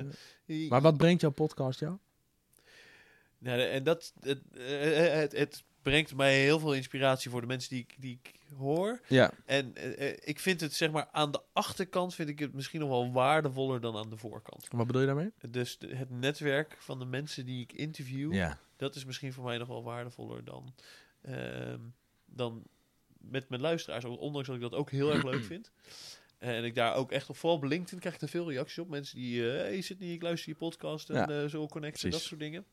eh, 0.47 0.68
Maar 0.70 0.80
wat 0.80 0.97
brengt 0.97 1.20
jouw 1.20 1.30
podcast 1.30 1.80
jou? 1.80 1.97
Ja, 3.38 3.57
en 3.59 3.84
dat, 3.84 4.12
het, 4.20 4.40
eh, 4.53 5.12
het, 5.12 5.32
het 5.32 5.64
brengt 5.91 6.14
mij 6.14 6.41
heel 6.41 6.59
veel 6.59 6.74
inspiratie 6.74 7.30
voor 7.30 7.41
de 7.41 7.47
mensen 7.47 7.70
die 7.70 7.80
ik, 7.80 7.95
die 7.99 8.18
ik 8.22 8.34
hoor. 8.57 9.01
Ja. 9.09 9.30
En 9.45 9.74
eh, 9.76 10.09
eh, 10.11 10.16
ik 10.24 10.41
vind 10.41 10.61
het, 10.61 10.74
zeg 10.74 10.91
maar, 10.91 11.09
aan 11.12 11.30
de 11.32 11.41
achterkant 11.53 12.14
vind 12.14 12.28
ik 12.28 12.39
het 12.39 12.53
misschien 12.53 12.80
nog 12.80 12.89
wel 12.89 13.12
waardevoller 13.12 13.80
dan 13.80 13.97
aan 13.97 14.11
de 14.11 14.16
voorkant. 14.16 14.66
Wat 14.70 14.87
bedoel 14.87 15.01
je 15.01 15.07
daarmee? 15.07 15.30
Dus 15.49 15.78
de- 15.78 15.95
het 15.97 16.11
netwerk 16.11 16.76
van 16.78 16.99
de 16.99 17.05
mensen 17.05 17.45
die 17.47 17.62
ik 17.62 17.72
interview, 17.72 18.34
Ja. 18.34 18.59
dat 18.76 18.95
is 18.95 19.05
misschien 19.05 19.32
voor 19.32 19.45
mij 19.45 19.59
nog 19.59 19.68
wel 19.68 19.82
waardevoller 19.82 20.45
dan, 20.45 20.74
ehm, 21.22 21.80
dan 22.26 22.62
met 23.20 23.49
mijn 23.49 23.61
luisteraars. 23.61 24.05
Ondanks 24.05 24.47
dat 24.47 24.57
ik 24.57 24.62
dat 24.62 24.74
ook 24.74 24.91
heel 24.91 25.12
erg 25.12 25.22
leuk 25.24 25.45
vind. 25.53 25.70
En 26.39 26.64
ik 26.64 26.74
daar 26.74 26.95
ook 26.95 27.12
echt 27.12 27.28
op, 27.30 27.37
vooral 27.37 27.59
op 27.59 27.64
LinkedIn 27.64 27.99
krijg 27.99 28.14
ik 28.14 28.20
er 28.20 28.28
veel 28.28 28.51
reacties 28.51 28.78
op. 28.78 28.89
Mensen 28.89 29.16
die, 29.16 29.51
eh 29.53 29.57
hey, 29.59 29.82
zit 29.82 29.99
niet, 29.99 30.12
ik 30.14 30.22
luister 30.22 30.49
je 30.51 30.57
podcast 30.57 31.11
en 31.11 31.32
Ja, 31.34 31.49
zo 31.49 31.66
connecten, 31.66 32.11
dat 32.11 32.20
soort 32.20 32.41
dingen. 32.41 32.64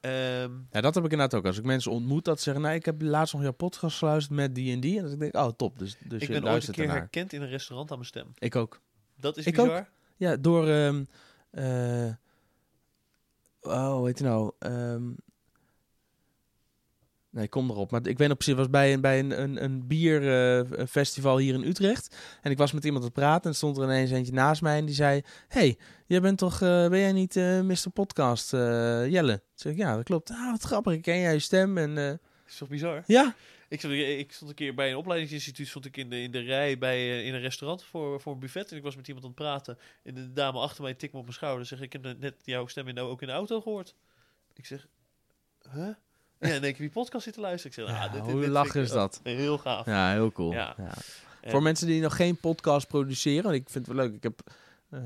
Ehm, 0.00 0.52
Ja, 0.70 0.80
dat 0.80 0.94
heb 0.94 1.04
ik 1.04 1.10
inderdaad 1.10 1.34
ook. 1.34 1.46
Als 1.46 1.58
ik 1.58 1.64
mensen 1.64 1.90
ontmoet 1.90 2.24
dat 2.24 2.36
ze 2.38 2.42
zeggen, 2.42 2.62
nee, 2.62 2.74
ik 2.74 2.84
heb 2.84 3.02
laatst 3.02 3.32
nog 3.34 3.42
jouw 3.42 3.52
podcast 3.52 3.98
geluisterd 3.98 4.36
met 4.36 4.54
die 4.54 4.72
en 4.72 4.80
die. 4.80 4.98
En 4.98 5.12
ik 5.12 5.18
denk, 5.18 5.36
oh 5.36 5.48
top, 5.56 5.78
dus, 5.78 5.96
dus 6.04 6.22
ik 6.22 6.28
je 6.28 6.40
ben 6.40 6.52
ooit 6.52 6.68
een 6.68 6.74
keer 6.74 6.82
ernaar. 6.84 6.98
herkend 6.98 7.32
in 7.32 7.42
een 7.42 7.48
restaurant 7.48 7.90
aan 7.90 7.96
mijn 7.96 8.08
stem. 8.08 8.32
Ik 8.38 8.56
ook. 8.56 8.80
Dat 9.16 9.36
is 9.36 9.46
Ik 9.46 9.54
bizar. 9.56 9.88
Ja, 10.16 10.36
door, 10.36 10.68
ehm 10.68 11.02
eh, 11.50 12.10
oh, 13.60 14.04
heet 14.04 14.18
hij 14.18 14.28
nou? 14.28 14.52
Ehm, 14.58 15.02
nee, 17.30 17.44
ik 17.44 17.50
kom 17.50 17.70
erop. 17.70 17.90
Maar 17.90 18.06
ik 18.06 18.18
weet 18.18 18.28
nog 18.28 18.36
precies, 18.36 18.54
was 18.54 18.70
bij 18.70 18.92
een, 18.92 19.00
bij 19.00 19.18
een, 19.18 19.42
een, 19.42 19.64
een 19.64 19.86
bierfestival 19.86 21.38
hier 21.38 21.54
in 21.54 21.64
Utrecht. 21.64 22.16
En 22.42 22.50
ik 22.50 22.58
was 22.58 22.72
met 22.72 22.84
iemand 22.84 23.02
aan 23.02 23.10
het 23.10 23.18
praten 23.18 23.50
en 23.50 23.56
stond 23.56 23.76
er 23.76 23.84
ineens 23.84 24.10
eentje 24.10 24.32
naast 24.32 24.62
mij 24.62 24.78
en 24.78 24.84
die 24.84 24.94
zei, 24.94 25.22
hey, 25.48 25.78
jij 26.06 26.20
bent 26.20 26.38
toch, 26.38 26.62
eh, 26.62 26.88
ben 26.88 26.98
jij 26.98 27.12
niet 27.12 27.36
eh 27.36 27.60
Mr. 27.60 27.90
Podcast, 27.92 28.52
eh, 28.52 28.60
Jelle? 29.08 29.36
Toen 29.36 29.44
zei 29.54 29.74
ik, 29.74 29.80
ja, 29.80 29.96
dat 29.96 30.04
klopt. 30.04 30.30
Ah, 30.30 30.50
wat 30.50 30.62
grappig, 30.62 30.92
ik 30.92 31.02
ken 31.02 31.20
jij 31.20 31.32
je 31.32 31.38
stem 31.38 31.78
en 31.78 32.20
is 32.46 32.56
toch 32.56 32.68
bizar? 32.68 33.02
ja. 33.06 33.34
Ik 33.70 33.78
stond, 33.78 33.94
ik 33.94 34.32
stond 34.32 34.50
een 34.50 34.56
keer 34.56 34.74
bij 34.74 34.90
een 34.90 34.96
opleidingsinstituut, 34.96 35.68
stond 35.68 35.84
ik 35.84 35.96
in 35.96 36.10
de, 36.10 36.22
in 36.22 36.30
de 36.30 36.40
rij 36.40 36.78
bij, 36.78 37.24
in 37.24 37.34
een 37.34 37.40
restaurant 37.40 37.84
voor, 37.84 38.20
voor 38.20 38.32
een 38.32 38.38
buffet. 38.38 38.70
En 38.70 38.76
ik 38.76 38.82
was 38.82 38.96
met 38.96 39.08
iemand 39.08 39.24
aan 39.24 39.30
het 39.30 39.40
praten. 39.40 39.78
En 40.02 40.14
de 40.14 40.32
dame 40.32 40.58
achter 40.58 40.82
mij 40.82 40.94
tikte 40.94 41.10
me 41.12 41.18
op 41.18 41.22
mijn 41.22 41.36
schouder. 41.36 41.66
Zeg, 41.66 41.80
ik 41.80 41.92
heb 41.92 42.18
net 42.18 42.34
jouw 42.44 42.66
stem 42.66 42.88
in 42.88 42.94
de, 42.94 43.00
ook 43.00 43.20
in 43.20 43.26
de 43.26 43.32
auto 43.32 43.60
gehoord. 43.60 43.94
Ik 44.54 44.66
zeg, 44.66 44.88
huh? 45.72 45.94
Ja, 46.40 46.48
en 46.48 46.56
ik 46.56 46.62
heb 46.62 46.76
die 46.76 46.90
podcast 46.90 47.24
zitten 47.24 47.42
luisteren. 47.42 47.78
Ik 47.78 47.84
zeg, 47.88 47.96
Ja, 47.98 48.02
dit, 48.08 48.12
dit, 48.12 48.32
hoe 48.32 48.62
dit 48.62 48.74
is 48.74 48.90
dat? 48.90 49.20
Heel 49.22 49.58
gaaf. 49.58 49.86
Ja, 49.86 50.12
heel 50.12 50.32
cool. 50.32 50.52
Ja. 50.52 50.74
Ja. 50.78 50.92
En- 51.40 51.50
Voor 51.50 51.62
mensen 51.62 51.86
die 51.86 52.00
nog 52.02 52.16
geen 52.16 52.36
podcast 52.36 52.86
produceren, 52.88 53.42
want 53.42 53.54
ik 53.54 53.68
vind 53.70 53.86
het 53.86 53.96
wel 53.96 54.04
leuk. 54.06 54.14
Ik, 54.14 54.22
heb, 54.22 54.40
eh, 54.90 55.00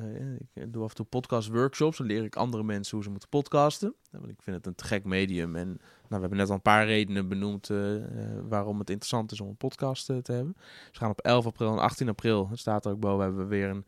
ik 0.55 0.73
doe 0.73 0.83
af 0.85 0.89
en 0.91 0.95
toe 0.97 1.05
podcast 1.07 1.49
workshops. 1.49 1.99
Dan 1.99 2.07
leer 2.07 2.25
ik 2.25 2.37
andere 2.37 2.63
mensen 2.63 2.95
hoe 2.95 3.05
ze 3.05 3.11
moeten 3.11 3.29
podcasten. 3.29 3.95
Want 4.11 4.29
ik 4.29 4.43
vind 4.43 4.57
het 4.57 4.67
een 4.67 4.75
te 4.75 4.85
gek 4.85 5.05
medium. 5.05 5.57
En 5.57 5.67
nou, 5.67 5.79
we 6.09 6.17
hebben 6.19 6.37
net 6.39 6.49
al 6.49 6.55
een 6.55 6.63
paar 6.63 6.87
redenen 6.87 7.29
benoemd 7.29 7.71
eh, 7.71 7.97
eh, 7.97 8.03
waarom 8.49 8.79
het 8.79 8.91
interessant 8.91 9.33
is 9.33 9.41
om 9.41 9.49
een 9.49 9.57
podcast 9.57 10.07
te 10.07 10.13
hebben. 10.13 10.53
Dus 10.57 10.89
we 10.93 10.99
gaan 10.99 11.11
op 11.11 11.21
11 11.21 11.47
april 11.47 11.73
en 11.73 11.79
18 11.79 12.09
april, 12.09 12.49
het 12.51 12.59
staat 12.59 12.85
er 12.85 12.91
ook 12.93 13.01
boven, 13.01 13.25
hebben 13.25 13.43
we 13.43 13.49
weer 13.49 13.69
een, 13.69 13.85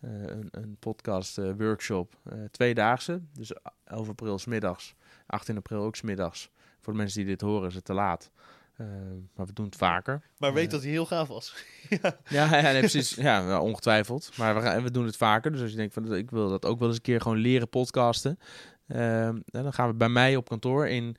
een, 0.00 0.48
een 0.50 0.76
podcast 0.78 1.36
workshop. 1.56 2.14
tweedaagse. 2.50 3.20
Dus 3.32 3.52
11 3.84 4.08
april 4.08 4.38
middags, 4.46 4.94
18 5.26 5.56
april 5.56 5.82
ook 5.82 5.96
's 5.96 6.02
middags. 6.02 6.50
Voor 6.88 6.96
de 6.96 7.02
mensen 7.02 7.20
die 7.24 7.30
dit 7.30 7.40
horen 7.40 7.68
is 7.68 7.74
het 7.74 7.84
te 7.84 7.92
laat. 7.92 8.30
Eh, 8.76 8.86
maar 9.34 9.46
we 9.46 9.52
doen 9.52 9.64
het 9.64 9.76
vaker. 9.76 10.22
Maar 10.38 10.52
weet 10.52 10.64
Ja. 10.64 10.70
dat 10.70 10.82
hij 10.82 10.90
heel 10.90 11.06
gaaf 11.06 11.28
was. 11.28 11.54
Ja, 11.98 12.18
ja 12.28 12.60
nee, 12.60 12.78
precies. 12.78 13.14
Ja, 13.14 13.44
nou, 13.46 13.62
ongetwijfeld. 13.62 14.30
Maar 14.36 14.54
we, 14.54 14.60
gaan, 14.60 14.82
we 14.82 14.90
doen 14.90 15.04
het 15.04 15.16
vaker. 15.16 15.52
Dus 15.52 15.60
als 15.60 15.70
je 15.70 15.76
denkt 15.76 15.94
van 15.94 16.14
ik 16.14 16.30
wil 16.30 16.48
dat 16.48 16.64
ook 16.64 16.78
wel 16.78 16.88
eens 16.88 16.96
een 16.96 17.02
keer 17.02 17.20
gewoon 17.20 17.36
leren 17.38 17.68
podcasten. 17.68 18.38
ehm, 18.86 19.38
dan 19.44 19.72
gaan 19.72 19.88
we 19.88 19.94
bij 19.94 20.08
mij 20.08 20.36
op 20.36 20.48
kantoor 20.48 20.88
in 20.88 21.16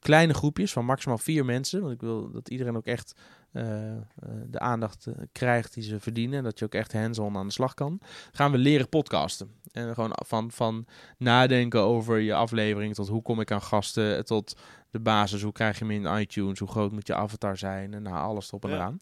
kleine 0.00 0.34
groepjes 0.34 0.72
van 0.72 0.84
maximaal 0.84 1.18
vier 1.18 1.44
mensen. 1.44 1.80
Want 1.80 1.92
ik 1.92 2.00
wil 2.00 2.30
dat 2.30 2.48
iedereen 2.48 2.76
ook 2.76 2.86
echt 2.86 3.12
eh, 3.52 3.96
eh, 3.96 4.00
de 4.46 4.58
aandacht 4.58 5.06
eh, 5.06 5.14
krijgt 5.32 5.74
die 5.74 5.82
ze 5.82 6.00
verdienen. 6.00 6.38
En 6.38 6.44
dat 6.44 6.58
je 6.58 6.64
ook 6.64 6.74
echt 6.74 6.92
hands-on 6.92 7.36
aan 7.36 7.46
de 7.46 7.52
slag 7.52 7.74
kan. 7.74 8.00
Gaan 8.32 8.52
we 8.52 8.58
leren 8.58 8.88
podcasten. 8.88 9.50
En 9.76 9.94
gewoon 9.94 10.12
van, 10.26 10.50
van 10.50 10.86
nadenken 11.18 11.80
over 11.80 12.18
je 12.18 12.34
aflevering 12.34 12.94
tot 12.94 13.08
hoe 13.08 13.22
kom 13.22 13.40
ik 13.40 13.50
aan 13.50 13.62
gasten. 13.62 14.24
Tot 14.24 14.56
de 14.90 15.00
basis, 15.00 15.42
hoe 15.42 15.52
krijg 15.52 15.78
je 15.78 15.84
hem 15.86 16.04
in 16.04 16.18
iTunes. 16.20 16.58
Hoe 16.58 16.68
groot 16.68 16.92
moet 16.92 17.06
je 17.06 17.14
avatar 17.14 17.56
zijn. 17.56 17.94
En 17.94 18.02
nou, 18.02 18.16
alles 18.16 18.48
erop 18.48 18.64
en 18.64 18.70
Ja. 18.70 18.74
eraan. 18.76 18.96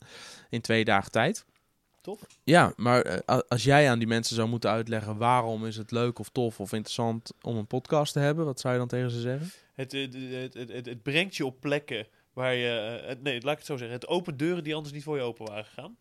In 0.48 0.60
twee 0.60 0.84
dagen 0.84 1.10
tijd. 1.10 1.44
Tof. 2.00 2.20
Ja, 2.42 2.72
maar 2.76 3.00
eh, 3.02 3.38
als 3.48 3.64
jij 3.64 3.90
aan 3.90 3.98
die 3.98 4.08
mensen 4.08 4.36
zou 4.36 4.48
moeten 4.48 4.70
uitleggen 4.70 5.16
waarom 5.16 5.66
is 5.66 5.76
het 5.76 5.90
leuk 5.90 6.18
of 6.18 6.28
tof 6.28 6.60
of 6.60 6.72
interessant 6.72 7.32
om 7.40 7.56
een 7.56 7.66
podcast 7.66 8.12
te 8.12 8.18
hebben, 8.18 8.44
wat 8.44 8.60
zou 8.60 8.72
je 8.72 8.78
dan 8.78 8.88
tegen 8.88 9.10
ze 9.10 9.20
zeggen? 9.20 9.50
Het, 9.74 9.92
het, 9.92 10.14
het, 10.14 10.54
het, 10.54 10.68
het, 10.72 10.86
het 10.86 11.02
brengt 11.02 11.36
je 11.36 11.46
op 11.46 11.60
plekken 11.60 12.06
waar 12.34 12.54
je... 12.54 12.98
eh, 13.00 13.08
het- 13.08 13.22
nee, 13.22 13.40
laat 13.42 13.52
ik 13.52 13.58
het 13.58 13.66
zo 13.66 13.76
zeggen. 13.76 13.96
Het 13.96 14.06
opent 14.08 14.38
deuren 14.38 14.64
die 14.64 14.74
anders 14.74 14.94
niet 14.94 15.02
voor 15.02 15.16
je 15.16 15.22
open 15.22 15.46
waren 15.46 15.64
gegaan. 15.64 15.96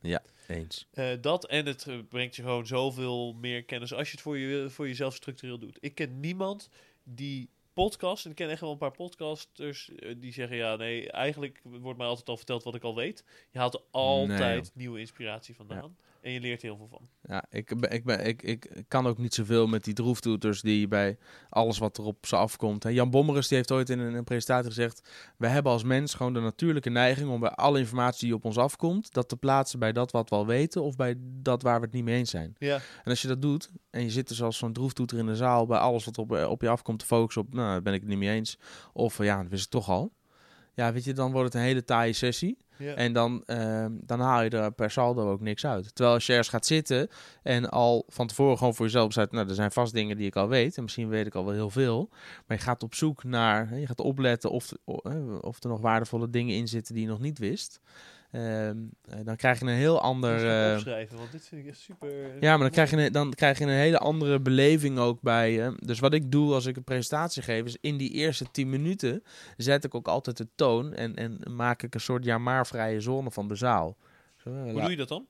Eens. 0.48 0.88
Eh, 0.94 1.08
dat 1.22 1.46
en 1.48 1.66
het 1.66 1.88
eh, 1.88 1.96
brengt 2.10 2.36
je 2.36 2.42
gewoon 2.42 2.68
zoveel 2.68 3.34
meer 3.34 3.64
kennis 3.64 3.94
als 3.94 4.06
je 4.08 4.12
het 4.14 4.22
voor, 4.22 4.38
je, 4.38 4.70
voor 4.70 4.88
jezelf 4.88 5.16
structureel 5.16 5.58
doet. 5.60 5.78
Ik 5.80 5.96
ken 5.96 6.20
niemand 6.20 6.70
die 7.04 7.50
podcast, 7.74 8.24
en 8.26 8.30
ik 8.32 8.36
ken 8.38 8.50
echt 8.50 8.62
wel 8.62 8.72
een 8.72 8.78
paar 8.78 8.92
podcasters 8.92 9.90
eh, 9.96 10.16
die 10.18 10.34
zeggen, 10.34 10.58
ja 10.58 10.76
nee, 10.76 11.12
eigenlijk 11.12 11.62
wordt 11.64 11.98
mij 11.98 12.08
altijd 12.08 12.30
al 12.30 12.38
verteld 12.38 12.64
wat 12.64 12.76
ik 12.76 12.84
al 12.84 12.96
weet. 12.96 13.24
Je 13.52 13.60
haalt 13.60 13.74
er 13.74 13.82
altijd 13.92 14.72
nieuwe 14.76 15.00
inspiratie 15.00 15.56
vandaan 15.56 15.98
en 16.24 16.32
je 16.32 16.40
leert 16.40 16.62
er 16.62 16.68
heel 16.68 16.78
veel 16.78 16.88
van. 16.88 17.08
Ja, 17.22 17.46
ik, 17.50 17.80
ben, 17.80 17.92
ik, 17.92 18.04
ben, 18.04 18.26
ik, 18.26 18.42
ik 18.42 18.84
kan 18.88 19.08
ook 19.08 19.18
niet 19.18 19.34
zoveel 19.34 19.68
met 19.68 19.84
die 19.84 19.94
droeftoeters 19.94 20.62
die 20.62 20.88
bij 20.88 21.18
alles 21.50 21.78
wat 21.78 21.98
er 21.98 22.04
op 22.04 22.26
ze 22.26 22.36
afkomt. 22.36 22.84
Hè. 22.84 22.90
Jan 22.90 23.10
Bommeres 23.10 23.48
die 23.48 23.58
heeft 23.58 23.72
ooit 23.72 23.90
in 23.90 24.00
een, 24.00 24.14
een 24.14 24.24
presentatie 24.24 24.68
gezegd, 24.68 25.10
we 25.38 25.48
hebben 25.48 25.72
als 25.72 25.84
mens 25.84 26.14
gewoon 26.14 26.34
de 26.34 26.40
natuurlijke 26.40 26.90
neiging 26.90 27.30
om 27.30 27.40
bij 27.40 27.50
alle 27.50 27.80
informatie 27.80 28.26
die 28.28 28.36
op 28.36 28.46
ons 28.46 28.58
afkomt, 28.58 29.14
dat 29.14 29.30
te 29.30 29.38
plaatsen 29.38 29.80
bij 29.80 29.92
dat 29.92 30.12
wat 30.12 30.30
we 30.30 30.36
al 30.36 30.46
weten 30.46 30.84
of 30.84 30.96
bij 30.96 31.16
dat 31.20 31.62
waar 31.62 31.80
we 31.80 31.86
het 31.86 31.94
niet 31.94 32.04
mee 32.04 32.18
eens 32.18 32.30
zijn. 32.30 32.56
Ja, 32.58 32.76
En 32.76 33.10
als 33.10 33.22
je 33.22 33.28
dat 33.28 33.42
doet 33.42 33.72
en 33.90 34.04
je 34.04 34.12
zit 34.12 34.28
dus 34.28 34.42
als 34.42 34.58
zo'n 34.58 34.74
droeftoeter 34.74 35.18
in 35.18 35.26
de 35.26 35.36
zaal 35.36 35.66
bij 35.66 35.80
alles 35.80 36.06
wat 36.06 36.18
op, 36.18 36.32
op 36.32 36.62
je 36.62 36.70
afkomt 36.70 37.00
te 37.00 37.06
focussen 37.06 37.42
op, 37.42 37.54
nou, 37.54 37.82
ben 37.82 37.94
ik 37.94 38.00
het 38.00 38.10
niet 38.10 38.18
mee 38.18 38.30
eens. 38.30 38.58
Of 38.94 39.20
eh, 39.20 39.26
ja, 39.26 39.42
dat 39.42 39.52
wist 39.52 39.66
ik 39.66 39.72
toch 39.72 39.90
al. 39.90 40.12
Ja, 40.74 40.94
weet 40.94 41.04
je, 41.04 41.14
dan 41.14 41.32
wordt 41.32 41.54
het 41.54 41.62
een 41.62 41.68
hele 41.68 41.84
taaie 41.84 42.14
sessie. 42.14 42.58
ja. 42.78 42.94
En 42.94 43.14
dan, 43.14 43.44
ehm, 43.46 43.92
dan 44.02 44.20
haal 44.20 44.42
je 44.42 44.50
er 44.50 44.72
per 44.72 44.92
saldo 44.92 45.32
ook 45.32 45.42
niks 45.42 45.66
uit. 45.66 45.96
Terwijl 45.96 46.16
als 46.16 46.26
je 46.26 46.32
ergens 46.32 46.50
gaat 46.50 46.66
zitten 46.66 47.08
en 47.44 47.70
al 47.70 48.04
van 48.08 48.28
tevoren 48.28 48.58
gewoon 48.58 48.76
voor 48.76 48.86
jezelf 48.86 49.08
besluit, 49.08 49.32
nou, 49.32 49.48
er 49.50 49.56
zijn 49.56 49.72
vast 49.72 49.94
dingen 49.94 50.18
die 50.18 50.28
ik 50.28 50.36
al 50.36 50.48
weet. 50.48 50.78
En 50.78 50.84
misschien 50.84 51.10
weet 51.10 51.26
ik 51.26 51.36
al 51.36 51.46
wel 51.46 51.54
heel 51.54 51.70
veel. 51.70 52.10
Maar 52.48 52.58
je 52.58 52.64
gaat 52.64 52.84
op 52.84 52.96
zoek 52.96 53.24
naar, 53.24 53.80
je 53.80 53.88
gaat 53.88 54.00
opletten 54.02 54.52
of, 54.52 54.72
hè, 54.86 55.36
of 55.36 55.64
er 55.64 55.70
nog 55.70 55.82
waardevolle 55.82 56.30
dingen 56.30 56.56
in 56.56 56.68
zitten 56.68 56.94
die 56.94 57.04
je 57.04 57.10
nog 57.10 57.20
niet 57.20 57.40
wist. 57.40 57.80
Ehm, 58.34 58.78
eh, 59.02 59.20
dan 59.24 59.36
krijg 59.36 59.60
je 59.60 59.66
een 59.66 59.72
heel 59.72 60.02
ander... 60.02 60.68
Eh, 60.68 60.74
opschrijven, 60.74 61.18
want 61.18 61.32
dit 61.32 61.48
vind 61.48 61.62
ik 61.62 61.68
echt 61.68 61.80
super... 61.80 62.10
ja, 62.40 62.50
maar 62.50 62.60
dan 62.60 62.70
krijg, 62.70 62.90
je 62.92 62.98
een, 62.98 63.12
dan 63.12 63.34
krijg 63.34 63.58
je 63.58 63.64
een 63.64 63.70
hele 63.70 63.98
andere 63.98 64.40
beleving 64.40 64.98
ook 65.00 65.22
bij 65.22 65.52
je. 65.52 65.76
Dus 65.80 66.00
wat 66.00 66.14
ik 66.14 66.32
doe 66.32 66.54
als 66.54 66.66
ik 66.66 66.76
een 66.78 66.84
presentatie 66.84 67.42
geef, 67.42 67.66
is 67.66 67.78
in 67.82 67.98
die 67.98 68.10
eerste 68.10 68.46
10 68.52 68.70
minuten 68.70 69.24
zet 69.58 69.84
ik 69.84 69.96
ook 69.96 70.08
altijd 70.08 70.38
de 70.38 70.48
toon 70.56 70.94
en, 70.94 71.16
en 71.16 71.40
maak 71.56 71.84
ik 71.84 71.94
een 71.94 72.00
soort 72.00 72.24
ja-maar-vrije 72.24 73.02
zone 73.02 73.32
van 73.32 73.48
de 73.48 73.56
zaal. 73.56 73.98
Zo, 74.36 74.50
eh, 74.50 74.72
Hoe 74.72 74.82
doe 74.82 74.90
je 74.90 74.98
dat 74.98 75.08
dan? 75.08 75.28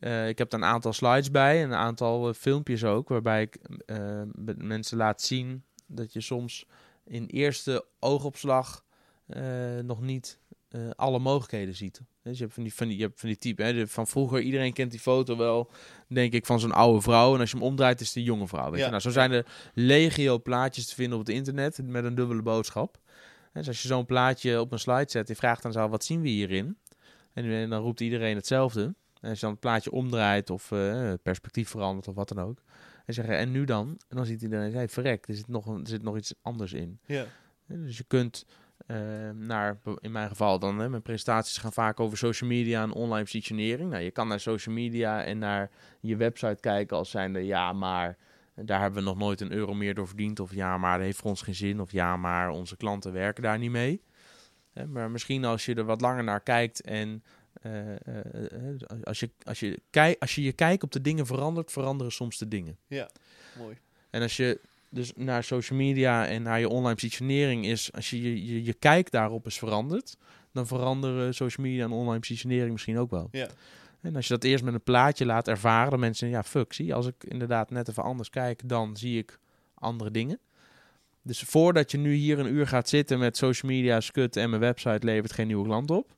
eh, 0.00 0.28
ik 0.28 0.38
heb 0.38 0.52
er 0.52 0.58
een 0.58 0.64
aantal 0.64 0.92
slides 0.92 1.30
bij 1.30 1.62
en 1.62 1.70
een 1.70 1.76
aantal 1.76 2.28
eh, 2.28 2.34
filmpjes 2.34 2.84
ook, 2.84 3.08
waarbij 3.08 3.42
ik 3.42 3.54
eh, 3.86 4.22
mensen 4.56 4.96
laat 4.96 5.22
zien 5.22 5.64
dat 5.86 6.12
je 6.12 6.20
soms 6.20 6.66
in 7.04 7.26
eerste 7.26 7.84
oogopslag 7.98 8.84
eh, 9.26 9.78
nog 9.82 10.00
niet 10.00 10.38
eh, 10.68 10.90
alle 10.96 11.18
mogelijkheden 11.18 11.74
ziet. 11.74 12.00
Dus 12.22 12.36
je 12.38 12.42
hebt 12.42 12.54
van 12.54 12.62
die, 12.62 12.74
van 12.74 12.88
die, 12.88 12.96
je 12.96 13.02
hebt 13.02 13.20
van 13.20 13.28
die 13.28 13.38
type, 13.38 13.62
hè, 13.62 13.72
de- 13.72 13.86
van 13.86 14.06
vroeger, 14.06 14.40
iedereen 14.40 14.72
kent 14.72 14.90
die 14.90 15.00
foto 15.00 15.36
wel, 15.36 15.70
denk 16.08 16.32
ik, 16.32 16.46
van 16.46 16.60
zo'n 16.60 16.72
oude 16.72 17.00
vrouw. 17.00 17.34
En 17.34 17.40
als 17.40 17.50
je 17.50 17.56
hem 17.56 17.66
omdraait, 17.66 18.00
is 18.00 18.06
het 18.06 18.16
een 18.16 18.22
jonge 18.22 18.46
vrouw. 18.48 18.70
Weet 18.70 18.78
Ja. 18.78 18.84
je? 18.84 18.90
Nou, 18.90 19.02
zo 19.02 19.10
zijn 19.10 19.32
er 19.32 19.46
legio 19.74 20.38
plaatjes 20.38 20.86
te 20.86 20.94
vinden 20.94 21.18
op 21.18 21.26
het 21.26 21.34
internet 21.34 21.80
met 21.82 22.04
een 22.04 22.14
dubbele 22.14 22.42
boodschap. 22.42 22.98
Dus 23.52 23.66
als 23.68 23.82
je 23.82 23.88
zo'n 23.88 24.06
plaatje 24.06 24.60
op 24.60 24.72
een 24.72 24.78
slide 24.78 25.10
zet, 25.10 25.26
die 25.26 25.36
vraagt 25.36 25.62
dan 25.62 25.72
zo, 25.72 25.88
wat 25.88 26.04
zien 26.04 26.20
we 26.20 26.28
hierin? 26.28 26.76
En, 27.32 27.44
eh, 27.62 27.70
dan 27.70 27.82
roept 27.82 28.00
iedereen 28.00 28.36
hetzelfde. 28.36 28.94
En 29.20 29.28
als 29.28 29.34
je 29.38 29.40
dan 29.44 29.50
het 29.50 29.60
plaatje 29.60 29.90
omdraait 29.90 30.50
of 30.50 30.72
eh, 30.72 31.12
perspectief 31.22 31.68
verandert 31.68 32.08
of 32.08 32.14
wat 32.14 32.28
dan 32.28 32.38
ook. 32.44 32.62
En 33.06 33.14
zeggen, 33.14 33.36
en 33.38 33.50
nu 33.50 33.64
dan? 33.64 34.00
En 34.08 34.16
dan 34.16 34.26
ziet 34.26 34.42
iedereen, 34.42 34.72
hey, 34.72 34.88
verrekt, 34.88 35.28
er 35.28 35.34
zit, 35.34 35.48
nog 35.48 35.66
een, 35.66 35.80
er 35.80 35.88
zit 35.88 36.02
nog 36.02 36.16
iets 36.16 36.34
anders 36.42 36.72
in. 36.72 36.98
Ja. 37.06 37.24
Dus 37.66 37.96
je 37.96 38.04
kunt 38.04 38.46
eh, 38.86 38.96
naar, 39.34 39.78
in 40.00 40.12
mijn 40.12 40.28
geval 40.28 40.58
dan, 40.58 40.78
hè, 40.78 40.88
mijn 40.88 41.02
presentaties 41.02 41.58
gaan 41.58 41.72
vaak 41.72 42.00
over 42.00 42.18
social 42.18 42.50
media 42.50 42.82
en 42.82 42.92
online 42.92 43.22
positionering. 43.22 43.90
Nou, 43.90 44.02
je 44.02 44.10
kan 44.10 44.28
naar 44.28 44.40
social 44.40 44.74
media 44.74 45.24
en 45.24 45.38
naar 45.38 45.70
je 46.00 46.16
website 46.16 46.60
kijken 46.60 46.96
als 46.96 47.10
zijnde, 47.10 47.44
ja, 47.44 47.72
maar 47.72 48.16
daar 48.54 48.80
hebben 48.80 49.02
we 49.02 49.08
nog 49.08 49.18
nooit 49.18 49.40
een 49.40 49.52
euro 49.52 49.74
meer 49.74 49.94
door 49.94 50.06
verdiend. 50.06 50.40
Of 50.40 50.54
ja, 50.54 50.78
maar 50.78 50.96
dat 50.96 51.06
heeft 51.06 51.18
voor 51.18 51.30
ons 51.30 51.42
geen 51.42 51.54
zin. 51.54 51.80
Of 51.80 51.92
ja, 51.92 52.16
maar 52.16 52.50
onze 52.50 52.76
klanten 52.76 53.12
werken 53.12 53.42
daar 53.42 53.58
niet 53.58 53.70
mee. 53.70 54.02
Hè, 54.72 54.86
maar 54.86 55.10
misschien 55.10 55.44
als 55.44 55.64
je 55.64 55.74
er 55.74 55.84
wat 55.84 56.00
langer 56.00 56.24
naar 56.24 56.40
kijkt 56.40 56.80
en 56.80 57.22
eh, 57.62 57.90
eh, 57.90 58.52
eh, 58.52 59.02
als, 59.02 59.20
je, 59.20 59.30
als, 59.42 59.60
je 59.60 59.80
kijk, 59.90 60.20
als 60.20 60.34
je 60.34 60.42
je 60.42 60.52
kijk 60.52 60.82
op 60.82 60.92
de 60.92 61.00
dingen 61.00 61.26
verandert, 61.26 61.72
veranderen 61.72 62.12
soms 62.12 62.38
de 62.38 62.48
dingen. 62.48 62.78
Ja. 62.86 63.10
mooi. 63.58 63.76
En 64.10 64.22
als 64.22 64.36
je 64.36 64.60
dus 64.92 65.12
naar 65.16 65.44
social 65.44 65.78
media 65.78 66.26
en 66.26 66.42
naar 66.42 66.60
je 66.60 66.68
online 66.68 66.94
positionering 66.94 67.66
is, 67.66 67.92
als 67.92 68.10
je 68.10 68.22
je, 68.22 68.46
je, 68.46 68.64
je 68.64 68.74
kijk 68.74 69.10
daarop 69.10 69.46
is 69.46 69.58
veranderd, 69.58 70.16
dan 70.52 70.66
veranderen 70.66 71.34
social 71.34 71.66
media 71.66 71.84
en 71.84 71.90
online 71.90 72.18
positionering 72.18 72.72
misschien 72.72 72.98
ook 72.98 73.10
wel. 73.10 73.28
Ja. 73.30 73.48
En 74.00 74.16
als 74.16 74.26
je 74.26 74.34
dat 74.34 74.44
eerst 74.44 74.64
met 74.64 74.74
een 74.74 74.82
plaatje 74.82 75.26
laat 75.26 75.48
ervaren, 75.48 75.90
dan 75.90 76.00
mensen, 76.00 76.28
ja, 76.28 76.42
fuck, 76.42 76.72
zie, 76.72 76.94
als 76.94 77.06
ik 77.06 77.24
inderdaad 77.24 77.70
net 77.70 77.88
even 77.88 78.02
anders 78.02 78.30
kijk, 78.30 78.68
dan 78.68 78.96
zie 78.96 79.18
ik 79.18 79.38
andere 79.74 80.10
dingen. 80.10 80.38
Dus 81.22 81.40
voordat 81.42 81.90
je 81.90 81.98
nu 81.98 82.14
hier 82.14 82.38
een 82.38 82.52
uur 82.52 82.66
gaat 82.66 82.88
zitten 82.88 83.18
met 83.18 83.36
social 83.36 83.70
media, 83.70 84.00
skut 84.00 84.36
en 84.36 84.48
mijn 84.50 84.60
website 84.60 85.06
levert 85.06 85.32
geen 85.32 85.46
nieuwe 85.46 85.64
klant 85.64 85.90
op. 85.90 86.14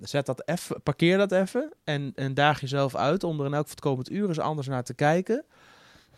Zet 0.00 0.26
dat 0.26 0.48
even, 0.48 0.82
parkeer 0.82 1.18
dat 1.18 1.32
even 1.32 1.72
en, 1.84 2.12
en 2.14 2.34
daag 2.34 2.60
jezelf 2.60 2.94
uit 2.94 3.24
om 3.24 3.40
er 3.40 3.46
in 3.46 3.54
elk 3.54 3.68
geval 3.68 3.70
het 3.70 3.80
komend 3.80 4.10
uur 4.10 4.28
eens 4.28 4.38
anders 4.38 4.66
naar 4.66 4.84
te 4.84 4.94
kijken. 4.94 5.44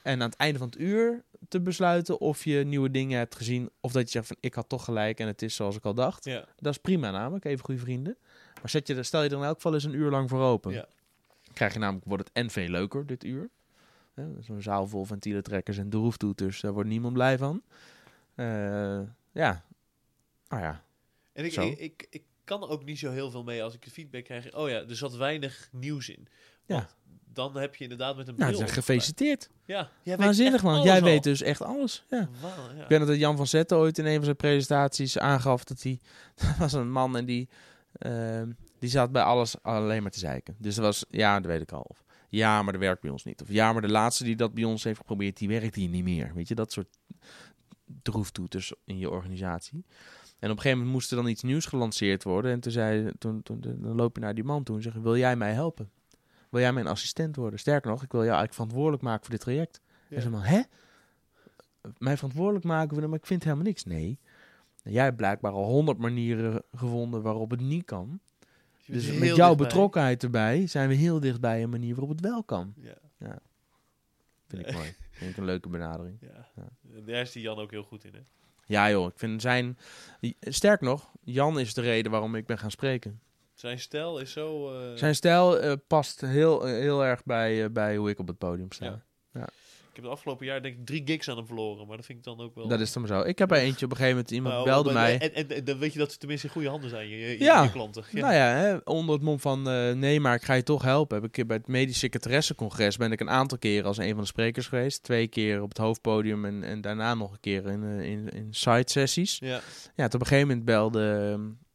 En 0.09 0.22
aan 0.22 0.28
het 0.28 0.39
einde 0.39 0.59
van 0.59 0.68
het 0.68 0.78
uur 0.78 1.22
te 1.48 1.60
besluiten 1.60 2.20
of 2.20 2.44
je 2.44 2.64
nieuwe 2.64 2.90
dingen 2.90 3.18
hebt 3.18 3.35
gezien. 3.35 3.70
Of 3.80 3.93
dat 3.93 4.02
je 4.02 4.09
zegt 4.10 4.26
van 4.26 4.36
ik 4.40 4.55
had 4.55 4.68
toch 4.68 4.85
gelijk 4.85 5.20
en 5.20 5.26
het 5.26 5.43
is 5.43 5.55
zoals 5.55 5.76
ik 5.76 5.85
al 5.85 5.94
dacht. 5.94 6.24
Ja. 6.24 6.44
Dat 6.56 6.72
is 6.72 6.78
prima 6.80 7.10
namelijk, 7.10 7.44
even 7.44 7.64
goede 7.64 7.80
vrienden. 7.80 8.16
Maar 8.55 8.70
zet 8.70 8.86
je, 8.86 8.94
er- 8.94 9.05
stel 9.05 9.22
je 9.22 9.28
er 9.28 9.36
in 9.36 9.43
elk 9.43 9.55
geval 9.55 9.74
eens 9.74 9.85
een 9.85 9.94
uur 9.94 10.10
lang 10.10 10.28
voor 10.28 10.40
open. 10.43 10.72
Ja. 10.72 10.86
Krijg 11.52 11.72
je 11.72 11.78
namelijk, 11.78 12.05
wordt 12.06 12.24
het 12.24 12.32
en 12.32 12.51
veel 12.51 12.68
leuker 12.68 13.06
dit 13.06 13.24
uur. 13.24 13.48
Hè, 14.14 14.24
Zo'n 14.43 14.62
zaal 14.62 14.86
vol 14.86 15.05
ventielentrekkers 15.05 15.78
en 15.78 15.89
droeftoeters, 15.90 16.60
daar 16.60 16.72
wordt 16.72 16.89
niemand 16.89 17.12
blij 17.14 17.39
van. 17.39 17.62
Eh, 18.35 19.01
ja, 19.32 19.64
nou 20.48 20.62
ja. 20.62 20.85
En 21.32 21.44
ik, 21.44 21.52
ik, 21.56 21.78
ik, 21.78 22.06
ik 22.10 22.22
kan 22.44 22.68
ook 22.68 22.85
niet 22.85 22.98
zo 22.98 23.10
heel 23.10 23.30
veel 23.30 23.43
mee 23.44 23.62
als 23.62 23.74
ik 23.74 23.82
de 23.85 23.90
feedback 23.90 24.24
krijg. 24.24 24.55
Oh 24.55 24.68
ja, 24.68 24.74
er 24.89 24.97
zat 24.97 25.16
weinig 25.16 25.68
nieuws 25.72 26.09
in. 26.09 26.28
Ja. 26.69 26.89
Dan 27.32 27.57
heb 27.57 27.74
je 27.74 27.82
inderdaad 27.82 28.16
met 28.16 28.28
een 28.28 28.35
Nou, 28.36 28.53
bril 28.53 28.65
op- 28.65 28.73
gefeliciteerd. 28.73 29.51
Ja, 29.65 29.90
jij 30.03 30.16
Waanzinnig 30.16 30.62
man, 30.62 30.82
jij 30.82 30.99
al. 30.99 31.05
weet 31.05 31.23
dus 31.23 31.43
echt 31.43 31.62
alles. 31.62 32.05
Ja. 32.11 32.28
Ja. 32.77 32.82
Ik 32.82 32.89
weet 32.89 32.99
nog 32.99 33.09
dat 33.09 33.19
Jan 33.19 33.36
van 33.36 33.47
Zetten 33.47 33.77
ooit 33.77 33.99
in 33.99 34.07
een 34.07 34.15
van 34.15 34.24
zijn 34.24 34.36
presentaties 34.36 35.19
aangaf 35.19 35.65
dat 35.65 35.82
hij... 35.82 36.01
Dat 36.36 36.57
was 36.59 36.73
een 36.73 36.90
man 36.90 37.16
en 37.16 37.24
die, 37.24 37.49
ehm, 37.93 38.51
die 38.78 38.90
zat 38.90 39.12
bij 39.12 39.23
alles 39.23 39.62
alleen 39.62 40.03
maar 40.03 40.11
te 40.11 40.19
zeiken. 40.19 40.55
Dus 40.59 40.74
dat 40.74 40.85
was, 40.85 41.05
ja, 41.11 41.40
dat 41.40 41.51
weet 41.51 41.61
ik 41.61 41.73
al. 41.73 41.85
Of, 41.89 42.05
ja, 42.28 42.62
maar 42.62 42.73
dat 42.73 42.82
werkt 42.82 43.01
bij 43.01 43.11
ons 43.11 43.24
niet. 43.24 43.43
Of 43.43 43.49
ja, 43.51 43.73
maar 43.73 43.82
de 43.82 43.89
laatste 43.90 44.24
die 44.24 44.36
dat 44.36 44.55
bij 44.55 44.65
ons 44.65 44.85
heeft 44.85 44.99
geprobeerd, 44.99 45.36
die 45.36 45.49
werkt 45.49 45.74
hier 45.74 45.89
niet 45.89 46.05
meer. 46.05 46.31
Weet 46.35 46.49
je, 46.49 46.55
dat 46.55 46.73
soort 46.73 46.89
droeftoeters 48.03 48.73
in 48.85 48.99
je 48.99 49.11
organisatie. 49.11 49.85
En 50.39 50.51
op 50.51 50.57
een 50.57 50.62
gegeven 50.62 50.70
moment 50.78 50.93
moest 50.93 51.11
er 51.11 51.16
dan 51.16 51.27
iets 51.28 51.43
nieuws 51.43 51.66
gelanceerd 51.66 52.23
worden. 52.24 52.53
En 52.53 52.61
toen 52.61 52.73
zei, 52.73 53.12
toen, 53.19 53.43
toen, 53.43 53.61
dan 53.61 53.95
loop 53.95 54.16
je 54.16 54.23
naar 54.23 54.35
die 54.35 54.45
man 54.45 54.62
toe 54.62 54.77
en 54.77 54.82
zeg 54.82 54.93
wil 54.95 55.16
jij 55.16 55.36
mij 55.36 55.53
helpen? 55.53 55.90
Wil 56.51 56.61
jij 56.61 56.73
mijn 56.73 56.87
assistent 56.87 57.37
worden? 57.37 57.59
Sterker 57.59 57.91
nog, 57.91 58.03
ik 58.03 58.12
wil 58.12 58.25
jou 58.25 58.33
eigenlijk 58.37 58.55
verantwoordelijk 58.55 59.03
maken 59.03 59.23
voor 59.23 59.31
dit 59.31 59.41
traject. 59.41 59.81
Ja. 60.09 60.16
En 60.16 60.23
ze 60.23 60.31
man, 60.31 60.43
hè? 60.43 60.61
Mij 61.99 62.16
verantwoordelijk 62.16 62.65
maken 62.65 63.09
maar 63.09 63.19
ik 63.19 63.27
vind 63.27 63.45
helemaal 63.45 63.65
niks. 63.65 63.85
Nee. 63.85 64.19
Jij 64.83 65.05
hebt 65.05 65.16
blijkbaar 65.16 65.53
al 65.53 65.65
honderd 65.65 65.99
manieren 65.99 66.62
gevonden 66.75 67.23
waarop 67.23 67.51
het 67.51 67.61
niet 67.61 67.85
kan. 67.85 68.20
Dus 68.87 69.12
met 69.12 69.37
jouw 69.37 69.55
betrokkenheid 69.55 70.23
erbij 70.23 70.66
zijn 70.66 70.89
we 70.89 70.95
heel 70.95 71.20
dichtbij 71.20 71.62
een 71.62 71.70
manier 71.70 71.95
waarop 71.95 72.16
het 72.16 72.20
wel 72.20 72.43
kan. 72.43 72.75
Ja, 73.19 73.41
Vind 74.47 74.66
ik 74.66 74.73
mooi. 74.73 74.95
Vind 75.11 75.31
ik 75.31 75.37
een 75.37 75.45
leuke 75.45 75.69
benadering. 75.69 76.19
ja. 76.20 76.49
Ja. 76.57 77.01
Daar 77.05 77.20
is 77.20 77.33
die 77.33 77.43
Jan 77.43 77.59
ook 77.59 77.70
heel 77.70 77.83
goed 77.83 78.05
in, 78.05 78.15
hè? 78.15 78.20
Ja 78.65 78.91
joh, 78.91 79.07
ik 79.07 79.19
vind 79.19 79.43
zijn... 79.43 79.79
Sterk 80.41 80.81
nog, 80.81 81.12
Jan 81.25 81.59
is 81.59 81.75
de 81.75 81.81
reden 81.81 82.11
waarom 82.11 82.35
ik 82.35 82.47
ben 82.47 82.59
gaan 82.59 82.70
spreken. 82.70 83.20
Zijn 83.59 83.78
stijl 83.80 84.18
is 84.18 84.32
zo... 84.32 84.72
eh, 84.72 84.97
Zijn 84.97 85.14
stijl 85.14 85.59
eh, 85.60 85.72
past 85.86 86.20
heel, 86.20 86.66
eh, 86.66 86.72
heel 86.72 87.05
erg 87.05 87.24
bij, 87.24 87.72
bij 87.72 87.97
hoe 87.97 88.10
ik 88.10 88.18
op 88.18 88.28
het 88.28 88.39
podium 88.39 88.72
sta. 88.72 89.02
Ja. 89.32 89.48
Ik 89.90 90.05
heb 90.05 90.05
het 90.05 90.12
afgelopen 90.12 90.47
jaar 90.47 90.62
denk 90.62 90.78
ik 90.78 90.86
drie 90.86 91.02
gigs 91.05 91.28
aan 91.28 91.36
hem 91.36 91.47
verloren. 91.47 91.86
Maar 91.86 91.97
dat 91.97 92.06
vind 92.06 92.18
ik 92.18 92.24
dan 92.24 92.40
ook 92.40 92.55
wel... 92.55 92.68
Dat 92.68 92.80
is 92.80 92.93
dan 92.93 93.06
zo. 93.06 93.20
Ik 93.20 93.39
heb 93.39 93.51
er 93.51 93.56
eentje 93.56 93.85
op 93.85 93.90
een 93.90 93.97
gegeven 93.97 94.16
moment, 94.16 94.30
iemand 94.35 94.55
Nou, 94.55 94.66
belde 94.66 94.93
mij. 94.93 95.18
En, 95.18 95.35
en, 95.35 95.48
en 95.48 95.64
dan 95.64 95.78
weet 95.78 95.93
je 95.93 95.98
dat 95.98 96.12
ze 96.12 96.18
tenminste 96.18 96.47
in 96.47 96.52
goede 96.52 96.68
handen 96.68 96.90
zijn, 96.90 97.09
je, 97.09 97.16
je, 97.16 97.39
Ja. 97.40 97.62
je 97.62 97.70
klanten. 97.70 98.05
Ja. 98.10 98.20
Nou 98.20 98.35
ja, 98.35 98.47
hè, 98.55 98.76
onder 98.85 99.14
het 99.14 99.24
mom 99.24 99.40
van 99.40 99.62
nee, 99.98 100.20
maar 100.20 100.35
ik 100.35 100.43
ga 100.43 100.55
je 100.55 100.62
toch 100.62 100.82
helpen. 100.82 101.22
Heb 101.22 101.36
ik 101.36 101.47
bij 101.47 101.56
het 101.56 101.66
Medisch 101.66 101.98
Secretaressencongres 101.98 102.97
ben 102.97 103.12
ik 103.12 103.20
een 103.20 103.30
aantal 103.30 103.59
keren 103.59 103.85
als 103.86 103.98
een 103.98 104.10
van 104.12 104.20
de 104.20 104.26
sprekers 104.26 104.66
geweest. 104.66 105.02
Twee 105.02 105.28
keer 105.28 105.62
op 105.62 105.68
het 105.68 105.78
hoofdpodium 105.78 106.44
en, 106.44 106.62
en 106.64 106.80
daarna 106.80 107.14
nog 107.14 107.32
een 107.32 107.40
keer 107.40 107.66
in, 107.66 107.82
in, 107.82 108.28
in 108.28 108.48
side 108.51 108.90
sessies. 108.90 109.39
ja. 109.39 109.60
Ja, 109.94 110.05
op 110.05 110.14
een 110.14 110.20
gegeven 110.26 110.47
moment 110.48 110.64
belde 110.64 111.30
ehm, 111.32 111.40
eh, 111.44 111.66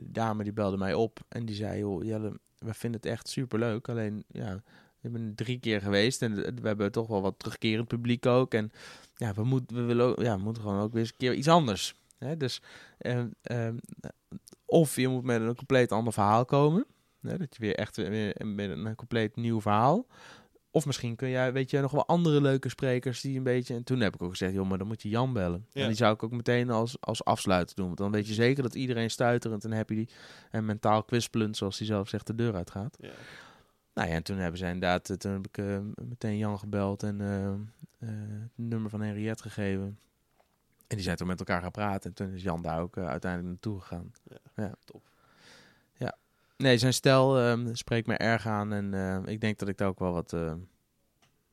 dame 0.00 0.44
die 0.44 0.52
belde 0.52 0.76
mij 0.76 0.94
op 0.94 1.20
en 1.28 1.46
die 1.46 1.54
zei, 1.54 1.78
joh, 1.78 2.04
Jelle, 2.04 2.38
we 2.58 2.74
vinden 2.74 3.00
het 3.00 3.10
echt 3.10 3.28
superleuk. 3.28 3.88
Alleen, 3.88 4.24
ja, 4.28 4.54
we 4.54 4.62
hebben 5.00 5.34
drie 5.34 5.58
keer 5.58 5.80
geweest 5.80 6.22
en 6.22 6.44
eh, 6.44 6.52
we 6.60 6.66
hebben 6.66 6.92
toch 6.92 7.06
wel 7.06 7.22
wat 7.22 7.38
terugkerend 7.38 7.88
publiek 7.88 8.26
ook. 8.26 8.54
En 8.54 8.72
ja, 9.14 9.34
we, 9.34 9.44
moet, 9.44 9.70
we, 9.70 9.82
willen 9.82 10.06
ook, 10.06 10.20
ja, 10.20 10.36
we 10.36 10.42
moeten 10.42 10.62
gewoon 10.62 10.80
ook 10.80 10.92
weer 10.92 11.00
eens 11.00 11.10
een 11.10 11.16
keer 11.16 11.34
iets 11.34 11.48
anders. 11.48 11.94
Hè? 12.18 12.36
Dus, 12.36 12.62
ehm, 12.98 13.28
ehm, 13.42 13.76
of 14.64 14.96
je 14.96 15.08
moet 15.08 15.24
met 15.24 15.40
een 15.40 15.54
compleet 15.54 15.92
ander 15.92 16.12
verhaal 16.12 16.44
komen. 16.44 16.86
Hè? 17.20 17.38
Dat 17.38 17.54
je 17.56 17.60
weer 17.60 17.74
echt 17.74 17.96
weer 17.96 18.40
een 18.40 18.94
compleet 18.94 19.36
nieuw 19.36 19.60
verhaal. 19.60 20.06
Of 20.76 20.86
misschien 20.86 21.16
kun 21.16 21.28
jij, 21.28 21.52
weet 21.52 21.70
je, 21.70 21.80
nog 21.80 21.90
wel 21.90 22.06
andere 22.06 22.40
leuke 22.40 22.68
sprekers 22.68 23.20
die 23.20 23.36
een 23.36 23.42
beetje... 23.42 23.74
En 23.74 23.84
toen 23.84 24.00
heb 24.00 24.14
ik 24.14 24.22
ook 24.22 24.30
gezegd, 24.30 24.52
joh, 24.52 24.68
maar 24.68 24.78
dan 24.78 24.86
moet 24.86 25.02
je 25.02 25.08
Jan 25.08 25.32
bellen. 25.32 25.66
Ja. 25.72 25.82
En 25.82 25.88
die 25.88 25.96
zou 25.96 26.14
ik 26.14 26.22
ook 26.22 26.30
meteen 26.30 26.70
als, 26.70 26.96
als 27.00 27.24
afsluiter 27.24 27.76
doen. 27.76 27.86
Want 27.86 27.98
dan 27.98 28.10
weet 28.10 28.28
je 28.28 28.34
zeker 28.34 28.62
dat 28.62 28.74
iedereen 28.74 29.10
stuiterend 29.10 29.64
en 29.64 29.72
happy 29.72 30.06
en 30.50 30.64
mentaal 30.64 31.02
kwispelend, 31.02 31.56
zoals 31.56 31.78
hij 31.78 31.86
zelf 31.86 32.08
zegt, 32.08 32.26
de 32.26 32.34
deur 32.34 32.54
uitgaat. 32.54 32.96
Ja. 33.00 33.10
Nou 33.94 34.08
ja, 34.08 34.14
en 34.14 34.22
toen 34.22 34.36
hebben 34.36 34.58
ze 34.58 34.64
inderdaad, 34.64 35.10
eh, 35.10 35.16
toen 35.16 35.32
heb 35.32 35.46
ik 35.46 35.58
eh, 35.58 35.78
meteen 36.08 36.38
Jan 36.38 36.58
gebeld 36.58 37.02
en 37.02 37.20
eh, 37.20 38.08
het 38.08 38.50
nummer 38.54 38.90
van 38.90 39.00
Henriette 39.00 39.42
gegeven. 39.42 39.98
En 40.86 40.96
die 40.96 41.02
zijn 41.02 41.16
toen 41.16 41.26
met 41.26 41.38
elkaar 41.38 41.62
gaan 41.62 41.70
praten. 41.70 42.10
En 42.10 42.16
toen 42.16 42.32
is 42.32 42.42
Jan 42.42 42.62
daar 42.62 42.80
ook 42.80 42.96
uiteindelijk 42.96 43.50
naartoe 43.50 43.80
gegaan. 43.80 44.12
Ja, 44.56 44.74
top. 44.84 45.02
Ja. 46.56 46.64
Nee, 46.66 46.78
zijn 46.78 46.94
stijl 46.94 47.38
ehm, 47.38 47.74
spreekt 47.74 48.06
me 48.06 48.14
erg 48.16 48.46
aan. 48.46 48.72
En 48.72 48.94
eh, 48.94 49.32
ik 49.32 49.40
denk 49.40 49.58
dat 49.58 49.68
ik 49.68 49.78
daar 49.78 49.88
ook 49.88 49.98
wel 49.98 50.12
wat... 50.12 50.32
eh, 50.32 50.54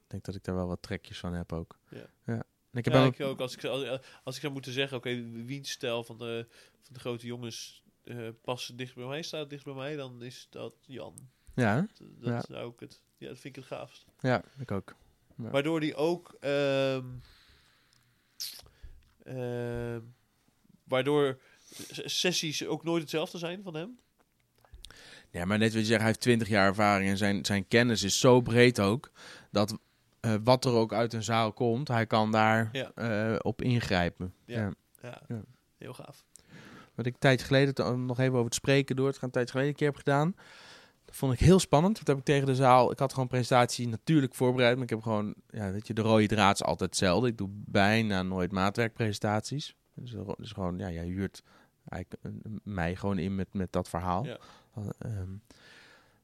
denk 0.08 0.24
dat 0.26 0.36
ik 0.36 0.44
daar 0.44 0.56
wel 0.56 0.68
wat 0.68 0.82
trekjes 0.82 1.20
van 1.20 1.34
heb 1.34 1.54
ook. 1.54 1.80
Ja. 1.90 2.06
En 2.26 2.80
ik 2.80 2.86
heb 2.86 2.94
Ja, 2.94 3.06
ik 3.06 3.22
ook. 3.22 3.40
Als 3.40 3.56
ik, 3.56 3.64
als, 3.64 4.00
als 4.24 4.36
ik 4.36 4.42
zou 4.42 4.54
moeten 4.54 4.72
zeggen, 4.72 4.98
oké, 4.98 5.24
wiens 5.46 5.70
stijl 5.72 6.04
van 6.04 6.18
de, 6.18 6.48
van 6.82 6.94
de 6.94 7.00
grote 7.00 7.26
jongens 7.26 7.84
eh 8.04 8.28
past 8.42 8.78
dicht 8.78 8.96
bij 8.96 9.06
mij, 9.06 9.22
staat 9.22 9.50
dicht 9.50 9.64
bij 9.66 9.74
mij, 9.74 9.96
dan 9.96 10.22
is 10.24 10.48
dat 10.50 10.74
Jan. 10.82 11.30
Ja? 11.56 11.76
Dat, 11.76 11.90
dat 12.20 12.30
Ja. 12.30 12.42
zou 12.56 12.72
ik 12.74 12.80
het, 12.80 13.02
ja, 13.18 13.28
dat 13.28 13.40
vind 13.40 13.58
ik 13.58 13.64
het 13.64 13.80
gaafst. 13.80 14.06
ja, 14.20 14.44
ik 14.58 14.72
ook. 14.72 14.96
Ja. 15.38 15.50
Waardoor 15.50 15.80
die 15.80 15.96
ook, 15.96 16.36
ehm, 16.40 17.06
ehm, 19.24 20.02
waardoor 20.84 21.40
sessies 22.06 22.66
ook 22.66 22.84
nooit 22.84 23.02
hetzelfde 23.02 23.38
zijn 23.38 23.64
van 23.64 23.76
hem. 23.76 24.00
Ja, 25.34 25.46
maar 25.46 25.58
net 25.58 25.72
wat 25.74 25.82
je 25.82 25.88
zegt, 25.88 26.00
hij 26.00 26.08
heeft 26.08 26.20
20 26.22 26.48
jaar 26.48 26.68
ervaring 26.68 27.10
en 27.10 27.18
zijn, 27.18 27.46
zijn 27.46 27.68
kennis 27.68 28.04
is 28.04 28.20
zo 28.20 28.42
breed 28.42 28.80
ook, 28.80 29.12
dat 29.52 29.78
eh, 30.20 30.34
wat 30.44 30.66
er 30.66 30.72
ook 30.72 30.94
uit 30.94 31.14
een 31.14 31.24
zaal 31.24 31.54
komt, 31.54 31.88
hij 31.88 32.06
kan 32.06 32.32
daar 32.32 32.70
Ja. 32.72 32.92
eh, 32.96 33.36
op 33.42 33.62
ingrijpen. 33.62 34.34
Ja. 34.46 34.72
Ja. 35.02 35.22
Ja, 35.28 35.42
heel 35.78 35.94
gaaf. 35.94 36.26
Wat 36.96 37.06
ik 37.06 37.16
tijdje 37.20 37.46
geleden, 37.46 38.06
nog 38.06 38.20
even 38.20 38.34
over 38.34 38.46
het 38.46 38.56
spreken 38.56 38.96
door 38.96 39.12
te 39.12 39.20
gaan, 39.20 39.28
een 39.28 39.32
tijdje 39.34 39.52
geleden 39.52 39.72
een 39.72 39.78
keer 39.78 39.88
heb 39.88 39.98
gedaan. 39.98 40.36
Dat 41.06 41.16
vond 41.16 41.34
ik 41.34 41.40
heel 41.40 41.60
spannend. 41.60 41.98
Dat 41.98 42.08
heb 42.08 42.18
ik 42.18 42.24
tegen 42.24 42.46
de 42.46 42.56
zaal, 42.56 42.92
ik 42.92 43.00
had 43.00 43.14
gewoon 43.14 43.28
presentatie 43.28 43.88
natuurlijk 43.88 44.36
voorbereid, 44.36 44.74
maar 44.76 44.84
ik 44.84 44.90
heb 44.90 45.02
gewoon, 45.02 45.34
ja, 45.50 45.72
weet 45.72 45.88
je, 45.88 45.94
de 45.94 46.02
rode 46.02 46.28
draad 46.28 46.54
is 46.56 46.64
altijd 46.64 46.90
hetzelfde. 46.90 47.28
Ik 47.28 47.38
doe 47.38 47.50
bijna 47.52 48.22
nooit 48.24 48.52
maatwerkpresentaties. 48.52 49.76
Dus, 49.96 50.16
dus 50.38 50.52
gewoon, 50.52 50.78
ja, 50.78 50.92
jij 50.92 51.06
huurt 51.06 51.44
eigenlijk 51.90 52.24
een- 52.24 52.60
mij 52.64 52.96
gewoon 52.96 53.18
in 53.18 53.36
met, 53.36 53.54
met 53.54 53.72
dat 53.72 53.90
verhaal. 53.90 54.28
Ehm, 54.98 55.32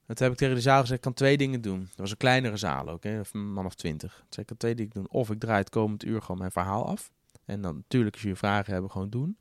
dat 0.05 0.19
heb 0.19 0.31
ik 0.31 0.37
tegen 0.37 0.55
de 0.55 0.61
zaal 0.61 0.79
gezegd, 0.79 0.97
ik 0.97 1.01
kan 1.01 1.13
twee 1.13 1.37
dingen 1.37 1.61
doen. 1.61 1.79
Dat 1.79 1.97
was 1.97 2.11
een 2.11 2.17
kleinere 2.17 2.57
zaal 2.57 2.89
ook, 2.89 3.03
hè, 3.03 3.21
een 3.31 3.53
man 3.53 3.65
of 3.65 3.75
twintig. 3.75 4.23
Toen 4.29 4.41
ik, 4.41 4.45
kan 4.45 4.57
twee 4.57 4.75
dingen 4.75 4.93
doen. 4.93 5.09
Of 5.09 5.29
ik 5.29 5.39
draai 5.39 5.59
het 5.59 5.69
komend 5.69 6.05
uur 6.05 6.21
gewoon 6.21 6.37
mijn 6.37 6.51
verhaal 6.51 6.87
af. 6.87 7.11
En 7.45 7.61
dan 7.61 7.75
natuurlijk, 7.75 8.13
als 8.13 8.23
jullie 8.23 8.37
vragen 8.37 8.73
hebben, 8.73 8.91
gewoon 8.91 9.09
doen. 9.09 9.37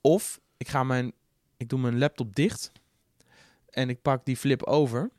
Of 0.00 0.40
ik 0.56 0.68
ga 0.68 0.84
mijn, 0.84 1.12
ik 1.56 1.68
doe 1.68 1.78
mijn 1.78 1.98
laptop 1.98 2.34
dicht 2.34 2.72
en 3.70 3.88
ik 3.88 4.02
pak 4.02 4.24
die 4.24 4.36
flip 4.36 4.62
over. 4.62 5.10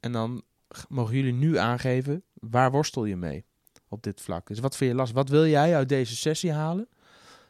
En 0.00 0.12
dan 0.12 0.42
mogen 0.88 1.14
jullie 1.14 1.32
nu 1.32 1.56
aangeven, 1.56 2.22
waar 2.34 2.70
worstel 2.70 3.04
je 3.04 3.16
mee 3.16 3.44
op 3.88 4.02
dit 4.02 4.20
vlak? 4.20 4.46
Dus 4.46 4.58
wat 4.58 4.76
vind 4.76 4.90
je 4.90 4.96
lastig? 4.96 5.16
Wat 5.16 5.28
wil 5.28 5.46
jij 5.46 5.76
uit 5.76 5.88
deze 5.88 6.16
sessie 6.16 6.52
halen? 6.52 6.88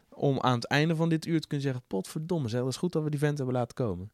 Om 0.09 0.39
aan 0.39 0.55
het 0.55 0.65
einde 0.65 0.95
van 0.95 1.09
dit 1.09 1.25
uur 1.25 1.41
te 1.41 1.47
kunnen 1.47 1.65
zeggen, 1.65 1.83
potverdomme 1.87 2.49
dat 2.49 2.67
is 2.67 2.77
goed 2.77 2.91
dat 2.91 3.03
we 3.03 3.09
die 3.09 3.19
vent 3.19 3.37
hebben 3.37 3.55
laten 3.55 3.75
komen. 3.75 4.11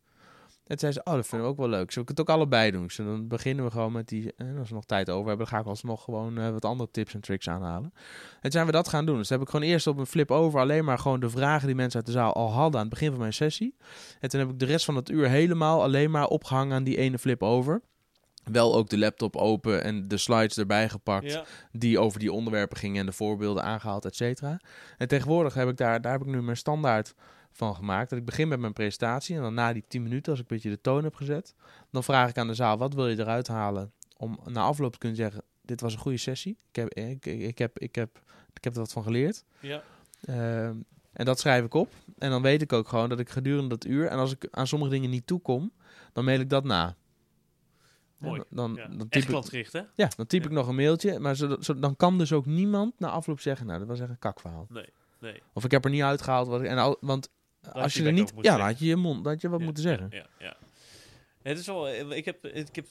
En 0.68 0.80
zei 0.80 0.92
ze, 0.92 1.02
oh, 1.04 1.14
dat 1.14 1.28
vinden 1.28 1.48
we 1.48 1.54
ook 1.54 1.60
wel 1.60 1.70
leuk. 1.70 1.92
Zullen 1.92 2.08
we 2.08 2.14
het 2.14 2.30
ook 2.30 2.36
allebei 2.36 2.72
doen? 2.72 2.84
Dus 2.84 2.96
dan 2.96 3.28
beginnen 3.28 3.66
we 3.66 3.72
gewoon 3.72 3.92
met 3.92 4.08
die, 4.08 4.34
en 4.36 4.58
als 4.58 4.70
we 4.70 4.76
nog 4.76 4.86
tijd 4.86 5.10
over 5.10 5.28
hebben, 5.28 5.46
dan 5.46 5.56
ga 5.56 5.62
ik 5.62 5.70
alsnog 5.70 6.04
gewoon 6.04 6.38
eh, 6.38 6.50
wat 6.50 6.66
andere 6.66 6.92
tips 6.92 7.14
en 7.14 7.22
tricks 7.22 7.50
aanhalen. 7.50 7.94
En 8.42 8.52
zijn 8.52 8.66
we 8.66 8.72
dat 8.72 8.88
gaan 8.88 9.06
doen. 9.06 9.18
Dus 9.18 9.30
heb 9.30 9.42
ik 9.42 9.50
gewoon 9.50 9.66
eerst 9.66 9.88
op 9.88 9.98
een 9.98 10.06
flip 10.06 10.32
over 10.32 10.60
alleen 10.60 10.86
maar 10.86 11.00
gewoon 11.00 11.20
de 11.20 11.30
vragen 11.30 11.68
die 11.68 11.76
mensen 11.76 11.98
uit 11.98 12.06
de 12.06 12.12
zaal 12.12 12.34
al 12.34 12.52
hadden 12.52 12.80
aan 12.80 12.86
het 12.86 12.94
begin 12.94 13.10
van 13.10 13.20
mijn 13.20 13.34
sessie. 13.34 13.76
En 14.20 14.30
toen 14.30 14.40
heb 14.40 14.50
ik 14.50 14.60
de 14.60 14.66
rest 14.66 14.86
van 14.86 14.96
het 14.96 15.10
uur 15.10 15.30
helemaal 15.30 15.84
alleen 15.84 16.12
maar 16.12 16.28
opgehangen 16.28 16.76
aan 16.76 16.84
die 16.84 16.98
ene 16.98 17.18
flip 17.18 17.44
over. 17.44 17.82
wel 18.44 18.76
ook 18.76 18.90
de 18.90 18.98
laptop 18.98 19.36
open 19.36 19.84
en 19.84 20.08
de 20.08 20.18
slides 20.18 20.58
erbij 20.58 20.90
gepakt 20.90 21.32
Ja, 21.32 21.46
die 21.72 22.00
over 22.00 22.20
die 22.20 22.32
onderwerpen 22.32 22.78
gingen 22.78 23.00
en 23.00 23.06
de 23.06 23.12
voorbeelden 23.12 23.64
aangehaald, 23.64 24.06
et 24.06 24.16
cetera. 24.16 24.60
En 24.98 25.08
tegenwoordig 25.08 25.54
heb 25.54 25.70
ik 25.70 25.78
daar, 25.78 26.02
daar 26.02 26.12
heb 26.12 26.22
ik 26.22 26.28
nu 26.28 26.42
mijn 26.42 26.58
standaard 26.58 27.14
van 27.58 27.76
gemaakt. 27.76 28.10
Dat 28.10 28.20
ik 28.20 28.26
begin 28.26 28.48
met 28.48 28.60
mijn 28.60 28.74
presentatie 28.74 29.36
en 29.36 29.42
dan 29.42 29.54
na 29.54 29.74
die 29.74 29.84
10 29.88 30.04
minuten, 30.04 30.32
als 30.32 30.42
ik 30.42 30.50
een 30.50 30.56
beetje 30.56 30.70
de 30.70 30.82
toon 30.82 31.04
heb 31.04 31.16
gezet, 31.16 31.56
dan 31.92 32.04
vraag 32.04 32.30
ik 32.30 32.38
aan 32.38 32.48
de 32.48 32.54
zaal, 32.54 32.78
wat 32.78 32.94
wil 32.94 33.08
je 33.08 33.20
eruit 33.20 33.48
halen? 33.48 33.92
Om 34.18 34.40
na 34.46 34.62
afloop 34.62 34.92
te 34.92 34.98
kunnen 34.98 35.18
zeggen, 35.18 35.44
dit 35.62 35.82
was 35.82 35.94
een 35.94 36.00
goede 36.00 36.18
sessie. 36.18 36.58
Ik 36.72 36.76
heb, 36.76 36.94
ik, 36.94 37.58
heb, 37.58 37.80
ik 37.80 37.96
heb, 37.96 38.20
ik 38.54 38.64
heb 38.64 38.74
er 38.74 38.80
wat 38.80 38.92
van 38.92 39.04
geleerd. 39.04 39.44
ja. 39.60 39.84
Ehm, 40.22 40.76
en 41.14 41.26
dat 41.26 41.40
schrijf 41.40 41.66
ik 41.66 41.74
op. 41.74 41.94
En 42.18 42.30
dan 42.30 42.42
weet 42.42 42.62
ik 42.62 42.74
ook 42.74 42.88
gewoon 42.88 43.10
dat 43.10 43.20
ik 43.20 43.30
gedurende 43.30 43.68
dat 43.70 43.86
uur, 43.86 44.08
en 44.08 44.18
als 44.18 44.32
ik 44.32 44.48
aan 44.52 44.68
sommige 44.68 44.92
dingen 44.92 45.10
niet 45.10 45.28
toekom, 45.28 45.72
dan 46.14 46.26
mail 46.26 46.40
ik 46.40 46.50
dat 46.50 46.64
na. 46.64 46.96
Mooi. 48.18 48.42
Dan, 48.50 48.74
ja. 48.76 48.88
dan 48.88 49.10
typ 49.10 49.22
ik, 49.22 49.28
klantgericht, 49.28 49.74
hè? 49.74 49.82
ja, 49.96 50.10
dan 50.16 50.26
typ 50.28 50.42
Ja. 50.44 50.48
ik 50.50 50.54
nog 50.56 50.68
een 50.68 50.76
mailtje. 50.76 51.20
Maar 51.20 51.36
zo, 51.36 51.56
zo- 51.60 51.80
dan 51.80 51.96
kan 51.96 52.18
dus 52.18 52.34
ook 52.34 52.46
niemand 52.46 53.00
na 53.00 53.10
afloop 53.10 53.40
zeggen, 53.40 53.66
nou, 53.68 53.80
dat 53.80 53.88
was 53.88 54.00
echt 54.00 54.10
een 54.10 54.20
kakverhaal. 54.20 54.66
Nee, 54.70 54.90
nee. 55.20 55.42
Of 55.54 55.64
ik 55.64 55.72
heb 55.72 55.84
er 55.86 55.90
niet 55.92 56.02
uitgehaald. 56.02 56.48
Wat 56.48 56.62
ik, 56.62 56.68
en 56.68 56.78
al, 56.78 56.98
want 57.02 57.30
als 57.72 57.94
je 57.94 58.02
je 58.02 58.08
er 58.08 58.14
niet... 58.14 58.32
Ja, 58.36 58.42
zeggen. 58.42 58.62
had 58.64 58.80
je 58.80 58.86
je 58.86 58.96
mond, 58.96 59.26
had 59.26 59.42
je 59.42 59.50
wat 59.50 59.60
Ja, 59.60 59.66
moeten 59.66 59.84
zeggen. 59.84 60.08
Ja, 60.12 60.28
ja. 60.40 60.58
Het 61.42 61.58
is 61.60 61.66
wel, 61.66 61.88
eh, 61.88 62.10
ik 62.18 62.26
heb, 62.26 62.46
ik 62.46 62.76
heb 62.76 62.86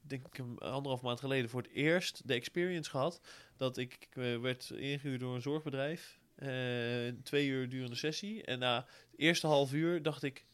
denk 0.00 0.26
ik 0.26 0.38
een 0.38 0.58
anderhalf 0.58 1.02
maand 1.02 1.20
geleden 1.20 1.50
voor 1.50 1.62
het 1.62 1.70
eerst 1.70 2.28
de 2.28 2.34
experience 2.34 2.90
gehad 2.90 3.20
dat 3.56 3.76
ik 3.76 4.08
eh, 4.10 4.38
werd 4.40 4.70
ingehuurd 4.70 5.20
door 5.20 5.34
een 5.34 5.42
zorgbedrijf. 5.42 6.20
eh, 6.34 6.48
twee 7.22 7.46
uur 7.48 7.68
durende 7.68 7.96
sessie. 7.96 8.44
En 8.44 8.58
na 8.58 8.76
het 9.10 9.20
eerste 9.20 9.46
half 9.46 9.72
uur 9.72 10.02
dacht 10.02 10.22
ik, 10.22 10.44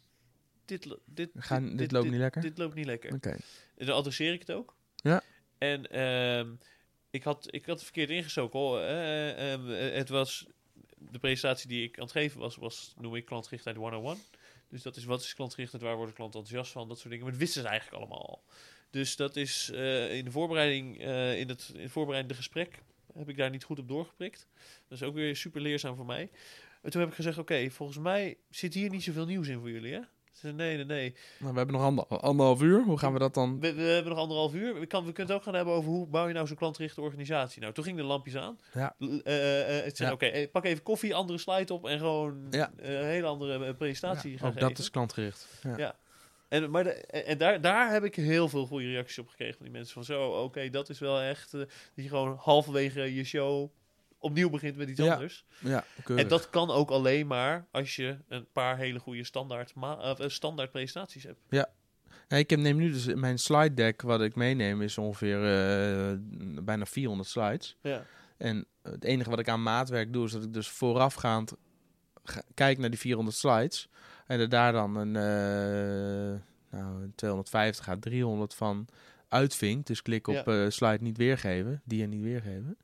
dit, 0.65 0.97
dit, 1.05 1.31
Ga- 1.35 1.61
dit 1.61 1.93
loopt 1.93 2.11
niet 2.11 2.19
lekker? 2.19 2.43
Dit 2.43 2.59
loopt 2.59 2.75
niet 2.75 2.87
lekker. 2.87 3.15
Oké. 3.15 3.37
En 3.77 3.87
dan 3.87 3.97
adresseer 3.97 4.33
ik 4.33 4.41
het 4.41 4.51
ook. 4.53 4.77
Ja. 4.97 5.23
En 5.59 5.91
ehm, 5.91 6.53
ik, 7.11 7.23
had, 7.23 7.47
ik 7.55 7.65
had 7.67 7.75
het 7.75 7.85
verkeerd 7.85 8.11
ingestoken. 8.11 8.59
hoor. 8.59 8.81
Eh, 8.81 9.53
ehm, 9.53 9.71
eh, 9.71 9.95
het 9.97 10.09
was 10.09 10.47
de 11.11 11.19
presentatie 11.19 11.69
die 11.69 11.85
ik 11.85 11.97
aan 11.97 12.03
het 12.03 12.13
geven 12.13 12.41
was, 12.41 12.57
was 12.57 12.95
noem 12.97 13.17
ik 13.17 13.25
klantgerichtheid 13.25 13.77
101. 13.77 14.19
Dus 14.69 14.83
dat 14.83 14.97
is 14.97 15.05
wat 15.05 15.21
is 15.21 15.35
klantgerichtheid, 15.35 15.83
waar 15.83 15.97
wordt 15.97 16.11
de 16.11 16.17
klant 16.17 16.35
enthousiast 16.35 16.73
van, 16.73 16.89
dat 16.89 16.97
soort 16.97 17.09
dingen. 17.09 17.25
Maar 17.25 17.33
dat 17.33 17.43
wisten 17.43 17.63
ze 17.63 17.69
eigenlijk 17.69 17.99
allemaal 17.99 18.27
al. 18.27 18.43
Dus 18.91 19.17
dat 19.17 19.37
is 19.37 19.71
eh, 19.71 20.17
in 20.17 20.25
de 20.25 20.31
voorbereiding, 20.31 21.01
eh, 21.01 21.41
in, 21.41 21.49
het, 21.49 21.71
in 21.75 21.81
het 21.81 21.91
voorbereidende 21.91 22.37
gesprek, 22.37 22.83
heb 23.15 23.29
ik 23.29 23.37
daar 23.37 23.51
niet 23.51 23.65
goed 23.65 23.79
op 23.79 23.89
doorgeprikt. 23.89 24.47
Dat 24.89 25.01
is 25.01 25.07
ook 25.07 25.15
weer 25.15 25.37
super 25.37 25.61
leerzaam 25.61 25.97
voor 25.97 26.07
mij. 26.07 26.31
En 26.83 26.91
toen 26.91 27.01
heb 27.01 27.11
ik 27.11 27.17
gezegd, 27.17 27.39
oké, 27.39 27.71
volgens 27.71 27.99
mij 27.99 28.37
zit 28.51 28.75
hier 28.75 28.91
niet 28.91 29.03
zoveel 29.03 29.27
nieuws 29.27 29.49
in 29.49 29.59
voor 29.59 29.71
jullie, 29.71 29.93
hè? 29.93 30.01
Ze 30.39 30.47
zeiden, 30.47 30.67
nee, 30.67 30.77
nee, 30.77 30.85
nee. 30.85 31.15
Nou, 31.39 31.53
we 31.53 31.59
hebben 31.59 31.77
nog 31.77 31.85
ander, 31.85 32.05
anderhalf 32.07 32.63
uur. 32.63 32.83
Hoe 32.83 32.99
gaan 32.99 33.13
we 33.13 33.19
dat 33.19 33.35
dan... 33.35 33.61
We, 33.61 33.75
we 33.75 33.83
hebben 33.83 34.13
nog 34.13 34.21
anderhalf 34.21 34.55
uur. 34.55 34.81
We, 34.81 34.87
kan, 34.87 35.05
we 35.05 35.13
kunnen 35.13 35.27
het 35.33 35.41
ook 35.41 35.47
gaan 35.47 35.55
hebben 35.55 35.75
over 35.75 35.91
hoe 35.91 36.07
bouw 36.07 36.27
je 36.27 36.35
nou 36.35 36.47
zo'n 36.47 36.57
klantgerichte 36.57 37.01
organisatie. 37.01 37.61
Nou, 37.61 37.73
toen 37.73 37.85
gingen 37.85 38.01
de 38.03 38.07
lampjes 38.09 38.37
aan. 38.37 38.59
Ja. 38.73 38.95
Eh, 38.99 39.79
eh, 39.79 39.85
het 39.85 39.97
zei, 39.97 40.09
Ja. 40.09 40.15
oké, 40.15 40.27
eh, 40.27 40.51
pak 40.51 40.65
even 40.65 40.83
koffie, 40.83 41.15
andere 41.15 41.39
slide 41.39 41.73
op 41.73 41.87
en 41.87 41.99
gewoon 41.99 42.47
Ja. 42.51 42.73
eh, 42.77 42.99
een 43.01 43.05
hele 43.07 43.27
andere 43.27 43.65
eh, 43.67 43.75
presentatie 43.77 44.31
Ja, 44.33 44.39
gaan 44.39 44.47
ook 44.49 44.53
geven. 44.55 44.69
dat 44.69 44.79
is 44.79 44.91
klantgericht. 44.91 45.47
Ja. 45.77 45.97
En, 46.49 46.71
maar 46.71 46.85
de- 46.85 46.93
en 47.07 47.39
daar, 47.39 47.61
daar 47.61 47.93
heb 47.93 48.05
ik 48.05 48.15
heel 48.15 48.49
veel 48.49 48.67
goede 48.67 48.87
reacties 48.87 49.19
op 49.19 49.29
gekregen 49.29 49.55
van 49.55 49.65
die 49.65 49.75
mensen. 49.75 49.95
Van 49.95 50.05
zo, 50.05 50.25
oké, 50.31 50.71
dat 50.71 50.89
is 50.89 50.99
wel 50.99 51.21
echt... 51.21 51.55
eh, 51.55 51.61
dat 51.61 51.69
je 51.95 52.09
gewoon 52.09 52.37
halverwege 52.41 53.15
je 53.15 53.25
show 53.25 53.71
opnieuw 54.19 54.51
begint 54.51 54.77
met 54.77 54.89
iets 54.89 55.01
Ja, 55.01 55.13
anders. 55.13 55.45
Ja, 55.59 55.85
keurig. 56.05 56.25
En 56.25 56.31
dat 56.31 56.51
kan 56.51 56.71
ook 56.71 56.91
alleen 56.91 57.27
maar 57.27 57.67
als 57.71 57.97
je 57.97 58.19
een 58.29 58.47
paar 58.53 58.77
hele 58.77 58.99
goede 58.99 59.25
standaard, 59.25 59.73
of, 59.77 60.19
eh, 60.19 60.29
standaard 60.29 60.71
presentaties 60.71 61.23
hebt. 61.25 61.41
Ja, 61.49 61.69
ik 62.29 62.51
heb, 62.51 62.59
neem 62.59 62.77
nu 62.77 62.93
dus 62.93 63.07
mijn 63.15 63.39
slide 63.39 63.75
deck, 63.75 64.03
wat 64.03 64.21
ik 64.23 64.35
meeneem, 64.35 64.83
is 64.83 64.99
ongeveer 64.99 65.37
eh, 65.45 66.17
bijna 66.65 66.87
400 66.87 67.29
slides. 67.29 67.77
Ja. 67.83 68.05
En 68.37 68.67
het 68.83 69.05
enige 69.05 69.31
wat 69.31 69.39
ik 69.39 69.49
aan 69.49 69.63
maatwerk 69.63 70.13
doe, 70.13 70.25
is 70.25 70.33
dat 70.33 70.45
ik 70.45 70.53
dus 70.53 70.69
voorafgaand 70.69 71.53
ga- 72.25 72.43
kijk 72.55 72.79
naar 72.79 72.91
die 72.91 72.99
400 72.99 73.37
slides. 73.37 73.89
En 74.27 74.41
er 74.41 74.49
daar 74.49 74.73
dan 74.73 74.97
een, 74.97 75.17
eh, 75.17 76.41
nou, 76.79 77.03
een 77.03 77.13
250 77.15 77.89
à 77.89 77.97
300 78.01 78.55
van 78.55 78.87
uitvink. 79.29 79.87
Dus 79.87 80.03
klik 80.03 80.27
op 80.27 80.35
Ja. 80.35 80.45
eh, 80.45 80.71
slide 80.71 81.03
niet 81.03 81.17
weergeven, 81.17 81.83
die 81.85 82.07
niet 82.07 82.23
weergeven. 82.23 82.77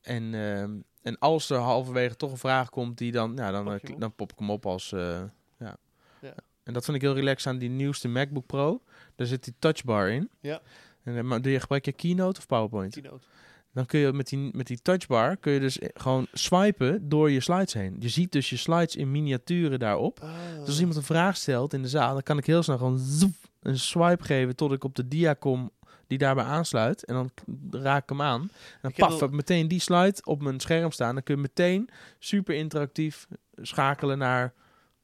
En, 0.00 0.34
ehm, 0.34 0.70
en 1.02 1.18
als 1.18 1.50
er 1.50 1.58
halverwege 1.58 2.16
toch 2.16 2.30
een 2.30 2.36
vraag 2.36 2.70
komt, 2.70 2.98
die 2.98 3.12
dan, 3.12 3.32
ja, 3.36 3.50
dan, 3.50 3.64
Pak 3.64 3.82
eh, 3.82 3.94
dan 3.98 4.14
pop 4.14 4.32
ik 4.32 4.38
hem 4.38 4.50
op 4.50 4.66
als... 4.66 4.92
eh, 4.92 5.22
ja. 5.58 5.76
Ja. 6.20 6.34
En 6.62 6.72
dat 6.72 6.84
vind 6.84 6.96
ik 6.96 7.02
heel 7.02 7.14
relaxed 7.14 7.52
aan 7.52 7.58
die 7.58 7.68
nieuwste 7.68 8.08
MacBook 8.08 8.46
Pro. 8.46 8.82
Daar 9.14 9.26
zit 9.26 9.44
die 9.44 9.54
touchbar 9.58 10.10
in. 10.10 10.30
Ja. 10.40 10.60
En, 11.02 11.16
eh, 11.16 11.22
maar 11.22 11.42
doe 11.42 11.52
je, 11.52 11.60
gebruik 11.60 11.84
je 11.84 11.92
Keynote 11.92 12.38
of 12.38 12.46
PowerPoint? 12.46 12.92
Keynote. 12.92 13.26
Dan 13.72 13.86
kun 13.86 14.00
je 14.00 14.12
met 14.12 14.28
die, 14.28 14.50
met 14.52 14.66
die 14.66 14.82
touchbar 14.82 15.36
kun 15.36 15.52
je 15.52 15.60
dus 15.60 15.78
gewoon 15.94 16.26
swipen 16.32 17.08
door 17.08 17.30
je 17.30 17.40
slides 17.40 17.72
heen. 17.72 17.96
Je 17.98 18.08
ziet 18.08 18.32
dus 18.32 18.50
je 18.50 18.56
slides 18.56 18.96
in 18.96 19.10
miniaturen 19.10 19.78
daarop. 19.78 20.20
Ah. 20.20 20.30
Dus 20.58 20.66
als 20.66 20.78
iemand 20.78 20.96
een 20.96 21.02
vraag 21.02 21.36
stelt 21.36 21.72
in 21.72 21.82
de 21.82 21.88
zaal, 21.88 22.12
dan 22.12 22.22
kan 22.22 22.38
ik 22.38 22.46
heel 22.46 22.62
snel 22.62 22.78
gewoon 22.78 22.98
zoep, 22.98 23.34
een 23.60 23.78
swipe 23.78 24.24
geven 24.24 24.56
tot 24.56 24.72
ik 24.72 24.84
op 24.84 24.94
de 24.94 25.08
dia 25.08 25.34
kom 25.34 25.70
die 26.10 26.18
daarbij 26.18 26.44
aansluit. 26.44 27.04
En 27.04 27.14
dan 27.14 27.30
raak 27.70 28.02
ik 28.02 28.08
hem 28.08 28.22
aan. 28.22 28.40
En 28.40 28.78
dan 28.82 28.90
Ik 28.90 28.96
paf, 28.96 29.20
heb 29.20 29.30
meteen 29.30 29.68
die 29.68 29.80
slide 29.80 30.16
op 30.24 30.42
mijn 30.42 30.60
scherm 30.60 30.90
staan. 30.90 31.14
Dan 31.14 31.22
kun 31.22 31.34
je 31.34 31.40
meteen 31.40 31.88
super 32.18 32.54
interactief 32.54 33.26
schakelen 33.56 34.18
naar... 34.18 34.52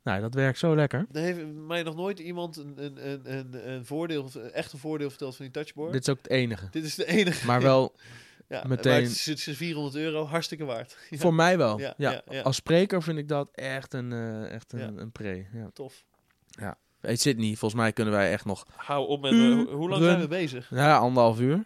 Nou, 0.02 0.20
dat 0.20 0.34
werkt 0.34 0.58
zo 0.58 0.74
lekker. 0.74 1.06
Er 1.12 1.20
heeft 1.20 1.40
mij 1.66 1.82
nog 1.82 1.96
nooit 1.96 2.18
iemand 2.18 2.56
een, 2.56 2.72
een, 2.84 3.10
een, 3.10 3.20
een, 3.38 3.70
een 3.72 3.86
voordeel, 3.86 4.30
echt 4.52 4.72
een 4.72 4.78
voordeel 4.78 5.08
verteld 5.08 5.36
van 5.36 5.44
die 5.44 5.54
touchboard. 5.54 5.92
Dit 5.92 6.02
is 6.02 6.08
ook 6.08 6.16
het 6.18 6.28
enige. 6.30 6.68
Dit 6.70 6.84
is 6.84 6.94
de 6.94 7.06
enige. 7.06 7.46
Maar 7.46 7.62
wel 7.62 7.92
ja, 8.48 8.62
meteen- 8.66 8.92
Maar 8.92 9.00
het 9.02 9.10
is, 9.10 9.26
het 9.26 9.46
is 9.46 9.56
400 9.56 9.96
euro, 9.96 10.24
hartstikke 10.24 10.64
waard. 10.64 10.96
Ja, 11.10 11.18
voor 11.18 11.34
mij 11.34 11.58
wel. 11.58 11.78
Ja, 11.80 11.94
Ja, 11.96 12.10
ja, 12.10 12.22
ja. 12.30 12.40
Als 12.42 12.56
spreker 12.56 13.02
vind 13.02 13.18
ik 13.18 13.28
dat 13.28 13.48
echt 13.54 13.94
een, 13.94 14.12
eh, 14.12 14.50
echt 14.50 14.72
een, 14.72 14.78
Ja. 14.78 14.92
een 14.96 15.12
pre. 15.12 15.46
Ja. 15.52 15.70
Tof. 15.72 16.04
Het 16.50 16.76
zit 17.14 17.36
niet. 17.36 17.58
Volgens 17.58 17.80
mij 17.80 17.92
kunnen 17.92 18.14
wij 18.14 18.32
echt 18.32 18.44
nog 18.44 18.66
Hou 18.76 19.06
op 19.08 19.20
met... 19.20 19.32
Uur, 19.32 19.70
hoe- 19.70 19.88
lang 19.88 20.00
run. 20.02 20.10
zijn 20.10 20.20
we 20.20 20.28
bezig? 20.28 20.70
Ja, 20.70 20.96
anderhalf 20.96 21.40
uur. 21.40 21.64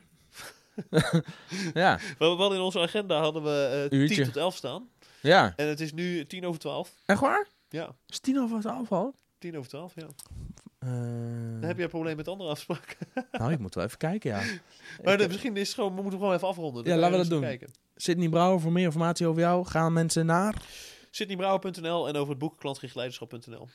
ja, 1.75 1.99
We 2.19 2.25
hadden 2.25 2.53
in 2.59 2.61
onze 2.65 2.81
agenda 2.81 3.21
hadden 3.21 3.43
we 3.43 3.89
eh 3.91 3.99
Uurtje. 3.99 4.15
10 4.15 4.25
tot 4.25 4.37
11 4.37 4.57
staan. 4.57 4.89
ja. 5.21 5.53
En 5.57 5.69
het 5.69 5.81
is 5.81 5.93
nu 5.93 6.25
10 6.27 6.47
over 6.47 6.61
12. 6.61 6.95
Echt 7.07 7.21
waar? 7.21 7.47
Ja, 7.69 7.95
Is 8.09 8.19
tien 8.19 8.41
over 8.41 8.61
twaalf 8.61 8.93
al? 8.93 9.15
10 9.39 9.57
over 9.59 9.69
12, 9.71 9.93
ja. 9.95 10.07
Eh, 10.79 10.89
Dan 10.91 11.63
heb 11.63 11.75
jij 11.75 11.85
een 11.85 11.91
probleem 11.91 12.17
met 12.17 12.29
andere 12.29 12.51
afspraken. 12.51 12.97
Nou, 13.33 13.53
ik 13.53 13.59
moet 13.59 13.75
wel 13.75 13.85
even 13.85 13.99
kijken, 13.99 14.31
ja. 14.31 14.43
Maar 15.03 15.13
Ik- 15.13 15.19
de- 15.21 15.29
misschien 15.29 15.57
is 15.57 15.67
het 15.67 15.75
gewoon... 15.75 15.95
We 15.95 16.01
moeten 16.03 16.19
gewoon 16.21 16.35
even 16.35 16.49
afronden. 16.49 16.85
Ja, 16.85 16.97
laten 16.97 17.19
je 17.19 17.23
we 17.23 17.29
dat 17.29 17.39
even 17.39 17.49
Kijken. 17.59 17.71
Sydney 17.97 18.29
Brouwer, 18.29 18.61
voor 18.61 18.73
meer 18.73 18.85
informatie 18.85 19.27
over 19.27 19.41
jou, 19.41 19.67
gaan 19.67 19.93
mensen 19.93 20.27
naar... 20.27 20.55
Sydneybrouwer.nl 21.11 22.09
en 22.09 22.17
over 22.17 22.29
het 22.31 22.39
boek 22.39 22.59
klantgerichtleiderschap.nl. 22.59 23.69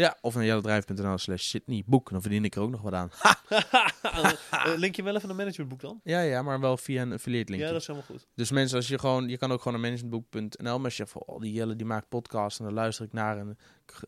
Ja, 0.00 0.16
of 0.20 0.34
naar 0.34 0.44
jellendrijf.nl 0.44 1.18
slash 1.18 1.42
Sydney 1.42 1.82
Boek. 1.86 2.10
Dan 2.10 2.22
verdien 2.22 2.44
ik 2.44 2.54
er 2.54 2.62
ook 2.62 2.70
nog 2.70 2.80
wat 2.80 2.92
aan. 2.92 3.10
Eh, 4.50 4.76
link 4.76 4.96
je 4.96 5.02
wel 5.02 5.16
even 5.16 5.30
een 5.30 5.36
managementboek 5.36 5.80
dan? 5.80 6.00
Ja, 6.04 6.20
ja, 6.20 6.42
maar 6.42 6.60
wel 6.60 6.76
via 6.76 7.02
een 7.02 7.12
affiliate 7.12 7.50
link. 7.50 7.62
Ja, 7.62 7.70
dat 7.70 7.80
is 7.80 7.86
helemaal 7.86 8.08
goed. 8.08 8.26
Dus 8.34 8.50
mensen, 8.50 8.76
als 8.76 8.88
je 8.88 8.98
gewoon, 8.98 9.28
je 9.28 9.38
kan 9.38 9.52
ook 9.52 9.62
gewoon 9.62 9.80
naar 9.80 9.90
managementboek.nl, 9.90 10.76
maar 10.76 10.84
als 10.84 10.96
je 10.96 11.02
zegt 11.02 11.10
van, 11.10 11.22
oh, 11.26 11.40
die 11.40 11.52
Jelle 11.52 11.76
die 11.76 11.86
maakt 11.86 12.08
podcast 12.08 12.58
en 12.58 12.64
dan 12.64 12.74
luister 12.74 13.04
ik 13.04 13.12
naar 13.12 13.38
en 13.38 13.58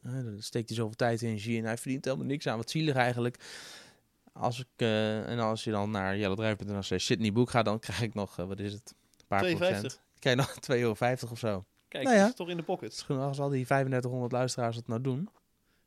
eh, 0.03 0.13
dan 0.13 0.37
steekt 0.39 0.69
hij 0.69 0.79
zoveel 0.79 0.97
tijd 0.97 1.23
en 1.23 1.29
energie 1.29 1.59
en 1.59 1.65
hij 1.65 1.77
verdient 1.79 2.05
helemaal 2.05 2.27
niks 2.27 2.47
aan. 2.47 2.57
Wat 2.57 2.71
zielig 2.71 2.95
eigenlijk. 2.95 3.37
Als 4.33 4.59
ik, 4.59 4.67
eh, 4.77 5.29
en 5.29 5.39
als 5.39 5.65
je 5.65 5.71
dan 5.71 5.91
naar 5.91 6.17
jellendrijf.nl 6.19 6.83
slash 6.83 7.05
Sydney 7.05 7.33
Boek 7.33 7.51
gaat, 7.51 7.65
dan 7.65 7.79
krijg 7.79 8.03
ik 8.03 8.15
nog, 8.15 8.39
eh, 8.39 8.47
wat 8.47 8.59
is 8.59 8.73
het, 8.73 8.95
een 9.19 9.27
paar 9.27 9.41
2,50. 9.43 9.59
procent. 9.59 10.01
Krijg 10.19 10.37
nog 10.37 10.55
2,50 10.59 10.75
euro 10.79 11.33
of 11.33 11.39
zo. 11.39 11.65
Kijk, 11.89 12.05
Nou 12.05 12.17
ja. 12.17 12.23
dat 12.23 12.31
is 12.31 12.37
toch 12.37 12.49
in 12.49 12.57
de 12.57 12.63
pocket. 12.63 13.05
als 13.09 13.41
al 13.41 13.49
die 13.49 13.65
3500 13.65 14.33
luisteraars 14.33 14.77
dat 14.77 14.87
nou 14.87 15.01
doen. 15.01 15.29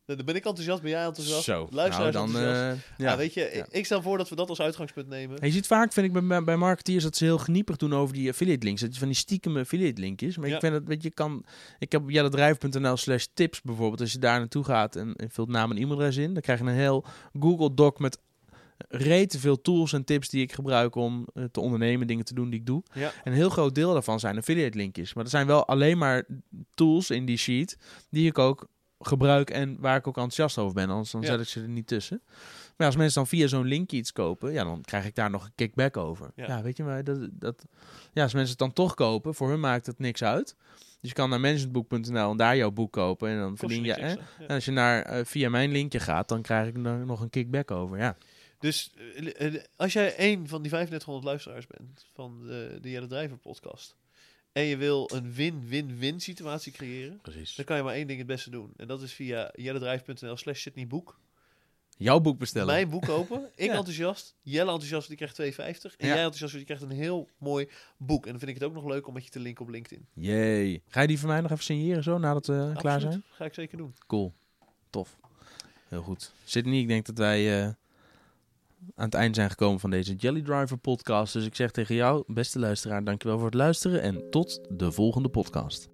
Dan 0.06 0.18
ben 0.26 0.36
ik 0.36 0.46
enthousiast, 0.46 0.82
ben 0.82 0.92
jij 0.92 1.06
enthousiast? 1.06 1.44
Zo, 1.44 1.68
Luisteraars 1.72 2.14
nou, 2.16 2.28
dan, 2.32 2.36
enthousiast. 2.42 2.82
eh, 2.84 2.98
ja. 3.06 3.12
ja. 3.12 3.18
weet 3.18 3.34
je, 3.34 3.52
Ja. 3.54 3.66
ik 3.70 3.86
stel 3.86 4.02
voor 4.02 4.18
dat 4.18 4.30
we 4.30 4.36
dat 4.36 4.50
als 4.50 4.62
uitgangspunt 4.62 5.08
nemen. 5.08 5.38
Je 5.46 5.52
ziet 5.52 5.68
vaak, 5.68 5.94
vind 5.94 6.16
ik, 6.16 6.28
bij, 6.28 6.44
bij 6.44 6.58
marketeers 6.58 7.04
dat 7.04 7.16
ze 7.18 7.24
heel 7.24 7.38
geniepig 7.38 7.76
doen 7.76 7.94
over 7.94 8.14
die 8.14 8.30
affiliate 8.30 8.66
links. 8.66 8.82
Dat 8.82 8.94
je 8.94 9.00
van 9.00 9.08
die 9.08 9.18
stiekem 9.18 9.58
affiliate 9.58 10.02
linkjes. 10.02 10.38
Maar 10.38 10.48
Ja. 10.50 10.54
ik 10.56 10.60
vind 10.62 10.74
dat, 10.74 10.84
weet 10.86 11.04
je, 11.04 11.12
kan... 11.12 11.46
Ik 11.80 11.92
heb 11.92 12.02
op 12.02 12.10
jellendrijf.nl 12.10 12.98
slash 12.98 13.26
tips 13.34 13.62
bijvoorbeeld. 13.62 14.02
Als 14.02 14.12
je 14.12 14.20
daar 14.20 14.40
naartoe 14.40 14.64
gaat 14.64 14.96
en, 14.96 15.16
en 15.16 15.30
vult 15.30 15.50
naam 15.50 15.72
en 15.72 15.78
e-mailadres 15.78 16.18
in, 16.18 16.34
dan 16.34 16.42
krijg 16.42 16.60
je 16.60 16.66
een 16.66 16.72
heel 16.74 17.06
Google 17.40 17.74
Doc 17.74 17.98
met 17.98 18.18
rete 18.90 19.40
veel 19.40 19.62
tools 19.62 19.94
en 19.94 20.04
tips 20.04 20.30
die 20.30 20.42
ik 20.42 20.52
gebruik 20.54 20.96
om 20.96 21.28
eh, 21.34 21.44
te 21.52 21.60
ondernemen, 21.60 22.08
dingen 22.08 22.26
te 22.26 22.34
doen 22.34 22.50
die 22.50 22.60
ik 22.60 22.66
doe. 22.66 22.84
Ja. 22.94 23.08
En 23.24 23.32
een 23.32 23.38
heel 23.38 23.50
groot 23.50 23.76
deel 23.76 23.94
daarvan 23.94 24.20
zijn 24.20 24.38
affiliate 24.38 24.78
linkjes. 24.78 25.14
Maar 25.14 25.24
er 25.24 25.30
zijn 25.30 25.48
wel 25.48 25.66
alleen 25.68 25.98
maar 25.98 26.26
tools 26.74 27.10
in 27.10 27.26
die 27.26 27.38
sheet 27.38 27.78
die 28.10 28.28
ik 28.28 28.38
ook 28.38 28.68
gebruik 29.08 29.50
en 29.50 29.78
waar 29.80 29.98
ik 29.98 30.08
ook 30.08 30.16
enthousiast 30.16 30.58
over 30.58 30.74
ben. 30.74 30.90
Anders 30.90 31.12
dan 31.12 31.22
Ja. 31.22 31.28
zet 31.28 31.40
ik 31.40 31.48
ze 31.48 31.62
er 31.62 31.68
niet 31.68 31.88
tussen. 31.88 32.22
Maar 32.78 32.88
als 32.88 32.96
mensen 32.96 33.16
dan 33.16 33.28
via 33.28 33.48
zo'n 33.48 33.66
linkje 33.66 33.98
iets 33.98 34.12
kopen, 34.12 34.52
ja, 34.54 34.64
dan 34.64 34.82
krijg 34.82 35.06
ik 35.06 35.16
daar 35.16 35.30
nog 35.30 35.46
een 35.46 35.52
kickback 35.56 35.98
over. 35.98 36.32
Ja. 36.36 36.46
Ja, 36.48 36.62
weet 36.62 36.78
je, 36.78 36.84
maar 36.84 37.04
dat, 37.04 37.28
dat, 37.32 37.66
ja, 38.14 38.24
als 38.24 38.34
mensen 38.34 38.50
het 38.52 38.60
dan 38.60 38.74
toch 38.74 38.94
kopen, 38.94 39.36
voor 39.36 39.50
hun 39.50 39.60
maakt 39.60 39.86
het 39.86 40.00
niks 40.00 40.24
uit. 40.24 40.56
Dus 41.02 41.10
je 41.12 41.18
kan 41.18 41.30
naar 41.30 41.40
managementboek.nl 41.40 42.32
en 42.32 42.38
daar 42.38 42.56
jouw 42.58 42.72
boek 42.72 42.92
kopen 42.92 43.30
en 43.30 43.38
dan 43.40 43.50
Kost 43.50 43.60
verdien 43.60 43.84
je. 43.84 43.94
Hè? 43.94 44.10
ja. 44.10 44.18
En 44.40 44.48
als 44.56 44.66
je 44.66 44.72
naar 44.72 45.02
eh, 45.02 45.26
via 45.26 45.50
mijn 45.50 45.72
linkje 45.72 46.00
gaat, 46.00 46.28
dan 46.28 46.42
krijg 46.42 46.68
ik 46.68 46.76
er 46.86 47.06
nog 47.06 47.22
een 47.22 47.30
kickback 47.30 47.72
over. 47.72 47.98
Ja, 47.98 48.18
Dus 48.60 48.94
eh, 49.16 49.48
eh, 49.56 49.62
als 49.76 49.94
jij 49.94 50.16
één 50.16 50.48
van 50.48 50.62
die 50.62 50.72
3500 50.72 51.26
luisteraars 51.26 51.68
bent 51.68 52.06
van 52.14 52.40
de, 52.48 52.78
de 52.82 52.90
Jelle 52.90 53.08
Drijver 53.08 53.38
podcast... 53.38 53.96
en 54.54 54.64
je 54.64 54.78
wil 54.78 55.10
een 55.14 55.34
win-win-win 55.34 56.20
situatie 56.20 56.72
creëren... 56.72 57.20
Precies. 57.22 57.56
dan 57.56 57.66
kan 57.66 57.78
je 57.78 57.84
maar 57.84 57.94
één 57.94 58.08
ding 58.08 58.18
het 58.18 58.28
beste 58.28 58.50
doen. 58.50 58.74
En 58.78 58.88
dat 58.88 59.02
is 59.02 59.14
via 59.14 59.52
jelledrijf.nl 59.56 60.38
slash. 60.38 60.68
Jouw 61.98 62.20
boek 62.20 62.40
bestellen. 62.40 62.74
Mijn 62.74 62.90
boek 62.90 63.06
kopen. 63.06 63.50
Ik 63.56 63.66
Ja. 63.66 63.74
enthousiast. 63.76 64.36
Jelle 64.42 64.72
enthousiast, 64.72 65.08
die 65.08 65.18
krijgt 65.18 65.36
2,50. 65.42 65.96
En 65.98 66.08
Ja. 66.08 66.14
jij 66.14 66.24
enthousiast, 66.24 66.54
die 66.54 66.64
krijgt 66.66 66.84
een 66.84 66.90
heel 66.92 67.30
mooi 67.38 67.70
boek. 67.98 68.24
En 68.26 68.30
dan 68.32 68.40
vind 68.40 68.52
ik 68.52 68.58
het 68.60 68.68
ook 68.68 68.74
nog 68.74 68.86
leuk 68.86 69.08
om 69.08 69.14
met 69.14 69.24
je 69.24 69.30
te 69.30 69.40
linken 69.40 69.66
op 69.66 69.72
LinkedIn. 69.72 70.08
Jee. 70.14 70.82
Ga 70.88 71.02
je 71.02 71.08
die 71.08 71.20
voor 71.20 71.30
mij 71.30 71.42
nog 71.42 71.52
even 71.52 71.64
signeren 71.64 72.04
zo, 72.04 72.18
nadat 72.18 72.46
we 72.48 72.54
klaar 72.54 72.94
Absoluut. 72.94 73.02
zijn? 73.02 73.24
Ga 73.30 73.46
ik 73.46 73.54
zeker 73.54 73.78
doen. 73.78 73.96
Cool. 74.08 74.34
Tof. 74.90 75.18
Heel 75.88 76.02
goed. 76.02 76.34
Sydney, 76.44 76.80
ik 76.80 76.88
denk 76.88 77.06
dat 77.06 77.18
wij 77.18 77.62
eh, 77.64 77.70
aan 78.96 79.06
het 79.06 79.14
eind 79.14 79.36
zijn 79.36 79.50
gekomen 79.50 79.80
van 79.80 79.90
deze 79.90 80.16
Jelly 80.16 80.42
Driver 80.42 80.78
podcast. 80.78 81.34
Dus 81.34 81.46
ik 81.46 81.56
zeg 81.56 81.72
tegen 81.72 81.96
jou, 81.96 82.24
beste 82.28 82.60
luisteraar, 82.60 83.04
dankjewel 83.04 83.38
voor 83.38 83.46
het 83.46 83.56
luisteren 83.56 84.02
en 84.02 84.30
tot 84.30 84.68
de 84.70 84.92
volgende 84.92 85.30
podcast. 85.30 85.93